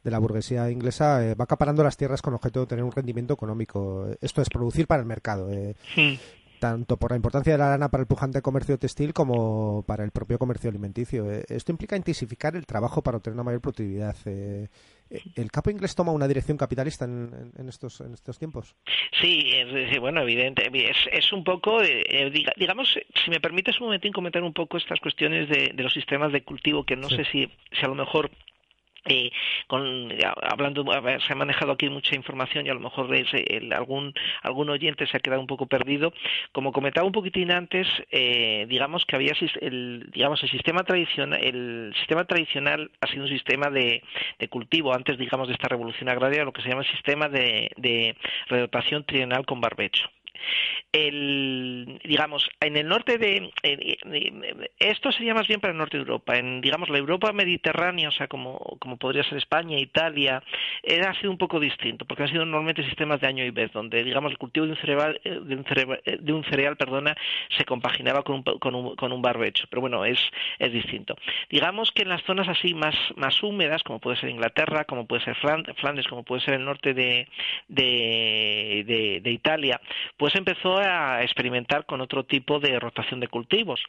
la 0.04 0.18
burguesía 0.20 0.70
inglesa, 0.70 1.26
eh, 1.26 1.34
va 1.34 1.42
acaparando 1.42 1.82
las 1.82 1.96
tierras 1.96 2.22
con 2.22 2.34
objeto 2.34 2.60
de 2.60 2.66
tener 2.66 2.84
un 2.84 2.92
rendimiento 2.92 3.34
económico. 3.34 4.06
Esto 4.20 4.42
es 4.42 4.48
producir 4.48 4.86
para 4.86 5.00
el 5.00 5.08
mercado 5.08 5.50
tanto 6.58 6.96
por 6.96 7.12
la 7.12 7.16
importancia 7.16 7.52
de 7.52 7.58
la 7.58 7.70
lana 7.70 7.88
para 7.88 8.02
el 8.02 8.06
pujante 8.06 8.42
comercio 8.42 8.78
textil 8.78 9.12
como 9.12 9.84
para 9.86 10.04
el 10.04 10.10
propio 10.10 10.38
comercio 10.38 10.70
alimenticio. 10.70 11.30
Eh, 11.30 11.44
esto 11.48 11.72
implica 11.72 11.96
intensificar 11.96 12.56
el 12.56 12.66
trabajo 12.66 13.02
para 13.02 13.18
obtener 13.18 13.34
una 13.34 13.44
mayor 13.44 13.60
productividad. 13.60 14.16
Eh, 14.26 14.68
eh, 15.10 15.20
¿El 15.36 15.50
capo 15.50 15.70
inglés 15.70 15.94
toma 15.94 16.12
una 16.12 16.28
dirección 16.28 16.58
capitalista 16.58 17.04
en, 17.04 17.52
estos, 17.68 18.00
en 18.00 18.14
estos 18.14 18.38
tiempos? 18.38 18.76
Sí, 19.20 19.50
bueno, 20.00 20.22
evidente. 20.22 20.70
Es, 21.12 21.32
un 21.32 21.44
poco, 21.44 21.80
digamos, 22.56 22.98
si 23.24 23.30
me 23.30 23.40
permites 23.40 23.80
un 23.80 23.86
momentín 23.86 24.12
comentar 24.12 24.42
un 24.42 24.52
poco 24.52 24.76
estas 24.76 25.00
cuestiones 25.00 25.48
de, 25.48 25.72
los 25.76 25.92
sistemas 25.92 26.32
de 26.32 26.42
cultivo, 26.42 26.84
que 26.84 26.96
no 26.96 27.08
sé 27.08 27.24
si, 27.24 27.50
si 27.72 27.84
a 27.84 27.88
lo 27.88 27.94
mejor 27.94 28.30
eh, 29.04 29.30
con, 29.66 30.12
hablando, 30.42 30.84
se 31.26 31.32
ha 31.32 31.36
manejado 31.36 31.72
aquí 31.72 31.88
mucha 31.88 32.14
información 32.14 32.66
y 32.66 32.70
a 32.70 32.74
lo 32.74 32.80
mejor 32.80 33.08
algún, 33.72 34.14
algún 34.42 34.70
oyente 34.70 35.06
se 35.06 35.16
ha 35.16 35.20
quedado 35.20 35.40
un 35.40 35.46
poco 35.46 35.66
perdido. 35.66 36.12
Como 36.52 36.72
comentaba 36.72 37.06
un 37.06 37.12
poquitín 37.12 37.50
antes, 37.50 37.86
eh, 38.10 38.66
digamos 38.68 39.04
que 39.06 39.16
había 39.16 39.32
el, 39.60 40.10
digamos, 40.12 40.42
el 40.42 40.50
sistema 40.50 40.84
tradicional, 40.84 41.42
el 41.42 41.94
sistema 41.98 42.24
tradicional 42.24 42.90
ha 43.00 43.06
sido 43.06 43.24
un 43.24 43.30
sistema 43.30 43.70
de, 43.70 44.02
cultivo 44.50 44.94
antes, 44.94 45.18
digamos, 45.18 45.48
de 45.48 45.54
esta 45.54 45.68
revolución 45.68 46.08
agraria, 46.08 46.44
lo 46.44 46.52
que 46.52 46.62
se 46.62 46.68
llama 46.68 46.82
el 46.82 46.90
sistema 46.90 47.28
de, 47.28 47.70
de 47.76 48.16
redotación 48.48 49.04
trienal 49.04 49.46
con 49.46 49.60
barbecho 49.60 50.08
el, 50.92 52.00
digamos, 52.04 52.48
en 52.60 52.76
el 52.76 52.88
norte 52.88 53.18
de, 53.18 53.50
esto 54.78 55.12
sería 55.12 55.34
más 55.34 55.46
bien 55.46 55.60
para 55.60 55.72
el 55.72 55.78
norte 55.78 55.96
de 55.96 56.02
Europa, 56.02 56.36
en, 56.36 56.60
digamos, 56.60 56.88
la 56.88 56.98
Europa 56.98 57.32
mediterránea, 57.32 58.08
o 58.08 58.12
sea, 58.12 58.28
como, 58.28 58.58
como 58.78 58.96
podría 58.96 59.24
ser 59.24 59.38
España, 59.38 59.78
Italia, 59.78 60.42
ha 61.06 61.14
sido 61.14 61.30
un 61.30 61.38
poco 61.38 61.60
distinto, 61.60 62.04
porque 62.04 62.24
han 62.24 62.30
sido 62.30 62.44
normalmente 62.44 62.84
sistemas 62.84 63.20
de 63.20 63.26
año 63.26 63.44
y 63.44 63.50
vez, 63.50 63.72
donde, 63.72 64.02
digamos, 64.04 64.32
el 64.32 64.38
cultivo 64.38 64.66
de 64.66 64.72
un 64.72 64.78
cereal, 64.78 65.20
de 65.24 65.56
un 65.56 65.64
cereal, 65.64 66.00
de 66.20 66.32
un 66.32 66.44
cereal 66.44 66.76
perdona, 66.76 67.16
se 67.56 67.64
compaginaba 67.64 68.22
con 68.22 68.36
un, 68.36 68.42
con 68.42 68.74
un, 68.74 68.96
con 68.96 69.12
un 69.12 69.22
barbecho, 69.22 69.66
pero 69.70 69.80
bueno, 69.80 70.04
es, 70.04 70.18
es 70.58 70.72
distinto. 70.72 71.16
Digamos 71.50 71.92
que 71.92 72.02
en 72.02 72.08
las 72.08 72.22
zonas 72.22 72.48
así 72.48 72.74
más, 72.74 72.94
más 73.16 73.42
húmedas, 73.42 73.82
como 73.82 73.98
puede 73.98 74.18
ser 74.18 74.30
Inglaterra, 74.30 74.84
como 74.84 75.06
puede 75.06 75.24
ser 75.24 75.36
Flandes, 75.36 76.06
como 76.08 76.22
puede 76.22 76.42
ser 76.42 76.54
el 76.54 76.64
norte 76.64 76.94
de, 76.94 77.28
de, 77.68 79.20
de 79.22 79.30
Italia, 79.30 79.80
pues 80.16 80.27
empezó 80.34 80.78
a 80.78 81.22
experimentar 81.22 81.86
con 81.86 82.00
otro 82.00 82.24
tipo 82.24 82.60
de 82.60 82.78
rotación 82.78 83.20
de 83.20 83.28
cultivos 83.28 83.80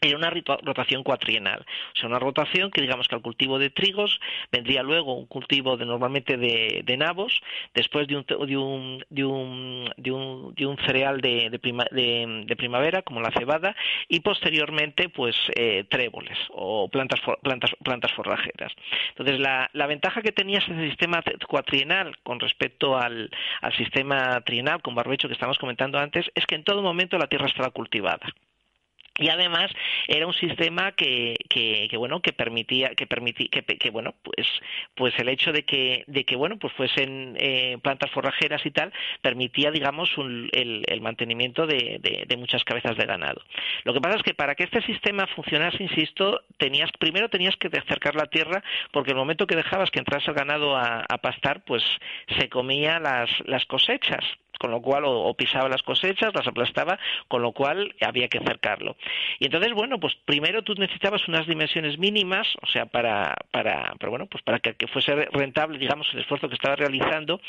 era 0.00 0.16
una 0.16 0.30
rotación 0.30 1.02
cuatrienal, 1.02 1.66
o 1.94 1.98
sea, 1.98 2.08
una 2.08 2.18
rotación 2.18 2.70
que 2.70 2.80
digamos 2.80 3.08
que 3.08 3.16
al 3.16 3.22
cultivo 3.22 3.58
de 3.58 3.70
trigos 3.70 4.20
vendría 4.52 4.82
luego 4.82 5.14
un 5.14 5.26
cultivo 5.26 5.76
de 5.76 5.86
normalmente 5.86 6.36
de, 6.36 6.82
de 6.84 6.96
nabos, 6.96 7.40
después 7.74 8.06
de 8.06 8.16
un, 8.16 8.24
de 8.24 8.56
un, 8.56 9.04
de 9.10 9.24
un, 9.24 9.92
de 9.96 10.12
un, 10.12 10.54
de 10.54 10.66
un 10.66 10.76
cereal 10.78 11.20
de, 11.20 11.50
de, 11.50 12.56
primavera 12.56 13.02
como 13.02 13.20
la 13.20 13.32
cebada 13.32 13.74
y 14.08 14.20
posteriormente 14.20 15.08
pues 15.08 15.36
eh, 15.54 15.84
tréboles 15.88 16.38
o 16.50 16.88
plantas, 16.88 17.20
plantas, 17.42 17.70
plantas 17.82 18.12
forrajeras. 18.12 18.72
Entonces 19.10 19.40
la, 19.40 19.68
ventaja 19.88 20.20
que 20.20 20.32
tenía 20.32 20.58
ese 20.58 20.74
sistema 20.86 21.22
cuatrienal 21.48 22.18
con 22.22 22.40
respecto 22.40 22.98
al, 22.98 23.30
al 23.62 23.72
sistema 23.74 24.38
trienal 24.42 24.82
con 24.82 24.94
barbecho 24.94 25.28
que 25.28 25.34
estamos 25.34 25.58
comentando 25.58 25.98
antes 25.98 26.30
es 26.34 26.44
que 26.44 26.56
en 26.56 26.64
todo 26.64 26.82
momento 26.82 27.16
la 27.16 27.26
tierra 27.26 27.46
estaba 27.46 27.70
cultivada 27.70 28.28
y 29.18 29.28
además 29.28 29.70
era 30.06 30.26
un 30.26 30.34
sistema 30.34 30.92
que, 30.92 31.36
que, 31.48 31.88
bueno 31.96 32.20
que 32.20 32.32
permitía 32.32 32.90
que 32.94 33.06
permitía 33.06 33.48
que, 33.50 33.90
bueno 33.90 34.14
pues 34.22 34.46
pues 34.94 35.14
el 35.18 35.28
hecho 35.28 35.52
de 35.52 35.64
que 35.64 36.04
de 36.06 36.24
que 36.24 36.36
bueno 36.36 36.56
pues 36.58 36.72
fuesen 36.74 37.36
eh, 37.38 37.76
plantas 37.82 38.10
forrajeras 38.10 38.64
y 38.64 38.70
tal 38.70 38.92
permitía 39.20 39.70
digamos 39.70 40.10
el, 40.16 40.84
el, 40.86 41.00
mantenimiento 41.00 41.66
de, 41.66 41.98
de, 42.26 42.36
muchas 42.36 42.64
cabezas 42.64 42.96
de 42.96 43.06
ganado. 43.06 43.40
Lo 43.84 43.94
que 43.94 44.00
pasa 44.00 44.16
es 44.16 44.22
que 44.22 44.34
para 44.34 44.54
que 44.54 44.64
este 44.64 44.82
sistema 44.82 45.26
funcionase 45.26 45.82
insisto 45.82 46.42
tenías 46.56 46.90
primero 46.98 47.28
tenías 47.28 47.56
que 47.56 47.68
acercar 47.68 48.14
la 48.14 48.26
tierra 48.26 48.62
porque 48.92 49.10
el 49.10 49.16
momento 49.16 49.46
que 49.46 49.56
dejabas 49.56 49.90
que 49.90 49.98
entrase 49.98 50.30
el 50.30 50.36
ganado 50.36 50.76
a, 50.76 51.04
a 51.08 51.18
pastar 51.18 51.64
pues 51.64 51.82
se 52.38 52.48
comía 52.48 52.98
las 53.00 53.30
las 53.46 53.64
cosechas 53.66 54.24
con 54.58 54.70
lo 54.70 54.82
cual 54.82 55.04
o, 55.06 55.32
pisaba 55.34 55.68
las 55.68 55.82
cosechas, 55.82 56.34
las 56.34 56.46
aplastaba, 56.46 56.98
con 57.28 57.42
lo 57.42 57.52
cual 57.52 57.94
había 58.00 58.28
que 58.28 58.40
cercarlo. 58.40 58.96
Y 59.38 59.46
entonces, 59.46 59.72
bueno, 59.72 59.98
pues 59.98 60.16
primero 60.24 60.62
tú 60.62 60.74
necesitabas 60.74 61.26
unas 61.28 61.46
dimensiones 61.46 61.98
mínimas, 61.98 62.48
o 62.60 62.66
sea, 62.66 62.86
para, 62.86 63.36
para, 63.50 63.94
pero 63.98 64.10
bueno, 64.10 64.26
pues 64.26 64.42
para 64.42 64.58
que, 64.58 64.74
fuese 64.88 65.14
rentable, 65.32 65.78
digamos, 65.78 66.08
el 66.12 66.20
esfuerzo 66.20 66.48
que 66.48 66.54
estaba 66.54 66.76
realizando, 66.76 67.40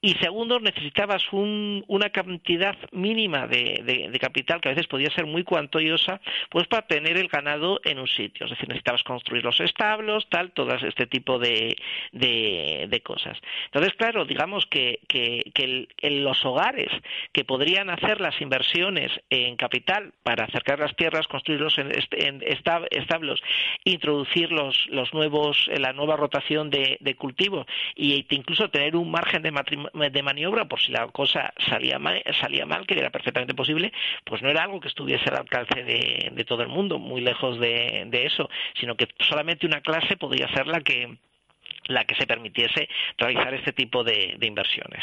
y 0.00 0.14
segundo, 0.14 0.60
necesitabas 0.60 1.22
una 1.32 2.10
cantidad 2.10 2.76
mínima 2.92 3.46
de, 3.46 4.10
capital 4.20 4.60
que 4.60 4.68
a 4.68 4.72
veces 4.72 4.86
podía 4.86 5.10
ser 5.10 5.24
muy 5.24 5.44
cuantiosa, 5.44 6.20
pues 6.50 6.66
para 6.66 6.86
tener 6.86 7.16
el 7.16 7.28
ganado 7.28 7.80
en 7.84 7.98
un 7.98 8.06
sitio, 8.06 8.44
es 8.44 8.50
decir, 8.50 8.68
necesitabas 8.68 9.02
construir 9.02 9.44
los 9.44 9.58
establos, 9.60 10.28
tal, 10.28 10.50
todo 10.52 10.74
este 10.74 11.06
tipo 11.06 11.38
de, 11.38 11.76
de, 12.12 13.00
cosas. 13.02 13.38
Entonces, 13.66 13.94
claro, 13.94 14.26
digamos 14.26 14.66
que, 14.66 15.00
que, 15.08 15.50
que 15.54 15.88
los 16.10 16.44
hogares 16.50 16.90
que 17.32 17.44
podrían 17.44 17.90
hacer 17.90 18.20
las 18.20 18.40
inversiones 18.40 19.12
en 19.30 19.56
capital 19.56 20.12
para 20.22 20.44
acercar 20.44 20.78
las 20.78 20.94
tierras, 20.96 21.26
construirlos 21.26 21.78
en, 21.78 22.42
establos, 22.42 23.40
introducir 23.84 24.52
los, 24.52 24.86
los 24.90 25.12
nuevos, 25.14 25.68
la 25.68 25.92
nueva 25.92 26.16
rotación 26.16 26.70
de, 26.70 26.98
cultivo 27.18 27.66
e 27.96 28.24
incluso 28.30 28.70
tener 28.70 28.96
un 28.96 29.10
margen 29.10 29.42
de, 29.42 30.22
maniobra 30.22 30.66
por 30.66 30.80
si 30.80 30.92
la 30.92 31.06
cosa 31.08 31.52
salía 31.68 31.98
mal, 31.98 32.22
salía 32.40 32.66
mal, 32.66 32.86
que 32.86 32.98
era 32.98 33.10
perfectamente 33.10 33.54
posible, 33.54 33.92
pues 34.24 34.42
no 34.42 34.48
era 34.48 34.64
algo 34.64 34.80
que 34.80 34.88
estuviese 34.88 35.28
al 35.28 35.38
alcance 35.38 35.82
de, 35.84 36.44
todo 36.44 36.62
el 36.62 36.68
mundo, 36.68 36.98
muy 36.98 37.20
lejos 37.20 37.58
de, 37.60 38.08
eso, 38.12 38.50
sino 38.78 38.96
que 38.96 39.08
solamente 39.20 39.66
una 39.66 39.80
clase 39.80 40.16
podría 40.16 40.48
ser 40.48 40.66
la 40.66 40.80
que 40.80 41.16
la 41.86 42.04
que 42.04 42.14
se 42.14 42.26
permitiese 42.26 42.88
realizar 43.18 43.52
este 43.54 43.72
tipo 43.72 44.04
de 44.04 44.36
inversiones 44.40 45.02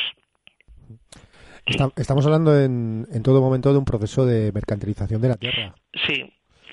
estamos 1.96 2.26
hablando 2.26 2.60
en, 2.60 3.06
todo 3.24 3.42
momento 3.42 3.72
de 3.72 3.80
un 3.80 3.86
proceso 3.86 4.26
de 4.26 4.52
mercantilización 4.52 5.22
de 5.22 5.28
la 5.30 5.36
tierra. 5.36 5.76
Sí, 6.06 6.24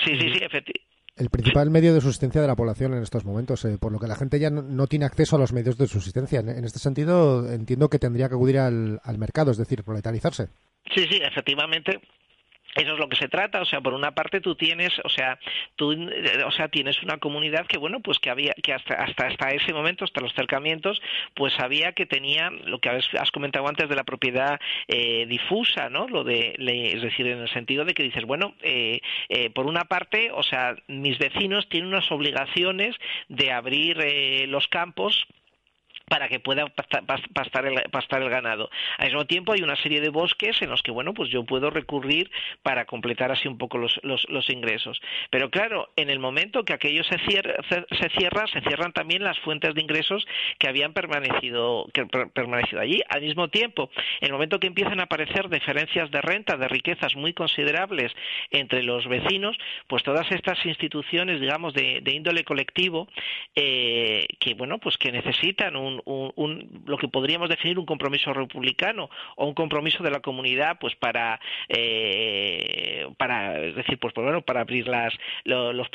sí, 0.04 0.18
sí, 0.18 0.18
sí, 0.20 0.38
efectivamente. 0.42 0.80
El 1.16 1.30
principal 1.30 1.70
medio 1.70 1.94
de 1.94 2.00
subsistencia 2.00 2.40
de 2.40 2.48
la 2.48 2.56
población 2.56 2.92
en 2.92 3.02
estos 3.02 3.24
momentos, 3.24 3.64
eh, 3.64 3.78
por 3.78 3.92
lo 3.92 4.00
que 4.00 4.08
la 4.08 4.16
gente 4.16 4.40
ya 4.40 4.50
no, 4.50 4.86
tiene 4.88 5.04
acceso 5.04 5.36
a 5.36 5.38
los 5.38 5.52
medios 5.52 5.78
de 5.78 5.86
subsistencia. 5.86 6.40
En, 6.40 6.64
este 6.64 6.80
sentido, 6.80 7.52
entiendo 7.52 7.88
que 7.88 8.00
tendría 8.00 8.28
que 8.28 8.34
acudir 8.34 8.58
al, 8.58 8.98
al 9.04 9.18
mercado, 9.18 9.52
es 9.52 9.56
decir, 9.56 9.84
proletarizarse. 9.84 10.48
Sí, 10.92 11.06
sí, 11.08 11.20
efectivamente 11.22 12.00
eso 12.74 12.92
es 12.92 12.98
lo 12.98 13.08
que 13.08 13.16
se 13.16 13.28
trata, 13.28 13.60
o 13.60 13.64
sea, 13.64 13.80
por 13.80 13.94
una 13.94 14.12
parte 14.12 14.40
tú 14.40 14.54
tienes, 14.54 14.92
o 15.04 15.08
sea, 15.08 15.38
tú, 15.76 15.92
o 16.46 16.50
sea, 16.50 16.68
tienes 16.68 17.02
una 17.02 17.18
comunidad 17.18 17.66
que 17.66 17.78
bueno, 17.78 18.00
pues 18.00 18.18
que 18.18 18.30
había, 18.30 18.54
que 18.62 18.72
hasta 18.72 18.94
hasta 18.94 19.26
hasta 19.26 19.50
ese 19.50 19.72
momento, 19.72 20.04
hasta 20.04 20.20
los 20.20 20.32
cercamientos, 20.34 21.00
pues 21.34 21.58
había 21.60 21.92
que 21.92 22.06
tenía 22.06 22.50
lo 22.50 22.80
que 22.80 22.88
has 22.88 23.30
comentado 23.30 23.68
antes 23.68 23.88
de 23.88 23.96
la 23.96 24.04
propiedad 24.04 24.60
eh, 24.88 25.26
difusa, 25.26 25.88
¿no? 25.88 26.08
Lo 26.08 26.24
de, 26.24 26.54
es 26.58 27.02
decir, 27.02 27.26
en 27.26 27.38
el 27.38 27.48
sentido 27.48 27.84
de 27.84 27.94
que 27.94 28.02
dices, 28.02 28.24
bueno, 28.24 28.54
eh, 28.62 29.00
eh, 29.28 29.50
por 29.50 29.66
una 29.66 29.84
parte, 29.84 30.30
o 30.32 30.42
sea, 30.42 30.76
mis 30.88 31.18
vecinos 31.18 31.68
tienen 31.68 31.88
unas 31.88 32.10
obligaciones 32.10 32.96
de 33.28 33.52
abrir 33.52 34.48
los 34.48 34.68
campos 34.68 35.26
para 36.08 36.28
que 36.28 36.38
pueda 36.38 36.66
pastar 36.66 37.66
el, 37.66 37.82
pastar 37.90 38.22
el 38.22 38.28
ganado. 38.28 38.70
Al 38.98 39.06
mismo 39.06 39.24
tiempo 39.24 39.52
hay 39.52 39.62
una 39.62 39.76
serie 39.76 40.00
de 40.00 40.10
bosques 40.10 40.60
en 40.60 40.70
los 40.70 40.82
que, 40.82 40.90
bueno, 40.90 41.14
pues 41.14 41.30
yo 41.30 41.44
puedo 41.44 41.70
recurrir 41.70 42.30
para 42.62 42.84
completar 42.84 43.32
así 43.32 43.48
un 43.48 43.58
poco 43.58 43.78
los, 43.78 43.98
los, 44.02 44.50
ingresos. 44.50 45.00
Pero 45.30 45.50
claro, 45.50 45.90
en 45.96 46.10
el 46.10 46.18
momento 46.18 46.64
que 46.64 46.74
aquello 46.74 47.02
se 47.04 47.18
cierra, 47.18 47.54
se, 47.68 48.08
cierra, 48.10 48.46
se 48.48 48.60
cierran 48.60 48.92
también 48.92 49.24
las 49.24 49.38
fuentes 49.40 49.74
de 49.74 49.80
ingresos 49.80 50.26
que 50.58 50.68
habían 50.68 50.92
permanecido, 50.92 51.86
que 51.92 52.04
permanecido 52.06 52.80
allí. 52.80 53.00
Al 53.08 53.22
mismo 53.22 53.48
tiempo, 53.48 53.90
en 54.20 54.26
el 54.26 54.32
momento 54.32 54.60
que 54.60 54.66
empiezan 54.66 55.00
a 55.00 55.04
aparecer 55.04 55.48
diferencias 55.48 56.10
de 56.10 56.20
renta, 56.20 56.56
de 56.56 56.68
riquezas 56.68 57.16
muy 57.16 57.32
considerables 57.32 58.12
entre 58.50 58.82
los 58.82 59.08
vecinos, 59.08 59.56
pues 59.86 60.02
todas 60.02 60.30
estas 60.30 60.64
instituciones, 60.66 61.40
digamos, 61.40 61.72
de, 61.72 62.02
índole 62.06 62.44
colectivo, 62.44 63.08
eh, 63.54 64.26
que, 64.38 64.54
bueno, 64.54 64.78
pues 64.78 64.98
que 64.98 65.10
necesitan 65.10 65.76
un 65.76 65.93
un, 66.04 66.82
lo 66.86 66.98
que 66.98 67.08
podríamos 67.08 67.48
definir 67.48 67.78
un 67.78 67.86
compromiso 67.86 68.32
republicano 68.32 69.10
o 69.36 69.46
un 69.46 69.54
compromiso 69.54 70.02
de 70.02 70.10
la 70.10 70.20
comunidad 70.20 70.78
pues 70.78 70.94
para 70.96 71.40
eh, 71.68 73.06
para 73.16 73.52
decir 73.52 73.98
pues, 73.98 74.12
pues, 74.14 74.24
bueno 74.24 74.42
para 74.42 74.60
abrir 74.60 74.88
las 74.88 75.14
los, 75.44 75.88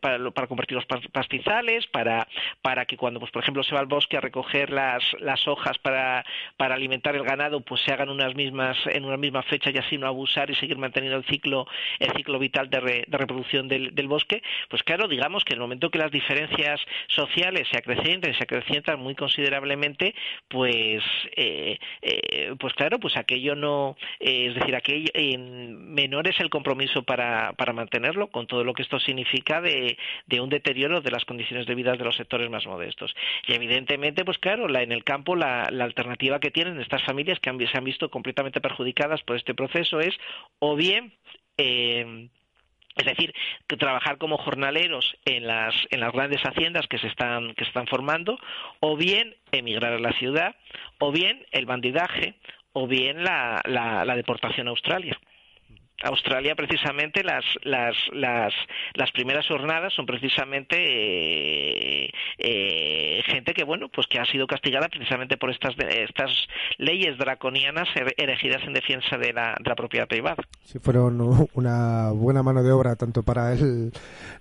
para, 0.00 0.30
para 0.30 0.46
convertir 0.46 0.76
los 0.76 0.86
pastizales 0.86 1.86
para 1.88 2.28
para 2.62 2.86
que 2.86 2.96
cuando 2.96 3.20
pues 3.20 3.32
por 3.32 3.42
ejemplo 3.42 3.62
se 3.62 3.74
va 3.74 3.80
al 3.80 3.86
bosque 3.86 4.16
a 4.16 4.20
recoger 4.20 4.70
las 4.70 5.02
las 5.20 5.46
hojas 5.48 5.78
para 5.78 6.24
para 6.56 6.74
alimentar 6.74 7.14
el 7.16 7.24
ganado 7.24 7.60
pues 7.60 7.80
se 7.82 7.92
hagan 7.92 8.08
unas 8.08 8.34
mismas 8.34 8.76
en 8.86 9.04
una 9.04 9.16
misma 9.16 9.42
fecha 9.42 9.70
y 9.70 9.78
así 9.78 9.98
no 9.98 10.06
abusar 10.06 10.50
y 10.50 10.54
seguir 10.54 10.78
manteniendo 10.78 11.18
el 11.18 11.24
ciclo 11.24 11.66
el 11.98 12.12
ciclo 12.12 12.38
vital 12.38 12.70
de, 12.70 13.06
reproducción 13.08 13.68
del, 13.68 13.94
del, 13.94 14.08
bosque. 14.08 14.42
Pues 14.68 14.82
claro 14.82 15.08
digamos 15.08 15.44
que 15.44 15.54
en 15.54 15.58
el 15.58 15.62
momento 15.62 15.90
que 15.90 15.98
las 15.98 16.10
diferencias 16.10 16.80
sociales 17.08 17.68
se 17.70 17.78
acrecientan 17.78 18.34
se 18.34 18.44
acrecientan 18.44 19.00
muy 19.00 19.14
considerables 19.14 19.41
considerablemente, 19.42 20.14
pues, 20.48 21.02
eh, 21.36 21.78
eh, 22.00 22.54
pues 22.58 22.74
claro, 22.74 23.00
pues 23.00 23.16
aquello 23.16 23.56
no, 23.56 23.96
eh, 24.20 24.46
es 24.48 24.54
decir, 24.54 24.74
aquello 24.76 25.10
menor 25.38 26.28
es 26.28 26.38
el 26.40 26.48
compromiso 26.48 27.02
para, 27.02 27.52
para 27.54 27.72
mantenerlo, 27.72 28.28
con 28.28 28.46
todo 28.46 28.62
lo 28.62 28.72
que 28.72 28.82
esto 28.82 29.00
significa 29.00 29.60
de, 29.60 29.98
de 30.26 30.40
un 30.40 30.48
deterioro 30.48 31.00
de 31.00 31.10
las 31.10 31.24
condiciones 31.24 31.66
de 31.66 31.74
vida 31.74 31.96
de 31.96 32.04
los 32.04 32.16
sectores 32.16 32.48
más 32.50 32.66
modestos. 32.66 33.14
Y 33.46 33.54
evidentemente, 33.54 34.24
pues 34.24 34.38
claro, 34.38 34.68
la, 34.68 34.82
en 34.82 34.92
el 34.92 35.02
campo 35.02 35.34
la, 35.34 35.68
la 35.70 35.84
alternativa 35.84 36.38
que 36.38 36.50
tienen 36.50 36.80
estas 36.80 37.02
familias 37.02 37.40
que 37.40 37.52
se 37.66 37.78
han 37.78 37.84
visto 37.84 38.10
completamente 38.10 38.60
perjudicadas 38.60 39.22
por 39.22 39.36
este 39.36 39.54
proceso 39.54 40.00
es 40.00 40.14
o 40.60 40.76
bien 40.76 41.12
eh, 41.56 42.28
es 42.96 43.06
decir, 43.06 43.34
que 43.66 43.76
trabajar 43.76 44.18
como 44.18 44.38
jornaleros 44.38 45.16
en 45.24 45.46
las, 45.46 45.74
en 45.90 46.00
las 46.00 46.12
grandes 46.12 46.42
haciendas 46.42 46.86
que 46.88 46.98
se 46.98 47.06
están, 47.08 47.54
que 47.54 47.64
se 47.64 47.68
están 47.68 47.86
formando, 47.86 48.38
o 48.80 48.96
bien 48.96 49.34
emigrar 49.50 49.92
a 49.92 49.98
la 49.98 50.12
ciudad, 50.12 50.54
o 50.98 51.12
bien 51.12 51.46
el 51.52 51.66
bandidaje, 51.66 52.34
o 52.72 52.86
bien 52.86 53.24
la, 53.24 53.60
la, 53.64 54.04
la 54.04 54.16
deportación 54.16 54.68
a 54.68 54.70
Australia. 54.70 55.18
Australia 56.02 56.54
precisamente 56.54 57.22
las, 57.22 57.44
las, 57.62 57.96
las, 58.12 58.52
las 58.94 59.10
primeras 59.12 59.46
jornadas 59.46 59.92
son 59.94 60.06
precisamente 60.06 60.76
eh, 60.78 62.10
eh, 62.38 63.22
gente 63.26 63.54
que 63.54 63.64
bueno 63.64 63.88
pues 63.88 64.06
que 64.06 64.18
ha 64.18 64.24
sido 64.26 64.46
castigada 64.46 64.88
precisamente 64.88 65.36
por 65.36 65.50
estas 65.50 65.74
estas 65.78 66.30
leyes 66.78 67.18
draconianas 67.18 67.88
erigidas 68.16 68.62
en 68.64 68.72
defensa 68.72 69.16
de 69.16 69.32
la, 69.32 69.56
de 69.60 69.68
la 69.68 69.74
propiedad 69.74 70.06
privada. 70.06 70.42
Sí, 70.64 70.78
fueron 70.78 71.20
una 71.54 72.10
buena 72.12 72.42
mano 72.42 72.62
de 72.62 72.72
obra 72.72 72.96
tanto 72.96 73.22
para 73.22 73.52
el, 73.52 73.92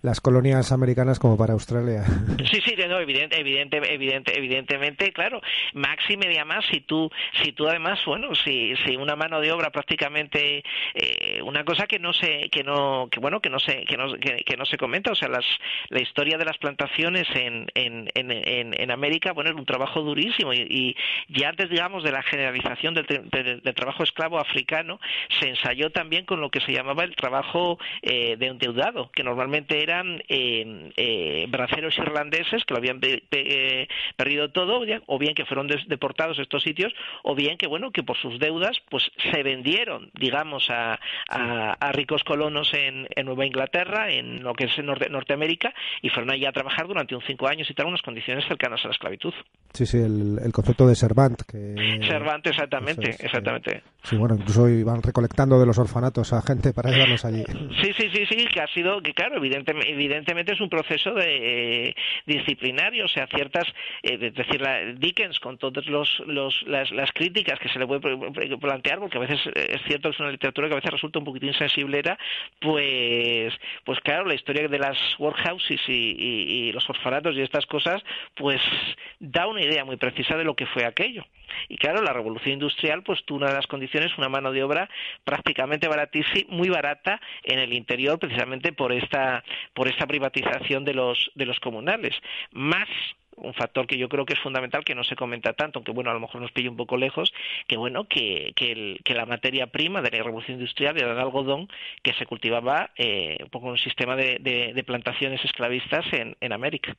las 0.02 0.22
colonias 0.22 0.72
americanas 0.72 1.20
como 1.20 1.38
para 1.38 1.54
Australia. 1.54 2.04
Sí, 2.52 2.60
sí, 2.66 2.76
no, 2.90 3.00
evidente, 3.00 3.40
evidente, 3.40 3.78
evidente, 3.78 4.38
evidentemente, 4.38 5.14
claro. 5.14 5.42
Máxime 5.74 6.34
y 6.34 6.36
además 6.36 6.66
si 6.70 6.82
tú, 6.82 7.10
si 7.42 7.54
tú 7.54 7.68
además, 7.68 8.00
bueno, 8.06 8.36
si, 8.36 8.76
si 8.86 8.98
una 8.98 9.16
mano 9.16 9.40
de 9.40 9.52
obra 9.52 9.70
prácticamente 9.70 10.64
eh, 10.94 11.42
una 11.52 11.66
cosa 11.66 11.86
que 11.86 12.00
no 12.00 12.14
se 12.14 12.50
que 12.50 12.64
no 12.64 13.08
que 13.12 13.20
bueno 13.20 13.42
que 13.42 13.50
no 13.50 13.60
se 13.60 13.84
que 13.86 13.98
no, 13.98 14.14
que, 14.16 14.58
no 14.58 14.66
se 14.66 14.78
comenta. 14.78 15.12
O 15.12 15.16
sea 15.16 15.28
las, 15.28 15.46
la 15.90 16.02
historia 16.02 16.38
de 16.38 16.46
las 16.46 16.58
plantaciones 16.58 17.28
en, 17.36 17.68
en, 17.76 18.10
en, 18.16 18.74
en 18.80 18.92
América 18.92 19.34
bueno 19.34 19.52
es 19.52 19.56
un 19.56 19.66
trabajo 19.66 20.02
durísimo. 20.02 20.54
Y, 20.54 20.96
ya 21.28 21.50
antes 21.50 21.70
digamos 21.70 22.04
de 22.04 22.12
la 22.12 22.24
generalización 22.24 22.94
del, 22.94 23.06
del, 23.06 23.62
trabajo 23.76 24.04
esclavo 24.04 24.40
africano 24.40 25.00
se 25.40 25.50
ensayó 25.50 25.92
también 25.92 26.26
con 26.26 26.42
lo 26.42 26.50
que 26.50 26.62
se 26.62 26.72
llamaba 26.72 27.04
el 27.04 27.16
trabajo 27.16 27.80
eh, 28.02 28.36
de 28.38 28.48
endeudado 28.48 29.12
que 29.12 29.24
normalmente 29.24 29.82
eran 29.82 30.22
eh, 30.28 30.92
eh, 30.98 31.46
braceros 31.50 31.98
irlandeses 31.98 32.64
que 32.66 32.74
lo 32.74 32.78
habían 32.78 33.00
eh, 33.04 33.88
perdido 34.16 34.52
todo 34.52 34.82
o 35.06 35.20
bien 35.20 35.34
que 35.36 35.46
fueron 35.46 35.68
deportados 35.68 36.40
a 36.40 36.42
estos 36.42 36.64
sitios 36.64 36.94
o 37.24 37.36
bien 37.36 37.58
que 37.58 37.68
bueno 37.68 37.92
que 37.92 38.04
por 38.04 38.18
sus 38.18 38.40
deudas 38.40 38.78
pues 38.90 39.12
se 39.32 39.44
vendieron 39.44 40.12
digamos 40.14 40.70
a, 40.70 41.00
a, 41.32 41.92
ricos 41.92 42.24
colonos 42.24 42.74
en, 42.74 43.08
en, 43.16 43.26
Nueva 43.26 43.46
Inglaterra 43.46 44.12
en 44.12 44.44
lo 44.44 44.54
que 44.54 44.66
es 44.66 44.84
Norte, 44.84 45.10
Norteamérica 45.10 45.74
y 46.02 46.10
fueron 46.10 46.32
allí 46.32 46.46
a 46.46 46.52
trabajar 46.52 46.88
durante 46.88 47.16
un 47.16 47.22
cinco 47.22 47.48
años 47.48 47.70
y 47.70 47.74
tal 47.74 47.88
unas 47.88 48.02
condiciones 48.02 48.46
cercanas 48.48 48.82
a 48.84 48.88
la 48.88 48.94
esclavitud. 48.94 49.34
Sí 49.74 49.86
sí 49.86 49.98
el, 49.98 50.52
concepto 50.52 50.88
de 50.88 50.96
Servant 50.96 51.42
que 51.44 52.00
Servant 52.08 52.46
exactamente 52.46 53.16
exactamente. 53.20 53.84
Sí 54.04 54.18
bueno 54.18 54.36
incluso 54.36 54.68
iban 54.68 55.02
recolectando 55.02 55.60
de 55.60 55.66
los 55.66 55.78
orfanatos 55.78 56.34
a 56.34 56.42
gente 56.42 56.74
para 56.74 56.92
llevarlos 56.92 57.24
allí. 57.24 57.44
Sí 57.82 57.92
sí 57.98 58.10
sí 58.14 58.26
sí 58.30 58.46
que 58.48 58.62
ha 58.62 58.68
sido 58.68 59.02
que 59.02 59.14
claro 59.14 59.38
evidentemente, 59.38 59.92
evidentemente 59.92 60.54
es 60.54 60.62
un 60.62 60.70
proceso 60.70 61.14
de 61.14 61.88
eh, 61.88 61.96
disciplinario 62.26 63.06
o 63.06 63.10
sea 63.10 63.28
ciertas 63.28 63.68
eh, 64.04 64.18
es 64.22 64.34
decir 64.34 64.62
la, 64.62 64.94
Dickens 64.94 65.40
con 65.40 65.58
todas 65.58 65.86
los, 65.86 66.22
los, 66.28 66.64
las, 66.68 66.92
las 66.92 67.12
críticas 67.12 67.60
que 67.60 67.70
se 67.70 67.80
le 67.80 67.88
puede 67.88 68.58
plantear 68.58 69.00
porque 69.00 69.18
a 69.18 69.22
veces 69.22 69.40
es 69.56 69.82
cierto 69.88 70.10
que 70.10 70.16
es 70.16 70.20
una 70.20 70.32
literatura 70.32 70.68
que 70.68 70.74
a 70.74 70.78
veces 70.78 70.92
resulta 70.92 71.21
un 71.22 71.26
poquito 71.26 71.46
insensiblera, 71.46 72.18
pues, 72.60 73.54
pues 73.86 74.00
claro, 74.02 74.26
la 74.26 74.36
historia 74.36 74.68
de 74.68 74.80
las 74.80 74.98
workhouses 75.20 75.82
y, 75.88 76.72
los 76.72 76.90
orfanatos 76.90 77.36
y 77.36 77.42
estas 77.42 77.66
cosas, 77.66 78.02
pues 78.36 78.62
da 79.20 79.48
una 79.48 79.62
idea 79.62 79.86
muy 79.86 79.98
precisa 79.98 80.38
de 80.38 80.44
lo 80.44 80.56
que 80.56 80.66
fue 80.66 80.86
aquello. 80.86 81.26
Y 81.68 81.78
claro, 81.78 82.02
la 82.02 82.14
revolución 82.14 82.54
industrial, 82.54 83.04
pues 83.04 83.24
tuvo 83.26 83.40
una 83.40 83.48
de 83.48 83.56
las 83.56 83.68
condiciones, 83.68 84.18
una 84.18 84.30
mano 84.30 84.52
de 84.52 84.64
obra 84.64 84.90
prácticamente 85.24 85.88
baratísima, 85.88 86.50
muy 86.50 86.70
barata 86.70 87.20
en 87.44 87.60
el 87.60 87.74
interior, 87.74 88.20
precisamente 88.20 88.72
por 88.72 88.92
esta, 88.92 89.44
por 89.74 89.88
esta 89.88 90.08
privatización 90.08 90.86
de 90.86 90.94
los, 90.94 91.32
de 91.36 91.46
los 91.46 91.60
comunales. 91.60 92.16
Más 92.52 92.88
un 93.42 93.54
factor 93.54 93.88
que 93.88 93.98
yo 93.98 94.10
creo 94.10 94.26
que 94.26 94.34
es 94.34 94.40
fundamental 94.40 94.84
que 94.84 94.96
no 94.96 95.04
se 95.04 95.16
comenta 95.16 95.54
tanto, 95.54 95.80
aunque 95.80 95.92
bueno, 95.92 96.12
a 96.12 96.14
lo 96.14 96.20
mejor 96.20 96.42
nos 96.42 96.52
pilla 96.52 96.70
un 96.70 96.78
poco 96.78 96.98
lejos, 96.98 97.34
que 97.68 97.78
bueno, 97.78 98.06
que, 98.06 98.54
que, 98.56 99.14
la 99.14 99.26
materia 99.26 99.68
prima 99.68 100.02
de 100.02 100.10
la 100.10 100.24
revolución 100.24 100.58
industrial 100.58 100.98
era 100.98 101.12
el 101.12 101.20
algodón 101.20 101.68
que 102.02 102.14
se 102.14 102.26
cultivaba 102.26 102.92
eh, 102.98 103.38
un 103.54 103.62
un 103.62 103.78
sistema 103.78 104.16
de, 104.16 104.40
de, 104.40 104.84
plantaciones 104.84 105.44
esclavistas 105.46 106.04
en, 106.14 106.36
en 106.42 106.52
América. 106.52 106.96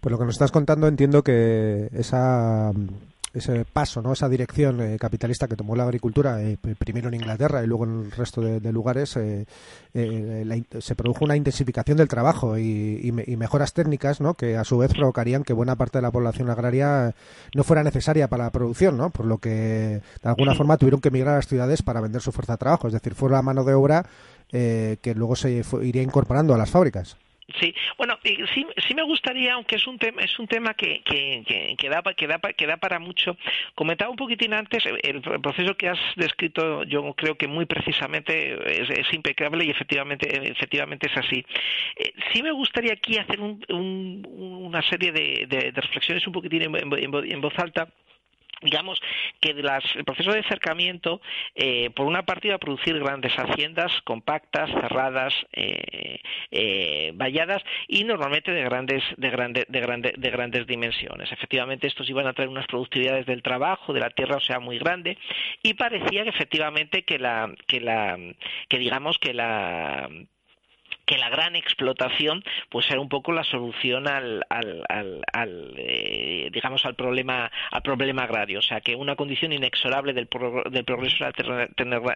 Pues 0.00 0.12
lo 0.12 0.18
que 0.18 0.24
nos 0.24 0.34
estás 0.34 0.52
contando 0.52 0.86
entiendo 0.86 1.22
que 1.22 1.88
esa 1.92 2.70
ese 3.34 3.64
paso, 3.64 4.02
¿no? 4.02 4.12
esa 4.12 4.28
dirección 4.28 4.80
eh, 4.80 4.98
capitalista 4.98 5.48
que 5.48 5.56
tomó 5.56 5.74
la 5.74 5.84
agricultura, 5.84 6.42
eh, 6.42 6.58
primero 6.78 7.08
en 7.08 7.14
Inglaterra 7.14 7.62
y 7.62 7.66
luego 7.66 7.84
en 7.84 8.04
el 8.04 8.10
resto 8.10 8.40
de, 8.40 8.72
lugares, 8.72 9.16
eh, 9.16 9.46
se 9.92 10.94
produjo 10.94 11.24
una 11.24 11.36
intensificación 11.36 11.96
del 11.96 12.08
trabajo 12.08 12.58
y, 12.58 13.10
mejoras 13.12 13.72
técnicas 13.72 14.20
¿no? 14.20 14.34
que 14.34 14.56
a 14.56 14.64
su 14.64 14.78
vez 14.78 14.92
provocarían 14.92 15.42
que 15.42 15.52
buena 15.52 15.76
parte 15.76 15.98
de 15.98 16.02
la 16.02 16.10
población 16.10 16.50
agraria 16.50 17.14
no 17.54 17.64
fuera 17.64 17.82
necesaria 17.82 18.28
para 18.28 18.44
la 18.44 18.50
producción, 18.50 18.96
¿no? 18.96 19.10
por 19.10 19.26
lo 19.26 19.38
que 19.38 19.50
de 20.22 20.28
alguna 20.28 20.54
forma 20.54 20.76
tuvieron 20.76 21.00
que 21.00 21.08
emigrar 21.08 21.34
a 21.34 21.36
las 21.36 21.48
ciudades 21.48 21.82
para 21.82 22.00
vender 22.00 22.20
su 22.20 22.32
fuerza 22.32 22.54
de 22.54 22.58
trabajo, 22.58 22.86
es 22.86 22.92
decir, 22.92 23.14
fue 23.14 23.30
la 23.30 23.42
mano 23.42 23.64
de 23.64 23.74
obra 23.74 24.06
que 24.50 25.14
luego 25.16 25.34
se 25.34 25.64
iría 25.82 26.02
incorporando 26.02 26.54
a 26.54 26.58
las 26.58 26.70
fábricas. 26.70 27.16
Sí, 27.60 27.74
bueno, 27.98 28.18
sí, 28.22 28.66
sí 28.86 28.94
me 28.94 29.02
gustaría, 29.02 29.54
aunque 29.54 29.76
es 29.76 29.86
un 29.86 29.98
tema, 29.98 30.22
es 30.22 30.38
un 30.38 30.46
tema 30.46 30.74
que, 30.74 31.02
que, 31.02 31.74
que, 31.78 31.88
da, 31.88 32.02
que, 32.14 32.26
da, 32.26 32.38
que 32.38 32.66
da 32.66 32.76
para 32.76 32.98
mucho. 32.98 33.36
Comentaba 33.74 34.10
un 34.10 34.16
poquitín 34.16 34.54
antes, 34.54 34.84
el, 34.86 35.20
proceso 35.20 35.76
que 35.76 35.88
has 35.88 35.98
descrito, 36.16 36.84
yo 36.84 37.12
creo 37.14 37.36
que 37.36 37.48
muy 37.48 37.66
precisamente 37.66 38.82
es, 38.82 39.12
impecable 39.12 39.64
y 39.64 39.70
efectivamente, 39.70 40.50
efectivamente 40.50 41.08
es 41.08 41.16
así. 41.16 41.44
Eh, 41.96 42.12
sí 42.32 42.42
me 42.42 42.52
gustaría 42.52 42.92
aquí 42.92 43.18
hacer 43.18 43.40
un, 43.40 44.26
una 44.28 44.82
serie 44.82 45.12
de, 45.12 45.46
de, 45.48 45.70
reflexiones 45.72 46.26
un 46.26 46.32
poquitín 46.32 46.62
en 46.62 47.40
voz 47.40 47.58
alta 47.58 47.88
digamos 48.62 49.00
que 49.40 49.50
el 49.50 50.04
proceso 50.04 50.32
de 50.32 50.40
acercamiento 50.40 51.20
eh, 51.54 51.90
por 51.90 52.06
una 52.06 52.22
parte 52.24 52.48
iba 52.48 52.56
a 52.56 52.60
producir 52.60 52.98
grandes 52.98 53.32
haciendas 53.34 53.92
compactas 54.02 54.70
cerradas 54.70 55.34
eh, 55.52 56.20
eh, 56.50 57.12
valladas 57.14 57.62
y 57.88 58.04
normalmente 58.04 58.52
de 58.52 58.62
grandes 58.62 59.02
de 59.16 59.30
grande, 59.30 59.66
de 59.68 60.12
de 60.16 60.30
grandes 60.30 60.66
dimensiones. 60.66 61.30
Efectivamente 61.32 61.86
estos 61.86 62.08
iban 62.08 62.26
a 62.26 62.32
traer 62.32 62.48
unas 62.48 62.66
productividades 62.66 63.26
del 63.26 63.42
trabajo 63.42 63.92
de 63.92 64.00
la 64.00 64.10
tierra 64.10 64.36
o 64.36 64.40
sea 64.40 64.60
muy 64.60 64.78
grande. 64.78 65.18
Y 65.62 65.74
parecía 65.74 66.24
que 66.24 66.30
efectivamente 66.30 67.04
que 67.04 67.18
la 67.18 67.54
que 67.66 67.80
la 67.80 68.18
que 68.68 68.78
digamos 68.78 69.18
que 69.18 69.34
la 69.34 70.08
que 71.06 71.18
la 71.18 71.28
gran 71.28 71.56
explotación 71.56 72.42
pues 72.70 72.90
era 72.90 73.00
un 73.00 73.08
poco 73.08 73.32
la 73.32 73.44
solución 73.44 74.08
al, 74.08 74.44
al, 74.48 74.84
al, 75.32 75.74
eh, 75.76 76.50
digamos 76.52 76.84
al 76.84 76.94
problema 76.94 77.50
al 77.70 77.82
problema 77.82 78.22
agrario. 78.22 78.58
O 78.58 78.62
sea 78.62 78.80
que 78.80 78.94
una 78.94 79.16
condición 79.16 79.52
inexorable 79.52 80.12
del, 80.12 80.28
del 80.70 80.84
progreso 80.84 81.24
era 81.24 81.32
tener, 81.32 81.70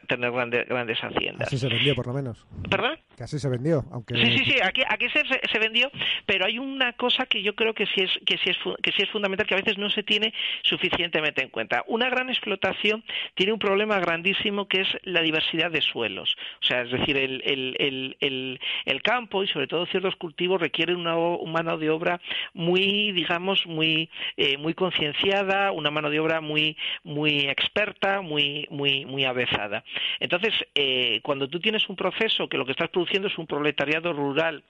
tener, 0.07 0.33
grandes, 0.33 0.69
grandes 0.69 0.99
haciendas. 1.01 1.49
Así 1.49 1.59
se 1.59 1.69
vendió 1.69 1.95
por 1.95 2.07
lo 2.07 2.13
menos. 2.15 2.47
¿perdón? 2.71 2.99
Que 3.17 3.25
así 3.25 3.39
se 3.39 3.49
vendió 3.49 3.85
aunque 3.91 4.15
sí 4.15 4.39
sí 4.39 4.45
sí 4.45 4.57
aquí, 4.63 4.83
aquí 4.89 5.09
se, 5.11 5.23
se, 5.51 5.59
vendió 5.59 5.91
pero 6.27 6.47
hay 6.47 6.59
una 6.59 6.93
cosa 6.93 7.27
que 7.27 7.43
yo 7.43 7.55
creo 7.55 7.75
que 7.75 7.87
sí 7.87 8.03
es 8.03 8.11
que 8.25 8.39
sí 8.39 8.51
es 8.51 8.57
que 8.83 8.93
sí 8.93 9.03
es 9.03 9.11
fundamental 9.11 9.47
que 9.47 9.55
a 9.55 9.59
veces 9.59 9.79
no 9.79 9.91
se 9.91 10.03
tiene 10.03 10.33
suficientemente 10.63 11.43
en 11.43 11.49
cuenta 11.49 11.85
una 11.87 12.09
gran 12.11 12.29
explotación 12.29 13.05
tiene 13.35 13.53
un 13.53 13.59
problema 13.59 13.99
grandísimo 13.99 14.69
que 14.69 14.83
es 14.83 14.89
la 15.03 15.23
diversidad 15.23 15.71
de 15.71 15.81
suelos 15.81 16.37
o 16.61 16.65
sea 16.65 16.83
es 16.83 16.91
decir 16.91 17.17
el, 17.17 17.43
el, 17.47 18.61
el 18.85 19.03
campo 19.03 19.43
y 19.43 19.49
sobre 19.49 19.67
todo 19.67 19.87
ciertos 19.87 20.17
cultivos 20.17 20.61
requieren 20.61 20.97
una, 20.97 21.17
mano 21.47 21.79
de 21.79 21.91
obra 21.91 22.21
muy, 22.55 23.13
digamos, 23.13 23.67
muy, 23.67 24.11
eh, 24.37 24.59
muy 24.59 24.75
concienciada, 24.75 25.73
una 25.73 25.91
mano 25.91 26.11
de 26.11 26.21
obra 26.21 26.41
muy, 26.41 26.77
muy 27.03 27.49
experta, 27.49 28.21
muy, 28.21 28.67
muy, 28.71 29.07
muy 29.07 29.25
avezada. 29.25 29.85
Entonces, 30.21 30.53
eh, 30.75 31.21
cuando 31.23 31.49
tú 31.49 31.61
tienes 31.61 31.89
un 31.89 31.97
proceso 31.97 32.49
que 32.49 32.59
lo 32.59 32.67
que 32.67 32.73
estás 32.73 32.91
produciendo 32.91 33.06
es 33.29 33.39
un 33.39 33.47
proletariado 33.47 34.13
rural 34.13 34.63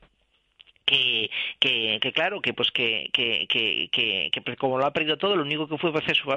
que, 0.86 1.30
que, 1.58 2.12
claro 2.14 2.40
que 2.40 2.54
pues 2.54 2.70
que, 2.70 3.10
que, 3.12 3.46
que, 3.48 4.40
pues, 4.42 4.56
como 4.56 4.78
lo 4.78 4.86
ha 4.86 4.92
perdido 4.92 5.18
todo 5.18 5.36
lo 5.36 5.42
único 5.42 5.68
que 5.68 5.76
fue 5.78 5.90
hacer 5.90 6.16
su, 6.16 6.30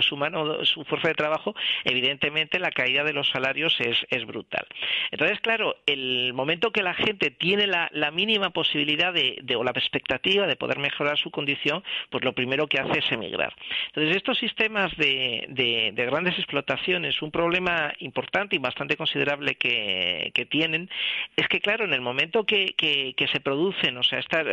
su 0.00 0.16
mano 0.16 0.64
su 0.64 0.84
fuerza 0.84 1.08
de 1.08 1.14
trabajo 1.14 1.54
evidentemente 1.84 2.58
la 2.58 2.70
caída 2.70 3.04
de 3.04 3.12
los 3.12 3.30
salarios 3.30 3.80
es, 3.80 3.96
es 4.10 4.26
brutal. 4.26 4.66
Entonces 5.12 5.40
claro 5.40 5.76
el 5.86 6.32
momento 6.34 6.72
que 6.72 6.82
la 6.82 6.94
gente 6.94 7.30
tiene 7.30 7.66
la, 7.66 7.90
mínima 8.12 8.50
posibilidad 8.50 9.12
de, 9.12 9.42
o 9.56 9.64
la 9.64 9.70
expectativa 9.70 10.46
de 10.46 10.56
poder 10.56 10.78
mejorar 10.78 11.16
su 11.16 11.30
condición 11.30 11.82
pues 12.10 12.24
lo 12.24 12.34
primero 12.34 12.66
que 12.66 12.80
hace 12.80 12.98
es 12.98 13.12
emigrar. 13.12 13.54
Entonces 13.86 14.16
estos 14.16 14.38
sistemas 14.38 14.94
de, 14.96 15.46
de, 15.48 15.92
de 15.94 16.06
grandes 16.06 16.36
explotaciones 16.38 17.22
un 17.22 17.30
problema 17.30 17.92
importante 18.00 18.56
y 18.56 18.58
bastante 18.58 18.96
considerable 18.96 19.54
que, 19.54 20.32
tienen 20.50 20.90
es 21.36 21.46
que 21.46 21.60
claro 21.60 21.84
en 21.84 21.92
el 21.92 22.00
momento 22.00 22.44
que 22.44 22.74
se 23.32 23.40
producen 23.40 23.91
o 23.96 24.02
sea, 24.02 24.18
estas 24.18 24.46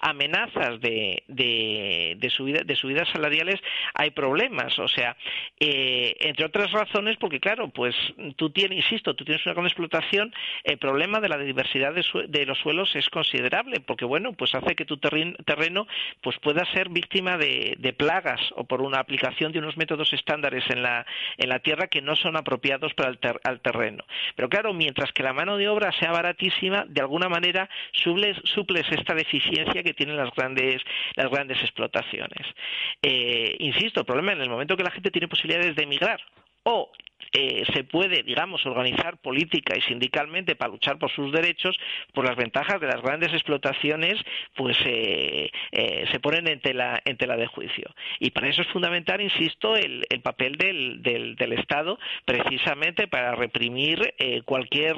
amenazas 0.00 0.80
de, 0.80 1.22
de, 1.28 2.16
de, 2.18 2.30
subida, 2.30 2.62
de 2.64 2.76
subidas 2.76 3.08
salariales, 3.10 3.60
hay 3.94 4.10
problemas, 4.10 4.78
o 4.78 4.88
sea, 4.88 5.16
eh, 5.60 6.16
entre 6.20 6.46
otras 6.46 6.72
razones, 6.72 7.16
porque 7.18 7.40
claro, 7.40 7.68
pues 7.68 7.94
tú 8.36 8.50
tienes, 8.50 8.78
insisto, 8.78 9.14
tú 9.14 9.24
tienes 9.24 9.44
una 9.46 9.54
gran 9.54 9.66
explotación, 9.66 10.34
el 10.64 10.78
problema 10.78 11.20
de 11.20 11.28
la 11.28 11.38
diversidad 11.38 11.94
de, 11.94 12.04
de 12.28 12.46
los 12.46 12.58
suelos 12.58 12.94
es 12.94 13.08
considerable, 13.10 13.80
porque 13.80 14.04
bueno, 14.04 14.32
pues 14.32 14.54
hace 14.54 14.74
que 14.74 14.84
tu 14.84 14.98
terreno 14.98 15.86
pues 16.22 16.38
pueda 16.38 16.64
ser 16.72 16.88
víctima 16.88 17.36
de, 17.36 17.94
plagas 17.96 18.40
o 18.56 18.64
por 18.64 18.82
una 18.82 18.98
aplicación 18.98 19.52
de 19.52 19.60
unos 19.60 19.76
métodos 19.76 20.12
estándares 20.12 20.64
en 20.70 20.82
la, 20.82 21.06
en 21.36 21.48
la 21.48 21.60
tierra 21.60 21.86
que 21.86 22.02
no 22.02 22.16
son 22.16 22.36
apropiados 22.36 22.92
para 22.94 23.10
el 23.10 23.18
al 23.44 23.60
terreno. 23.60 24.04
Pero 24.34 24.48
claro, 24.48 24.74
mientras 24.74 25.12
que 25.12 25.22
la 25.22 25.32
mano 25.32 25.56
de 25.56 25.68
obra 25.68 25.92
sea 25.92 26.10
baratísima, 26.10 26.84
de 26.88 27.00
alguna 27.00 27.28
manera 27.28 27.68
suple, 27.92 28.34
suples 28.64 28.86
esta 28.90 29.14
deficiencia 29.14 29.82
que 29.82 29.94
tienen 29.94 30.16
las 30.16 30.30
grandes, 30.34 30.82
las 31.16 31.30
grandes 31.30 31.60
explotaciones. 31.60 32.46
Eh, 33.02 33.56
insisto, 33.58 34.00
el 34.00 34.06
problema 34.06 34.32
en 34.32 34.40
el 34.40 34.48
momento 34.48 34.76
que 34.76 34.82
la 34.82 34.90
gente 34.90 35.10
tiene 35.10 35.28
posibilidades 35.28 35.76
de 35.76 35.82
emigrar 35.82 36.20
o 36.64 36.90
eh, 37.32 37.64
se 37.72 37.84
puede, 37.84 38.22
digamos, 38.22 38.64
organizar 38.66 39.18
política 39.18 39.76
y 39.76 39.80
sindicalmente 39.82 40.56
para 40.56 40.72
luchar 40.72 40.98
por 40.98 41.10
sus 41.10 41.32
derechos, 41.32 41.76
por 42.12 42.26
las 42.26 42.36
ventajas 42.36 42.80
de 42.80 42.86
las 42.86 43.02
grandes 43.02 43.32
explotaciones, 43.32 44.14
pues 44.54 44.76
eh, 44.84 45.50
eh, 45.72 46.04
se 46.10 46.20
ponen 46.20 46.48
en 46.48 46.60
tela, 46.60 47.00
en 47.04 47.16
tela 47.16 47.36
de 47.36 47.46
juicio. 47.46 47.90
Y 48.20 48.30
para 48.30 48.48
eso 48.48 48.62
es 48.62 48.68
fundamental, 48.68 49.20
insisto, 49.20 49.76
el, 49.76 50.04
papel 50.22 50.56
del, 50.56 51.02
del, 51.02 51.52
Estado, 51.52 51.98
precisamente 52.24 53.06
para 53.06 53.34
reprimir 53.34 54.14
cualquier 54.44 54.96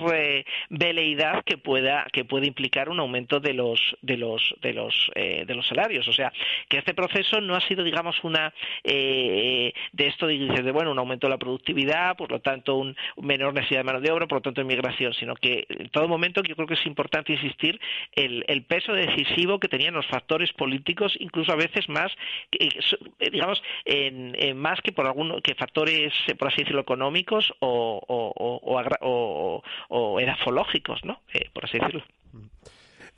veleidad 0.70 1.44
que 1.44 1.58
pueda 1.58 2.06
que 2.12 2.24
pueda 2.24 2.46
implicar 2.46 2.88
un 2.88 3.00
aumento 3.00 3.40
de 3.40 3.52
los 3.52 3.96
de 4.00 4.16
los 4.16 4.54
de 4.62 4.72
los 4.72 5.10
de 5.14 5.54
los 5.54 5.66
salarios. 5.66 6.08
O 6.08 6.12
sea, 6.12 6.32
que 6.68 6.78
este 6.78 6.94
proceso 6.94 7.40
no 7.40 7.56
ha 7.56 7.60
sido, 7.62 7.84
digamos, 7.84 8.22
una 8.24 8.54
de 8.84 9.72
esto 9.96 10.26
de, 10.26 10.38
de 10.38 10.72
bueno, 10.72 10.92
un 10.92 10.98
aumento 10.98 11.26
de 11.26 11.32
la 11.32 11.38
productividad, 11.38 12.15
por 12.16 12.30
lo 12.30 12.40
tanto, 12.40 12.76
un, 12.76 12.97
menor 13.20 13.55
necesidad 13.55 13.80
de 13.80 13.84
mano 13.84 14.01
de 14.01 14.10
obra, 14.10 14.26
por 14.26 14.38
lo 14.38 14.43
tanto, 14.43 14.60
inmigración, 14.60 15.14
sino 15.14 15.34
que 15.34 15.66
en 15.68 15.88
todo 15.90 16.09
momento 16.09 16.43
yo 16.43 16.55
creo 16.55 16.66
que 16.66 16.74
es 16.74 16.86
importante 16.86 17.32
insistir 17.32 17.80
el, 18.12 18.44
el 18.48 18.64
peso 18.64 18.93
decisivo 18.93 19.60
que 19.60 19.68
tenían 19.68 19.94
los 19.94 20.06
factores 20.06 20.52
políticos, 20.52 21.16
incluso 21.18 21.52
a 21.52 21.56
veces 21.56 21.88
más, 21.88 22.12
eh, 22.52 22.68
digamos, 23.30 23.62
en, 23.84 24.56
más 24.56 24.80
que 24.80 24.93
por 24.93 25.06
algunos 25.06 25.43
que 25.43 25.55
factores, 25.55 26.12
eh, 26.26 26.34
por 26.34 26.48
así 26.48 26.59
decirlo, 26.62 26.82
económicos 26.82 27.52
o, 27.60 28.02
o, 28.06 28.32
o, 29.01 29.62
o 29.88 30.20
edafológicos, 30.20 31.05
¿no? 31.05 31.20
Eh, 31.32 31.51
por 31.52 31.64
así 31.64 31.78
decirlo. 31.78 32.05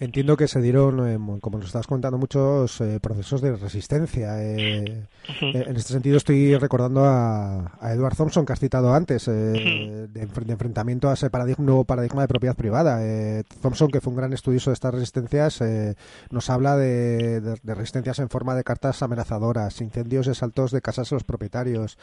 Entiendo 0.01 0.37
que 0.37 0.47
se 0.47 0.61
dieron, 0.61 1.09
eh, 1.09 1.41
como 1.41 1.59
nos 1.59 1.67
estás 1.67 1.89
contando, 1.89 2.19
muchos 2.19 2.81
eh, 2.81 3.01
procesos 3.01 3.41
de 3.41 3.57
resistencia. 3.57 4.41
Eh, 4.45 5.09
en 5.41 5.77
este 5.77 5.93
sentido 5.93 6.17
estoy 6.17 6.57
recordando 6.57 7.05
a, 7.05 7.77
Edward 7.83 8.15
Thompson, 8.15 8.47
que 8.47 8.53
has 8.53 8.61
citado 8.61 8.95
antes, 8.95 9.27
de, 9.27 10.09
enfrentamiento 10.15 11.11
a 11.11 11.15
ese 11.15 11.31
paradigma, 11.31 11.65
nuevo 11.65 11.85
paradigma 11.85 12.23
de 12.23 12.29
propiedad 12.29 12.55
privada. 12.55 13.01
Thompson, 13.61 13.91
que 13.91 14.01
fue 14.01 14.13
un 14.13 14.19
gran 14.19 14.33
estudioso 14.33 14.71
de 14.71 14.75
estas 14.75 14.95
resistencias, 14.95 15.61
nos 16.31 16.49
habla 16.49 16.77
de, 16.77 17.59
resistencias 17.65 18.21
en 18.21 18.29
forma 18.29 18.55
de 18.55 18.63
cartas 18.63 19.03
amenazadoras, 19.03 19.81
incendios 19.81 20.29
y 20.29 20.31
asaltos 20.31 20.71
de 20.71 20.81
casas 20.81 21.11
a 21.11 21.17
los 21.17 21.25
propietarios, 21.25 21.99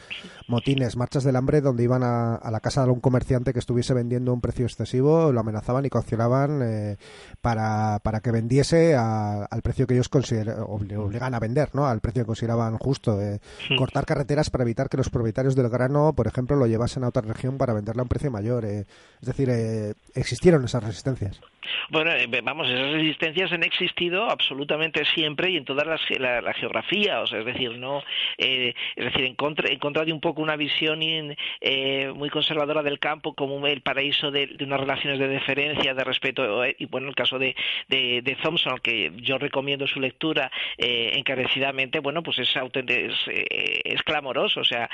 motines, 0.48 0.96
marchas 0.96 1.24
del 1.24 1.36
hambre 1.36 1.62
donde 1.62 1.84
iban 1.84 2.02
a, 2.02 2.34
a 2.34 2.50
la 2.50 2.60
casa 2.60 2.84
de 2.84 2.90
un 2.90 3.00
comerciante 3.00 3.54
que 3.54 3.58
estuviese 3.58 3.94
vendiendo 3.94 4.32
a 4.32 4.34
un 4.34 4.42
precio 4.42 4.66
excesivo, 4.66 5.32
lo 5.32 5.40
amenazaban 5.40 5.86
y 5.86 5.88
coaccionaban 5.88 6.98
para 7.40 7.85
para, 8.02 8.20
que 8.20 8.30
vendiese 8.30 8.94
al 8.96 9.62
precio 9.62 9.86
que 9.86 9.94
ellos 9.94 10.10
obligan 10.66 11.34
a 11.34 11.40
vender, 11.40 11.70
¿no? 11.74 11.86
Al 11.86 12.00
precio 12.00 12.22
que 12.22 12.26
consideraban 12.26 12.78
justo. 12.78 13.20
Eh, 13.20 13.40
cortar 13.76 14.04
carreteras 14.06 14.50
para 14.50 14.64
evitar 14.64 14.88
que 14.88 14.96
los 14.96 15.10
propietarios 15.10 15.54
del 15.54 15.68
grano, 15.68 16.12
por 16.14 16.26
ejemplo, 16.26 16.56
lo 16.56 16.66
llevasen 16.66 17.04
a 17.04 17.08
otra 17.08 17.22
región 17.22 17.58
para 17.58 17.74
venderlo 17.74 18.02
a 18.02 18.04
un 18.04 18.08
precio 18.08 18.30
mayor. 18.30 18.64
Eh. 18.64 18.86
Es 19.20 19.26
decir, 19.26 19.48
eh, 19.50 19.94
existieron 20.14 20.64
esas 20.64 20.84
resistencias. 20.84 21.40
Bueno, 21.90 22.12
eh, 22.12 22.28
vamos, 22.42 22.68
esas 22.68 22.92
resistencias 22.92 23.52
han 23.52 23.62
existido 23.62 24.28
absolutamente 24.30 25.04
siempre 25.04 25.50
y 25.50 25.56
en 25.56 25.64
toda 25.64 25.84
la, 25.84 25.98
geografía, 26.54 27.20
o 27.20 27.26
sea, 27.26 27.40
es 27.40 27.46
decir, 27.46 27.76
no, 27.78 28.02
eh, 28.38 28.74
es 28.94 29.04
decir, 29.04 29.24
en 29.24 29.34
contra, 29.34 29.68
en 29.70 29.78
contra 29.78 30.04
de 30.04 30.12
un 30.12 30.20
poco 30.20 30.42
una 30.42 30.56
visión 30.56 31.00
eh, 31.02 32.12
muy 32.14 32.30
conservadora 32.30 32.82
del 32.82 32.98
campo 32.98 33.34
como 33.34 33.66
el 33.66 33.80
paraíso 33.82 34.30
de, 34.30 34.56
unas 34.60 34.80
relaciones 34.80 35.18
de 35.18 35.28
deferencia, 35.28 35.94
de 35.94 36.04
respeto, 36.04 36.64
y 36.66 36.86
bueno, 36.86 37.08
el 37.08 37.14
caso 37.14 37.38
de, 37.38 37.54
de, 37.88 38.36
Thompson, 38.42 38.78
que 38.82 39.12
yo 39.16 39.38
recomiendo 39.38 39.86
su 39.86 40.00
lectura 40.00 40.50
encarecidamente, 40.78 42.00
bueno, 42.00 42.22
pues 42.22 42.38
es, 42.38 42.50
es, 42.56 43.14
es 43.26 44.02
clamoroso, 44.02 44.60
o 44.60 44.64
sea, 44.64 44.88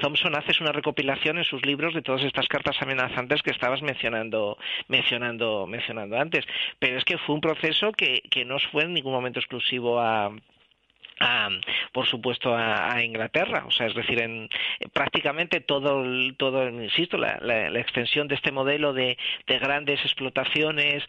Thompson 0.00 0.36
hace 0.36 0.52
una 0.62 0.72
recopilación 0.72 1.38
en 1.38 1.44
sus 1.44 1.64
libros 1.66 1.94
de 1.94 2.02
todas 2.02 2.22
estas 2.22 2.46
cartas 2.48 2.76
amenazantes 2.80 3.42
que 3.42 3.50
estabas 3.50 3.82
mencionando, 3.82 4.56
mencionando 4.88 5.66
mencionando 5.66 6.18
antes, 6.18 6.44
pero 6.78 6.98
es 6.98 7.04
que 7.04 7.18
fue 7.18 7.34
un 7.34 7.40
proceso 7.40 7.92
que, 7.92 8.22
que 8.30 8.44
no 8.44 8.58
fue 8.70 8.84
en 8.84 8.94
ningún 8.94 9.12
momento 9.12 9.40
exclusivo 9.40 10.00
a, 10.00 10.32
por 11.92 12.06
supuesto 12.06 12.54
a, 12.56 13.02
Inglaterra. 13.02 13.64
O 13.66 13.70
sea 13.70 13.86
es 13.86 13.94
decir 13.94 14.20
en 14.20 14.48
prácticamente 14.92 15.60
todo 15.60 16.04
todo 16.36 16.68
insisto 16.68 17.16
la, 17.16 17.68
extensión 17.78 18.28
de 18.28 18.34
este 18.34 18.52
modelo 18.52 18.92
de, 18.92 19.16
grandes 19.46 20.00
explotaciones 20.04 21.04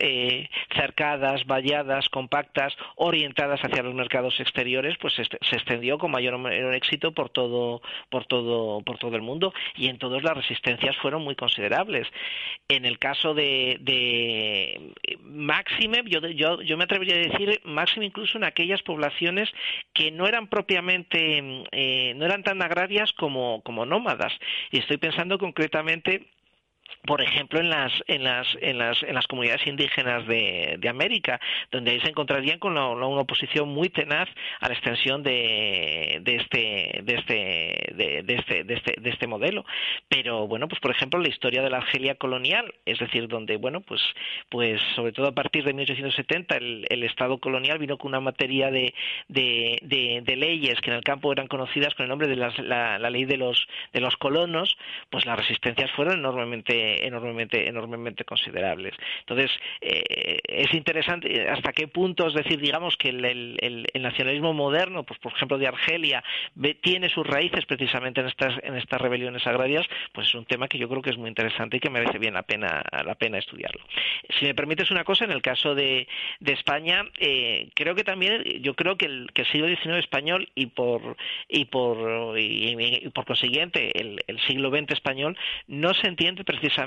eh, 0.00 0.48
cercadas 0.74 1.46
valladas 1.46 2.08
compactas 2.08 2.74
orientadas 2.96 3.60
hacia 3.60 3.82
los 3.82 3.94
mercados 3.94 4.38
exteriores 4.40 4.96
pues 4.98 5.14
se, 5.14 5.22
extendió 5.22 5.98
con 5.98 6.10
mayor 6.10 6.34
o 6.34 6.38
menor 6.38 6.74
éxito 6.74 7.12
por 7.12 7.30
todo 7.30 7.82
por 8.10 8.26
todo 8.26 8.82
por 8.82 8.98
todo 8.98 9.16
el 9.16 9.22
mundo. 9.22 9.52
Y 9.76 9.88
en 9.88 9.98
todos 9.98 10.22
las 10.22 10.36
resistencias 10.36 10.96
fueron 10.96 11.22
muy 11.22 11.34
considerables. 11.34 12.06
En 12.68 12.84
el 12.84 12.98
caso 12.98 13.34
de, 13.34 13.78
de 13.80 14.92
máxime 15.22 16.02
yo, 16.06 16.20
yo 16.28 16.62
yo 16.62 16.76
me 16.76 16.84
atrevería 16.84 17.16
a 17.16 17.18
decir 17.18 17.60
máxime 17.64 18.06
incluso 18.06 18.38
en 18.38 18.44
aquellas 18.44 18.82
poblaciones 18.82 19.33
que 19.92 20.10
no 20.10 20.26
eran 20.26 20.48
propiamente, 20.48 21.64
eh, 21.72 22.14
no 22.16 22.24
eran 22.24 22.42
tan 22.42 22.62
agrarias 22.62 23.12
como, 23.12 23.62
como 23.62 23.86
nómadas. 23.86 24.32
Y 24.70 24.78
estoy 24.78 24.96
pensando 24.96 25.38
concretamente 25.38 26.26
por 27.06 27.20
ejemplo, 27.20 27.60
en 27.60 27.68
las, 27.68 27.92
en 28.06 28.24
las, 28.24 28.46
en 28.60 28.78
las, 28.78 29.02
en 29.02 29.14
las 29.14 29.26
comunidades 29.26 29.66
indígenas 29.66 30.26
de, 30.26 30.76
de 30.78 30.88
América, 30.88 31.40
donde 31.70 31.90
ahí 31.90 32.00
se 32.00 32.08
encontrarían 32.08 32.58
con 32.58 32.72
una 32.72 33.06
oposición 33.06 33.68
muy 33.68 33.90
tenaz 33.90 34.28
a 34.60 34.68
la 34.68 34.74
extensión 34.74 35.22
de, 35.22 36.20
de 36.22 36.36
este, 36.36 37.00
de 37.02 37.14
este, 37.14 37.94
de, 37.94 38.34
este, 38.34 38.64
de 38.64 38.74
este, 38.74 39.00
de 39.00 39.10
este 39.10 39.26
modelo. 39.26 39.64
Pero 40.08 40.46
bueno, 40.46 40.68
pues 40.68 40.80
por 40.80 40.90
ejemplo, 40.90 41.20
la 41.20 41.28
historia 41.28 41.62
de 41.62 41.70
la 41.70 41.78
Argelia 41.78 42.14
colonial, 42.14 42.72
es 42.86 42.98
decir, 42.98 43.28
donde 43.28 43.56
bueno, 43.56 43.80
pues, 43.80 44.02
pues 44.48 44.80
sobre 44.94 45.12
todo 45.12 45.28
a 45.28 45.32
partir 45.32 45.64
de 45.64 45.74
1870 45.74 46.56
el, 46.56 46.86
el 46.88 47.02
Estado 47.04 47.38
colonial 47.38 47.78
vino 47.78 47.98
con 47.98 48.10
una 48.10 48.20
materia 48.20 48.70
de, 48.70 48.94
de, 49.28 49.78
de, 49.82 50.36
leyes 50.36 50.80
que 50.80 50.90
en 50.90 50.96
el 50.96 51.04
campo 51.04 51.30
eran 51.32 51.46
conocidas 51.46 51.94
con 51.94 52.04
el 52.04 52.10
nombre 52.10 52.26
de 52.26 52.36
la, 52.36 52.98
la 52.98 53.10
ley 53.10 53.24
de 53.24 53.36
los, 53.36 53.66
de 53.92 54.00
los 54.00 54.16
colonos, 54.16 54.76
pues 55.10 55.26
las 55.26 55.38
resistencias 55.38 55.90
fueron 55.92 56.18
enormemente 56.18 56.93
enormemente, 57.02 57.68
enormemente 57.68 58.24
considerables. 58.24 58.94
Entonces, 59.20 59.50
eh, 59.80 60.38
es 60.44 60.72
interesante 60.74 61.48
hasta 61.48 61.72
qué 61.72 61.88
punto, 61.88 62.26
es 62.28 62.34
decir, 62.34 62.60
digamos 62.60 62.96
que 62.96 63.08
el, 63.08 63.86
nacionalismo 63.94 64.52
moderno, 64.52 65.04
pues 65.04 65.18
por 65.18 65.32
ejemplo 65.32 65.58
de 65.58 65.66
Argelia, 65.66 66.22
tiene 66.82 67.08
sus 67.08 67.26
raíces 67.26 67.64
precisamente 67.66 68.20
en 68.20 68.26
estas, 68.26 68.54
en 68.62 68.76
estas 68.76 69.00
rebeliones 69.00 69.46
agrarias, 69.46 69.86
pues 70.12 70.28
es 70.28 70.34
un 70.34 70.44
tema 70.44 70.68
que 70.68 70.78
yo 70.78 70.88
creo 70.88 71.02
que 71.02 71.10
es 71.10 71.16
muy 71.16 71.28
interesante 71.28 71.78
y 71.78 71.80
que 71.80 71.90
merece 71.90 72.18
bien 72.18 72.34
la 72.34 72.42
pena, 72.42 72.82
la 73.04 73.14
pena 73.14 73.38
estudiarlo. 73.38 73.84
Si 74.38 74.44
me 74.44 74.54
permites 74.54 74.90
una 74.90 75.04
cosa, 75.04 75.24
en 75.24 75.30
el 75.30 75.42
caso 75.42 75.74
de, 75.74 76.06
España, 76.44 77.04
eh, 77.18 77.68
creo 77.74 77.96
que 77.96 78.04
también, 78.04 78.42
yo 78.62 78.74
creo 78.74 78.96
que 78.96 79.06
el, 79.06 79.30
siglo 79.50 79.66
XIX 79.66 79.96
español 79.96 80.48
y 80.54 80.66
por, 80.66 81.16
y 81.48 81.64
por, 81.66 82.38
y, 82.38 83.08
por 83.08 83.24
consiguiente 83.26 83.98
el, 84.00 84.22
el 84.26 84.40
siglo 84.40 84.70
XX 84.70 84.92
español 84.92 85.36
no 85.66 85.92
se 85.94 86.06
entiende 86.06 86.44
precisamente 86.44 86.83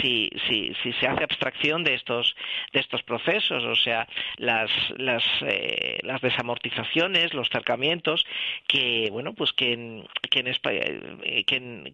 si, 0.00 0.30
si, 0.48 0.92
se 1.00 1.06
hace 1.06 1.24
abstracción 1.24 1.84
de 1.84 1.94
estos, 1.94 2.34
de 2.72 2.80
estos 2.80 3.02
procesos, 3.02 3.64
o 3.64 3.74
sea, 3.76 4.06
las, 4.38 4.70
las, 4.96 5.24
eh, 5.42 5.98
las 6.02 6.20
desamortizaciones, 6.20 7.34
los 7.34 7.48
cercamientos, 7.48 8.24
que, 8.66 9.08
bueno, 9.10 9.34
pues 9.34 9.52
que 9.52 9.72
en, 9.72 10.06
que 10.30 10.40
en 10.40 10.48
eh, 10.48 11.44
que, 11.44 11.92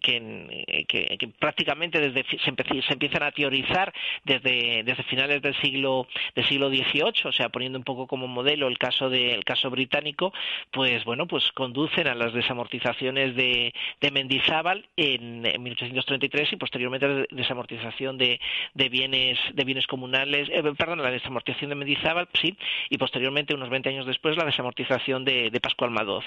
que, 0.87 1.17
que, 1.17 1.27
prácticamente 1.39 1.99
desde, 1.99 2.23
se, 2.29 2.37
se, 2.39 2.93
empiezan 2.93 3.23
a 3.23 3.31
teorizar 3.31 3.93
desde, 4.23 4.83
desde 4.83 5.03
finales 5.03 5.41
del 5.41 5.55
siglo, 5.61 6.07
del 6.35 6.47
siglo 6.47 6.69
XVIII, 6.69 7.25
o 7.25 7.31
sea, 7.31 7.49
poniendo 7.49 7.77
un 7.77 7.83
poco 7.83 8.07
como 8.07 8.27
modelo 8.27 8.67
el 8.67 8.77
caso, 8.77 9.09
de, 9.09 9.33
el 9.33 9.43
caso 9.43 9.69
británico, 9.69 10.33
pues, 10.71 11.03
bueno, 11.05 11.27
pues 11.27 11.51
conducen 11.53 12.07
a 12.07 12.15
las 12.15 12.33
desamortizaciones 12.33 13.35
de, 13.35 13.73
de 13.99 14.11
Mendizábal 14.11 14.87
en, 14.95 15.45
en 15.45 15.63
1833 15.63 16.53
y 16.53 16.55
posteriormente 16.55 17.27
desamortización 17.31 18.17
de, 18.17 18.39
de 18.73 18.89
bienes 18.89 19.39
de 19.53 19.63
bienes 19.63 19.87
comunales, 19.87 20.49
eh, 20.49 20.63
perdón, 20.77 21.01
la 21.01 21.11
desamortización 21.11 21.69
de 21.69 21.75
Mendizábal, 21.75 22.27
sí, 22.39 22.55
y 22.89 22.97
posteriormente, 22.97 23.53
unos 23.53 23.69
20 23.69 23.89
años 23.89 24.05
después, 24.05 24.37
la 24.37 24.45
desamortización 24.45 25.25
de, 25.25 25.49
de 25.49 25.59
Pascual 25.59 25.91
Madoz. 25.91 26.25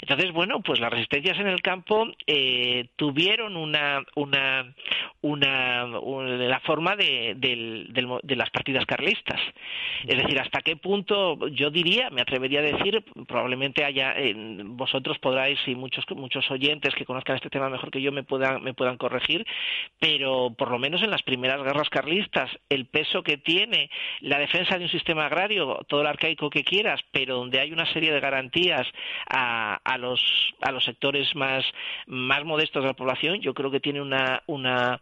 Entonces, 0.00 0.32
bueno, 0.32 0.60
pues 0.60 0.80
las 0.80 0.90
resistencias 0.90 1.38
en 1.38 1.46
el 1.46 1.62
campo 1.62 2.06
eh, 2.26 2.86
tuvieron 2.96 3.56
una, 3.56 4.02
una, 4.14 4.74
una, 5.22 5.86
la 5.86 6.60
forma 6.60 6.96
de, 6.96 7.34
de, 7.36 8.36
las 8.36 8.50
partidas 8.50 8.86
carlistas. 8.86 9.40
Es 10.06 10.16
decir, 10.16 10.38
hasta 10.40 10.60
qué 10.62 10.76
punto 10.76 11.48
yo 11.48 11.70
diría, 11.70 12.10
me 12.10 12.22
atrevería 12.22 12.60
a 12.60 12.62
decir, 12.62 13.04
probablemente 13.26 13.84
haya 13.84 14.14
vosotros 14.64 15.18
podráis 15.18 15.58
y 15.66 15.74
muchos 15.74 16.04
muchos 16.16 16.50
oyentes 16.50 16.94
que 16.94 17.04
conozcan 17.04 17.36
este 17.36 17.50
tema 17.50 17.68
mejor 17.68 17.90
que 17.90 18.00
yo 18.00 18.12
me 18.12 18.22
puedan 18.22 18.62
me 18.62 18.74
puedan 18.74 18.96
corregir, 18.96 19.46
pero 19.98 20.29
por 20.56 20.70
lo 20.70 20.78
menos 20.78 21.02
en 21.02 21.10
las 21.10 21.22
primeras 21.22 21.62
guerras 21.62 21.88
carlistas 21.88 22.50
el 22.68 22.86
peso 22.86 23.22
que 23.22 23.36
tiene 23.36 23.90
la 24.20 24.38
defensa 24.38 24.78
de 24.78 24.84
un 24.84 24.90
sistema 24.90 25.26
agrario, 25.26 25.80
todo 25.88 26.00
el 26.00 26.06
arcaico 26.06 26.50
que 26.50 26.64
quieras, 26.64 27.00
pero 27.12 27.36
donde 27.36 27.60
hay 27.60 27.72
una 27.72 27.90
serie 27.92 28.12
de 28.12 28.20
garantías 28.20 28.86
a, 29.28 29.80
a 29.84 29.98
los 29.98 30.20
a 30.60 30.72
los 30.72 30.84
sectores 30.84 31.34
más 31.34 31.64
más 32.06 32.44
modestos 32.44 32.82
de 32.82 32.88
la 32.88 32.94
población, 32.94 33.40
yo 33.40 33.54
creo 33.54 33.70
que 33.70 33.80
tiene 33.80 34.00
una 34.00 34.42
una 34.46 35.00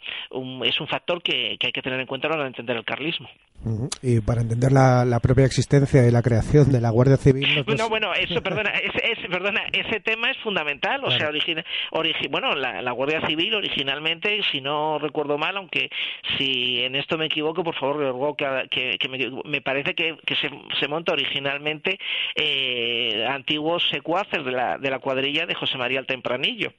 es 0.64 0.80
un 0.80 0.88
factor 0.88 1.22
que, 1.22 1.56
hay 1.60 1.72
que 1.72 1.82
tener 1.82 2.00
en 2.00 2.06
cuenta 2.06 2.28
a 2.28 2.30
la 2.30 2.36
hora 2.36 2.44
de 2.44 2.48
entender 2.48 2.76
el 2.76 2.84
carlismo. 2.84 3.28
Y 4.02 4.20
para 4.20 4.40
entender 4.40 4.70
la, 4.70 5.18
propia 5.20 5.44
existencia 5.44 6.06
y 6.06 6.12
la 6.12 6.22
creación 6.22 6.70
de 6.70 6.80
la 6.80 6.90
Guardia 6.90 7.16
Civil. 7.16 7.64
No, 7.76 7.88
bueno, 7.88 8.14
eso, 8.14 8.40
perdona, 8.40 8.70
ese, 8.70 9.28
perdona, 9.28 9.62
ese 9.72 9.98
tema 10.00 10.30
es 10.30 10.36
fundamental. 10.38 11.04
O 11.04 11.10
sea, 11.10 11.30
bueno, 12.30 12.54
la, 12.54 12.92
Guardia 12.92 13.26
Civil 13.26 13.54
originalmente, 13.54 14.40
si 14.50 14.60
no 14.60 14.98
recuerdo 14.98 15.17
mal, 15.38 15.56
aunque 15.56 15.90
si 16.36 16.82
en 16.82 16.94
esto 16.94 17.18
me 17.18 17.26
equivoco, 17.26 17.64
por 17.64 17.74
favor, 17.74 18.36
que, 18.36 18.96
que, 18.98 19.08
me, 19.44 19.60
parece 19.60 19.94
que, 19.94 20.16
se, 20.28 20.50
se, 20.78 20.88
monta 20.88 21.12
originalmente 21.12 21.98
eh, 22.34 23.26
antiguos 23.28 23.82
secuaces 23.90 24.44
de 24.44 24.52
la, 24.52 24.78
de 24.78 24.90
la 24.90 24.98
cuadrilla 24.98 25.46
de 25.46 25.54
José 25.54 25.78
María 25.78 26.00
el 26.00 26.06
Tempranillo 26.06 26.72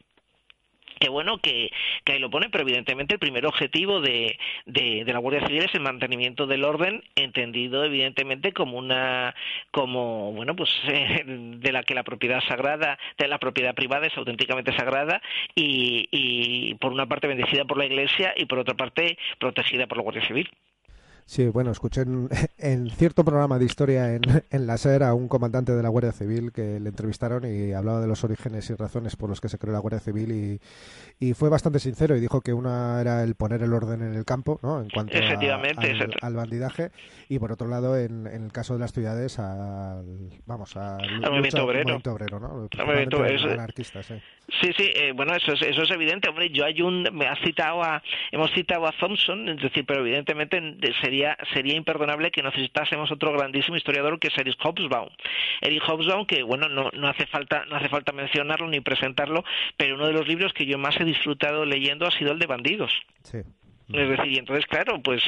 que 1.00 1.10
bueno 1.10 1.40
que, 1.40 1.72
que, 2.04 2.14
ahí 2.14 2.20
lo 2.20 2.30
pone, 2.30 2.50
pero 2.50 2.64
evidentemente 2.64 3.16
el 3.16 3.20
primer 3.20 3.46
objetivo 3.46 4.02
de, 4.02 4.38
de, 4.66 5.04
la 5.06 5.20
Guardia 5.20 5.48
Civil 5.48 5.64
es 5.64 5.74
el 5.74 5.82
mantenimiento 5.82 6.48
del 6.48 6.64
orden, 6.64 7.04
entendido 7.16 7.84
evidentemente 7.84 8.54
como 8.54 8.78
una, 8.78 9.36
como, 9.72 10.34
bueno, 10.34 10.56
pues 10.56 10.70
de 11.26 11.72
la 11.72 11.84
que 11.84 11.96
la 11.96 12.04
propiedad 12.04 12.42
sagrada, 12.48 13.00
de 13.18 13.28
la 13.28 13.40
propiedad 13.40 13.76
privada 13.76 14.08
es 14.08 14.18
auténticamente 14.18 14.76
sagrada 14.76 15.22
y, 15.56 16.08
y 16.12 16.76
por 16.76 16.92
una 16.92 17.08
parte 17.08 17.28
bendecida 17.28 17.66
por 17.66 17.78
la 17.78 17.86
Iglesia 17.86 18.34
y 18.36 18.46
por 18.46 18.60
otra 18.60 18.76
parte 18.76 19.18
protegida 19.40 19.88
por 19.88 19.98
la 19.98 20.04
Guardia 20.04 20.28
Civil. 20.28 20.50
Sí, 21.30 21.48
bueno, 21.48 21.70
escuché 21.70 22.06
en, 22.58 22.90
cierto 22.90 23.24
programa 23.24 23.60
de 23.60 23.66
historia 23.66 24.16
en, 24.16 24.22
en, 24.50 24.66
la 24.66 24.80
SER 24.80 25.04
a 25.04 25.14
un 25.14 25.28
comandante 25.28 25.74
de 25.74 25.84
la 25.84 25.90
Guardia 25.90 26.12
Civil 26.12 26.52
que 26.52 26.80
le 26.80 26.90
entrevistaron 26.90 27.46
y 27.46 27.72
hablaba 27.72 28.02
de 28.02 28.08
los 28.08 28.24
orígenes 28.24 28.68
y 28.72 28.74
razones 28.74 29.16
por 29.16 29.30
los 29.30 29.40
que 29.40 29.48
se 29.48 29.60
creó 29.60 29.72
la 29.72 29.78
Guardia 29.78 30.00
Civil 30.00 30.32
y, 30.32 30.60
y 31.24 31.36
fue 31.36 31.50
bastante 31.50 31.78
sincero 31.78 32.18
y 32.18 32.20
dijo 32.20 32.42
que 32.42 32.52
una 32.52 33.00
era 33.00 33.22
el 33.22 33.36
poner 33.36 33.62
el 33.62 33.74
orden 33.74 34.02
en 34.02 34.16
el 34.16 34.26
campo, 34.26 34.60
¿no? 34.64 34.82
En 34.82 34.90
cuanto 34.90 35.20
al, 35.20 36.34
bandidaje 36.34 36.90
y 37.28 37.38
por 37.38 37.52
otro 37.52 37.68
lado, 37.68 37.96
en, 37.96 38.26
el 38.26 38.52
caso 38.52 38.74
de 38.74 38.80
las 38.80 38.92
ciudades, 38.92 39.38
al, 39.38 40.32
vamos, 40.48 40.76
al, 40.78 41.22
movimiento 41.22 41.64
obrero. 42.12 42.40
¿no? 42.40 42.68
anarquistas, 43.52 44.12
Sí, 44.62 44.72
sí, 44.78 44.92
eh, 44.96 45.12
bueno, 45.14 45.36
eso 45.36 45.54
es, 45.54 45.62
eso 45.62 45.84
es 45.84 45.92
evidente. 45.92 46.30
Hombre, 46.30 46.50
yo 46.50 46.66
hay 46.66 46.82
un, 46.82 47.08
me 47.14 47.28
ha 47.28 47.36
citado 47.44 47.84
a, 47.84 48.02
hemos 48.32 48.52
citado 48.52 48.88
a 48.88 48.92
Thompson, 48.92 49.48
es 49.50 49.62
decir, 49.62 49.86
pero 49.86 50.02
evidentemente 50.02 50.62
sería 51.02 51.38
sería, 51.54 51.76
imperdonable 51.76 52.32
que 52.32 52.42
necesitásemos 52.42 53.12
otro 53.12 53.32
grandísimo 53.34 53.78
historiador 53.78 54.20
que 54.20 54.28
es 54.30 54.38
Erich 54.38 54.58
Hobsbawm. 54.60 55.10
Erich 55.62 55.84
Hobsbawm, 55.84 56.26
que 56.26 56.44
bueno, 56.44 56.68
no, 56.68 56.90
no, 56.94 57.08
hace 57.08 57.26
falta, 57.28 57.66
no 57.66 57.76
hace 57.76 57.90
falta 57.90 58.12
mencionarlo 58.12 58.68
ni 58.68 58.80
presentarlo, 58.80 59.44
pero 59.78 59.96
uno 59.96 60.08
de 60.08 60.14
los 60.14 60.28
libros 60.28 60.54
que 60.54 60.66
yo 60.66 60.78
más 60.78 61.00
he 61.00 61.06
disfrutado 61.06 61.66
leyendo 61.66 62.06
ha 62.06 62.12
sido 62.12 62.32
el 62.32 62.40
de 62.40 62.48
Bandidos. 62.48 62.92
Sí. 63.24 63.40
Es 63.92 64.08
decir, 64.08 64.34
y 64.34 64.38
entonces, 64.38 64.66
claro, 64.68 65.02
pues, 65.02 65.24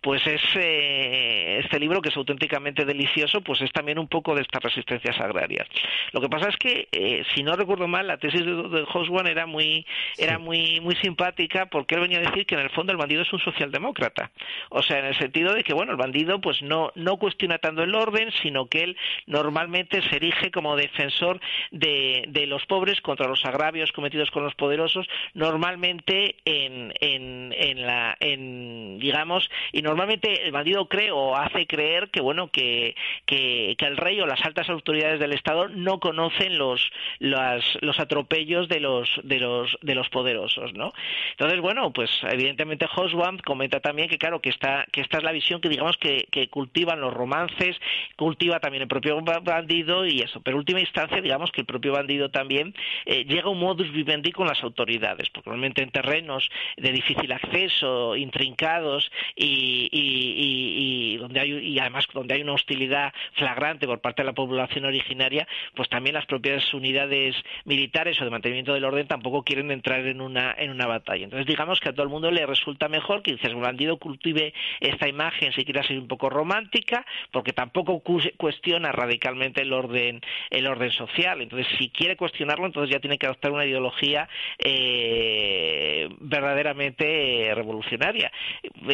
pues 0.00 0.24
es, 0.26 0.40
eh, 0.54 1.60
este 1.64 1.80
libro 1.80 2.00
que 2.00 2.10
es 2.10 2.16
auténticamente 2.16 2.84
delicioso, 2.84 3.40
pues 3.40 3.60
es 3.62 3.72
también 3.72 3.98
un 3.98 4.06
poco 4.06 4.34
de 4.34 4.42
estas 4.42 4.62
resistencias 4.62 5.18
agrarias. 5.18 5.66
Lo 6.12 6.20
que 6.20 6.28
pasa 6.28 6.48
es 6.48 6.56
que, 6.56 6.88
eh, 6.92 7.24
si 7.34 7.42
no 7.42 7.56
recuerdo 7.56 7.88
mal, 7.88 8.06
la 8.06 8.18
tesis 8.18 8.44
de, 8.44 8.52
de 8.52 8.86
era 9.28 9.46
muy, 9.46 9.84
era 10.18 10.38
muy, 10.38 10.80
muy 10.80 10.94
simpática 10.96 11.66
porque 11.66 11.96
él 11.96 12.02
venía 12.02 12.18
a 12.18 12.22
decir 12.22 12.46
que 12.46 12.54
en 12.54 12.60
el 12.60 12.70
fondo 12.70 12.92
el 12.92 12.98
bandido 12.98 13.22
es 13.22 13.32
un 13.32 13.40
socialdemócrata. 13.40 14.30
O 14.70 14.82
sea, 14.82 15.00
en 15.00 15.06
el 15.06 15.16
sentido 15.16 15.52
de 15.52 15.64
que, 15.64 15.74
bueno, 15.74 15.90
el 15.90 15.98
bandido 15.98 16.40
pues 16.40 16.62
no, 16.62 16.92
no 16.94 17.16
cuestiona 17.16 17.58
tanto 17.58 17.82
el 17.82 17.94
orden, 17.94 18.30
sino 18.42 18.68
que 18.68 18.84
él 18.84 18.96
normalmente 19.26 20.00
se 20.02 20.16
erige 20.16 20.52
como 20.52 20.76
defensor 20.76 21.40
de, 21.72 22.24
de 22.28 22.46
los 22.46 22.64
pobres 22.66 23.00
contra 23.00 23.26
los 23.26 23.44
agravios 23.44 23.90
cometidos 23.90 24.30
con 24.30 24.44
los 24.44 24.54
poderosos, 24.54 25.06
normalmente 25.34 26.36
en, 26.44 26.92
en, 27.00 27.52
en 27.52 27.86
la 27.86 27.95
en 28.20 28.98
digamos 28.98 29.48
y 29.72 29.82
normalmente 29.82 30.44
el 30.44 30.52
bandido 30.52 30.86
cree 30.88 31.10
o 31.10 31.36
hace 31.36 31.66
creer 31.66 32.10
que 32.10 32.20
bueno 32.20 32.48
que, 32.48 32.94
que, 33.24 33.76
el 33.78 33.96
rey 33.96 34.20
o 34.20 34.26
las 34.26 34.44
altas 34.44 34.68
autoridades 34.68 35.20
del 35.20 35.32
estado 35.32 35.68
no 35.68 36.00
conocen 36.00 36.58
los 36.58 36.90
los 37.20 38.00
atropellos 38.00 38.68
de 38.68 38.80
los 38.80 39.08
de 39.22 39.38
los 39.38 39.78
de 39.82 39.94
los 39.94 40.08
poderosos 40.08 40.74
no 40.74 40.92
entonces 41.32 41.60
bueno 41.60 41.92
pues 41.92 42.10
evidentemente 42.28 42.86
Hoswam 42.94 43.38
comenta 43.38 43.80
también 43.80 44.08
que 44.08 44.18
claro 44.18 44.40
que 44.40 44.50
esta 44.50 44.86
que 44.90 45.00
esta 45.00 45.18
es 45.18 45.24
la 45.24 45.32
visión 45.32 45.60
que 45.60 45.68
digamos 45.68 45.96
que, 45.96 46.26
que 46.30 46.48
cultivan 46.48 47.00
los 47.00 47.14
romances 47.14 47.76
cultiva 48.16 48.60
también 48.60 48.82
el 48.82 48.88
propio 48.88 49.20
bandido 49.42 50.06
y 50.06 50.20
eso. 50.20 50.40
Pero 50.40 50.56
en 50.56 50.58
última 50.58 50.80
instancia 50.80 51.20
digamos 51.20 51.50
que 51.50 51.62
el 51.62 51.66
propio 51.66 51.92
bandido 51.92 52.30
también 52.30 52.74
eh, 53.04 53.24
llega 53.24 53.44
a 53.44 53.50
un 53.50 53.60
modus 53.60 53.90
vivendi 53.92 54.32
con 54.32 54.46
las 54.46 54.62
autoridades 54.62 55.30
porque 55.30 55.50
normalmente 55.50 55.82
en 55.82 55.90
terrenos 55.90 56.48
de 56.76 56.92
difícil 56.92 57.30
acceso 57.32 57.85
intrincados 58.16 59.10
y, 59.34 59.88
y, 59.92 61.16
donde 61.18 61.40
hay 61.40 61.52
y 61.52 61.78
además 61.78 62.06
donde 62.12 62.34
hay 62.34 62.42
una 62.42 62.52
hostilidad 62.52 63.12
flagrante 63.34 63.86
por 63.86 64.00
parte 64.00 64.22
de 64.22 64.26
la 64.26 64.32
población 64.32 64.84
originaria, 64.84 65.46
pues 65.74 65.88
también 65.88 66.14
las 66.14 66.26
propias 66.26 66.72
unidades 66.74 67.34
militares 67.64 68.20
o 68.20 68.24
de 68.24 68.30
mantenimiento 68.30 68.74
del 68.74 68.84
orden 68.84 69.06
tampoco 69.06 69.42
quieren 69.42 69.70
entrar 69.70 70.06
en 70.06 70.20
una 70.20 70.54
en 70.56 70.70
una 70.70 70.86
batalla. 70.86 71.24
Entonces 71.24 71.46
digamos 71.46 71.80
que 71.80 71.88
a 71.88 71.92
todo 71.92 72.02
el 72.02 72.08
mundo 72.08 72.30
le 72.30 72.46
resulta 72.46 72.88
mejor 72.88 73.22
que 73.22 73.32
dices, 73.32 73.54
bandido 73.54 73.98
cultive 73.98 74.54
esta 74.80 75.08
imagen 75.08 75.52
si 75.52 75.64
quiere 75.64 75.82
ser 75.82 75.98
un 75.98 76.08
poco 76.08 76.30
romántica, 76.30 77.04
porque 77.30 77.52
tampoco 77.52 78.02
cuestiona 78.36 78.92
radicalmente 78.92 79.62
el 79.62 79.72
orden 79.72 80.20
el 80.50 80.66
orden 80.66 80.90
social. 80.90 81.40
Entonces 81.40 81.66
si 81.78 81.88
quiere 81.90 82.16
cuestionarlo, 82.16 82.66
entonces 82.66 82.92
ya 82.92 83.00
tiene 83.00 83.18
que 83.18 83.26
adoptar 83.26 83.52
una 83.52 83.64
ideología 83.64 84.28
eh, 84.58 86.08
verdaderamente 86.20 87.52
revolucionaria 87.54 87.75
revolucionaria. 87.76 88.32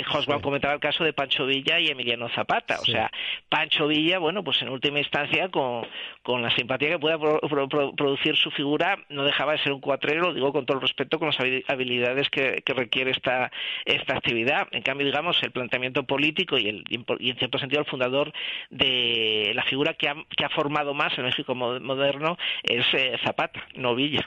José 0.06 0.32
comentaba 0.40 0.74
el 0.74 0.80
caso 0.80 1.04
de 1.04 1.12
Pancho 1.12 1.46
Villa 1.46 1.78
y 1.78 1.88
Emiliano 1.88 2.28
Zapata. 2.30 2.80
O 2.80 2.84
sea, 2.84 3.10
Pancho 3.48 3.86
Villa, 3.86 4.18
bueno, 4.18 4.42
pues 4.42 4.60
en 4.62 4.68
última 4.68 4.98
instancia, 4.98 5.48
con, 5.48 5.86
con 6.22 6.42
la 6.42 6.50
simpatía 6.54 6.90
que 6.90 6.98
pueda 6.98 7.18
producir 7.18 8.36
su 8.36 8.50
figura, 8.50 8.98
no 9.08 9.24
dejaba 9.24 9.52
de 9.52 9.58
ser 9.58 9.72
un 9.72 9.80
cuatrero, 9.80 10.28
lo 10.28 10.34
digo 10.34 10.52
con 10.52 10.66
todo 10.66 10.76
el 10.78 10.82
respeto, 10.82 11.18
con 11.18 11.28
las 11.28 11.38
habilidades 11.68 12.28
que, 12.30 12.62
requiere 12.72 13.10
esta, 13.10 13.50
esta 13.84 14.14
actividad. 14.16 14.68
En 14.72 14.82
cambio, 14.82 15.06
digamos, 15.06 15.42
el 15.42 15.50
planteamiento 15.50 16.04
político 16.04 16.58
y, 16.58 16.68
el, 16.68 16.84
y 16.88 17.30
en 17.30 17.36
cierto 17.36 17.58
sentido 17.58 17.80
el 17.80 17.86
fundador 17.86 18.32
de 18.70 19.52
la 19.54 19.62
figura 19.64 19.94
que 19.94 20.08
ha, 20.08 20.14
que 20.36 20.44
ha 20.44 20.48
formado 20.48 20.94
más 20.94 21.16
el 21.18 21.24
México 21.24 21.54
moderno 21.54 22.38
es 22.62 22.86
eh, 22.94 23.18
Zapata, 23.22 23.62
no 23.74 23.94
Villa. 23.94 24.26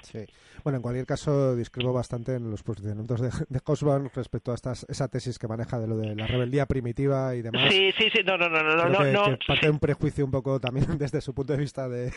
Bueno, 0.65 0.77
en 0.77 0.81
cualquier 0.81 1.05
caso, 1.05 1.55
discrepo 1.55 1.93
bastante 1.93 2.33
en 2.33 2.49
los 2.49 2.63
posicionamientos 2.63 3.21
de, 3.21 3.29
de 3.49 4.09
respecto 4.15 4.51
a 4.51 4.55
estas, 4.55 4.83
esa 4.89 5.07
tesis 5.07 5.37
que 5.37 5.47
maneja 5.47 5.79
de 5.79 5.85
lo 5.87 5.95
de 5.95 6.15
la 6.15 6.25
rebeldía 6.25 6.65
primitiva 6.65 7.35
y 7.35 7.43
demás. 7.43 7.71
Sí, 7.71 7.93
sí, 7.95 8.09
sí, 8.11 8.23
no, 8.25 8.35
no, 8.35 8.49
no, 8.49 8.63
no, 8.63 8.89
no, 8.89 9.37
que, 9.37 9.45
parte 9.45 9.67
de 9.67 9.71
un 9.71 9.77
prejuicio 9.77 10.25
un 10.25 10.31
poco 10.31 10.59
también 10.59 10.87
desde 10.97 11.21
su 11.21 11.35
punto 11.35 11.53
de 11.53 11.59
vista 11.59 11.87
de, 11.87 12.11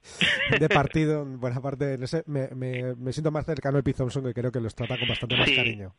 de 0.60 0.68
partido, 0.68 1.22
en 1.22 1.40
buena 1.40 1.62
parte, 1.62 1.96
no 1.96 2.06
sé, 2.06 2.24
me, 2.26 2.48
me, 2.48 2.94
me, 2.94 3.10
siento 3.10 3.30
más 3.30 3.46
cercano 3.46 3.78
a 3.78 3.82
P. 3.82 3.94
Thompson 3.94 4.22
que 4.22 4.34
creo 4.34 4.52
que 4.52 4.60
los 4.60 4.74
trata 4.74 4.98
con 4.98 5.08
bastante 5.08 5.38
más 5.38 5.50
cariño. 5.50 5.94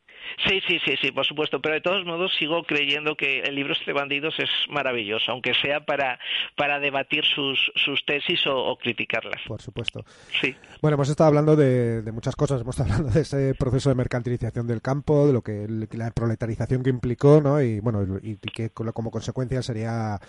Sí, 0.48 0.62
sí, 0.68 0.78
sí, 0.86 0.94
sí, 1.02 1.12
por 1.12 1.26
supuesto, 1.26 1.60
pero 1.60 1.74
de 1.74 1.82
todos 1.82 2.06
modos 2.06 2.32
sigo 2.38 2.62
creyendo 2.66 3.16
que 3.16 3.40
el 3.40 3.56
libro 3.56 3.74
este 3.74 3.86
de 3.86 3.94
bandidos 3.94 4.36
es 4.38 4.50
maravilloso, 4.70 5.32
aunque 5.32 5.56
sea 5.56 5.84
para, 5.84 6.20
para 6.56 6.80
debatir 6.80 7.26
sus, 7.26 7.72
sus 7.84 8.06
tesis 8.06 8.46
o, 8.46 8.56
o 8.56 8.78
criticarlas. 8.78 9.42
Por 9.48 9.60
supuesto. 9.60 10.06
Sí. 10.40 10.56
Bueno, 10.84 10.94
hemos 10.94 11.10
estado 11.10 11.30
hablando 11.30 11.56
de 11.56 11.95
de, 12.02 12.12
muchas 12.12 12.36
cosas. 12.36 12.62
Hemos 12.62 12.76
estado 12.76 12.94
hablando 12.94 13.14
de 13.14 13.22
ese 13.22 13.54
proceso 13.56 13.90
de 13.90 13.96
mercantilización 13.96 14.68
del 14.68 14.82
campo, 14.82 15.28
de 15.28 15.34
lo 15.34 15.42
que 15.42 15.68
la 15.92 16.12
proletarización 16.12 16.84
que 16.84 16.90
implicó, 16.90 17.42
¿no? 17.42 17.62
Y 17.62 17.80
bueno, 17.80 18.20
y, 18.22 18.38
que 18.38 18.70
como 18.70 19.12
consecuencia 19.12 19.62
sería 19.62 20.20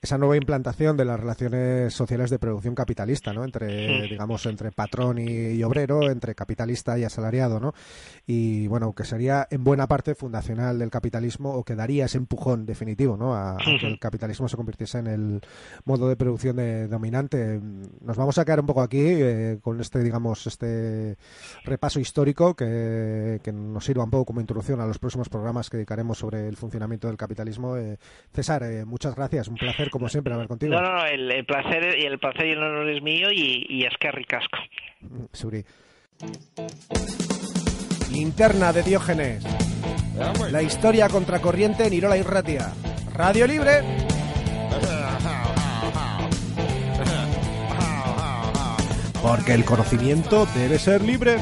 esa 0.00 0.18
nueva 0.18 0.36
implantación 0.36 0.96
de 0.96 1.04
las 1.04 1.18
relaciones 1.18 1.92
sociales 1.94 2.30
de 2.30 2.38
producción 2.38 2.74
capitalista, 2.74 3.32
¿no? 3.32 3.44
Entre, 3.44 4.02
digamos, 4.08 4.46
entre 4.46 4.72
patrón 4.72 5.18
y, 5.18 5.62
obrero, 5.62 6.10
entre 6.10 6.34
capitalista 6.34 6.98
y 6.98 7.04
asalariado, 7.04 7.60
¿no? 7.60 7.74
Y 8.26 8.66
bueno, 8.68 8.92
que 8.92 9.04
sería 9.04 9.46
en 9.50 9.64
buena 9.64 9.86
parte 9.86 10.14
fundacional 10.14 10.78
del 10.78 10.90
capitalismo 10.90 11.54
o 11.54 11.64
que 11.64 11.74
daría 11.74 12.06
ese 12.06 12.18
empujón 12.18 12.66
definitivo 12.66 13.16
¿no? 13.16 13.34
a, 13.34 13.56
que 13.58 13.86
el 13.86 13.98
capitalismo 13.98 14.48
se 14.48 14.56
convirtiese 14.56 14.98
en 14.98 15.06
el 15.06 15.40
modo 15.84 16.08
de 16.08 16.16
producción 16.16 16.56
dominante. 16.88 17.60
Nos 18.00 18.16
vamos 18.16 18.38
a 18.38 18.44
quedar 18.44 18.60
un 18.60 18.66
poco 18.66 18.82
aquí 18.82 19.00
eh, 19.00 19.58
con 19.62 19.80
este, 19.80 20.00
digamos, 20.00 20.46
este 20.46 21.11
repaso 21.64 22.00
histórico 22.00 22.54
que, 22.54 23.40
nos 23.52 23.84
sirva 23.84 24.04
un 24.04 24.10
poco 24.10 24.26
como 24.26 24.40
introducción 24.40 24.80
a 24.80 24.86
los 24.86 24.98
próximos 24.98 25.28
programas 25.28 25.70
que 25.70 25.76
dedicaremos 25.76 26.18
sobre 26.18 26.48
el 26.48 26.56
funcionamiento 26.56 27.08
del 27.08 27.16
capitalismo. 27.16 27.76
Eh, 27.76 27.98
César, 28.32 28.62
eh, 28.64 28.84
muchas 28.84 29.14
gracias, 29.14 29.48
un 29.48 29.56
placer 29.56 29.90
como 29.90 30.08
siempre 30.08 30.32
hablar 30.32 30.48
contigo. 30.48 30.74
No, 30.74 30.80
no, 30.80 31.06
el, 31.06 31.44
placer 31.44 31.98
y 31.98 32.06
el 32.06 32.18
placer 32.18 32.46
y 32.46 32.50
el 32.52 32.62
honor 32.62 32.88
es 32.90 33.02
mío 33.02 33.28
y, 33.30 33.66
y 33.68 33.84
es 33.84 33.92
que 33.98 34.10
ricasco. 34.10 34.58
Suri. 35.32 35.64
Linterna 38.10 38.72
de 38.72 38.82
Diógenes. 38.82 39.44
La 40.50 40.62
historia 40.62 41.08
contracorriente 41.08 41.86
en 41.86 41.94
Irola 41.94 42.16
y 42.18 42.22
Ratia. 42.22 42.72
Radio 43.14 43.46
Libre. 43.46 43.82
Porque 49.22 49.54
el 49.54 49.64
conocimiento 49.64 50.46
debe 50.54 50.78
ser 50.78 51.02
libre. 51.02 51.36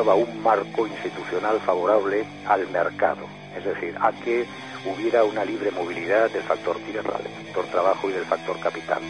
Un 0.00 0.42
marco 0.42 0.86
institucional 0.86 1.60
favorable 1.60 2.24
al 2.46 2.66
mercado, 2.68 3.26
es 3.54 3.64
decir, 3.64 3.94
a 4.00 4.10
que 4.24 4.46
hubiera 4.86 5.22
una 5.22 5.44
libre 5.44 5.70
movilidad 5.70 6.30
del 6.30 6.42
factor 6.42 6.76
tierra, 6.78 7.18
del 7.18 7.32
factor 7.44 7.66
trabajo 7.66 8.08
y 8.08 8.12
del 8.12 8.24
factor 8.24 8.58
capital. 8.60 9.02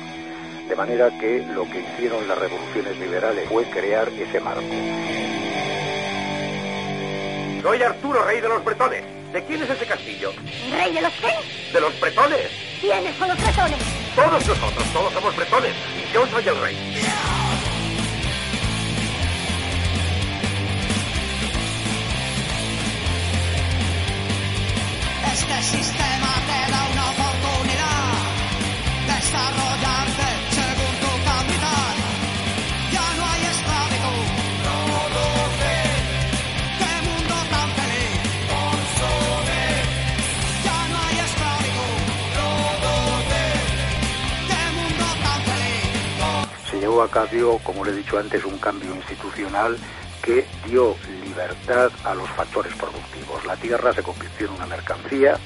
De 0.68 0.74
manera 0.74 1.09
que 1.20 1.46
lo 1.54 1.64
que 1.70 1.80
hicieron 1.80 2.26
las 2.26 2.36
revoluciones 2.36 2.98
liberales 2.98 3.48
fue 3.48 3.64
crear 3.70 4.09
ese 4.09 4.40
marco. 4.40 4.62
Soy 7.62 7.82
Arturo, 7.82 8.24
rey 8.24 8.40
de 8.40 8.48
los 8.48 8.64
bretones. 8.64 9.04
¿De 9.32 9.44
quién 9.44 9.62
es 9.62 9.70
ese 9.70 9.86
castillo? 9.86 10.32
¿Rey 10.72 10.92
de 10.92 11.00
los 11.00 11.12
qué? 11.12 11.72
De 11.72 11.80
los 11.80 12.00
bretones. 12.00 12.50
¿Quiénes 12.80 13.16
son 13.16 13.28
los 13.28 13.40
bretones? 13.40 13.78
Todos 14.16 14.32
nosotros, 14.48 14.84
todos 14.92 15.12
somos 15.12 15.36
bretones. 15.36 15.74
Y 15.96 16.12
yo 16.12 16.26
soy 16.26 16.48
el 16.48 16.60
rey. 16.60 16.76
Feliz! 46.93 46.93
Se 46.93 46.93
llevó 46.93 47.02
a 47.02 47.10
cabo, 47.10 47.59
como 47.64 47.85
le 47.85 47.93
he 47.93 47.97
dicho 47.97 48.19
antes, 48.19 48.44
un 48.44 48.59
cambio 48.59 48.94
institucional 48.94 49.77
que 50.23 50.47
dio 50.66 50.94
libertad 51.24 51.90
a 52.05 52.14
los 52.14 52.28
factores 52.31 52.73
productivos. 52.74 53.44
La 53.44 53.56
tierra 53.56 53.93
se 53.93 54.02
convirtió 54.02 54.47
en 54.47 54.52
una 54.52 54.66
mercancía 54.66 55.39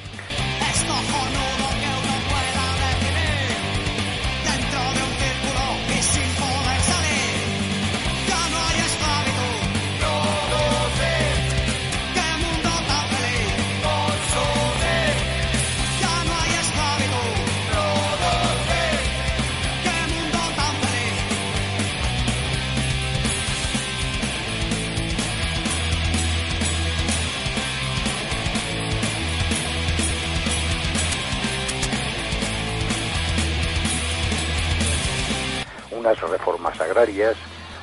agrarias, 36.96 37.36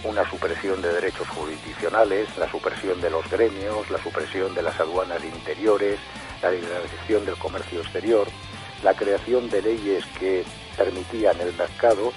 una 0.06 0.28
supresión 0.28 0.82
de 0.82 0.92
derechos 0.92 1.28
jurisdiccionales, 1.30 2.28
la 2.36 2.50
supresión 2.50 3.00
de 3.00 3.12
los 3.12 3.30
gremios, 3.30 3.88
la 3.92 4.02
supresión 4.02 4.56
de 4.56 4.64
las 4.64 4.80
aduanas 4.80 5.24
interiores, 5.24 6.00
la 6.42 6.50
liberalización 6.50 7.24
del 7.24 7.36
comercio 7.36 7.82
exterior, 7.82 8.28
la 8.84 8.96
creación 8.96 9.52
de 9.52 9.62
leyes 9.62 10.04
que 10.20 10.44
permitían 10.76 11.40
el 11.42 11.54
mercado 11.54 12.12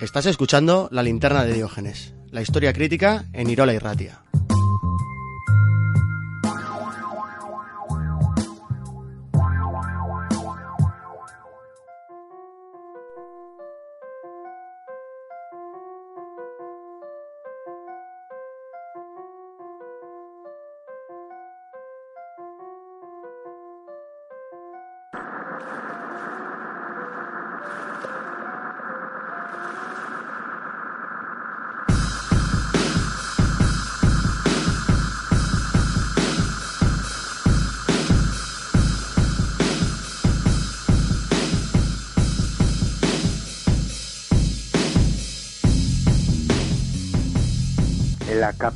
Estás 0.00 0.24
escuchando 0.24 0.88
La 0.90 1.02
linterna 1.02 1.44
de 1.44 1.52
Diógenes, 1.52 2.14
la 2.30 2.40
historia 2.40 2.72
crítica 2.72 3.26
en 3.34 3.50
Irola 3.50 3.74
y 3.74 3.78
Ratia. 3.78 4.22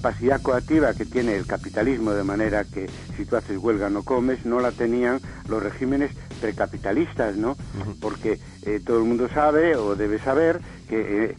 Capacidad 0.05 0.43
coactiva 0.43 0.93
que 0.93 1.06
tiene 1.06 1.35
el 1.35 1.47
capitalismo, 1.47 2.10
de 2.12 2.24
manera 2.24 2.64
que 2.64 2.90
si 3.16 3.24
tú 3.24 3.36
haces 3.36 3.56
huelga 3.56 3.89
no 3.89 4.02
comes, 4.02 4.44
no 4.44 4.60
la 4.60 4.70
tenían 4.70 5.18
los 5.48 5.62
regímenes 5.62 6.10
precapitalistas, 6.43 7.36
¿no? 7.36 7.56
Porque 8.02 8.39
eh, 8.66 8.81
todo 8.85 8.98
el 8.98 9.05
mundo 9.05 9.31
sabe 9.32 9.76
o 9.76 9.97
debe 9.97 10.18
saber 10.18 10.60
que 10.90 10.98
eh, 11.24 11.36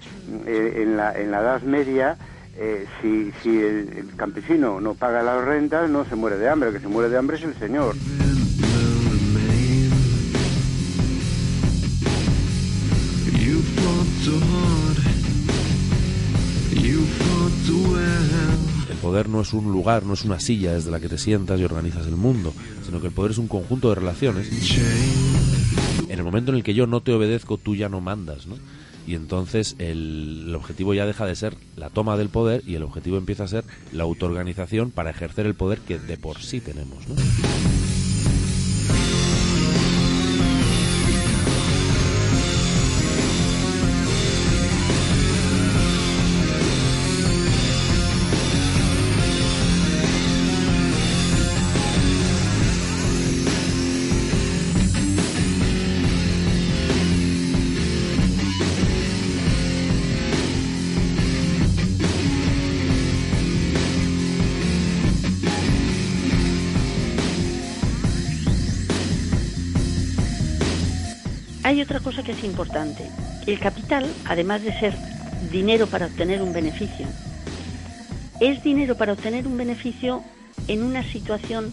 eh, 0.47 0.81
en, 0.81 0.97
la, 0.97 1.13
en 1.13 1.29
la 1.29 1.41
Edad 1.41 1.61
Media 1.61 2.17
si, 3.01 3.31
si 3.43 3.61
el, 3.61 4.13
campesino 4.15 4.81
no 4.81 4.95
paga 4.95 5.21
las 5.21 5.43
rentas, 5.43 5.87
no 5.87 6.05
se 6.05 6.15
muere 6.15 6.37
de 6.37 6.49
hambre, 6.49 6.69
el 6.69 6.75
que 6.75 6.81
se 6.81 6.87
muere 6.87 7.09
de 7.09 7.17
hambre 7.17 7.37
es 7.37 7.43
el 7.43 7.53
señor. 7.59 7.93
Poder 19.05 19.29
no 19.29 19.41
es 19.41 19.53
un 19.53 19.71
lugar, 19.71 20.03
no 20.03 20.15
es 20.15 20.25
una 20.25 20.39
silla 20.39 20.73
desde 20.73 20.89
la 20.89 20.99
que 20.99 21.07
te 21.07 21.19
sientas 21.19 21.59
y 21.59 21.63
organizas 21.63 22.07
el 22.07 22.15
mundo, 22.15 22.55
sino 22.83 22.99
que 22.99 23.05
el 23.05 23.13
poder 23.13 23.33
es 23.33 23.37
un 23.37 23.47
conjunto 23.47 23.89
de 23.89 23.95
relaciones. 23.95 24.49
En 26.09 26.17
el 26.17 26.23
momento 26.23 26.49
en 26.49 26.57
el 26.57 26.63
que 26.63 26.73
yo 26.73 26.87
no 26.87 27.01
te 27.01 27.13
obedezco, 27.13 27.59
tú 27.59 27.75
ya 27.75 27.87
no 27.87 28.01
mandas, 28.01 28.47
¿no? 28.47 28.55
Y 29.05 29.13
entonces 29.13 29.75
el, 29.77 30.45
el 30.47 30.55
objetivo 30.55 30.95
ya 30.95 31.05
deja 31.05 31.27
de 31.27 31.35
ser 31.35 31.55
la 31.75 31.91
toma 31.91 32.17
del 32.17 32.29
poder 32.29 32.63
y 32.65 32.73
el 32.73 32.81
objetivo 32.81 33.17
empieza 33.17 33.43
a 33.43 33.47
ser 33.47 33.63
la 33.91 34.05
autoorganización 34.05 34.89
para 34.89 35.11
ejercer 35.11 35.45
el 35.45 35.53
poder 35.53 35.81
que 35.81 35.99
de 35.99 36.17
por 36.17 36.41
sí 36.41 36.59
tenemos, 36.59 37.07
¿no? 37.07 37.15
Otra 71.85 71.99
cosa 71.99 72.23
que 72.23 72.31
es 72.31 72.43
importante. 72.43 73.07
El 73.45 73.59
capital, 73.59 74.11
además 74.25 74.63
de 74.63 74.77
ser 74.79 74.95
dinero 75.51 75.85
para 75.85 76.07
obtener 76.07 76.41
un 76.41 76.51
beneficio, 76.51 77.05
es 78.39 78.63
dinero 78.63 78.97
para 78.97 79.13
obtener 79.13 79.45
un 79.45 79.55
beneficio 79.55 80.23
en 80.67 80.81
una 80.81 81.03
situación 81.03 81.71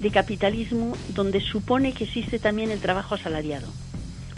de 0.00 0.10
capitalismo 0.10 0.94
donde 1.14 1.40
supone 1.40 1.94
que 1.94 2.04
existe 2.04 2.38
también 2.38 2.70
el 2.70 2.80
trabajo 2.80 3.14
asalariado. 3.14 3.66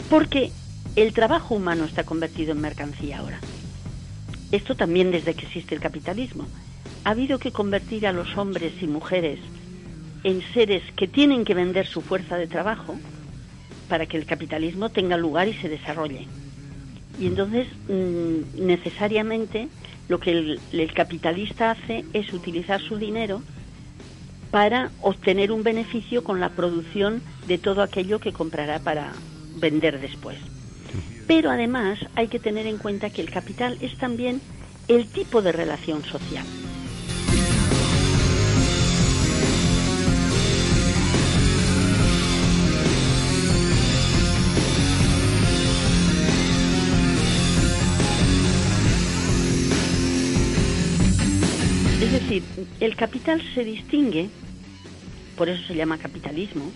Porque 0.09 0.51
el 0.95 1.11
trabajo 1.11 1.55
humano 1.55 1.83
está 1.83 2.05
convertido 2.05 2.53
en 2.53 2.61
mercancía 2.61 3.19
ahora. 3.19 3.41
Esto 4.53 4.75
también 4.75 5.11
desde 5.11 5.33
que 5.33 5.45
existe 5.45 5.75
el 5.75 5.81
capitalismo. 5.81 6.47
Ha 7.03 7.09
habido 7.09 7.37
que 7.37 7.51
convertir 7.51 8.07
a 8.07 8.13
los 8.13 8.37
hombres 8.37 8.81
y 8.81 8.87
mujeres 8.87 9.39
en 10.23 10.41
seres 10.53 10.83
que 10.95 11.09
tienen 11.09 11.43
que 11.43 11.53
vender 11.53 11.85
su 11.85 11.99
fuerza 11.99 12.37
de 12.37 12.47
trabajo 12.47 12.97
para 13.87 14.05
que 14.05 14.17
el 14.17 14.25
capitalismo 14.25 14.89
tenga 14.89 15.17
lugar 15.17 15.47
y 15.47 15.53
se 15.55 15.69
desarrolle. 15.69 16.27
Y 17.19 17.27
entonces, 17.27 17.67
mm, 17.87 18.65
necesariamente, 18.65 19.67
lo 20.07 20.19
que 20.19 20.31
el, 20.31 20.59
el 20.71 20.93
capitalista 20.93 21.71
hace 21.71 22.05
es 22.13 22.31
utilizar 22.33 22.81
su 22.81 22.97
dinero 22.97 23.41
para 24.51 24.91
obtener 25.01 25.51
un 25.51 25.63
beneficio 25.63 26.23
con 26.23 26.39
la 26.39 26.49
producción 26.49 27.21
de 27.47 27.57
todo 27.57 27.81
aquello 27.81 28.19
que 28.19 28.33
comprará 28.33 28.79
para 28.79 29.13
vender 29.59 29.99
después. 29.99 30.37
Pero 31.27 31.51
además 31.51 31.99
hay 32.15 32.27
que 32.27 32.39
tener 32.39 32.65
en 32.67 32.77
cuenta 32.77 33.09
que 33.09 33.21
el 33.21 33.29
capital 33.29 33.77
es 33.81 33.97
también 33.97 34.41
el 34.87 35.07
tipo 35.07 35.41
de 35.41 35.51
relación 35.51 36.03
social. 36.05 36.45
El 52.79 52.95
capital 52.95 53.41
se 53.53 53.63
distingue, 53.63 54.29
por 55.35 55.49
eso 55.49 55.65
se 55.67 55.75
llama 55.75 55.97
capitalismo, 55.97 56.71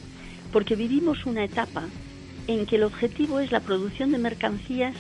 porque 0.51 0.75
vivimos 0.75 1.25
una 1.25 1.43
etapa 1.43 1.83
en 2.47 2.65
que 2.65 2.77
el 2.77 2.83
objetivo 2.83 3.39
es 3.39 3.51
la 3.51 3.59
producción 3.59 4.11
de 4.11 4.17
mercancías 4.17 4.95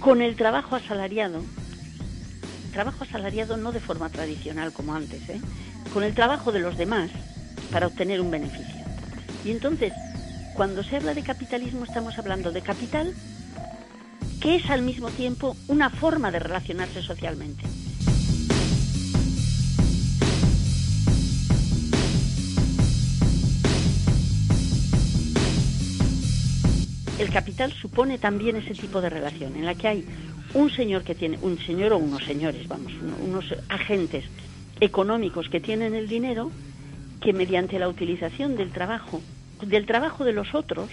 con 0.00 0.22
el 0.22 0.36
trabajo 0.36 0.76
asalariado. 0.76 1.42
Trabajo 2.72 3.04
asalariado 3.04 3.56
no 3.56 3.72
de 3.72 3.80
forma 3.80 4.10
tradicional 4.10 4.72
como 4.72 4.94
antes, 4.94 5.28
¿eh? 5.28 5.40
con 5.92 6.04
el 6.04 6.14
trabajo 6.14 6.52
de 6.52 6.60
los 6.60 6.76
demás 6.76 7.10
para 7.72 7.86
obtener 7.86 8.20
un 8.20 8.30
beneficio. 8.30 8.84
Y 9.44 9.50
entonces, 9.50 9.92
cuando 10.54 10.82
se 10.82 10.96
habla 10.96 11.14
de 11.14 11.22
capitalismo 11.22 11.84
estamos 11.84 12.18
hablando 12.18 12.52
de 12.52 12.62
capital 12.62 13.14
que 14.40 14.56
es 14.56 14.70
al 14.70 14.82
mismo 14.82 15.10
tiempo 15.10 15.56
una 15.66 15.90
forma 15.90 16.30
de 16.30 16.38
relacionarse 16.38 17.02
socialmente. 17.02 17.64
El 27.18 27.30
capital 27.30 27.72
supone 27.72 28.18
también 28.18 28.56
ese 28.56 28.74
tipo 28.74 29.00
de 29.00 29.10
relación 29.10 29.56
en 29.56 29.64
la 29.64 29.74
que 29.74 29.88
hay 29.88 30.04
un 30.54 30.70
señor 30.70 31.02
que 31.02 31.14
tiene, 31.14 31.38
un 31.42 31.58
señor 31.58 31.92
o 31.92 31.98
unos 31.98 32.24
señores, 32.24 32.68
vamos, 32.68 32.92
unos 33.22 33.54
agentes 33.68 34.24
económicos 34.80 35.48
que 35.48 35.60
tienen 35.60 35.94
el 35.94 36.08
dinero 36.08 36.50
que 37.20 37.32
mediante 37.32 37.78
la 37.78 37.88
utilización 37.88 38.56
del 38.56 38.70
trabajo, 38.70 39.20
del 39.62 39.86
trabajo 39.86 40.24
de 40.24 40.32
los 40.32 40.54
otros, 40.54 40.90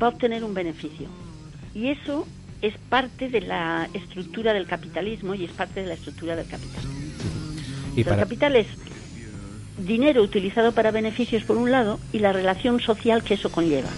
va 0.00 0.06
a 0.06 0.10
obtener 0.10 0.44
un 0.44 0.54
beneficio. 0.54 1.08
Y 1.74 1.88
eso 1.88 2.26
es 2.62 2.74
parte 2.88 3.28
de 3.28 3.40
la 3.40 3.88
estructura 3.94 4.52
del 4.52 4.66
capitalismo 4.66 5.34
y 5.34 5.44
es 5.44 5.50
parte 5.50 5.80
de 5.80 5.86
la 5.86 5.94
estructura 5.94 6.36
del 6.36 6.46
capital. 6.46 6.84
Y 7.96 8.00
El 8.00 8.16
capital 8.16 8.56
es 8.56 8.66
dinero 9.78 10.22
utilizado 10.22 10.72
para 10.72 10.90
beneficios 10.90 11.42
por 11.44 11.56
un 11.56 11.70
lado 11.70 11.98
y 12.12 12.18
la 12.18 12.32
relación 12.32 12.80
social 12.80 13.24
que 13.24 13.34
eso 13.34 13.50
conlleva. 13.50 13.88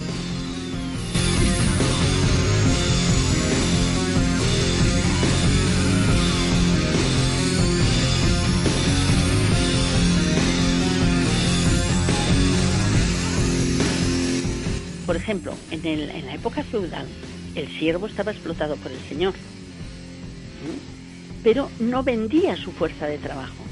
Por 15.05 15.15
ejemplo, 15.15 15.57
en, 15.71 15.85
el- 15.85 16.09
en 16.09 16.25
la 16.27 16.33
época 16.35 16.63
feudal, 16.63 17.07
el 17.55 17.67
siervo 17.77 18.07
estaba 18.07 18.31
explotado 18.31 18.77
por 18.77 18.91
el 18.91 19.01
señor, 19.09 19.33
pero 21.43 21.69
no 21.79 22.03
vendía 22.03 22.55
su 22.57 22.71
fuerza 22.71 23.05
de 23.05 23.17
trabajo. 23.17 23.63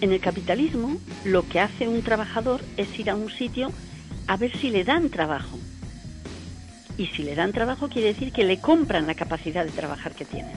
En 0.00 0.12
el 0.12 0.20
capitalismo, 0.20 0.98
lo 1.24 1.48
que 1.48 1.60
hace 1.60 1.88
un 1.88 2.02
trabajador 2.02 2.62
es 2.76 2.88
ir 2.98 3.10
a 3.10 3.14
un 3.16 3.30
sitio 3.30 3.72
a 4.26 4.36
ver 4.36 4.52
si 4.60 4.70
le 4.70 4.84
dan 4.84 5.08
trabajo. 5.10 5.58
Y 6.96 7.06
si 7.08 7.22
le 7.22 7.34
dan 7.34 7.52
trabajo 7.52 7.88
quiere 7.88 8.08
decir 8.08 8.32
que 8.32 8.44
le 8.44 8.58
compran 8.58 9.06
la 9.06 9.14
capacidad 9.14 9.64
de 9.64 9.70
trabajar 9.72 10.14
que 10.14 10.24
tiene. 10.24 10.50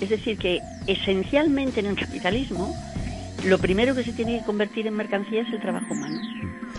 Es 0.00 0.08
decir, 0.10 0.38
que 0.38 0.62
esencialmente 0.86 1.80
en 1.80 1.86
el 1.86 1.96
capitalismo, 1.96 2.74
lo 3.44 3.58
primero 3.58 3.94
que 3.94 4.04
se 4.04 4.12
tiene 4.12 4.38
que 4.38 4.44
convertir 4.44 4.86
en 4.86 4.94
mercancía 4.94 5.42
es 5.42 5.52
el 5.52 5.60
trabajo 5.60 5.92
humano. 5.92 6.20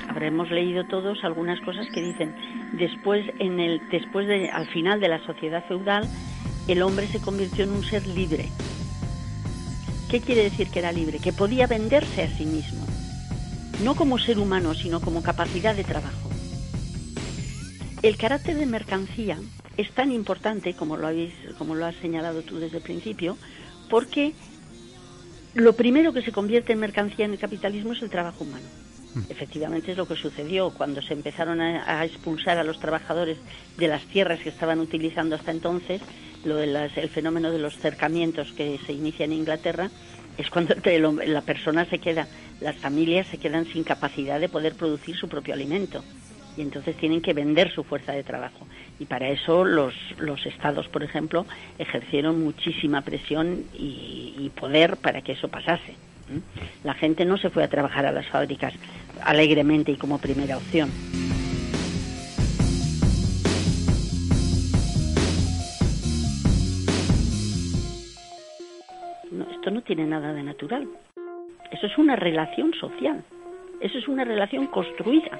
Habremos 0.07 0.51
leído 0.51 0.85
todos 0.85 1.23
algunas 1.23 1.59
cosas 1.61 1.87
que 1.93 2.01
dicen 2.01 2.35
después 2.73 3.25
en 3.39 3.59
el 3.59 3.81
después 3.89 4.27
de 4.27 4.49
al 4.49 4.67
final 4.67 4.99
de 4.99 5.07
la 5.07 5.25
sociedad 5.25 5.65
feudal 5.67 6.07
el 6.67 6.81
hombre 6.83 7.07
se 7.07 7.19
convirtió 7.19 7.63
en 7.63 7.71
un 7.71 7.83
ser 7.83 8.05
libre. 8.05 8.49
¿Qué 10.09 10.21
quiere 10.21 10.43
decir 10.43 10.69
que 10.69 10.79
era 10.79 10.91
libre? 10.91 11.19
Que 11.19 11.33
podía 11.33 11.67
venderse 11.67 12.23
a 12.23 12.37
sí 12.37 12.45
mismo, 12.45 12.85
no 13.83 13.95
como 13.95 14.19
ser 14.19 14.37
humano, 14.39 14.73
sino 14.73 14.99
como 14.99 15.23
capacidad 15.23 15.75
de 15.75 15.83
trabajo. 15.83 16.29
El 18.03 18.17
carácter 18.17 18.57
de 18.57 18.65
mercancía 18.65 19.37
es 19.77 19.91
tan 19.91 20.11
importante 20.11 20.73
como 20.73 20.97
lo 20.97 21.07
habéis, 21.07 21.33
como 21.57 21.75
lo 21.75 21.85
has 21.85 21.95
señalado 21.95 22.41
tú 22.41 22.59
desde 22.59 22.77
el 22.77 22.83
principio, 22.83 23.37
porque 23.89 24.33
lo 25.53 25.73
primero 25.73 26.13
que 26.13 26.21
se 26.21 26.31
convierte 26.31 26.73
en 26.73 26.79
mercancía 26.79 27.25
en 27.25 27.31
el 27.33 27.39
capitalismo 27.39 27.93
es 27.93 28.01
el 28.01 28.09
trabajo 28.09 28.43
humano. 28.43 28.65
Efectivamente 29.29 29.91
es 29.91 29.97
lo 29.97 30.07
que 30.07 30.15
sucedió 30.15 30.69
cuando 30.69 31.01
se 31.01 31.13
empezaron 31.13 31.59
a, 31.59 31.99
a 31.99 32.05
expulsar 32.05 32.57
a 32.57 32.63
los 32.63 32.79
trabajadores 32.79 33.37
de 33.77 33.87
las 33.89 34.03
tierras 34.05 34.39
que 34.39 34.47
estaban 34.47 34.79
utilizando 34.79 35.35
hasta 35.35 35.51
entonces, 35.51 36.01
lo 36.45 36.55
de 36.55 36.67
las- 36.67 36.95
el 36.97 37.09
fenómeno 37.09 37.51
de 37.51 37.59
los 37.59 37.77
cercamientos 37.77 38.53
que 38.53 38.79
se 38.85 38.93
inicia 38.93 39.25
en 39.25 39.33
Inglaterra, 39.33 39.89
es 40.37 40.49
cuando 40.49 40.75
la 41.25 41.41
persona 41.41 41.83
se 41.85 41.99
queda, 41.99 42.25
las 42.61 42.77
familias 42.77 43.27
se 43.27 43.37
quedan 43.37 43.65
sin 43.65 43.83
capacidad 43.83 44.39
de 44.39 44.47
poder 44.47 44.75
producir 44.75 45.17
su 45.17 45.27
propio 45.27 45.53
alimento 45.53 46.05
y 46.57 46.61
entonces 46.61 46.95
tienen 46.97 47.21
que 47.21 47.33
vender 47.33 47.71
su 47.71 47.83
fuerza 47.83 48.13
de 48.13 48.23
trabajo. 48.23 48.67
Y 48.99 49.05
para 49.05 49.29
eso 49.29 49.63
los, 49.65 49.93
los 50.19 50.45
estados, 50.45 50.87
por 50.87 51.03
ejemplo, 51.03 51.45
ejercieron 51.77 52.43
muchísima 52.43 53.01
presión 53.01 53.65
y, 53.73 54.51
poder 54.59 54.97
para 54.97 55.21
que 55.21 55.31
eso 55.31 55.47
pasase. 55.47 55.95
La 56.83 56.93
gente 56.93 57.25
no 57.25 57.37
se 57.37 57.49
fue 57.49 57.63
a 57.63 57.67
trabajar 57.67 58.05
a 58.05 58.11
las 58.11 58.27
fábricas 58.27 58.73
alegremente 59.23 59.91
y 59.91 59.95
como 59.95 60.19
primera 60.19 60.57
opción. 60.57 60.89
Esto 69.51 69.71
no 69.71 69.81
tiene 69.81 70.05
nada 70.05 70.33
de 70.33 70.43
natural. 70.43 70.87
Eso 71.71 71.87
es 71.87 71.97
una 71.97 72.15
relación 72.15 72.73
social. 72.73 73.23
Eso 73.79 73.97
es 73.97 74.07
una 74.07 74.23
relación 74.23 74.67
construida. 74.67 75.39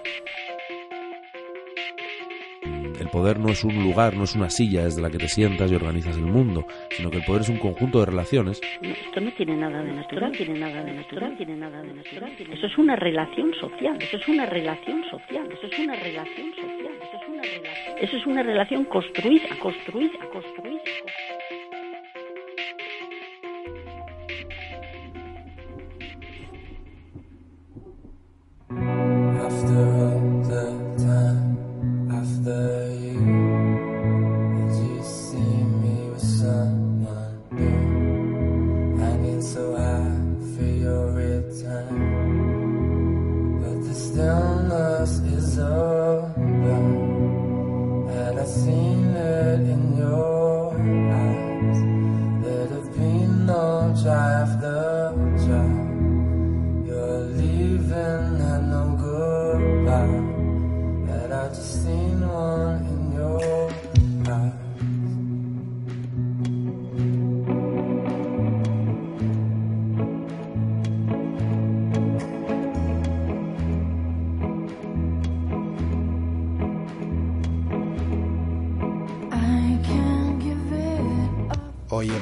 El 2.61 3.09
poder 3.09 3.39
no 3.39 3.49
es 3.49 3.63
un 3.63 3.81
lugar, 3.83 4.15
no 4.15 4.23
es 4.23 4.35
una 4.35 4.49
silla 4.49 4.83
desde 4.83 5.01
la 5.01 5.09
que 5.09 5.17
te 5.17 5.27
sientas 5.27 5.71
y 5.71 5.75
organizas 5.75 6.15
el 6.17 6.25
mundo, 6.25 6.65
sino 6.91 7.09
que 7.09 7.17
el 7.17 7.23
poder 7.23 7.41
es 7.41 7.49
un 7.49 7.57
conjunto 7.57 7.99
de 7.99 8.05
relaciones. 8.05 8.61
esto 8.81 9.21
no 9.21 9.31
tiene 9.33 9.57
nada 9.57 9.81
de 9.81 9.91
natural, 9.91 10.31
tiene 10.31 10.59
nada 10.59 10.83
de 10.83 10.93
natural, 10.93 11.35
tiene 11.37 11.55
nada 11.55 11.81
de 11.81 11.93
natural. 11.93 12.31
Eso 12.51 12.67
es 12.67 12.77
una 12.77 12.95
relación 12.95 13.53
social, 13.55 13.97
eso 13.99 14.17
es 14.17 14.27
una 14.27 14.45
relación 14.45 15.03
social, 15.09 15.51
eso 15.51 15.67
es 15.67 15.79
una 15.79 15.95
relación 15.95 16.53
social, 16.55 16.93
eso 17.01 17.17
es 17.21 17.29
una 17.29 17.41
relación. 17.41 17.97
Eso 18.01 18.17
es 18.17 18.25
una 18.27 18.43
relación 18.43 18.85
construida, 18.85 19.49
construida, 19.59 20.19
construida. 20.31 20.81
Hoy 21.05 21.10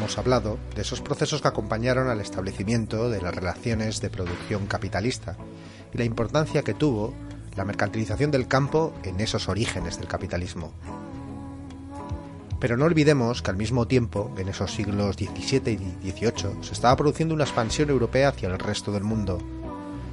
hemos 0.10 0.18
hablado 0.18 0.57
de 0.73 0.81
esos 0.81 1.02
procesos 1.02 1.40
que 1.40 1.49
acompañaron 1.49 2.10
al 2.10 2.19
establecimiento 2.19 3.11
de 3.11 3.22
las 3.22 3.36
relaciones 3.36 4.02
de 4.02 4.10
producción 4.10 4.65
capitalista 4.65 5.38
y 5.94 5.99
la 5.99 6.03
importancia 6.03 6.64
que 6.64 6.73
tuvo 6.73 7.14
la 7.56 7.64
mercantilización 7.64 8.31
del 8.31 8.48
campo 8.48 8.91
en 9.03 9.19
esos 9.19 9.48
orígenes 9.49 9.99
del 9.99 10.07
capitalismo. 10.07 10.73
Pero 12.60 12.76
no 12.76 12.86
olvidemos 12.86 13.44
que 13.44 13.52
al 13.52 13.57
mismo 13.57 13.86
tiempo, 13.86 14.34
en 14.40 14.49
esos 14.49 14.73
siglos 14.73 15.15
XVII 15.15 15.73
y 16.02 16.10
XVIII, 16.10 16.64
se 16.64 16.73
estaba 16.73 16.95
produciendo 16.95 17.36
una 17.36 17.44
expansión 17.44 17.91
europea 17.91 18.30
hacia 18.30 18.49
el 18.49 18.57
resto 18.57 18.91
del 18.91 19.03
mundo. 19.03 19.38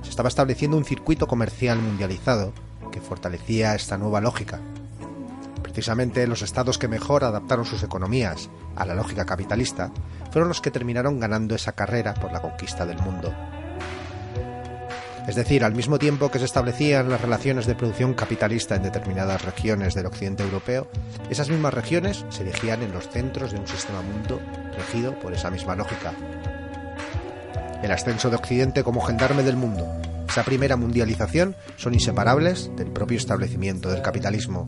Se 0.02 0.10
estaba 0.10 0.28
estableciendo 0.28 0.76
un 0.76 0.84
circuito 0.84 1.26
comercial 1.26 1.78
mundializado 1.78 2.52
que 2.92 3.00
fortalecía 3.00 3.74
esta 3.74 3.96
nueva 3.96 4.20
lógica. 4.20 4.60
Precisamente 5.76 6.26
los 6.26 6.40
estados 6.40 6.78
que 6.78 6.88
mejor 6.88 7.22
adaptaron 7.22 7.66
sus 7.66 7.82
economías 7.82 8.48
a 8.76 8.86
la 8.86 8.94
lógica 8.94 9.26
capitalista 9.26 9.92
fueron 10.32 10.48
los 10.48 10.62
que 10.62 10.70
terminaron 10.70 11.20
ganando 11.20 11.54
esa 11.54 11.72
carrera 11.72 12.14
por 12.14 12.32
la 12.32 12.40
conquista 12.40 12.86
del 12.86 12.98
mundo. 12.98 13.34
Es 15.28 15.34
decir, 15.34 15.62
al 15.64 15.74
mismo 15.74 15.98
tiempo 15.98 16.30
que 16.30 16.38
se 16.38 16.46
establecían 16.46 17.10
las 17.10 17.20
relaciones 17.20 17.66
de 17.66 17.74
producción 17.74 18.14
capitalista 18.14 18.74
en 18.74 18.84
determinadas 18.84 19.44
regiones 19.44 19.92
del 19.92 20.06
occidente 20.06 20.44
europeo, 20.44 20.88
esas 21.28 21.50
mismas 21.50 21.74
regiones 21.74 22.24
se 22.30 22.44
erigían 22.44 22.82
en 22.82 22.92
los 22.92 23.10
centros 23.10 23.52
de 23.52 23.58
un 23.58 23.68
sistema 23.68 24.00
mundo 24.00 24.40
regido 24.78 25.20
por 25.20 25.34
esa 25.34 25.50
misma 25.50 25.76
lógica. 25.76 26.14
El 27.82 27.92
ascenso 27.92 28.30
de 28.30 28.36
Occidente 28.36 28.82
como 28.82 29.02
gendarme 29.02 29.42
del 29.42 29.58
mundo, 29.58 29.86
esa 30.26 30.42
primera 30.42 30.76
mundialización, 30.76 31.54
son 31.76 31.92
inseparables 31.92 32.70
del 32.76 32.90
propio 32.90 33.18
establecimiento 33.18 33.90
del 33.90 34.00
capitalismo. 34.00 34.66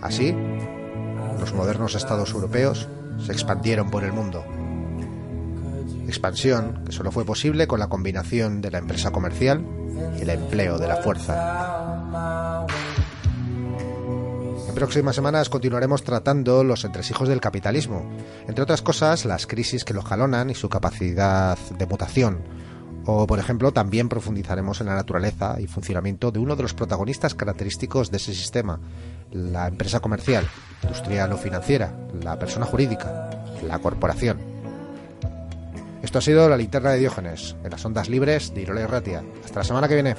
Así, 0.00 0.34
los 1.40 1.54
modernos 1.54 1.94
estados 1.94 2.30
europeos 2.30 2.88
se 3.24 3.32
expandieron 3.32 3.90
por 3.90 4.04
el 4.04 4.12
mundo. 4.12 4.44
Expansión 6.06 6.84
que 6.86 6.92
solo 6.92 7.10
fue 7.10 7.24
posible 7.24 7.66
con 7.66 7.80
la 7.80 7.88
combinación 7.88 8.60
de 8.60 8.70
la 8.70 8.78
empresa 8.78 9.10
comercial 9.10 9.64
y 10.18 10.22
el 10.22 10.30
empleo 10.30 10.78
de 10.78 10.88
la 10.88 10.96
fuerza. 10.96 12.66
En 14.68 14.74
próximas 14.74 15.16
semanas 15.16 15.48
continuaremos 15.48 16.04
tratando 16.04 16.62
los 16.62 16.84
entresijos 16.84 17.28
del 17.28 17.40
capitalismo, 17.40 18.08
entre 18.46 18.62
otras 18.62 18.82
cosas 18.82 19.24
las 19.24 19.46
crisis 19.46 19.84
que 19.84 19.94
lo 19.94 20.02
jalonan 20.02 20.50
y 20.50 20.54
su 20.54 20.68
capacidad 20.68 21.58
de 21.58 21.86
mutación, 21.86 22.38
o, 23.10 23.26
por 23.26 23.38
ejemplo, 23.38 23.72
también 23.72 24.10
profundizaremos 24.10 24.82
en 24.82 24.86
la 24.88 24.94
naturaleza 24.94 25.56
y 25.58 25.66
funcionamiento 25.66 26.30
de 26.30 26.40
uno 26.40 26.56
de 26.56 26.62
los 26.62 26.74
protagonistas 26.74 27.34
característicos 27.34 28.10
de 28.10 28.18
ese 28.18 28.34
sistema, 28.34 28.80
la 29.32 29.68
empresa 29.68 30.00
comercial, 30.00 30.46
industrial 30.82 31.32
o 31.32 31.36
financiera, 31.36 31.92
la 32.22 32.38
persona 32.38 32.66
jurídica, 32.66 33.30
la 33.66 33.78
corporación. 33.78 34.38
Esto 36.02 36.18
ha 36.18 36.22
sido 36.22 36.48
la 36.48 36.56
linterna 36.56 36.90
de 36.90 36.98
Diógenes, 36.98 37.56
en 37.64 37.70
las 37.70 37.84
ondas 37.84 38.08
libres 38.08 38.54
de 38.54 38.62
Irola 38.62 38.82
y 38.82 38.86
Ratia. 38.86 39.24
Hasta 39.44 39.60
la 39.60 39.64
semana 39.64 39.88
que 39.88 39.94
viene. 39.94 40.14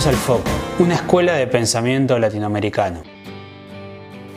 Bienvenidos 0.00 0.06
al 0.06 0.14
Foco, 0.14 0.50
una 0.78 0.94
escuela 0.94 1.34
de 1.34 1.46
pensamiento 1.46 2.18
latinoamericano. 2.18 3.02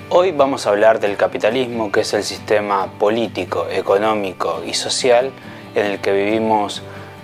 Hoy 0.09 0.31
vamos 0.31 0.67
a 0.67 0.71
hablar 0.71 0.99
del 0.99 1.15
capitalismo, 1.15 1.89
que 1.89 2.01
es 2.01 2.13
el 2.13 2.23
sistema 2.23 2.87
político, 2.99 3.67
económico 3.71 4.61
y 4.65 4.73
social 4.73 5.31
en 5.73 5.85
el 5.85 5.99
que 5.99 6.11
vivimos 6.11 6.81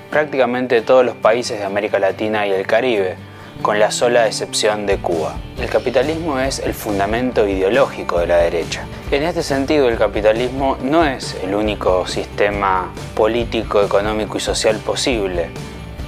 prácticamente 0.09 0.81
todos 0.81 1.05
los 1.05 1.15
países 1.15 1.59
de 1.59 1.65
América 1.65 1.99
Latina 1.99 2.47
y 2.47 2.51
el 2.51 2.65
Caribe, 2.65 3.17
con 3.61 3.77
la 3.77 3.91
sola 3.91 4.25
excepción 4.25 4.85
de 4.85 4.99
Cuba. 4.99 5.35
El 5.59 5.69
capitalismo 5.69 6.39
es 6.39 6.59
el 6.59 6.73
fundamento 6.73 7.45
ideológico 7.45 8.19
de 8.19 8.27
la 8.27 8.37
derecha. 8.37 8.85
En 9.11 9.23
este 9.23 9.43
sentido, 9.43 9.89
el 9.89 9.97
capitalismo 9.97 10.77
no 10.81 11.03
es 11.03 11.35
el 11.43 11.55
único 11.55 12.07
sistema 12.07 12.93
político, 13.15 13.83
económico 13.83 14.37
y 14.37 14.41
social 14.41 14.77
posible. 14.77 15.49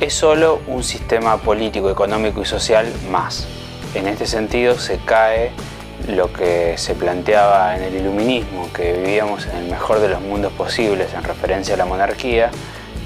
Es 0.02 0.16
solo 0.16 0.62
un 0.66 0.84
sistema 0.84 1.38
político, 1.38 1.92
económico 1.92 2.42
y 2.42 2.46
social 2.46 2.92
más. 3.12 3.46
En 3.94 4.08
este 4.08 4.26
sentido, 4.26 4.80
se 4.80 4.98
cae 4.98 5.52
lo 6.08 6.34
que 6.34 6.74
se 6.80 6.96
planteaba 6.96 7.78
en 7.78 7.84
el 7.84 7.94
iluminismo, 7.94 8.68
que 8.74 8.94
vivíamos 8.94 9.46
en 9.46 9.58
el 9.58 9.70
mejor 9.70 10.00
de 10.00 10.10
los 10.10 10.20
mundos 10.20 10.52
posibles 10.54 11.14
en 11.14 11.24
referencia 11.24 11.76
a 11.76 11.78
la 11.78 11.86
monarquía 11.86 12.50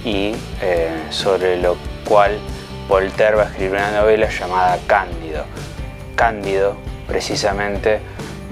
y 0.06 0.36
eh, 0.62 1.08
sobre 1.10 1.60
lo 1.60 1.76
cual 2.08 2.40
Voltaire 2.88 3.36
va 3.36 3.44
a 3.44 3.48
escribir 3.48 3.74
una 3.74 3.92
novela 3.92 4.30
llamada 4.30 4.80
Cándido. 4.88 5.44
Cándido 6.16 6.78
precisamente 7.10 8.00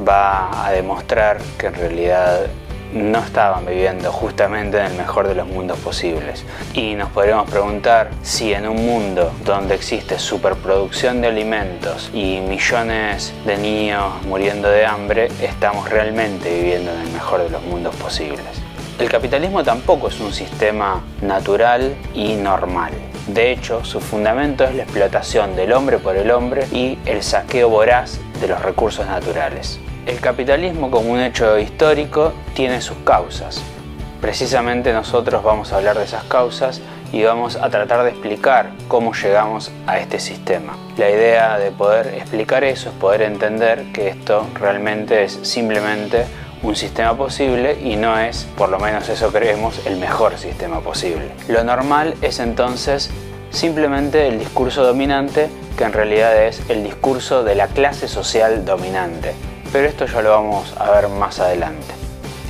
va 0.06 0.68
a 0.68 0.72
demostrar 0.74 1.38
que 1.58 1.68
en 1.68 1.76
realidad 1.76 2.48
no 2.94 3.20
estaban 3.20 3.66
viviendo 3.66 4.12
justamente 4.12 4.78
en 4.80 4.86
el 4.86 4.94
mejor 4.94 5.28
de 5.28 5.36
los 5.36 5.48
mundos 5.48 5.78
posibles. 5.80 6.46
Y 6.74 6.96
nos 6.96 7.10
podríamos 7.10 7.50
preguntar 7.50 8.12
si 8.22 8.54
en 8.54 8.68
un 8.68 8.86
mundo 8.86 9.32
donde 9.44 9.76
existe 9.76 10.20
superproducción 10.20 11.22
de 11.22 11.28
alimentos 11.28 12.10
y 12.14 12.40
millones 12.40 13.34
de 13.46 13.58
niños 13.58 14.22
muriendo 14.26 14.70
de 14.70 14.86
hambre, 14.86 15.30
estamos 15.42 15.90
realmente 15.90 16.54
viviendo 16.54 16.92
en 16.94 17.02
el 17.02 17.10
mejor 17.12 17.44
de 17.44 17.50
los 17.50 17.64
mundos 17.64 17.96
posibles. 17.96 18.62
El 19.00 19.10
capitalismo 19.10 19.64
tampoco 19.64 20.08
es 20.08 20.20
un 20.20 20.32
sistema 20.32 21.04
natural 21.22 21.96
y 22.14 22.36
normal. 22.36 22.94
De 23.28 23.52
hecho, 23.52 23.84
su 23.84 24.00
fundamento 24.00 24.64
es 24.66 24.76
la 24.76 24.84
explotación 24.84 25.56
del 25.56 25.74
hombre 25.74 25.98
por 25.98 26.16
el 26.16 26.30
hombre 26.30 26.68
y 26.72 27.00
el 27.06 27.24
saqueo 27.24 27.70
voraz 27.70 28.20
de 28.40 28.48
los 28.48 28.62
recursos 28.62 29.06
naturales. 29.08 29.80
El 30.06 30.20
capitalismo 30.20 30.92
como 30.92 31.14
un 31.14 31.22
hecho 31.22 31.58
histórico 31.58 32.34
tiene 32.54 32.82
sus 32.82 32.98
causas. 33.06 33.62
Precisamente 34.20 34.92
nosotros 34.92 35.42
vamos 35.44 35.72
a 35.72 35.78
hablar 35.78 35.98
de 35.98 36.04
esas 36.04 36.26
causas 36.26 36.82
y 37.14 37.24
vamos 37.24 37.56
a 37.56 37.70
tratar 37.70 38.04
de 38.04 38.10
explicar 38.10 38.72
cómo 38.90 39.14
llegamos 39.14 39.72
a 39.88 40.00
este 40.00 40.20
sistema. 40.20 40.76
La 40.98 41.10
idea 41.10 41.58
de 41.58 41.72
poder 41.72 42.16
explicar 42.16 42.66
eso 42.66 42.90
es 42.90 42.96
poder 42.96 43.22
entender 43.22 43.94
que 43.94 44.10
esto 44.10 44.46
realmente 44.56 45.24
es 45.24 45.40
simplemente 45.44 46.26
un 46.64 46.76
sistema 46.76 47.16
posible 47.16 47.78
y 47.82 47.96
no 47.96 48.20
es, 48.20 48.46
por 48.58 48.68
lo 48.68 48.80
menos 48.80 49.08
eso 49.08 49.32
creemos, 49.32 49.86
el 49.86 49.98
mejor 49.98 50.38
sistema 50.38 50.82
posible. 50.82 51.32
Lo 51.48 51.64
normal 51.64 52.16
es 52.22 52.40
entonces 52.40 53.10
simplemente 53.52 54.28
el 54.28 54.38
discurso 54.38 54.84
dominante 54.84 55.50
que 55.78 55.86
en 55.86 55.94
realidad 55.94 56.44
es 56.44 56.62
el 56.70 56.84
discurso 56.84 57.46
de 57.46 57.56
la 57.56 57.68
clase 57.68 58.10
social 58.10 58.66
dominante. 58.66 59.34
Pero 59.74 59.88
esto 59.88 60.06
ya 60.06 60.22
lo 60.22 60.30
vamos 60.30 60.72
a 60.78 60.92
ver 60.92 61.10
más 61.10 61.40
adelante. 61.40 61.94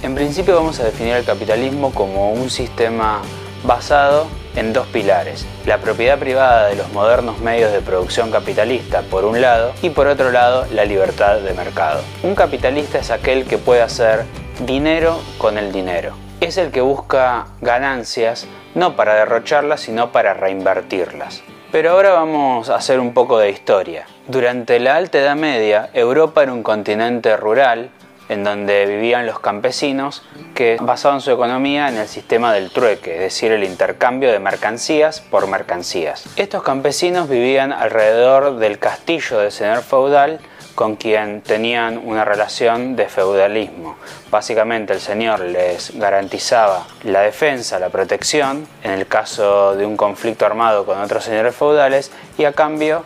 En 0.04 0.14
principio 0.14 0.56
vamos 0.56 0.82
a 0.82 0.84
definir 0.84 1.16
el 1.16 1.24
capitalismo 1.24 1.94
como 1.94 2.34
un 2.34 2.50
sistema 2.50 3.22
basado 3.64 4.28
en 4.58 4.74
dos 4.74 4.86
pilares, 4.88 5.46
la 5.66 5.78
propiedad 5.78 6.20
privada 6.20 6.68
de 6.68 6.76
los 6.76 6.92
modernos 6.92 7.40
medios 7.40 7.72
de 7.72 7.80
producción 7.80 8.30
capitalista 8.30 9.04
por 9.04 9.24
un 9.24 9.40
lado 9.40 9.72
y 9.82 9.90
por 9.90 10.08
otro 10.08 10.32
lado 10.32 10.68
la 10.74 10.84
libertad 10.84 11.40
de 11.40 11.54
mercado. 11.54 12.02
Un 12.24 12.36
capitalista 12.36 13.00
es 13.00 13.10
aquel 13.10 13.46
que 13.46 13.58
puede 13.58 13.82
hacer 13.82 14.26
dinero 14.66 15.18
con 15.38 15.58
el 15.58 15.72
dinero. 15.72 16.16
Es 16.42 16.58
el 16.58 16.72
que 16.72 16.82
busca 16.82 17.48
ganancias 17.62 18.48
no 18.76 18.98
para 18.98 19.16
derrocharlas 19.16 19.80
sino 19.80 20.12
para 20.12 20.34
reinvertirlas. 20.34 21.42
Pero 21.74 21.90
ahora 21.90 22.12
vamos 22.14 22.70
a 22.70 22.76
hacer 22.76 23.00
un 23.00 23.16
poco 23.16 23.40
de 23.40 23.50
historia. 23.50 24.06
Durante 24.28 24.80
la 24.80 24.96
Alta 24.96 25.18
Edad 25.18 25.36
Media, 25.36 25.90
Europa 25.96 26.44
era 26.44 26.54
un 26.54 26.62
continente 26.62 27.36
rural 27.36 27.90
en 28.30 28.44
donde 28.44 28.86
vivían 28.86 29.26
los 29.26 29.40
campesinos 29.40 30.22
que 30.54 30.78
basaban 30.80 31.20
su 31.20 31.32
economía 31.32 31.90
en 31.90 31.98
el 31.98 32.08
sistema 32.08 32.54
del 32.54 32.70
trueque, 32.70 33.16
es 33.16 33.22
decir, 33.22 33.52
el 33.52 33.64
intercambio 33.64 34.32
de 34.32 34.38
mercancías 34.38 35.20
por 35.20 35.48
mercancías. 35.48 36.26
Estos 36.36 36.62
campesinos 36.62 37.28
vivían 37.28 37.74
alrededor 37.74 38.58
del 38.58 38.78
castillo 38.78 39.40
del 39.40 39.52
señor 39.52 39.82
feudal 39.82 40.42
con 40.76 40.96
quien 40.96 41.42
tenían 41.42 41.98
una 41.98 42.26
relación 42.26 42.96
de 42.96 43.08
feudalismo. 43.08 43.98
Básicamente 44.32 44.94
el 44.94 45.00
señor 45.00 45.40
les 45.42 45.98
garantizaba 45.98 46.88
la 47.04 47.22
defensa, 47.22 47.80
la 47.80 47.90
protección 47.90 48.68
en 48.84 48.92
el 48.92 49.08
caso 49.08 49.76
de 49.76 49.86
un 49.86 49.98
conflicto 49.98 50.46
armado 50.46 50.86
con 50.86 51.00
otros 51.00 51.24
señores 51.24 51.56
feudales 51.56 52.12
y 52.38 52.46
a 52.46 52.54
cambio 52.54 53.04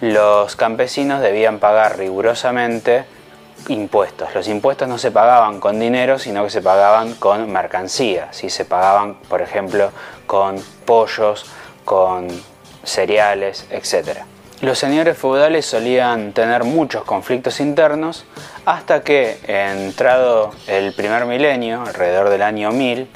los 0.00 0.56
campesinos 0.56 1.20
debían 1.20 1.58
pagar 1.58 1.98
rigurosamente 1.98 3.04
impuestos. 3.68 4.34
Los 4.34 4.48
impuestos 4.48 4.88
no 4.88 4.96
se 4.96 5.10
pagaban 5.10 5.60
con 5.60 5.78
dinero, 5.78 6.18
sino 6.18 6.44
que 6.44 6.50
se 6.50 6.62
pagaban 6.62 7.14
con 7.14 7.50
mercancía. 7.52 8.28
Si 8.32 8.48
se 8.48 8.64
pagaban, 8.64 9.14
por 9.28 9.42
ejemplo, 9.42 9.90
con 10.26 10.56
pollos, 10.86 11.44
con 11.84 12.28
cereales, 12.82 13.66
etc. 13.70 14.20
Los 14.62 14.78
señores 14.78 15.16
feudales 15.16 15.64
solían 15.64 16.32
tener 16.32 16.64
muchos 16.64 17.04
conflictos 17.04 17.60
internos 17.60 18.26
hasta 18.66 19.02
que, 19.02 19.38
entrado 19.46 20.50
el 20.66 20.92
primer 20.92 21.24
milenio, 21.24 21.80
alrededor 21.80 22.28
del 22.28 22.42
año 22.42 22.70
1000, 22.70 23.08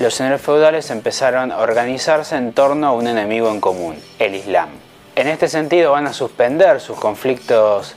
los 0.00 0.12
señores 0.12 0.40
feudales 0.40 0.90
empezaron 0.90 1.52
a 1.52 1.58
organizarse 1.58 2.34
en 2.34 2.52
torno 2.52 2.88
a 2.88 2.92
un 2.92 3.06
enemigo 3.06 3.48
en 3.48 3.60
común, 3.60 3.96
el 4.18 4.34
Islam. 4.34 4.70
En 5.14 5.28
este 5.28 5.46
sentido 5.46 5.92
van 5.92 6.08
a 6.08 6.12
suspender 6.12 6.80
sus 6.80 6.98
conflictos 6.98 7.94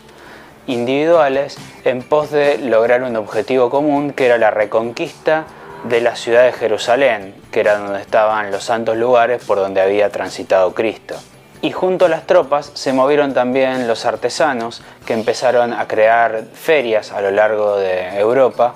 individuales 0.68 1.58
en 1.84 2.04
pos 2.04 2.30
de 2.30 2.60
lograr 2.60 3.02
un 3.02 3.16
objetivo 3.16 3.72
común 3.72 4.14
que 4.14 4.28
era 4.28 4.38
la 4.38 4.52
reconquista 4.52 5.46
de 5.86 6.02
la 6.02 6.16
ciudad 6.16 6.44
de 6.44 6.54
Jerusalén, 6.54 7.34
que 7.52 7.62
era 7.62 7.80
donde 7.80 8.00
estaban 8.00 8.52
los 8.52 8.64
santos 8.64 8.96
lugares 8.96 9.44
por 9.44 9.58
donde 9.58 9.82
había 9.82 10.12
transitado 10.12 10.76
Cristo. 10.76 11.16
Y 11.62 11.72
junto 11.72 12.06
a 12.06 12.10
las 12.10 12.26
tropas 12.26 12.72
se 12.74 12.92
movieron 12.92 13.34
también 13.34 13.88
los 13.88 14.06
artesanos 14.06 14.82
que 15.06 15.14
empezaron 15.14 15.74
a 15.74 15.88
crear 15.88 16.46
ferias 16.54 17.12
a 17.12 17.22
lo 17.22 17.30
largo 17.30 17.78
de 17.78 18.18
Europa 18.20 18.74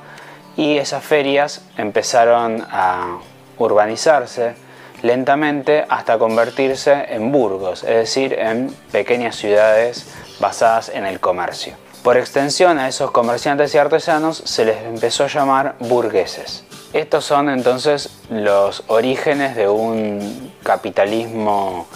y 0.56 0.78
esas 0.78 1.04
ferias 1.04 1.64
empezaron 1.78 2.66
a 2.70 3.18
urbanizarse 3.58 4.54
lentamente 5.02 5.86
hasta 5.90 6.18
convertirse 6.18 7.06
en 7.10 7.32
burgos, 7.32 7.84
es 7.84 7.96
decir, 7.96 8.34
en 8.34 8.74
pequeñas 8.92 9.36
ciudades 9.36 10.14
basadas 10.40 10.90
en 10.90 11.06
el 11.06 11.20
comercio. 11.20 11.74
Por 12.04 12.18
extensión 12.18 12.78
a 12.78 12.88
esos 12.88 13.10
comerciantes 13.10 13.74
y 13.74 13.80
artesanos 13.80 14.38
se 14.38 14.64
les 14.64 14.78
empezó 14.84 15.24
a 15.24 15.28
llamar 15.28 15.76
burgueses. 15.80 16.64
Estos 16.94 17.26
son 17.26 17.50
entonces 17.50 18.10
los 18.30 18.84
orígenes 18.88 19.56
de 19.56 19.68
un 19.68 20.54
capitalismo 20.64 21.88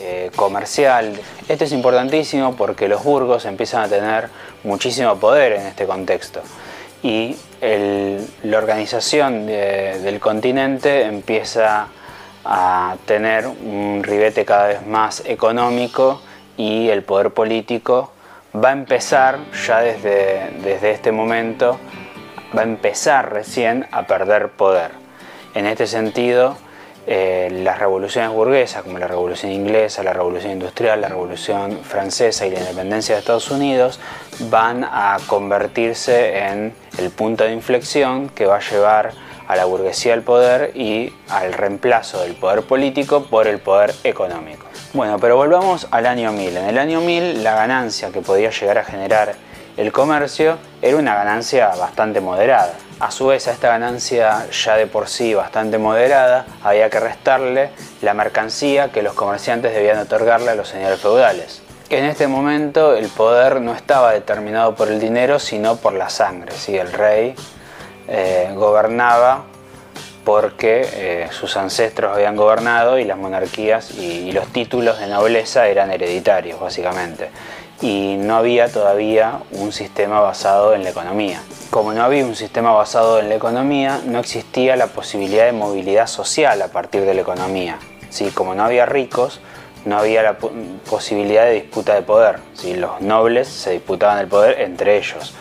eh, 0.00 0.30
comercial. 0.34 1.12
Esto 1.48 1.64
es 1.64 1.72
importantísimo 1.72 2.56
porque 2.56 2.88
los 2.88 3.04
burgos 3.04 3.44
empiezan 3.44 3.82
a 3.82 3.88
tener 3.88 4.28
muchísimo 4.64 5.16
poder 5.16 5.52
en 5.52 5.66
este 5.66 5.86
contexto 5.86 6.40
y 7.02 7.36
la 7.62 8.58
organización 8.58 9.46
del 9.46 10.18
continente 10.18 11.04
empieza 11.04 11.88
a 12.44 12.96
tener 13.06 13.46
un 13.46 14.02
ribete 14.02 14.44
cada 14.44 14.68
vez 14.68 14.86
más 14.86 15.22
económico 15.26 16.20
y 16.56 16.88
el 16.88 17.02
poder 17.02 17.30
político 17.30 18.12
va 18.54 18.70
a 18.70 18.72
empezar 18.72 19.38
ya 19.66 19.80
desde, 19.80 20.50
desde 20.62 20.90
este 20.90 21.12
momento, 21.12 21.78
va 22.56 22.62
a 22.62 22.64
empezar 22.64 23.32
recién 23.32 23.86
a 23.92 24.06
perder 24.06 24.48
poder. 24.50 24.90
En 25.54 25.66
este 25.66 25.86
sentido, 25.86 26.56
eh, 27.06 27.48
las 27.64 27.78
revoluciones 27.78 28.30
burguesas, 28.30 28.82
como 28.82 28.98
la 28.98 29.08
revolución 29.08 29.52
inglesa, 29.52 30.02
la 30.02 30.12
revolución 30.12 30.52
industrial, 30.52 31.00
la 31.00 31.08
revolución 31.08 31.78
francesa 31.82 32.46
y 32.46 32.50
la 32.50 32.60
independencia 32.60 33.14
de 33.14 33.20
Estados 33.20 33.50
Unidos, 33.50 33.98
van 34.50 34.84
a 34.84 35.18
convertirse 35.26 36.38
en 36.38 36.74
el 36.98 37.10
punto 37.10 37.44
de 37.44 37.52
inflexión 37.52 38.28
que 38.28 38.46
va 38.46 38.56
a 38.56 38.60
llevar 38.60 39.12
a 39.48 39.56
la 39.56 39.64
burguesía 39.64 40.14
al 40.14 40.22
poder 40.22 40.76
y 40.76 41.12
al 41.28 41.52
reemplazo 41.52 42.20
del 42.20 42.34
poder 42.34 42.62
político 42.62 43.24
por 43.24 43.48
el 43.48 43.58
poder 43.58 43.92
económico. 44.04 44.66
Bueno, 44.92 45.18
pero 45.18 45.36
volvamos 45.36 45.88
al 45.90 46.06
año 46.06 46.30
1000. 46.32 46.56
En 46.56 46.64
el 46.66 46.78
año 46.78 47.00
1000 47.00 47.42
la 47.42 47.54
ganancia 47.54 48.10
que 48.10 48.20
podía 48.20 48.50
llegar 48.50 48.78
a 48.78 48.84
generar 48.84 49.34
el 49.76 49.92
comercio 49.92 50.58
era 50.82 50.96
una 50.96 51.14
ganancia 51.14 51.68
bastante 51.68 52.20
moderada. 52.20 52.74
A 53.00 53.10
su 53.10 53.28
vez 53.28 53.48
a 53.48 53.52
esta 53.52 53.68
ganancia 53.68 54.46
ya 54.50 54.76
de 54.76 54.86
por 54.86 55.08
sí 55.08 55.32
bastante 55.32 55.78
moderada, 55.78 56.44
había 56.62 56.90
que 56.90 57.00
restarle 57.00 57.70
la 58.02 58.12
mercancía 58.12 58.92
que 58.92 59.00
los 59.00 59.14
comerciantes 59.14 59.72
debían 59.72 59.98
otorgarle 59.98 60.50
a 60.50 60.54
los 60.54 60.68
señores 60.68 61.00
feudales. 61.00 61.62
En 61.88 62.04
este 62.04 62.28
momento 62.28 62.94
el 62.94 63.08
poder 63.08 63.62
no 63.62 63.74
estaba 63.74 64.12
determinado 64.12 64.74
por 64.74 64.88
el 64.88 65.00
dinero, 65.00 65.38
sino 65.38 65.76
por 65.76 65.94
la 65.94 66.10
sangre. 66.10 66.52
¿sí? 66.52 66.76
El 66.76 66.92
rey 66.92 67.34
eh, 68.06 68.52
gobernaba 68.54 69.44
porque 70.24 70.86
eh, 70.92 71.28
sus 71.32 71.56
ancestros 71.56 72.14
habían 72.14 72.36
gobernado 72.36 72.98
y 72.98 73.04
las 73.04 73.16
monarquías 73.16 73.92
y, 73.92 74.30
los 74.32 74.46
títulos 74.48 75.00
de 75.00 75.06
nobleza 75.06 75.68
eran 75.68 75.90
hereditarios, 75.90 76.60
básicamente. 76.60 77.30
Y 77.80 78.16
no 78.18 78.36
había 78.36 78.70
todavía 78.70 79.40
un 79.52 79.72
sistema 79.72 80.20
basado 80.20 80.74
en 80.74 80.84
la 80.84 80.90
economía. 80.90 81.42
Como 81.70 81.92
no 81.92 82.02
había 82.02 82.24
un 82.24 82.36
sistema 82.36 82.72
basado 82.72 83.18
en 83.18 83.28
la 83.28 83.36
economía, 83.36 84.00
no 84.04 84.18
existía 84.18 84.76
la 84.76 84.88
posibilidad 84.88 85.46
de 85.46 85.52
movilidad 85.52 86.06
social 86.06 86.60
a 86.60 86.68
partir 86.68 87.02
de 87.02 87.14
la 87.14 87.22
economía. 87.22 87.78
¿sí? 88.10 88.30
Como 88.30 88.54
no 88.54 88.64
había 88.64 88.86
ricos, 88.86 89.40
no 89.84 89.98
había 89.98 90.22
la 90.22 90.36
posibilidad 90.90 91.44
de 91.44 91.52
disputa 91.52 91.94
de 91.94 92.02
poder. 92.02 92.40
¿sí? 92.54 92.74
Los 92.74 93.00
nobles 93.00 93.48
se 93.48 93.70
disputaban 93.70 94.18
el 94.18 94.28
poder 94.28 94.60
entre 94.60 94.98
ellos 94.98 95.34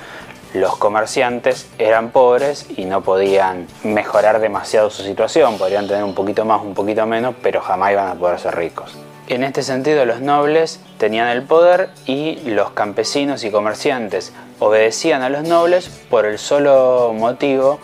los 0.53 0.77
comerciantes 0.77 1.69
eran 1.77 2.09
pobres 2.09 2.65
y 2.75 2.85
no 2.85 3.01
podían 3.01 3.67
mejorar 3.83 4.39
demasiado 4.39 4.89
su 4.89 5.03
situación, 5.03 5.57
podrían 5.57 5.87
tener 5.87 6.03
un 6.03 6.15
poquito 6.15 6.43
más, 6.43 6.61
un 6.61 6.73
poquito 6.73 7.05
menos, 7.05 7.35
pero 7.41 7.61
jamás 7.61 7.91
iban 7.91 8.07
a 8.07 8.15
poder 8.15 8.39
ser 8.39 8.55
ricos. 8.55 8.97
En 9.29 9.43
este 9.43 9.61
sentido, 9.61 10.05
los 10.05 10.21
nobles 10.21 10.79
tenían 10.97 11.27
el 11.27 11.43
poder 11.43 11.91
y 12.07 12.39
los 12.49 12.71
campesinos 12.71 13.43
y 13.43 13.51
comerciantes 13.51 14.33
obedecían 14.57 15.21
a 15.21 15.29
los 15.29 15.43
nobles 15.43 15.87
por 16.09 16.25
el 16.25 16.39
solo 16.39 17.13
motivo 17.13 17.79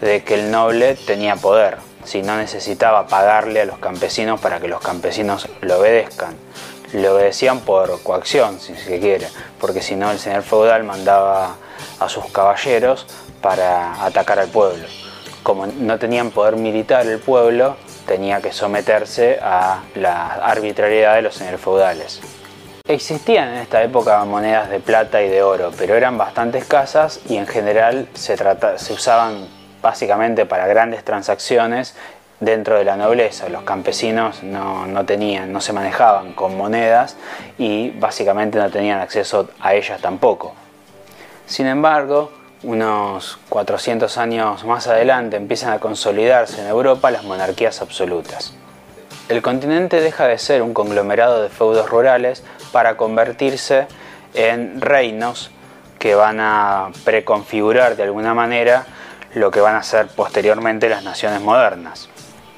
de 0.00 0.22
que 0.22 0.34
el 0.34 0.52
noble 0.52 0.94
tenía 0.94 1.34
poder, 1.34 1.78
si 2.04 2.22
no 2.22 2.36
necesitaba 2.36 3.08
pagarle 3.08 3.62
a 3.62 3.64
los 3.64 3.78
campesinos 3.78 4.40
para 4.40 4.60
que 4.60 4.68
los 4.68 4.80
campesinos 4.80 5.48
lo 5.60 5.80
obedezcan. 5.80 6.36
Le 6.92 7.08
obedecían 7.08 7.62
por 7.62 8.00
coacción, 8.04 8.60
si 8.60 8.76
se 8.76 9.00
quiere, 9.00 9.26
porque 9.60 9.82
si 9.82 9.96
no 9.96 10.12
el 10.12 10.20
señor 10.20 10.44
feudal 10.44 10.84
mandaba 10.84 11.56
a 11.98 12.08
sus 12.08 12.26
caballeros 12.26 13.08
para 13.42 14.04
atacar 14.04 14.38
al 14.38 14.50
pueblo. 14.50 14.86
Como 15.42 15.66
no 15.66 15.98
tenían 15.98 16.30
poder 16.30 16.54
militar 16.54 17.08
el 17.08 17.18
pueblo, 17.18 17.76
tenía 18.06 18.40
que 18.40 18.52
someterse 18.52 19.38
a 19.42 19.82
la 19.94 20.34
arbitrariedad 20.34 21.16
de 21.16 21.22
los 21.22 21.34
señores 21.34 21.60
feudales. 21.60 22.20
Existían 22.88 23.48
en 23.48 23.56
esta 23.56 23.82
época 23.82 24.24
monedas 24.24 24.70
de 24.70 24.78
plata 24.78 25.20
y 25.20 25.28
de 25.28 25.42
oro, 25.42 25.72
pero 25.76 25.96
eran 25.96 26.16
bastante 26.16 26.58
escasas 26.58 27.20
y 27.28 27.36
en 27.36 27.46
general 27.46 28.08
se, 28.14 28.36
se 28.36 28.92
usaban 28.92 29.48
básicamente 29.82 30.46
para 30.46 30.66
grandes 30.66 31.04
transacciones 31.04 31.96
dentro 32.40 32.78
de 32.78 32.84
la 32.84 32.96
nobleza. 32.96 33.48
Los 33.48 33.62
campesinos 33.62 34.42
no, 34.42 34.86
no, 34.86 35.04
tenían, 35.04 35.52
no 35.52 35.60
se 35.60 35.72
manejaban 35.72 36.32
con 36.32 36.56
monedas 36.56 37.16
y 37.58 37.90
básicamente 37.90 38.58
no 38.58 38.70
tenían 38.70 39.00
acceso 39.00 39.48
a 39.60 39.74
ellas 39.74 40.00
tampoco. 40.00 40.54
Sin 41.46 41.66
embargo, 41.66 42.32
unos 42.62 43.38
400 43.48 44.18
años 44.18 44.64
más 44.64 44.86
adelante 44.86 45.36
empiezan 45.36 45.72
a 45.72 45.78
consolidarse 45.78 46.60
en 46.60 46.68
Europa 46.68 47.10
las 47.10 47.24
monarquías 47.24 47.82
absolutas. 47.82 48.54
El 49.28 49.42
continente 49.42 50.00
deja 50.00 50.26
de 50.26 50.38
ser 50.38 50.62
un 50.62 50.72
conglomerado 50.72 51.42
de 51.42 51.48
feudos 51.48 51.90
rurales 51.90 52.44
para 52.72 52.96
convertirse 52.96 53.86
en 54.34 54.80
reinos 54.80 55.50
que 55.98 56.14
van 56.14 56.38
a 56.40 56.90
preconfigurar 57.04 57.96
de 57.96 58.04
alguna 58.04 58.34
manera 58.34 58.86
lo 59.34 59.50
que 59.50 59.60
van 59.60 59.74
a 59.74 59.82
ser 59.82 60.06
posteriormente 60.08 60.88
las 60.88 61.02
naciones 61.02 61.40
modernas. 61.40 62.08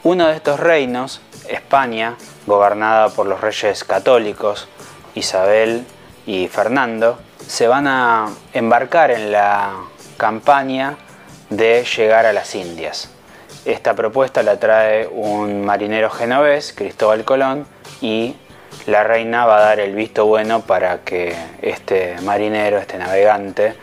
Uno 0.05 0.29
de 0.29 0.37
estos 0.37 0.61
reinos, 0.61 1.21
España, 1.49 2.17
gobernada 2.47 3.09
por 3.09 3.27
los 3.27 3.41
reyes 3.41 3.85
católicos, 3.85 4.69
Isabel 5.15 5.85
y 6.27 6.49
Fernando, 6.49 7.19
se 7.49 7.67
van 7.67 7.87
a 7.87 8.29
embarcar 8.53 9.11
en 9.11 9.33
la 9.33 9.73
campaña 10.19 10.97
de 11.49 11.83
llegar 11.85 12.27
a 12.27 12.35
las 12.35 12.55
Indias. 12.55 13.11
Esta 13.65 13.95
propuesta 13.95 14.43
la 14.43 14.61
trae 14.61 15.07
un 15.07 15.65
marinero 15.65 16.11
genovés, 16.11 16.75
Cristóbal 16.77 17.25
Colón, 17.25 17.67
y 18.03 18.37
la 18.87 19.03
reina 19.03 19.47
va 19.47 19.59
a 19.59 19.61
dar 19.61 19.81
el 19.81 19.95
visto 19.95 20.27
bueno 20.27 20.61
para 20.61 20.99
que 20.99 21.35
este 21.63 22.17
marinero, 22.23 22.79
este 22.79 22.99
navegante, 22.99 23.75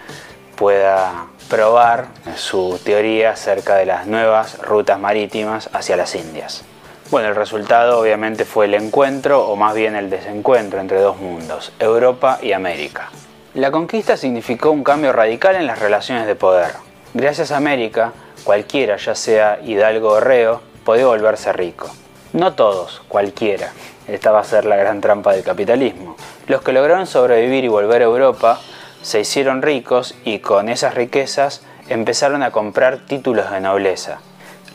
pueda 0.56 1.26
probar 1.50 2.06
su 2.36 2.80
teoría 2.84 3.32
acerca 3.32 3.76
de 3.76 3.88
las 3.88 4.06
nuevas 4.06 4.60
rutas 4.60 5.00
marítimas 5.00 5.70
hacia 5.74 5.98
las 5.98 6.14
Indias. 6.14 6.64
Bueno, 7.10 7.30
el 7.30 7.36
resultado 7.36 8.00
obviamente 8.00 8.46
fue 8.46 8.66
el 8.66 8.76
encuentro, 8.76 9.48
o 9.48 9.56
más 9.56 9.74
bien 9.74 9.96
el 9.96 10.12
desencuentro 10.12 10.80
entre 10.80 11.00
dos 11.00 11.18
mundos, 11.18 11.72
Europa 11.80 12.38
y 12.42 12.54
América. 12.54 13.10
La 13.56 13.72
conquista 13.72 14.18
significó 14.18 14.72
un 14.72 14.84
cambio 14.84 15.14
radical 15.14 15.56
en 15.56 15.66
las 15.66 15.80
relaciones 15.80 16.28
de 16.28 16.36
poder. 16.36 16.74
Gracias 17.14 17.54
a 17.54 17.58
América, 17.58 18.12
cualquiera, 18.44 18.98
ya 18.98 19.16
sea 19.16 19.60
hidalgo 19.64 20.10
o 20.10 20.20
reo, 20.20 20.60
podía 20.84 21.06
volverse 21.06 21.54
rico. 21.54 21.90
No 22.34 22.52
todos, 22.52 23.02
cualquiera. 23.08 23.72
Esta 24.10 24.34
va 24.34 24.42
a 24.42 24.44
ser 24.44 24.66
la 24.66 24.76
gran 24.76 25.00
trampa 25.00 25.32
del 25.32 25.46
capitalismo. 25.46 26.18
Los 26.48 26.64
que 26.64 26.74
lograron 26.74 27.08
sobrevivir 27.08 27.64
y 27.64 27.70
volver 27.70 28.02
a 28.02 28.06
Europa 28.06 28.60
se 29.02 29.22
hicieron 29.22 29.62
ricos 29.62 30.16
y 30.26 30.40
con 30.40 30.68
esas 30.68 30.94
riquezas 30.94 31.64
empezaron 31.88 32.44
a 32.44 32.52
comprar 32.52 33.06
títulos 33.08 33.50
de 33.52 33.62
nobleza. 33.62 34.20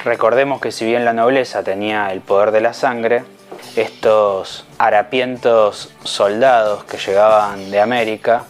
Recordemos 0.02 0.58
que 0.62 0.72
si 0.72 0.86
bien 0.86 1.04
la 1.04 1.12
nobleza 1.12 1.62
tenía 1.62 2.10
el 2.12 2.22
poder 2.22 2.50
de 2.50 2.62
la 2.62 2.72
sangre, 2.72 3.24
estos 3.76 4.64
harapientos 4.78 5.92
soldados 6.02 6.84
que 6.84 6.96
llegaban 6.96 7.70
de 7.70 7.78
América 7.78 8.46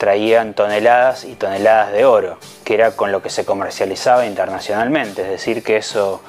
traían 0.00 0.54
toneladas 0.54 1.26
y 1.26 1.34
toneladas 1.34 1.92
de 1.92 2.06
oro, 2.06 2.38
que 2.64 2.72
era 2.72 2.92
con 2.92 3.12
lo 3.12 3.20
que 3.20 3.28
se 3.28 3.44
comercializaba 3.44 4.24
internacionalmente, 4.24 5.20
es 5.20 5.28
decir, 5.28 5.62
que 5.62 5.76
eso, 5.76 6.22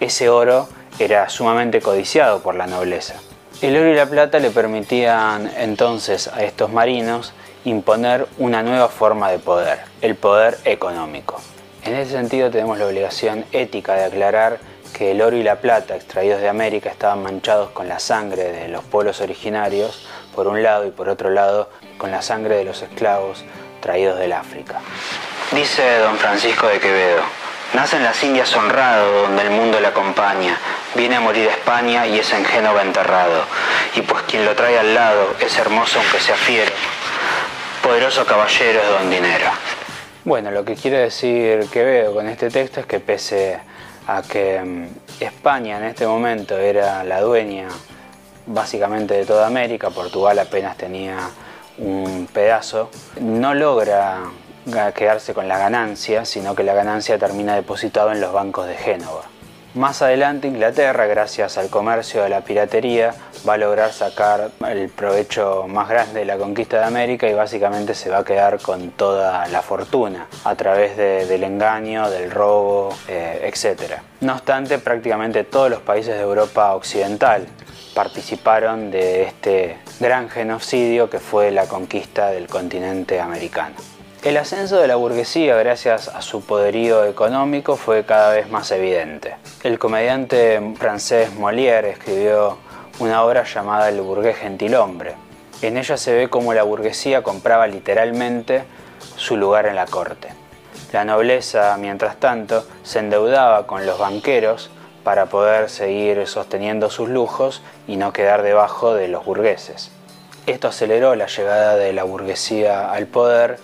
ese 0.00 0.30
oro 0.30 0.66
era 0.98 1.28
sumamente 1.28 1.82
codiciado 1.82 2.40
por 2.40 2.54
la 2.54 2.66
nobleza. 2.66 3.16
El 3.60 3.76
oro 3.76 3.92
y 3.92 3.94
la 3.94 4.06
plata 4.06 4.38
le 4.38 4.50
permitían 4.50 5.52
entonces 5.58 6.28
a 6.28 6.42
estos 6.42 6.72
marinos 6.72 7.34
imponer 7.66 8.26
una 8.38 8.62
nueva 8.62 8.88
forma 8.88 9.30
de 9.30 9.38
poder, 9.38 9.80
el 10.00 10.14
poder 10.14 10.56
económico. 10.64 11.38
En 11.84 11.96
ese 11.96 12.12
sentido 12.12 12.50
tenemos 12.50 12.78
la 12.78 12.86
obligación 12.86 13.44
ética 13.52 13.92
de 13.92 14.04
aclarar 14.04 14.58
que 14.96 15.10
el 15.10 15.20
oro 15.20 15.36
y 15.36 15.42
la 15.42 15.56
plata 15.56 15.96
extraídos 15.96 16.40
de 16.40 16.48
América 16.48 16.88
estaban 16.88 17.22
manchados 17.22 17.68
con 17.72 17.88
la 17.88 17.98
sangre 17.98 18.44
de 18.44 18.68
los 18.68 18.84
pueblos 18.84 19.20
originarios, 19.20 20.08
por 20.34 20.46
un 20.46 20.62
lado, 20.62 20.86
y 20.86 20.90
por 20.90 21.08
otro 21.08 21.30
lado, 21.30 21.68
con 21.98 22.10
la 22.10 22.22
sangre 22.22 22.56
de 22.56 22.64
los 22.64 22.80
esclavos 22.80 23.44
traídos 23.80 24.18
del 24.18 24.32
África. 24.32 24.80
Dice 25.52 25.98
don 25.98 26.16
Francisco 26.16 26.68
de 26.68 26.78
Quevedo, 26.78 27.22
nace 27.74 27.96
en 27.96 28.04
las 28.04 28.22
Indias 28.22 28.54
honrado, 28.56 29.22
donde 29.22 29.42
el 29.42 29.50
mundo 29.50 29.80
le 29.80 29.88
acompaña, 29.88 30.56
viene 30.94 31.16
a 31.16 31.20
morir 31.20 31.48
a 31.48 31.52
España 31.52 32.06
y 32.06 32.18
es 32.18 32.32
en 32.32 32.44
Génova 32.44 32.82
enterrado, 32.82 33.42
y 33.94 34.02
pues 34.02 34.22
quien 34.22 34.44
lo 34.44 34.54
trae 34.54 34.78
al 34.78 34.94
lado 34.94 35.34
es 35.40 35.58
hermoso 35.58 35.98
aunque 35.98 36.20
sea 36.20 36.36
fiero, 36.36 36.72
poderoso 37.82 38.24
caballero 38.24 38.80
es 38.80 38.88
don 38.88 39.10
dinero. 39.10 39.50
Bueno, 40.24 40.50
lo 40.50 40.64
que 40.64 40.74
quiere 40.74 40.98
decir 40.98 41.66
Quevedo 41.72 42.12
con 42.12 42.28
este 42.28 42.50
texto 42.50 42.80
es 42.80 42.86
que 42.86 43.00
pese 43.00 43.58
a 44.06 44.22
que 44.22 44.60
mm, 44.60 44.86
España 45.20 45.78
en 45.78 45.84
este 45.84 46.06
momento 46.06 46.58
era 46.58 47.02
la 47.04 47.20
dueña 47.20 47.68
básicamente 48.46 49.14
de 49.14 49.24
toda 49.24 49.46
América, 49.46 49.90
Portugal 49.90 50.38
apenas 50.38 50.76
tenía 50.76 51.16
un 51.78 52.28
pedazo, 52.32 52.90
no 53.20 53.54
logra 53.54 54.20
quedarse 54.94 55.32
con 55.32 55.48
la 55.48 55.58
ganancia, 55.58 56.24
sino 56.24 56.54
que 56.54 56.62
la 56.62 56.74
ganancia 56.74 57.18
termina 57.18 57.54
depositada 57.54 58.12
en 58.12 58.20
los 58.20 58.32
bancos 58.32 58.66
de 58.66 58.74
Génova. 58.76 59.22
Más 59.74 60.02
adelante 60.02 60.48
Inglaterra, 60.48 61.06
gracias 61.06 61.58
al 61.58 61.68
comercio 61.68 62.22
de 62.22 62.30
la 62.30 62.40
piratería, 62.40 63.14
va 63.46 63.54
a 63.54 63.58
lograr 63.58 63.92
sacar 63.92 64.50
el 64.66 64.88
provecho 64.88 65.66
más 65.68 65.88
grande 65.88 66.20
de 66.20 66.24
la 66.24 66.38
conquista 66.38 66.78
de 66.78 66.84
América 66.86 67.28
y 67.28 67.34
básicamente 67.34 67.94
se 67.94 68.08
va 68.10 68.18
a 68.18 68.24
quedar 68.24 68.60
con 68.60 68.90
toda 68.92 69.46
la 69.48 69.62
fortuna 69.62 70.26
a 70.44 70.54
través 70.54 70.96
del 70.96 71.44
engaño, 71.44 72.10
del 72.10 72.30
robo, 72.30 72.94
eh, 73.08 73.52
etc. 73.52 74.00
No 74.20 74.32
obstante, 74.32 74.78
prácticamente 74.78 75.44
todos 75.44 75.70
los 75.70 75.80
países 75.80 76.16
de 76.16 76.22
Europa 76.22 76.74
occidental 76.74 77.46
participaron 77.98 78.92
de 78.92 79.22
este 79.22 79.76
gran 79.98 80.30
genocidio 80.30 81.10
que 81.10 81.18
fue 81.18 81.50
la 81.50 81.66
conquista 81.66 82.30
del 82.30 82.46
continente 82.46 83.18
americano. 83.18 83.74
El 84.22 84.36
ascenso 84.36 84.76
de 84.76 84.86
la 84.86 84.94
burguesía 84.94 85.56
gracias 85.56 86.06
a 86.06 86.22
su 86.22 86.42
poderío 86.42 87.04
económico 87.04 87.74
fue 87.74 88.04
cada 88.04 88.34
vez 88.34 88.48
más 88.50 88.70
evidente. 88.70 89.34
El 89.64 89.80
comediante 89.80 90.60
francés 90.78 91.32
Molière 91.34 91.90
escribió 91.90 92.58
una 93.00 93.24
obra 93.24 93.42
llamada 93.42 93.88
El 93.88 94.00
burgués 94.00 94.36
gentilhombre. 94.36 95.14
En 95.60 95.76
ella 95.76 95.96
se 95.96 96.14
ve 96.14 96.30
cómo 96.30 96.54
la 96.54 96.62
burguesía 96.62 97.24
compraba 97.24 97.66
literalmente 97.66 98.62
su 99.16 99.36
lugar 99.36 99.66
en 99.66 99.74
la 99.74 99.86
corte. 99.86 100.28
La 100.92 101.04
nobleza, 101.04 101.76
mientras 101.80 102.20
tanto, 102.20 102.64
se 102.84 103.00
endeudaba 103.00 103.66
con 103.66 103.84
los 103.86 103.98
banqueros 103.98 104.70
para 105.08 105.24
poder 105.24 105.70
seguir 105.70 106.26
sosteniendo 106.26 106.90
sus 106.90 107.08
lujos 107.08 107.62
y 107.86 107.96
no 107.96 108.12
quedar 108.12 108.42
debajo 108.42 108.92
de 108.92 109.08
los 109.08 109.24
burgueses. 109.24 109.90
Esto 110.44 110.68
aceleró 110.68 111.14
la 111.14 111.28
llegada 111.28 111.76
de 111.76 111.94
la 111.94 112.04
burguesía 112.04 112.92
al 112.92 113.06
poder 113.06 113.56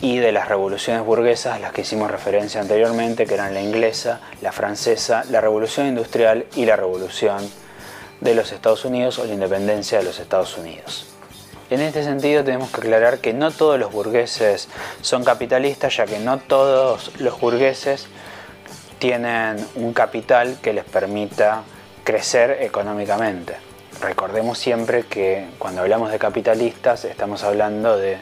y 0.00 0.18
de 0.18 0.30
las 0.30 0.46
revoluciones 0.46 1.04
burguesas, 1.04 1.60
las 1.60 1.72
que 1.72 1.80
hicimos 1.80 2.08
referencia 2.08 2.60
anteriormente, 2.60 3.26
que 3.26 3.34
eran 3.34 3.52
la 3.52 3.62
inglesa, 3.62 4.20
la 4.40 4.52
francesa, 4.52 5.24
la 5.28 5.40
revolución 5.40 5.88
industrial 5.88 6.46
y 6.54 6.66
la 6.66 6.76
revolución 6.76 7.38
de 8.20 8.36
los 8.36 8.52
Estados 8.52 8.84
Unidos 8.84 9.18
o 9.18 9.24
la 9.24 9.34
independencia 9.34 9.98
de 9.98 10.04
los 10.04 10.20
Estados 10.20 10.56
Unidos. 10.56 11.08
En 11.68 11.80
este 11.80 12.04
sentido 12.04 12.44
tenemos 12.44 12.70
que 12.70 12.76
aclarar 12.76 13.18
que 13.18 13.32
no 13.32 13.50
todos 13.50 13.76
los 13.76 13.90
burgueses 13.90 14.68
son 15.00 15.24
capitalistas, 15.24 15.96
ya 15.96 16.06
que 16.06 16.20
no 16.20 16.38
todos 16.38 17.10
los 17.18 17.40
burgueses 17.40 18.06
tienen 18.98 19.64
un 19.74 19.92
capital 19.92 20.58
que 20.62 20.72
les 20.72 20.84
permita 20.84 21.62
crecer 22.04 22.58
económicamente. 22.60 23.56
Recordemos 24.00 24.58
siempre 24.58 25.04
que 25.04 25.46
cuando 25.58 25.80
hablamos 25.82 26.10
de 26.10 26.18
capitalistas 26.18 27.04
estamos 27.04 27.42
hablando 27.44 27.96
de 27.96 28.18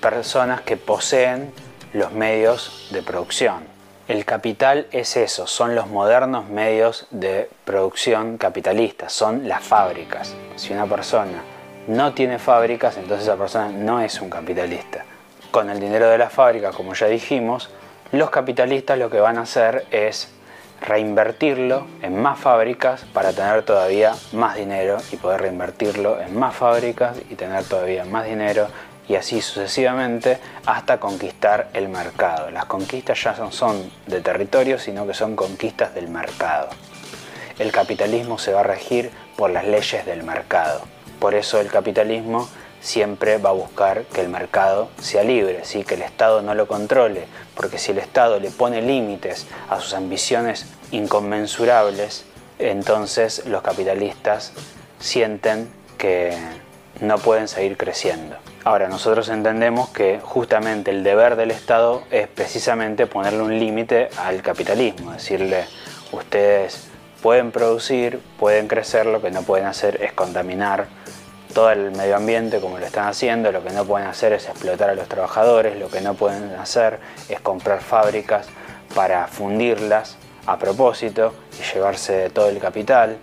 personas 0.00 0.60
que 0.60 0.76
poseen 0.76 1.52
los 1.92 2.12
medios 2.12 2.88
de 2.90 3.02
producción. 3.02 3.78
El 4.06 4.24
capital 4.24 4.86
es 4.90 5.16
eso, 5.16 5.46
son 5.46 5.74
los 5.74 5.86
modernos 5.86 6.48
medios 6.48 7.06
de 7.10 7.50
producción 7.64 8.38
capitalistas, 8.38 9.12
son 9.12 9.48
las 9.48 9.62
fábricas. 9.62 10.34
Si 10.56 10.72
una 10.72 10.86
persona 10.86 11.42
no 11.88 12.14
tiene 12.14 12.38
fábricas, 12.38 12.96
entonces 12.96 13.26
esa 13.26 13.36
persona 13.36 13.68
no 13.68 14.00
es 14.00 14.20
un 14.20 14.30
capitalista. 14.30 15.04
Con 15.50 15.68
el 15.70 15.80
dinero 15.80 16.08
de 16.08 16.18
la 16.18 16.30
fábrica, 16.30 16.70
como 16.70 16.94
ya 16.94 17.06
dijimos, 17.06 17.70
los 18.12 18.30
capitalistas 18.30 18.98
lo 18.98 19.10
que 19.10 19.20
van 19.20 19.38
a 19.38 19.42
hacer 19.42 19.86
es 19.90 20.30
reinvertirlo 20.80 21.86
en 22.02 22.20
más 22.20 22.38
fábricas 22.38 23.04
para 23.12 23.32
tener 23.32 23.62
todavía 23.64 24.14
más 24.32 24.56
dinero 24.56 24.98
y 25.12 25.16
poder 25.16 25.42
reinvertirlo 25.42 26.20
en 26.20 26.38
más 26.38 26.54
fábricas 26.54 27.18
y 27.28 27.34
tener 27.34 27.64
todavía 27.64 28.04
más 28.04 28.26
dinero 28.26 28.68
y 29.08 29.16
así 29.16 29.40
sucesivamente 29.40 30.38
hasta 30.66 31.00
conquistar 31.00 31.68
el 31.72 31.88
mercado. 31.88 32.50
Las 32.50 32.66
conquistas 32.66 33.22
ya 33.22 33.34
no 33.38 33.50
son 33.50 33.90
de 34.06 34.20
territorio, 34.20 34.78
sino 34.78 35.06
que 35.06 35.14
son 35.14 35.34
conquistas 35.34 35.94
del 35.94 36.08
mercado. 36.08 36.68
El 37.58 37.72
capitalismo 37.72 38.38
se 38.38 38.52
va 38.52 38.60
a 38.60 38.64
regir 38.64 39.10
por 39.36 39.50
las 39.50 39.66
leyes 39.66 40.04
del 40.06 40.22
mercado. 40.22 40.82
Por 41.18 41.34
eso 41.34 41.60
el 41.60 41.68
capitalismo 41.68 42.48
siempre 42.80 43.38
va 43.38 43.50
a 43.50 43.54
buscar 43.54 44.04
que 44.04 44.20
el 44.20 44.28
mercado 44.28 44.88
sea 45.00 45.24
libre, 45.24 45.64
¿sí? 45.64 45.84
que 45.84 45.94
el 45.94 46.02
Estado 46.02 46.42
no 46.42 46.54
lo 46.54 46.66
controle, 46.66 47.26
porque 47.54 47.78
si 47.78 47.92
el 47.92 47.98
Estado 47.98 48.38
le 48.38 48.50
pone 48.50 48.82
límites 48.82 49.46
a 49.68 49.80
sus 49.80 49.94
ambiciones 49.94 50.66
inconmensurables, 50.90 52.24
entonces 52.58 53.46
los 53.46 53.62
capitalistas 53.62 54.52
sienten 54.98 55.68
que 55.96 56.36
no 57.00 57.18
pueden 57.18 57.48
seguir 57.48 57.76
creciendo. 57.76 58.36
Ahora, 58.64 58.88
nosotros 58.88 59.28
entendemos 59.28 59.88
que 59.90 60.20
justamente 60.22 60.90
el 60.90 61.04
deber 61.04 61.36
del 61.36 61.50
Estado 61.50 62.02
es 62.10 62.28
precisamente 62.28 63.06
ponerle 63.06 63.42
un 63.42 63.58
límite 63.58 64.10
al 64.18 64.42
capitalismo, 64.42 65.12
decirle, 65.12 65.64
ustedes 66.12 66.88
pueden 67.22 67.50
producir, 67.50 68.20
pueden 68.38 68.68
crecer, 68.68 69.06
lo 69.06 69.22
que 69.22 69.30
no 69.30 69.42
pueden 69.42 69.66
hacer 69.66 70.02
es 70.02 70.12
contaminar 70.12 70.86
todo 71.52 71.70
el 71.70 71.90
medio 71.92 72.16
ambiente 72.16 72.60
como 72.60 72.78
lo 72.78 72.86
están 72.86 73.08
haciendo, 73.08 73.52
lo 73.52 73.62
que 73.62 73.70
no 73.70 73.84
pueden 73.84 74.06
hacer 74.06 74.32
es 74.32 74.48
explotar 74.48 74.90
a 74.90 74.94
los 74.94 75.08
trabajadores, 75.08 75.78
lo 75.78 75.88
que 75.88 76.00
no 76.00 76.14
pueden 76.14 76.54
hacer 76.54 76.98
es 77.28 77.40
comprar 77.40 77.80
fábricas 77.80 78.46
para 78.94 79.26
fundirlas 79.26 80.16
a 80.46 80.58
propósito 80.58 81.34
y 81.58 81.74
llevarse 81.74 82.30
todo 82.30 82.48
el 82.48 82.58
capital, 82.58 83.18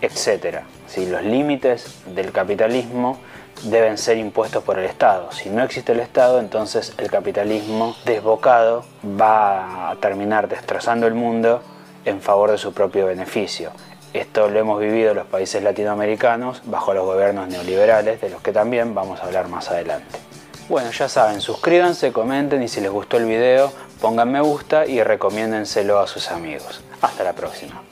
etc. 0.00 0.60
Si 0.86 1.06
los 1.06 1.22
límites 1.22 1.98
del 2.06 2.32
capitalismo 2.32 3.18
deben 3.64 3.98
ser 3.98 4.18
impuestos 4.18 4.62
por 4.62 4.78
el 4.78 4.84
Estado. 4.84 5.32
Si 5.32 5.48
no 5.48 5.62
existe 5.64 5.92
el 5.92 6.00
Estado, 6.00 6.40
entonces 6.40 6.94
el 6.98 7.10
capitalismo 7.10 7.96
desbocado 8.04 8.84
va 9.20 9.90
a 9.90 9.96
terminar 9.96 10.48
destrozando 10.48 11.06
el 11.06 11.14
mundo 11.14 11.62
en 12.04 12.20
favor 12.20 12.50
de 12.50 12.58
su 12.58 12.72
propio 12.72 13.06
beneficio. 13.06 13.72
Esto 14.16 14.48
lo 14.48 14.58
hemos 14.58 14.80
vivido 14.80 15.12
los 15.12 15.26
países 15.26 15.62
latinoamericanos 15.62 16.62
bajo 16.64 16.94
los 16.94 17.04
gobiernos 17.04 17.48
neoliberales, 17.48 18.20
de 18.20 18.30
los 18.30 18.40
que 18.40 18.50
también 18.50 18.94
vamos 18.94 19.20
a 19.20 19.24
hablar 19.24 19.48
más 19.48 19.70
adelante. 19.70 20.18
Bueno, 20.68 20.90
ya 20.90 21.08
saben, 21.08 21.42
suscríbanse, 21.42 22.12
comenten 22.12 22.62
y 22.62 22.68
si 22.68 22.80
les 22.80 22.90
gustó 22.90 23.18
el 23.18 23.26
video, 23.26 23.70
pongan 24.00 24.32
me 24.32 24.40
gusta 24.40 24.86
y 24.86 25.02
recomiéndenselo 25.02 25.98
a 25.98 26.06
sus 26.06 26.30
amigos. 26.30 26.82
Hasta 27.02 27.24
la 27.24 27.34
próxima. 27.34 27.82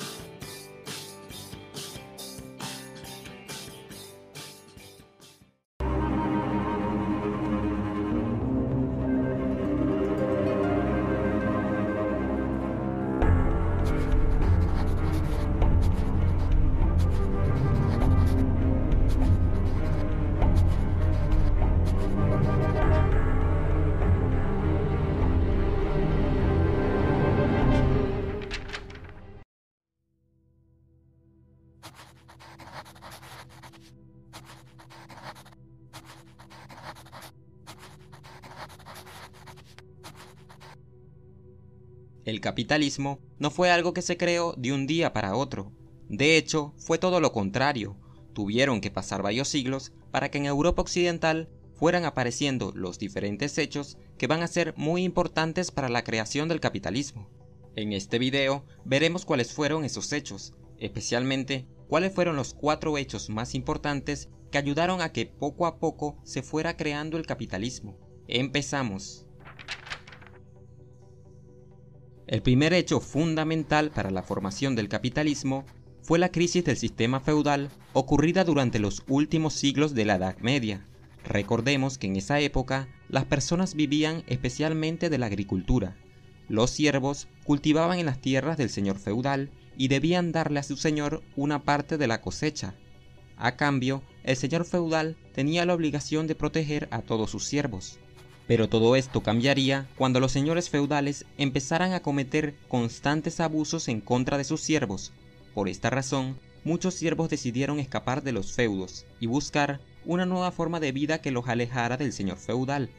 Capitalismo 42.54 43.18
no 43.40 43.50
fue 43.50 43.72
algo 43.72 43.92
que 43.92 44.00
se 44.00 44.16
creó 44.16 44.54
de 44.56 44.72
un 44.72 44.86
día 44.86 45.12
para 45.12 45.34
otro. 45.34 45.72
De 46.08 46.36
hecho, 46.36 46.72
fue 46.78 46.98
todo 46.98 47.18
lo 47.18 47.32
contrario. 47.32 47.96
Tuvieron 48.32 48.80
que 48.80 48.92
pasar 48.92 49.22
varios 49.22 49.48
siglos 49.48 49.92
para 50.12 50.30
que 50.30 50.38
en 50.38 50.46
Europa 50.46 50.82
Occidental 50.82 51.48
fueran 51.74 52.04
apareciendo 52.04 52.70
los 52.72 53.00
diferentes 53.00 53.58
hechos 53.58 53.98
que 54.18 54.28
van 54.28 54.44
a 54.44 54.46
ser 54.46 54.72
muy 54.76 55.02
importantes 55.02 55.72
para 55.72 55.88
la 55.88 56.04
creación 56.04 56.48
del 56.48 56.60
capitalismo. 56.60 57.28
En 57.74 57.92
este 57.92 58.20
video 58.20 58.64
veremos 58.84 59.24
cuáles 59.24 59.52
fueron 59.52 59.84
esos 59.84 60.12
hechos, 60.12 60.54
especialmente 60.78 61.66
cuáles 61.88 62.14
fueron 62.14 62.36
los 62.36 62.54
cuatro 62.54 62.96
hechos 62.98 63.30
más 63.30 63.56
importantes 63.56 64.28
que 64.52 64.58
ayudaron 64.58 65.00
a 65.00 65.10
que 65.10 65.26
poco 65.26 65.66
a 65.66 65.80
poco 65.80 66.18
se 66.22 66.44
fuera 66.44 66.76
creando 66.76 67.16
el 67.16 67.26
capitalismo. 67.26 67.98
Empezamos. 68.28 69.26
El 72.26 72.40
primer 72.40 72.72
hecho 72.72 73.00
fundamental 73.00 73.90
para 73.90 74.10
la 74.10 74.22
formación 74.22 74.74
del 74.74 74.88
capitalismo 74.88 75.66
fue 76.00 76.18
la 76.18 76.30
crisis 76.30 76.64
del 76.64 76.78
sistema 76.78 77.20
feudal 77.20 77.68
ocurrida 77.92 78.44
durante 78.44 78.78
los 78.78 79.02
últimos 79.08 79.52
siglos 79.52 79.94
de 79.94 80.06
la 80.06 80.14
Edad 80.14 80.38
Media. 80.38 80.86
Recordemos 81.24 81.98
que 81.98 82.06
en 82.06 82.16
esa 82.16 82.40
época 82.40 82.88
las 83.08 83.26
personas 83.26 83.74
vivían 83.74 84.24
especialmente 84.26 85.10
de 85.10 85.18
la 85.18 85.26
agricultura. 85.26 85.96
Los 86.48 86.70
siervos 86.70 87.28
cultivaban 87.44 87.98
en 87.98 88.06
las 88.06 88.20
tierras 88.20 88.56
del 88.56 88.70
señor 88.70 88.98
feudal 88.98 89.50
y 89.76 89.88
debían 89.88 90.32
darle 90.32 90.60
a 90.60 90.62
su 90.62 90.76
señor 90.76 91.22
una 91.36 91.62
parte 91.62 91.98
de 91.98 92.06
la 92.06 92.22
cosecha. 92.22 92.74
A 93.36 93.56
cambio, 93.56 94.02
el 94.22 94.36
señor 94.36 94.64
feudal 94.64 95.16
tenía 95.34 95.66
la 95.66 95.74
obligación 95.74 96.26
de 96.26 96.34
proteger 96.34 96.88
a 96.90 97.02
todos 97.02 97.30
sus 97.30 97.44
siervos. 97.44 97.98
Pero 98.46 98.68
todo 98.68 98.94
esto 98.96 99.22
cambiaría 99.22 99.88
cuando 99.96 100.20
los 100.20 100.32
señores 100.32 100.68
feudales 100.68 101.24
empezaran 101.38 101.92
a 101.92 102.00
cometer 102.00 102.54
constantes 102.68 103.40
abusos 103.40 103.88
en 103.88 104.00
contra 104.00 104.36
de 104.36 104.44
sus 104.44 104.60
siervos. 104.60 105.12
Por 105.54 105.68
esta 105.68 105.88
razón, 105.88 106.38
muchos 106.62 106.94
siervos 106.94 107.30
decidieron 107.30 107.78
escapar 107.78 108.22
de 108.22 108.32
los 108.32 108.52
feudos 108.52 109.06
y 109.20 109.26
buscar 109.26 109.80
una 110.04 110.26
nueva 110.26 110.50
forma 110.50 110.80
de 110.80 110.92
vida 110.92 111.20
que 111.20 111.30
los 111.30 111.48
alejara 111.48 111.96
del 111.96 112.12
señor 112.12 112.36
feudal. 112.36 112.90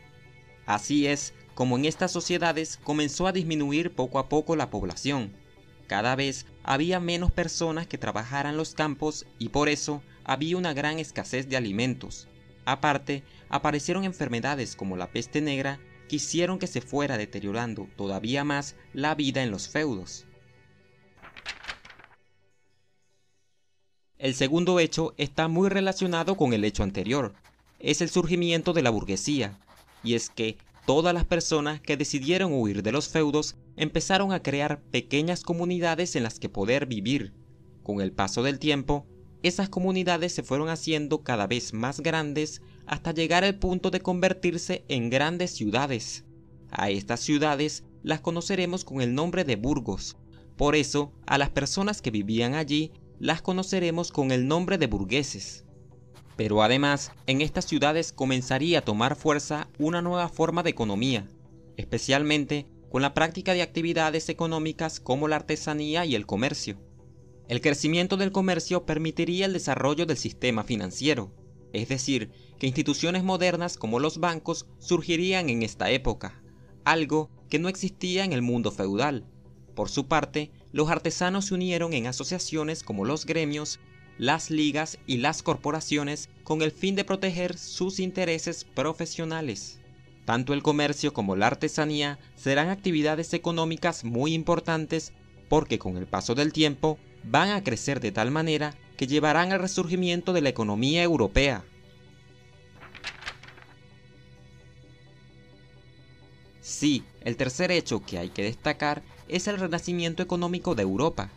Así 0.66 1.06
es 1.06 1.34
como 1.54 1.78
en 1.78 1.86
estas 1.86 2.12
sociedades 2.12 2.78
comenzó 2.84 3.28
a 3.28 3.32
disminuir 3.32 3.94
poco 3.94 4.20
a 4.20 4.28
poco 4.30 4.56
la 4.56 4.70
población. 4.70 5.32
Cada 5.88 6.16
vez 6.16 6.48
había 6.64 7.00
menos 7.00 7.32
personas 7.32 7.86
que 7.86 8.00
trabajaran 8.00 8.58
los 8.58 8.74
campos 8.74 9.28
y 9.38 9.50
por 9.50 9.70
eso 9.70 10.02
había 10.24 10.58
una 10.58 10.74
gran 10.74 10.98
escasez 10.98 11.48
de 11.48 11.58
alimentos. 11.58 12.28
Aparte, 12.66 13.24
aparecieron 13.56 14.03
enfermedades 14.03 14.76
como 14.76 14.98
la 14.98 15.11
peste 15.11 15.41
negra 15.41 15.80
que 16.07 16.18
hicieron 16.18 16.60
que 16.60 16.68
se 16.68 16.82
fuera 16.82 17.18
deteriorando 17.18 17.88
todavía 17.95 18.44
más 18.44 18.76
la 18.94 19.15
vida 19.15 19.44
en 19.44 19.52
los 19.52 19.68
feudos. 19.68 20.26
El 24.18 24.34
segundo 24.34 24.80
hecho 24.80 25.14
está 25.18 25.48
muy 25.48 25.69
relacionado 25.69 26.38
con 26.38 26.53
el 26.53 26.64
hecho 26.64 26.84
anterior. 26.84 27.34
Es 27.80 28.02
el 28.02 28.10
surgimiento 28.10 28.73
de 28.73 28.82
la 28.82 28.90
burguesía. 28.90 29.60
Y 30.03 30.14
es 30.14 30.30
que 30.30 30.57
todas 30.86 31.14
las 31.14 31.26
personas 31.26 31.82
que 31.82 31.98
decidieron 31.98 32.53
huir 32.53 32.82
de 32.82 32.91
los 32.91 33.10
feudos 33.10 33.56
empezaron 33.76 34.32
a 34.32 34.41
crear 34.41 34.82
pequeñas 34.82 35.44
comunidades 35.44 36.15
en 36.15 36.23
las 36.23 36.40
que 36.40 36.49
poder 36.49 36.86
vivir. 36.86 37.34
Con 37.84 38.02
el 38.02 38.14
paso 38.14 38.41
del 38.41 38.57
tiempo, 38.57 39.06
esas 39.48 39.70
comunidades 39.70 40.34
se 40.34 40.42
fueron 40.42 40.70
haciendo 40.70 41.22
cada 41.22 41.46
vez 41.46 41.72
más 41.72 42.02
grandes 42.02 42.62
hasta 42.88 43.12
llegar 43.12 43.44
al 43.44 43.60
punto 43.60 43.92
de 43.92 44.00
convertirse 44.00 44.84
en 44.88 45.12
grandes 45.12 45.52
ciudades. 45.52 46.26
A 46.72 46.90
estas 46.90 47.20
ciudades 47.20 47.84
las 48.02 48.22
conoceremos 48.22 48.84
con 48.84 49.02
el 49.02 49.14
nombre 49.14 49.44
de 49.44 49.56
burgos. 49.56 50.18
Por 50.58 50.76
eso, 50.76 51.12
a 51.28 51.38
las 51.38 51.52
personas 51.52 52.02
que 52.02 52.10
vivían 52.12 52.56
allí 52.56 52.92
las 53.20 53.44
conoceremos 53.44 54.12
con 54.12 54.32
el 54.32 54.48
nombre 54.48 54.80
de 54.80 54.88
burgueses. 54.88 55.64
Pero 56.36 56.64
además, 56.64 57.12
en 57.28 57.42
estas 57.42 57.66
ciudades 57.66 58.14
comenzaría 58.14 58.80
a 58.80 58.84
tomar 58.84 59.16
fuerza 59.16 59.68
una 59.78 60.02
nueva 60.02 60.28
forma 60.28 60.64
de 60.64 60.72
economía, 60.72 61.30
especialmente 61.78 62.66
con 62.90 63.04
la 63.04 63.14
práctica 63.14 63.54
de 63.54 63.62
actividades 63.62 64.28
económicas 64.30 65.00
como 65.00 65.28
la 65.28 65.36
artesanía 65.36 66.04
y 66.06 66.16
el 66.16 66.26
comercio. 66.26 66.78
El 67.48 67.62
crecimiento 67.62 68.18
del 68.18 68.32
comercio 68.32 68.86
permitiría 68.86 69.46
el 69.46 69.54
desarrollo 69.54 70.08
del 70.08 70.18
sistema 70.18 70.64
financiero, 70.64 71.32
es 71.74 71.90
decir, 71.90 72.32
que 72.58 72.66
instituciones 72.66 73.24
modernas 73.24 73.78
como 73.78 74.00
los 74.00 74.20
bancos 74.20 74.66
surgirían 74.80 75.50
en 75.50 75.62
esta 75.62 75.92
época, 75.92 76.42
algo 76.86 77.30
que 77.50 77.60
no 77.60 77.70
existía 77.70 78.24
en 78.24 78.34
el 78.34 78.42
mundo 78.42 78.72
feudal. 78.72 79.26
Por 79.76 79.90
su 79.90 80.08
parte, 80.08 80.52
los 80.72 80.90
artesanos 80.90 81.46
se 81.46 81.54
unieron 81.54 81.94
en 81.94 82.08
asociaciones 82.08 82.82
como 82.82 83.06
los 83.06 83.28
gremios, 83.28 83.80
las 84.18 84.50
ligas 84.50 84.98
y 85.06 85.18
las 85.18 85.44
corporaciones 85.44 86.30
con 86.44 86.64
el 86.64 86.72
fin 86.72 86.96
de 86.96 87.04
proteger 87.04 87.58
sus 87.58 88.00
intereses 88.00 88.64
profesionales. 88.64 89.80
Tanto 90.26 90.54
el 90.54 90.64
comercio 90.64 91.14
como 91.14 91.36
la 91.36 91.48
artesanía 91.48 92.18
serán 92.36 92.70
actividades 92.70 93.34
económicas 93.34 94.04
muy 94.04 94.34
importantes 94.34 95.14
porque 95.50 95.78
con 95.78 95.98
el 95.98 96.08
paso 96.08 96.34
del 96.34 96.52
tiempo 96.52 96.98
van 97.28 97.50
a 97.50 97.64
crecer 97.64 98.00
de 98.00 98.12
tal 98.12 98.32
manera 98.32 98.76
que 98.98 99.08
llevarán 99.08 99.52
al 99.52 99.60
resurgimiento 99.60 100.34
de 100.34 100.42
la 100.42 100.50
economía 100.50 101.04
europea. 101.04 101.64
Sí, 106.62 107.04
el 107.22 107.38
tercer 107.38 107.72
hecho 107.72 108.02
que 108.04 108.18
hay 108.18 108.30
que 108.30 108.44
destacar 108.44 109.04
es 109.28 109.48
el 109.48 109.58
renacimiento 109.58 110.24
económico 110.24 110.76
de 110.76 110.84
Europa, 110.84 111.30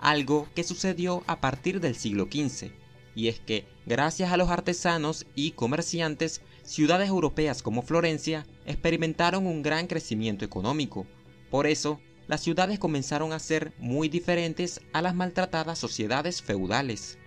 algo 0.00 0.48
que 0.54 0.64
sucedió 0.64 1.22
a 1.26 1.40
partir 1.40 1.80
del 1.80 1.94
siglo 1.94 2.24
XV, 2.24 2.70
y 3.14 3.28
es 3.28 3.40
que, 3.40 3.66
gracias 3.86 4.32
a 4.32 4.36
los 4.36 4.50
artesanos 4.50 5.26
y 5.34 5.52
comerciantes, 5.52 6.42
ciudades 6.62 7.08
europeas 7.08 7.62
como 7.62 7.82
Florencia 7.82 8.46
experimentaron 8.66 9.46
un 9.46 9.62
gran 9.62 9.86
crecimiento 9.86 10.44
económico. 10.44 11.06
Por 11.50 11.66
eso, 11.66 12.00
las 12.26 12.40
ciudades 12.42 12.78
comenzaron 12.78 13.32
a 13.32 13.38
ser 13.38 13.72
muy 13.78 14.08
diferentes 14.08 14.80
a 14.92 15.02
las 15.02 15.14
maltratadas 15.14 15.78
sociedades 15.78 16.42
feudales. 16.42 17.18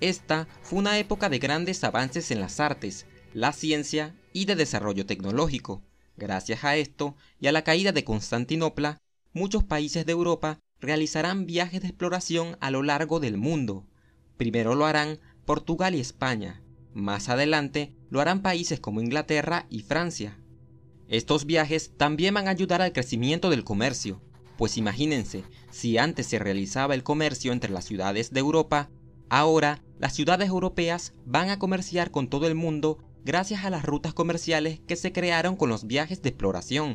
Esta 0.00 0.48
fue 0.62 0.80
una 0.80 0.98
época 0.98 1.28
de 1.28 1.38
grandes 1.38 1.84
avances 1.84 2.30
en 2.30 2.40
las 2.40 2.60
artes, 2.60 3.06
la 3.34 3.52
ciencia 3.52 4.16
y 4.32 4.46
de 4.46 4.56
desarrollo 4.56 5.06
tecnológico. 5.06 5.82
Gracias 6.16 6.64
a 6.64 6.76
esto 6.76 7.16
y 7.40 7.46
a 7.46 7.52
la 7.52 7.62
caída 7.62 7.92
de 7.92 8.04
Constantinopla, 8.04 8.98
muchos 9.32 9.64
países 9.64 10.04
de 10.06 10.12
Europa 10.12 10.58
realizarán 10.80 11.46
viajes 11.46 11.80
de 11.80 11.88
exploración 11.88 12.56
a 12.60 12.70
lo 12.70 12.82
largo 12.82 13.20
del 13.20 13.36
mundo. 13.36 13.86
Primero 14.36 14.74
lo 14.74 14.86
harán 14.86 15.20
Portugal 15.44 15.94
y 15.94 16.00
España, 16.00 16.62
más 16.94 17.28
adelante 17.28 17.94
lo 18.10 18.20
harán 18.20 18.42
países 18.42 18.80
como 18.80 19.00
Inglaterra 19.00 19.66
y 19.70 19.80
Francia. 19.80 20.38
Estos 21.12 21.44
viajes 21.44 21.92
también 21.98 22.32
van 22.32 22.48
a 22.48 22.52
ayudar 22.52 22.80
al 22.80 22.94
crecimiento 22.94 23.50
del 23.50 23.64
comercio, 23.64 24.22
pues 24.56 24.78
imagínense, 24.78 25.44
si 25.70 25.98
antes 25.98 26.26
se 26.26 26.38
realizaba 26.38 26.94
el 26.94 27.02
comercio 27.02 27.52
entre 27.52 27.70
las 27.70 27.84
ciudades 27.84 28.30
de 28.32 28.40
Europa, 28.40 28.88
ahora 29.28 29.84
las 29.98 30.14
ciudades 30.14 30.48
europeas 30.48 31.12
van 31.26 31.50
a 31.50 31.58
comerciar 31.58 32.10
con 32.10 32.28
todo 32.28 32.46
el 32.46 32.54
mundo 32.54 32.96
gracias 33.26 33.66
a 33.66 33.68
las 33.68 33.84
rutas 33.84 34.14
comerciales 34.14 34.80
que 34.86 34.96
se 34.96 35.12
crearon 35.12 35.54
con 35.54 35.68
los 35.68 35.86
viajes 35.86 36.22
de 36.22 36.30
exploración. 36.30 36.94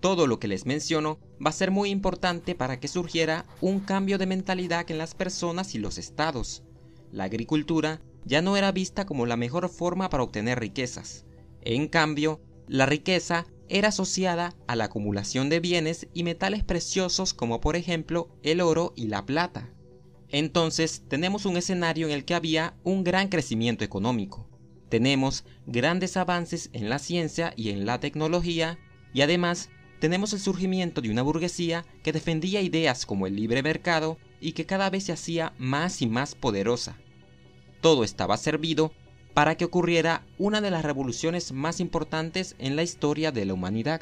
Todo 0.00 0.26
lo 0.26 0.40
que 0.40 0.48
les 0.48 0.66
menciono 0.66 1.20
va 1.34 1.50
a 1.50 1.52
ser 1.52 1.70
muy 1.70 1.90
importante 1.90 2.56
para 2.56 2.80
que 2.80 2.88
surgiera 2.88 3.46
un 3.60 3.78
cambio 3.78 4.18
de 4.18 4.26
mentalidad 4.26 4.90
en 4.90 4.98
las 4.98 5.14
personas 5.14 5.76
y 5.76 5.78
los 5.78 5.96
estados. 5.96 6.64
La 7.12 7.22
agricultura 7.22 8.02
ya 8.24 8.42
no 8.42 8.56
era 8.56 8.72
vista 8.72 9.06
como 9.06 9.26
la 9.26 9.36
mejor 9.36 9.68
forma 9.68 10.10
para 10.10 10.24
obtener 10.24 10.58
riquezas. 10.58 11.24
En 11.60 11.86
cambio, 11.86 12.40
la 12.68 12.86
riqueza 12.86 13.46
era 13.68 13.88
asociada 13.88 14.54
a 14.66 14.76
la 14.76 14.84
acumulación 14.84 15.48
de 15.48 15.60
bienes 15.60 16.08
y 16.14 16.22
metales 16.22 16.64
preciosos 16.64 17.34
como 17.34 17.60
por 17.60 17.76
ejemplo 17.76 18.28
el 18.42 18.60
oro 18.60 18.92
y 18.96 19.06
la 19.06 19.24
plata. 19.26 19.70
Entonces 20.28 21.02
tenemos 21.08 21.46
un 21.46 21.56
escenario 21.56 22.06
en 22.06 22.12
el 22.12 22.24
que 22.24 22.34
había 22.34 22.74
un 22.82 23.04
gran 23.04 23.28
crecimiento 23.28 23.84
económico. 23.84 24.48
Tenemos 24.88 25.44
grandes 25.66 26.16
avances 26.16 26.70
en 26.72 26.88
la 26.88 26.98
ciencia 26.98 27.52
y 27.56 27.70
en 27.70 27.86
la 27.86 28.00
tecnología 28.00 28.78
y 29.12 29.22
además 29.22 29.70
tenemos 30.00 30.32
el 30.32 30.40
surgimiento 30.40 31.00
de 31.00 31.10
una 31.10 31.22
burguesía 31.22 31.84
que 32.02 32.12
defendía 32.12 32.60
ideas 32.60 33.06
como 33.06 33.26
el 33.26 33.36
libre 33.36 33.62
mercado 33.62 34.18
y 34.40 34.52
que 34.52 34.66
cada 34.66 34.90
vez 34.90 35.04
se 35.04 35.12
hacía 35.12 35.54
más 35.58 36.02
y 36.02 36.06
más 36.06 36.34
poderosa. 36.34 36.98
Todo 37.80 38.04
estaba 38.04 38.36
servido 38.36 38.92
para 39.34 39.56
que 39.56 39.64
ocurriera 39.64 40.24
una 40.38 40.60
de 40.60 40.70
las 40.70 40.84
revoluciones 40.84 41.52
más 41.52 41.80
importantes 41.80 42.54
en 42.58 42.76
la 42.76 42.84
historia 42.84 43.32
de 43.32 43.44
la 43.44 43.54
humanidad. 43.54 44.00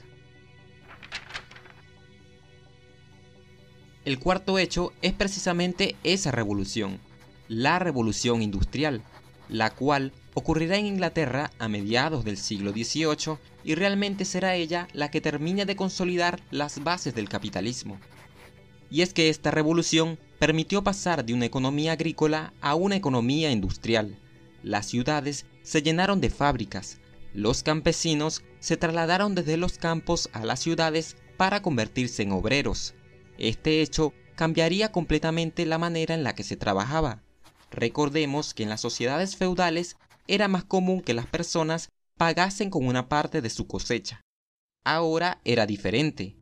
El 4.05 4.19
cuarto 4.19 4.59
hecho 4.59 4.93
es 5.01 5.13
precisamente 5.13 5.97
esa 6.05 6.33
revolución, 6.33 7.01
la 7.49 7.79
revolución 7.79 8.43
industrial, 8.43 9.03
la 9.49 9.71
cual 9.71 10.13
ocurrirá 10.35 10.77
en 10.77 10.87
Inglaterra 10.87 11.51
a 11.59 11.69
mediados 11.69 12.25
del 12.25 12.37
siglo 12.37 12.73
XVIII 12.73 13.39
y 13.65 13.75
realmente 13.75 14.25
será 14.25 14.55
ella 14.55 14.89
la 14.93 15.11
que 15.11 15.21
termine 15.21 15.67
de 15.67 15.77
consolidar 15.77 16.41
las 16.51 16.83
bases 16.83 17.15
del 17.15 17.29
capitalismo. 17.29 17.99
Y 18.91 19.03
es 19.03 19.15
que 19.15 19.29
esta 19.29 19.51
revolución 19.51 20.19
permitió 20.39 20.83
pasar 20.83 21.25
de 21.25 21.33
una 21.33 21.47
economía 21.47 21.93
agrícola 21.93 22.53
a 22.61 22.75
una 22.75 22.97
economía 22.97 23.51
industrial. 23.51 24.19
Las 24.63 24.87
ciudades 24.87 25.47
se 25.63 25.83
llenaron 25.83 26.21
de 26.21 26.31
fábricas, 26.31 27.01
los 27.35 27.63
campesinos 27.63 28.45
se 28.61 28.77
trasladaron 28.77 29.35
desde 29.35 29.57
los 29.57 29.79
campos 29.79 30.29
a 30.33 30.45
las 30.45 30.61
ciudades 30.61 31.17
para 31.37 31.63
convertirse 31.63 32.23
en 32.23 32.33
obreros. 32.33 32.95
Este 33.39 33.81
hecho 33.81 34.13
cambiaría 34.37 34.93
completamente 34.93 35.65
la 35.67 35.79
manera 35.79 36.15
en 36.15 36.25
la 36.25 36.35
que 36.35 36.45
se 36.45 36.57
trabajaba. 36.57 37.23
Recordemos 37.71 38.53
que 38.55 38.65
en 38.65 38.69
las 38.69 38.81
sociedades 38.81 39.37
feudales 39.37 39.97
era 40.29 40.47
más 40.49 40.65
común 40.65 41.01
que 41.01 41.15
las 41.15 41.27
personas 41.27 41.89
pagasen 42.19 42.71
con 42.71 42.87
una 42.87 43.09
parte 43.09 43.41
de 43.41 43.51
su 43.51 43.67
cosecha. 43.67 44.21
Ahora 44.85 45.41
era 45.45 45.67
diferente. 45.67 46.37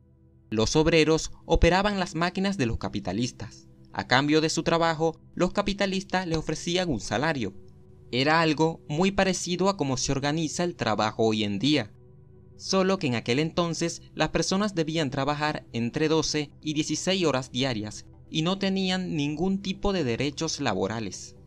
Los 0.49 0.75
obreros 0.75 1.31
operaban 1.45 1.99
las 1.99 2.15
máquinas 2.15 2.57
de 2.57 2.65
los 2.65 2.77
capitalistas. 2.77 3.67
A 3.93 4.07
cambio 4.07 4.41
de 4.41 4.49
su 4.49 4.63
trabajo, 4.63 5.19
los 5.33 5.53
capitalistas 5.53 6.27
le 6.27 6.37
ofrecían 6.37 6.89
un 6.89 6.99
salario. 6.99 7.53
Era 8.13 8.41
algo 8.41 8.81
muy 8.89 9.11
parecido 9.11 9.69
a 9.69 9.77
cómo 9.77 9.95
se 9.95 10.11
organiza 10.11 10.65
el 10.65 10.75
trabajo 10.75 11.23
hoy 11.23 11.45
en 11.45 11.59
día. 11.59 11.93
Solo 12.57 12.99
que 12.99 13.07
en 13.07 13.15
aquel 13.15 13.39
entonces 13.39 14.01
las 14.13 14.29
personas 14.29 14.75
debían 14.75 15.09
trabajar 15.09 15.65
entre 15.71 16.09
12 16.09 16.51
y 16.61 16.73
16 16.73 17.25
horas 17.25 17.51
diarias 17.51 18.05
y 18.29 18.41
no 18.41 18.59
tenían 18.59 19.15
ningún 19.15 19.61
tipo 19.61 19.93
de 19.93 20.03
derechos 20.03 20.59
laborales. 20.59 21.37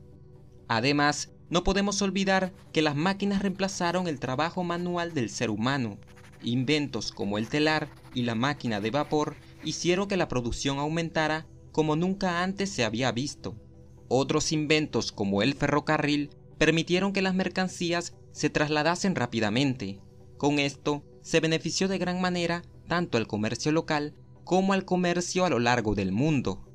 Además, 0.66 1.32
no 1.50 1.64
podemos 1.64 2.00
olvidar 2.00 2.54
que 2.72 2.80
las 2.80 2.96
máquinas 2.96 3.42
reemplazaron 3.42 4.08
el 4.08 4.18
trabajo 4.18 4.64
manual 4.64 5.12
del 5.12 5.28
ser 5.28 5.50
humano. 5.50 5.98
Inventos 6.42 7.12
como 7.12 7.36
el 7.36 7.48
telar 7.48 7.90
y 8.14 8.22
la 8.22 8.34
máquina 8.34 8.80
de 8.80 8.90
vapor 8.90 9.36
hicieron 9.62 10.08
que 10.08 10.16
la 10.16 10.28
producción 10.28 10.78
aumentara 10.78 11.46
como 11.72 11.94
nunca 11.94 12.42
antes 12.42 12.70
se 12.70 12.84
había 12.84 13.12
visto. 13.12 13.54
Otros 14.08 14.50
inventos 14.52 15.12
como 15.12 15.42
el 15.42 15.54
ferrocarril 15.54 16.30
permitieron 16.64 17.12
que 17.12 17.20
las 17.20 17.34
mercancías 17.34 18.14
se 18.32 18.48
trasladasen 18.48 19.14
rápidamente. 19.14 20.00
Con 20.38 20.58
esto 20.58 21.04
se 21.20 21.40
benefició 21.40 21.88
de 21.88 21.98
gran 21.98 22.22
manera 22.22 22.62
tanto 22.88 23.18
al 23.18 23.26
comercio 23.26 23.70
local 23.70 24.14
como 24.44 24.72
al 24.72 24.86
comercio 24.86 25.44
a 25.44 25.50
lo 25.50 25.58
largo 25.58 25.94
del 25.94 26.10
mundo. 26.10 26.66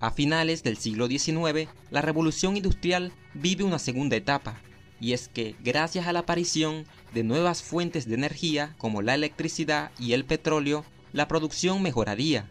A 0.00 0.12
finales 0.12 0.62
del 0.62 0.78
siglo 0.78 1.08
XIX, 1.08 1.68
la 1.90 2.00
revolución 2.00 2.56
industrial 2.56 3.12
vive 3.34 3.64
una 3.64 3.78
segunda 3.78 4.16
etapa, 4.16 4.62
y 4.98 5.12
es 5.12 5.28
que 5.28 5.56
gracias 5.62 6.06
a 6.06 6.14
la 6.14 6.20
aparición 6.20 6.86
de 7.12 7.22
nuevas 7.22 7.62
fuentes 7.62 8.08
de 8.08 8.14
energía 8.14 8.76
como 8.78 9.02
la 9.02 9.14
electricidad 9.14 9.90
y 9.98 10.14
el 10.14 10.24
petróleo, 10.24 10.86
la 11.12 11.28
producción 11.28 11.82
mejoraría. 11.82 12.50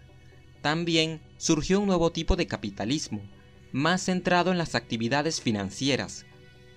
También 0.62 1.22
surgió 1.38 1.80
un 1.80 1.88
nuevo 1.88 2.12
tipo 2.12 2.36
de 2.36 2.46
capitalismo, 2.46 3.24
más 3.72 4.04
centrado 4.04 4.52
en 4.52 4.60
las 4.60 4.76
actividades 4.76 5.42
financieras. 5.42 6.28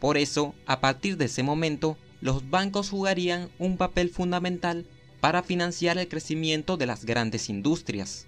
Por 0.00 0.16
eso, 0.16 0.54
a 0.66 0.80
partir 0.80 1.16
de 1.16 1.26
ese 1.26 1.42
momento, 1.42 1.96
los 2.20 2.50
bancos 2.50 2.90
jugarían 2.90 3.48
un 3.58 3.76
papel 3.76 4.10
fundamental 4.10 4.86
para 5.20 5.42
financiar 5.42 5.98
el 5.98 6.08
crecimiento 6.08 6.76
de 6.76 6.86
las 6.86 7.04
grandes 7.04 7.48
industrias. 7.48 8.26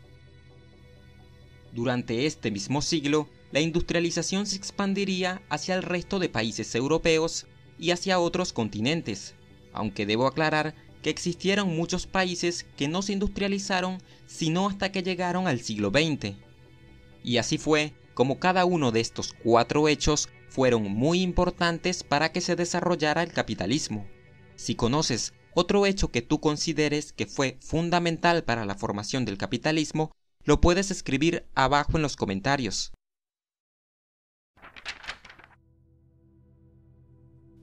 Durante 1.72 2.26
este 2.26 2.50
mismo 2.50 2.82
siglo, 2.82 3.28
la 3.52 3.60
industrialización 3.60 4.46
se 4.46 4.56
expandiría 4.56 5.42
hacia 5.48 5.74
el 5.74 5.82
resto 5.82 6.18
de 6.18 6.28
países 6.28 6.74
europeos 6.74 7.46
y 7.78 7.92
hacia 7.92 8.18
otros 8.18 8.52
continentes, 8.52 9.34
aunque 9.72 10.06
debo 10.06 10.26
aclarar 10.26 10.74
que 11.02 11.10
existieron 11.10 11.74
muchos 11.74 12.06
países 12.06 12.66
que 12.76 12.88
no 12.88 13.02
se 13.02 13.12
industrializaron 13.12 13.98
sino 14.26 14.68
hasta 14.68 14.92
que 14.92 15.02
llegaron 15.02 15.46
al 15.46 15.60
siglo 15.60 15.90
XX. 15.90 16.34
Y 17.24 17.38
así 17.38 17.58
fue 17.58 17.92
como 18.14 18.38
cada 18.38 18.64
uno 18.64 18.92
de 18.92 19.00
estos 19.00 19.32
cuatro 19.32 19.88
hechos 19.88 20.28
fueron 20.50 20.82
muy 20.82 21.22
importantes 21.22 22.02
para 22.04 22.32
que 22.32 22.40
se 22.40 22.56
desarrollara 22.56 23.22
el 23.22 23.32
capitalismo. 23.32 24.06
Si 24.56 24.74
conoces 24.74 25.32
otro 25.54 25.86
hecho 25.86 26.08
que 26.08 26.22
tú 26.22 26.40
consideres 26.40 27.12
que 27.12 27.26
fue 27.26 27.56
fundamental 27.60 28.44
para 28.44 28.66
la 28.66 28.74
formación 28.74 29.24
del 29.24 29.38
capitalismo, 29.38 30.12
lo 30.44 30.60
puedes 30.60 30.90
escribir 30.90 31.46
abajo 31.54 31.92
en 31.96 32.02
los 32.02 32.16
comentarios. 32.16 32.92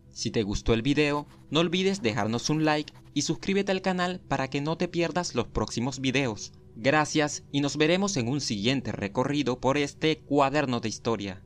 Si 0.09 0.32
te 0.32 0.41
gustó 0.41 0.74
el 0.74 0.82
video, 0.82 1.27
no 1.51 1.59
olvides 1.59 2.01
dejarnos 2.01 2.49
un 2.49 2.66
like 2.66 2.91
y 3.14 3.22
suscríbete 3.22 3.72
al 3.72 3.83
canal 3.83 4.19
para 4.27 4.49
que 4.49 4.61
no 4.61 4.77
te 4.77 4.88
pierdas 4.88 5.35
los 5.35 5.48
próximos 5.48 5.99
videos. 5.99 6.53
Gracias 6.75 7.43
y 7.51 7.61
nos 7.61 7.77
veremos 7.77 8.17
en 8.17 8.27
un 8.27 8.41
siguiente 8.41 8.91
recorrido 8.91 9.59
por 9.59 9.77
este 9.77 10.19
cuaderno 10.19 10.80
de 10.80 10.90
historia. 10.90 11.43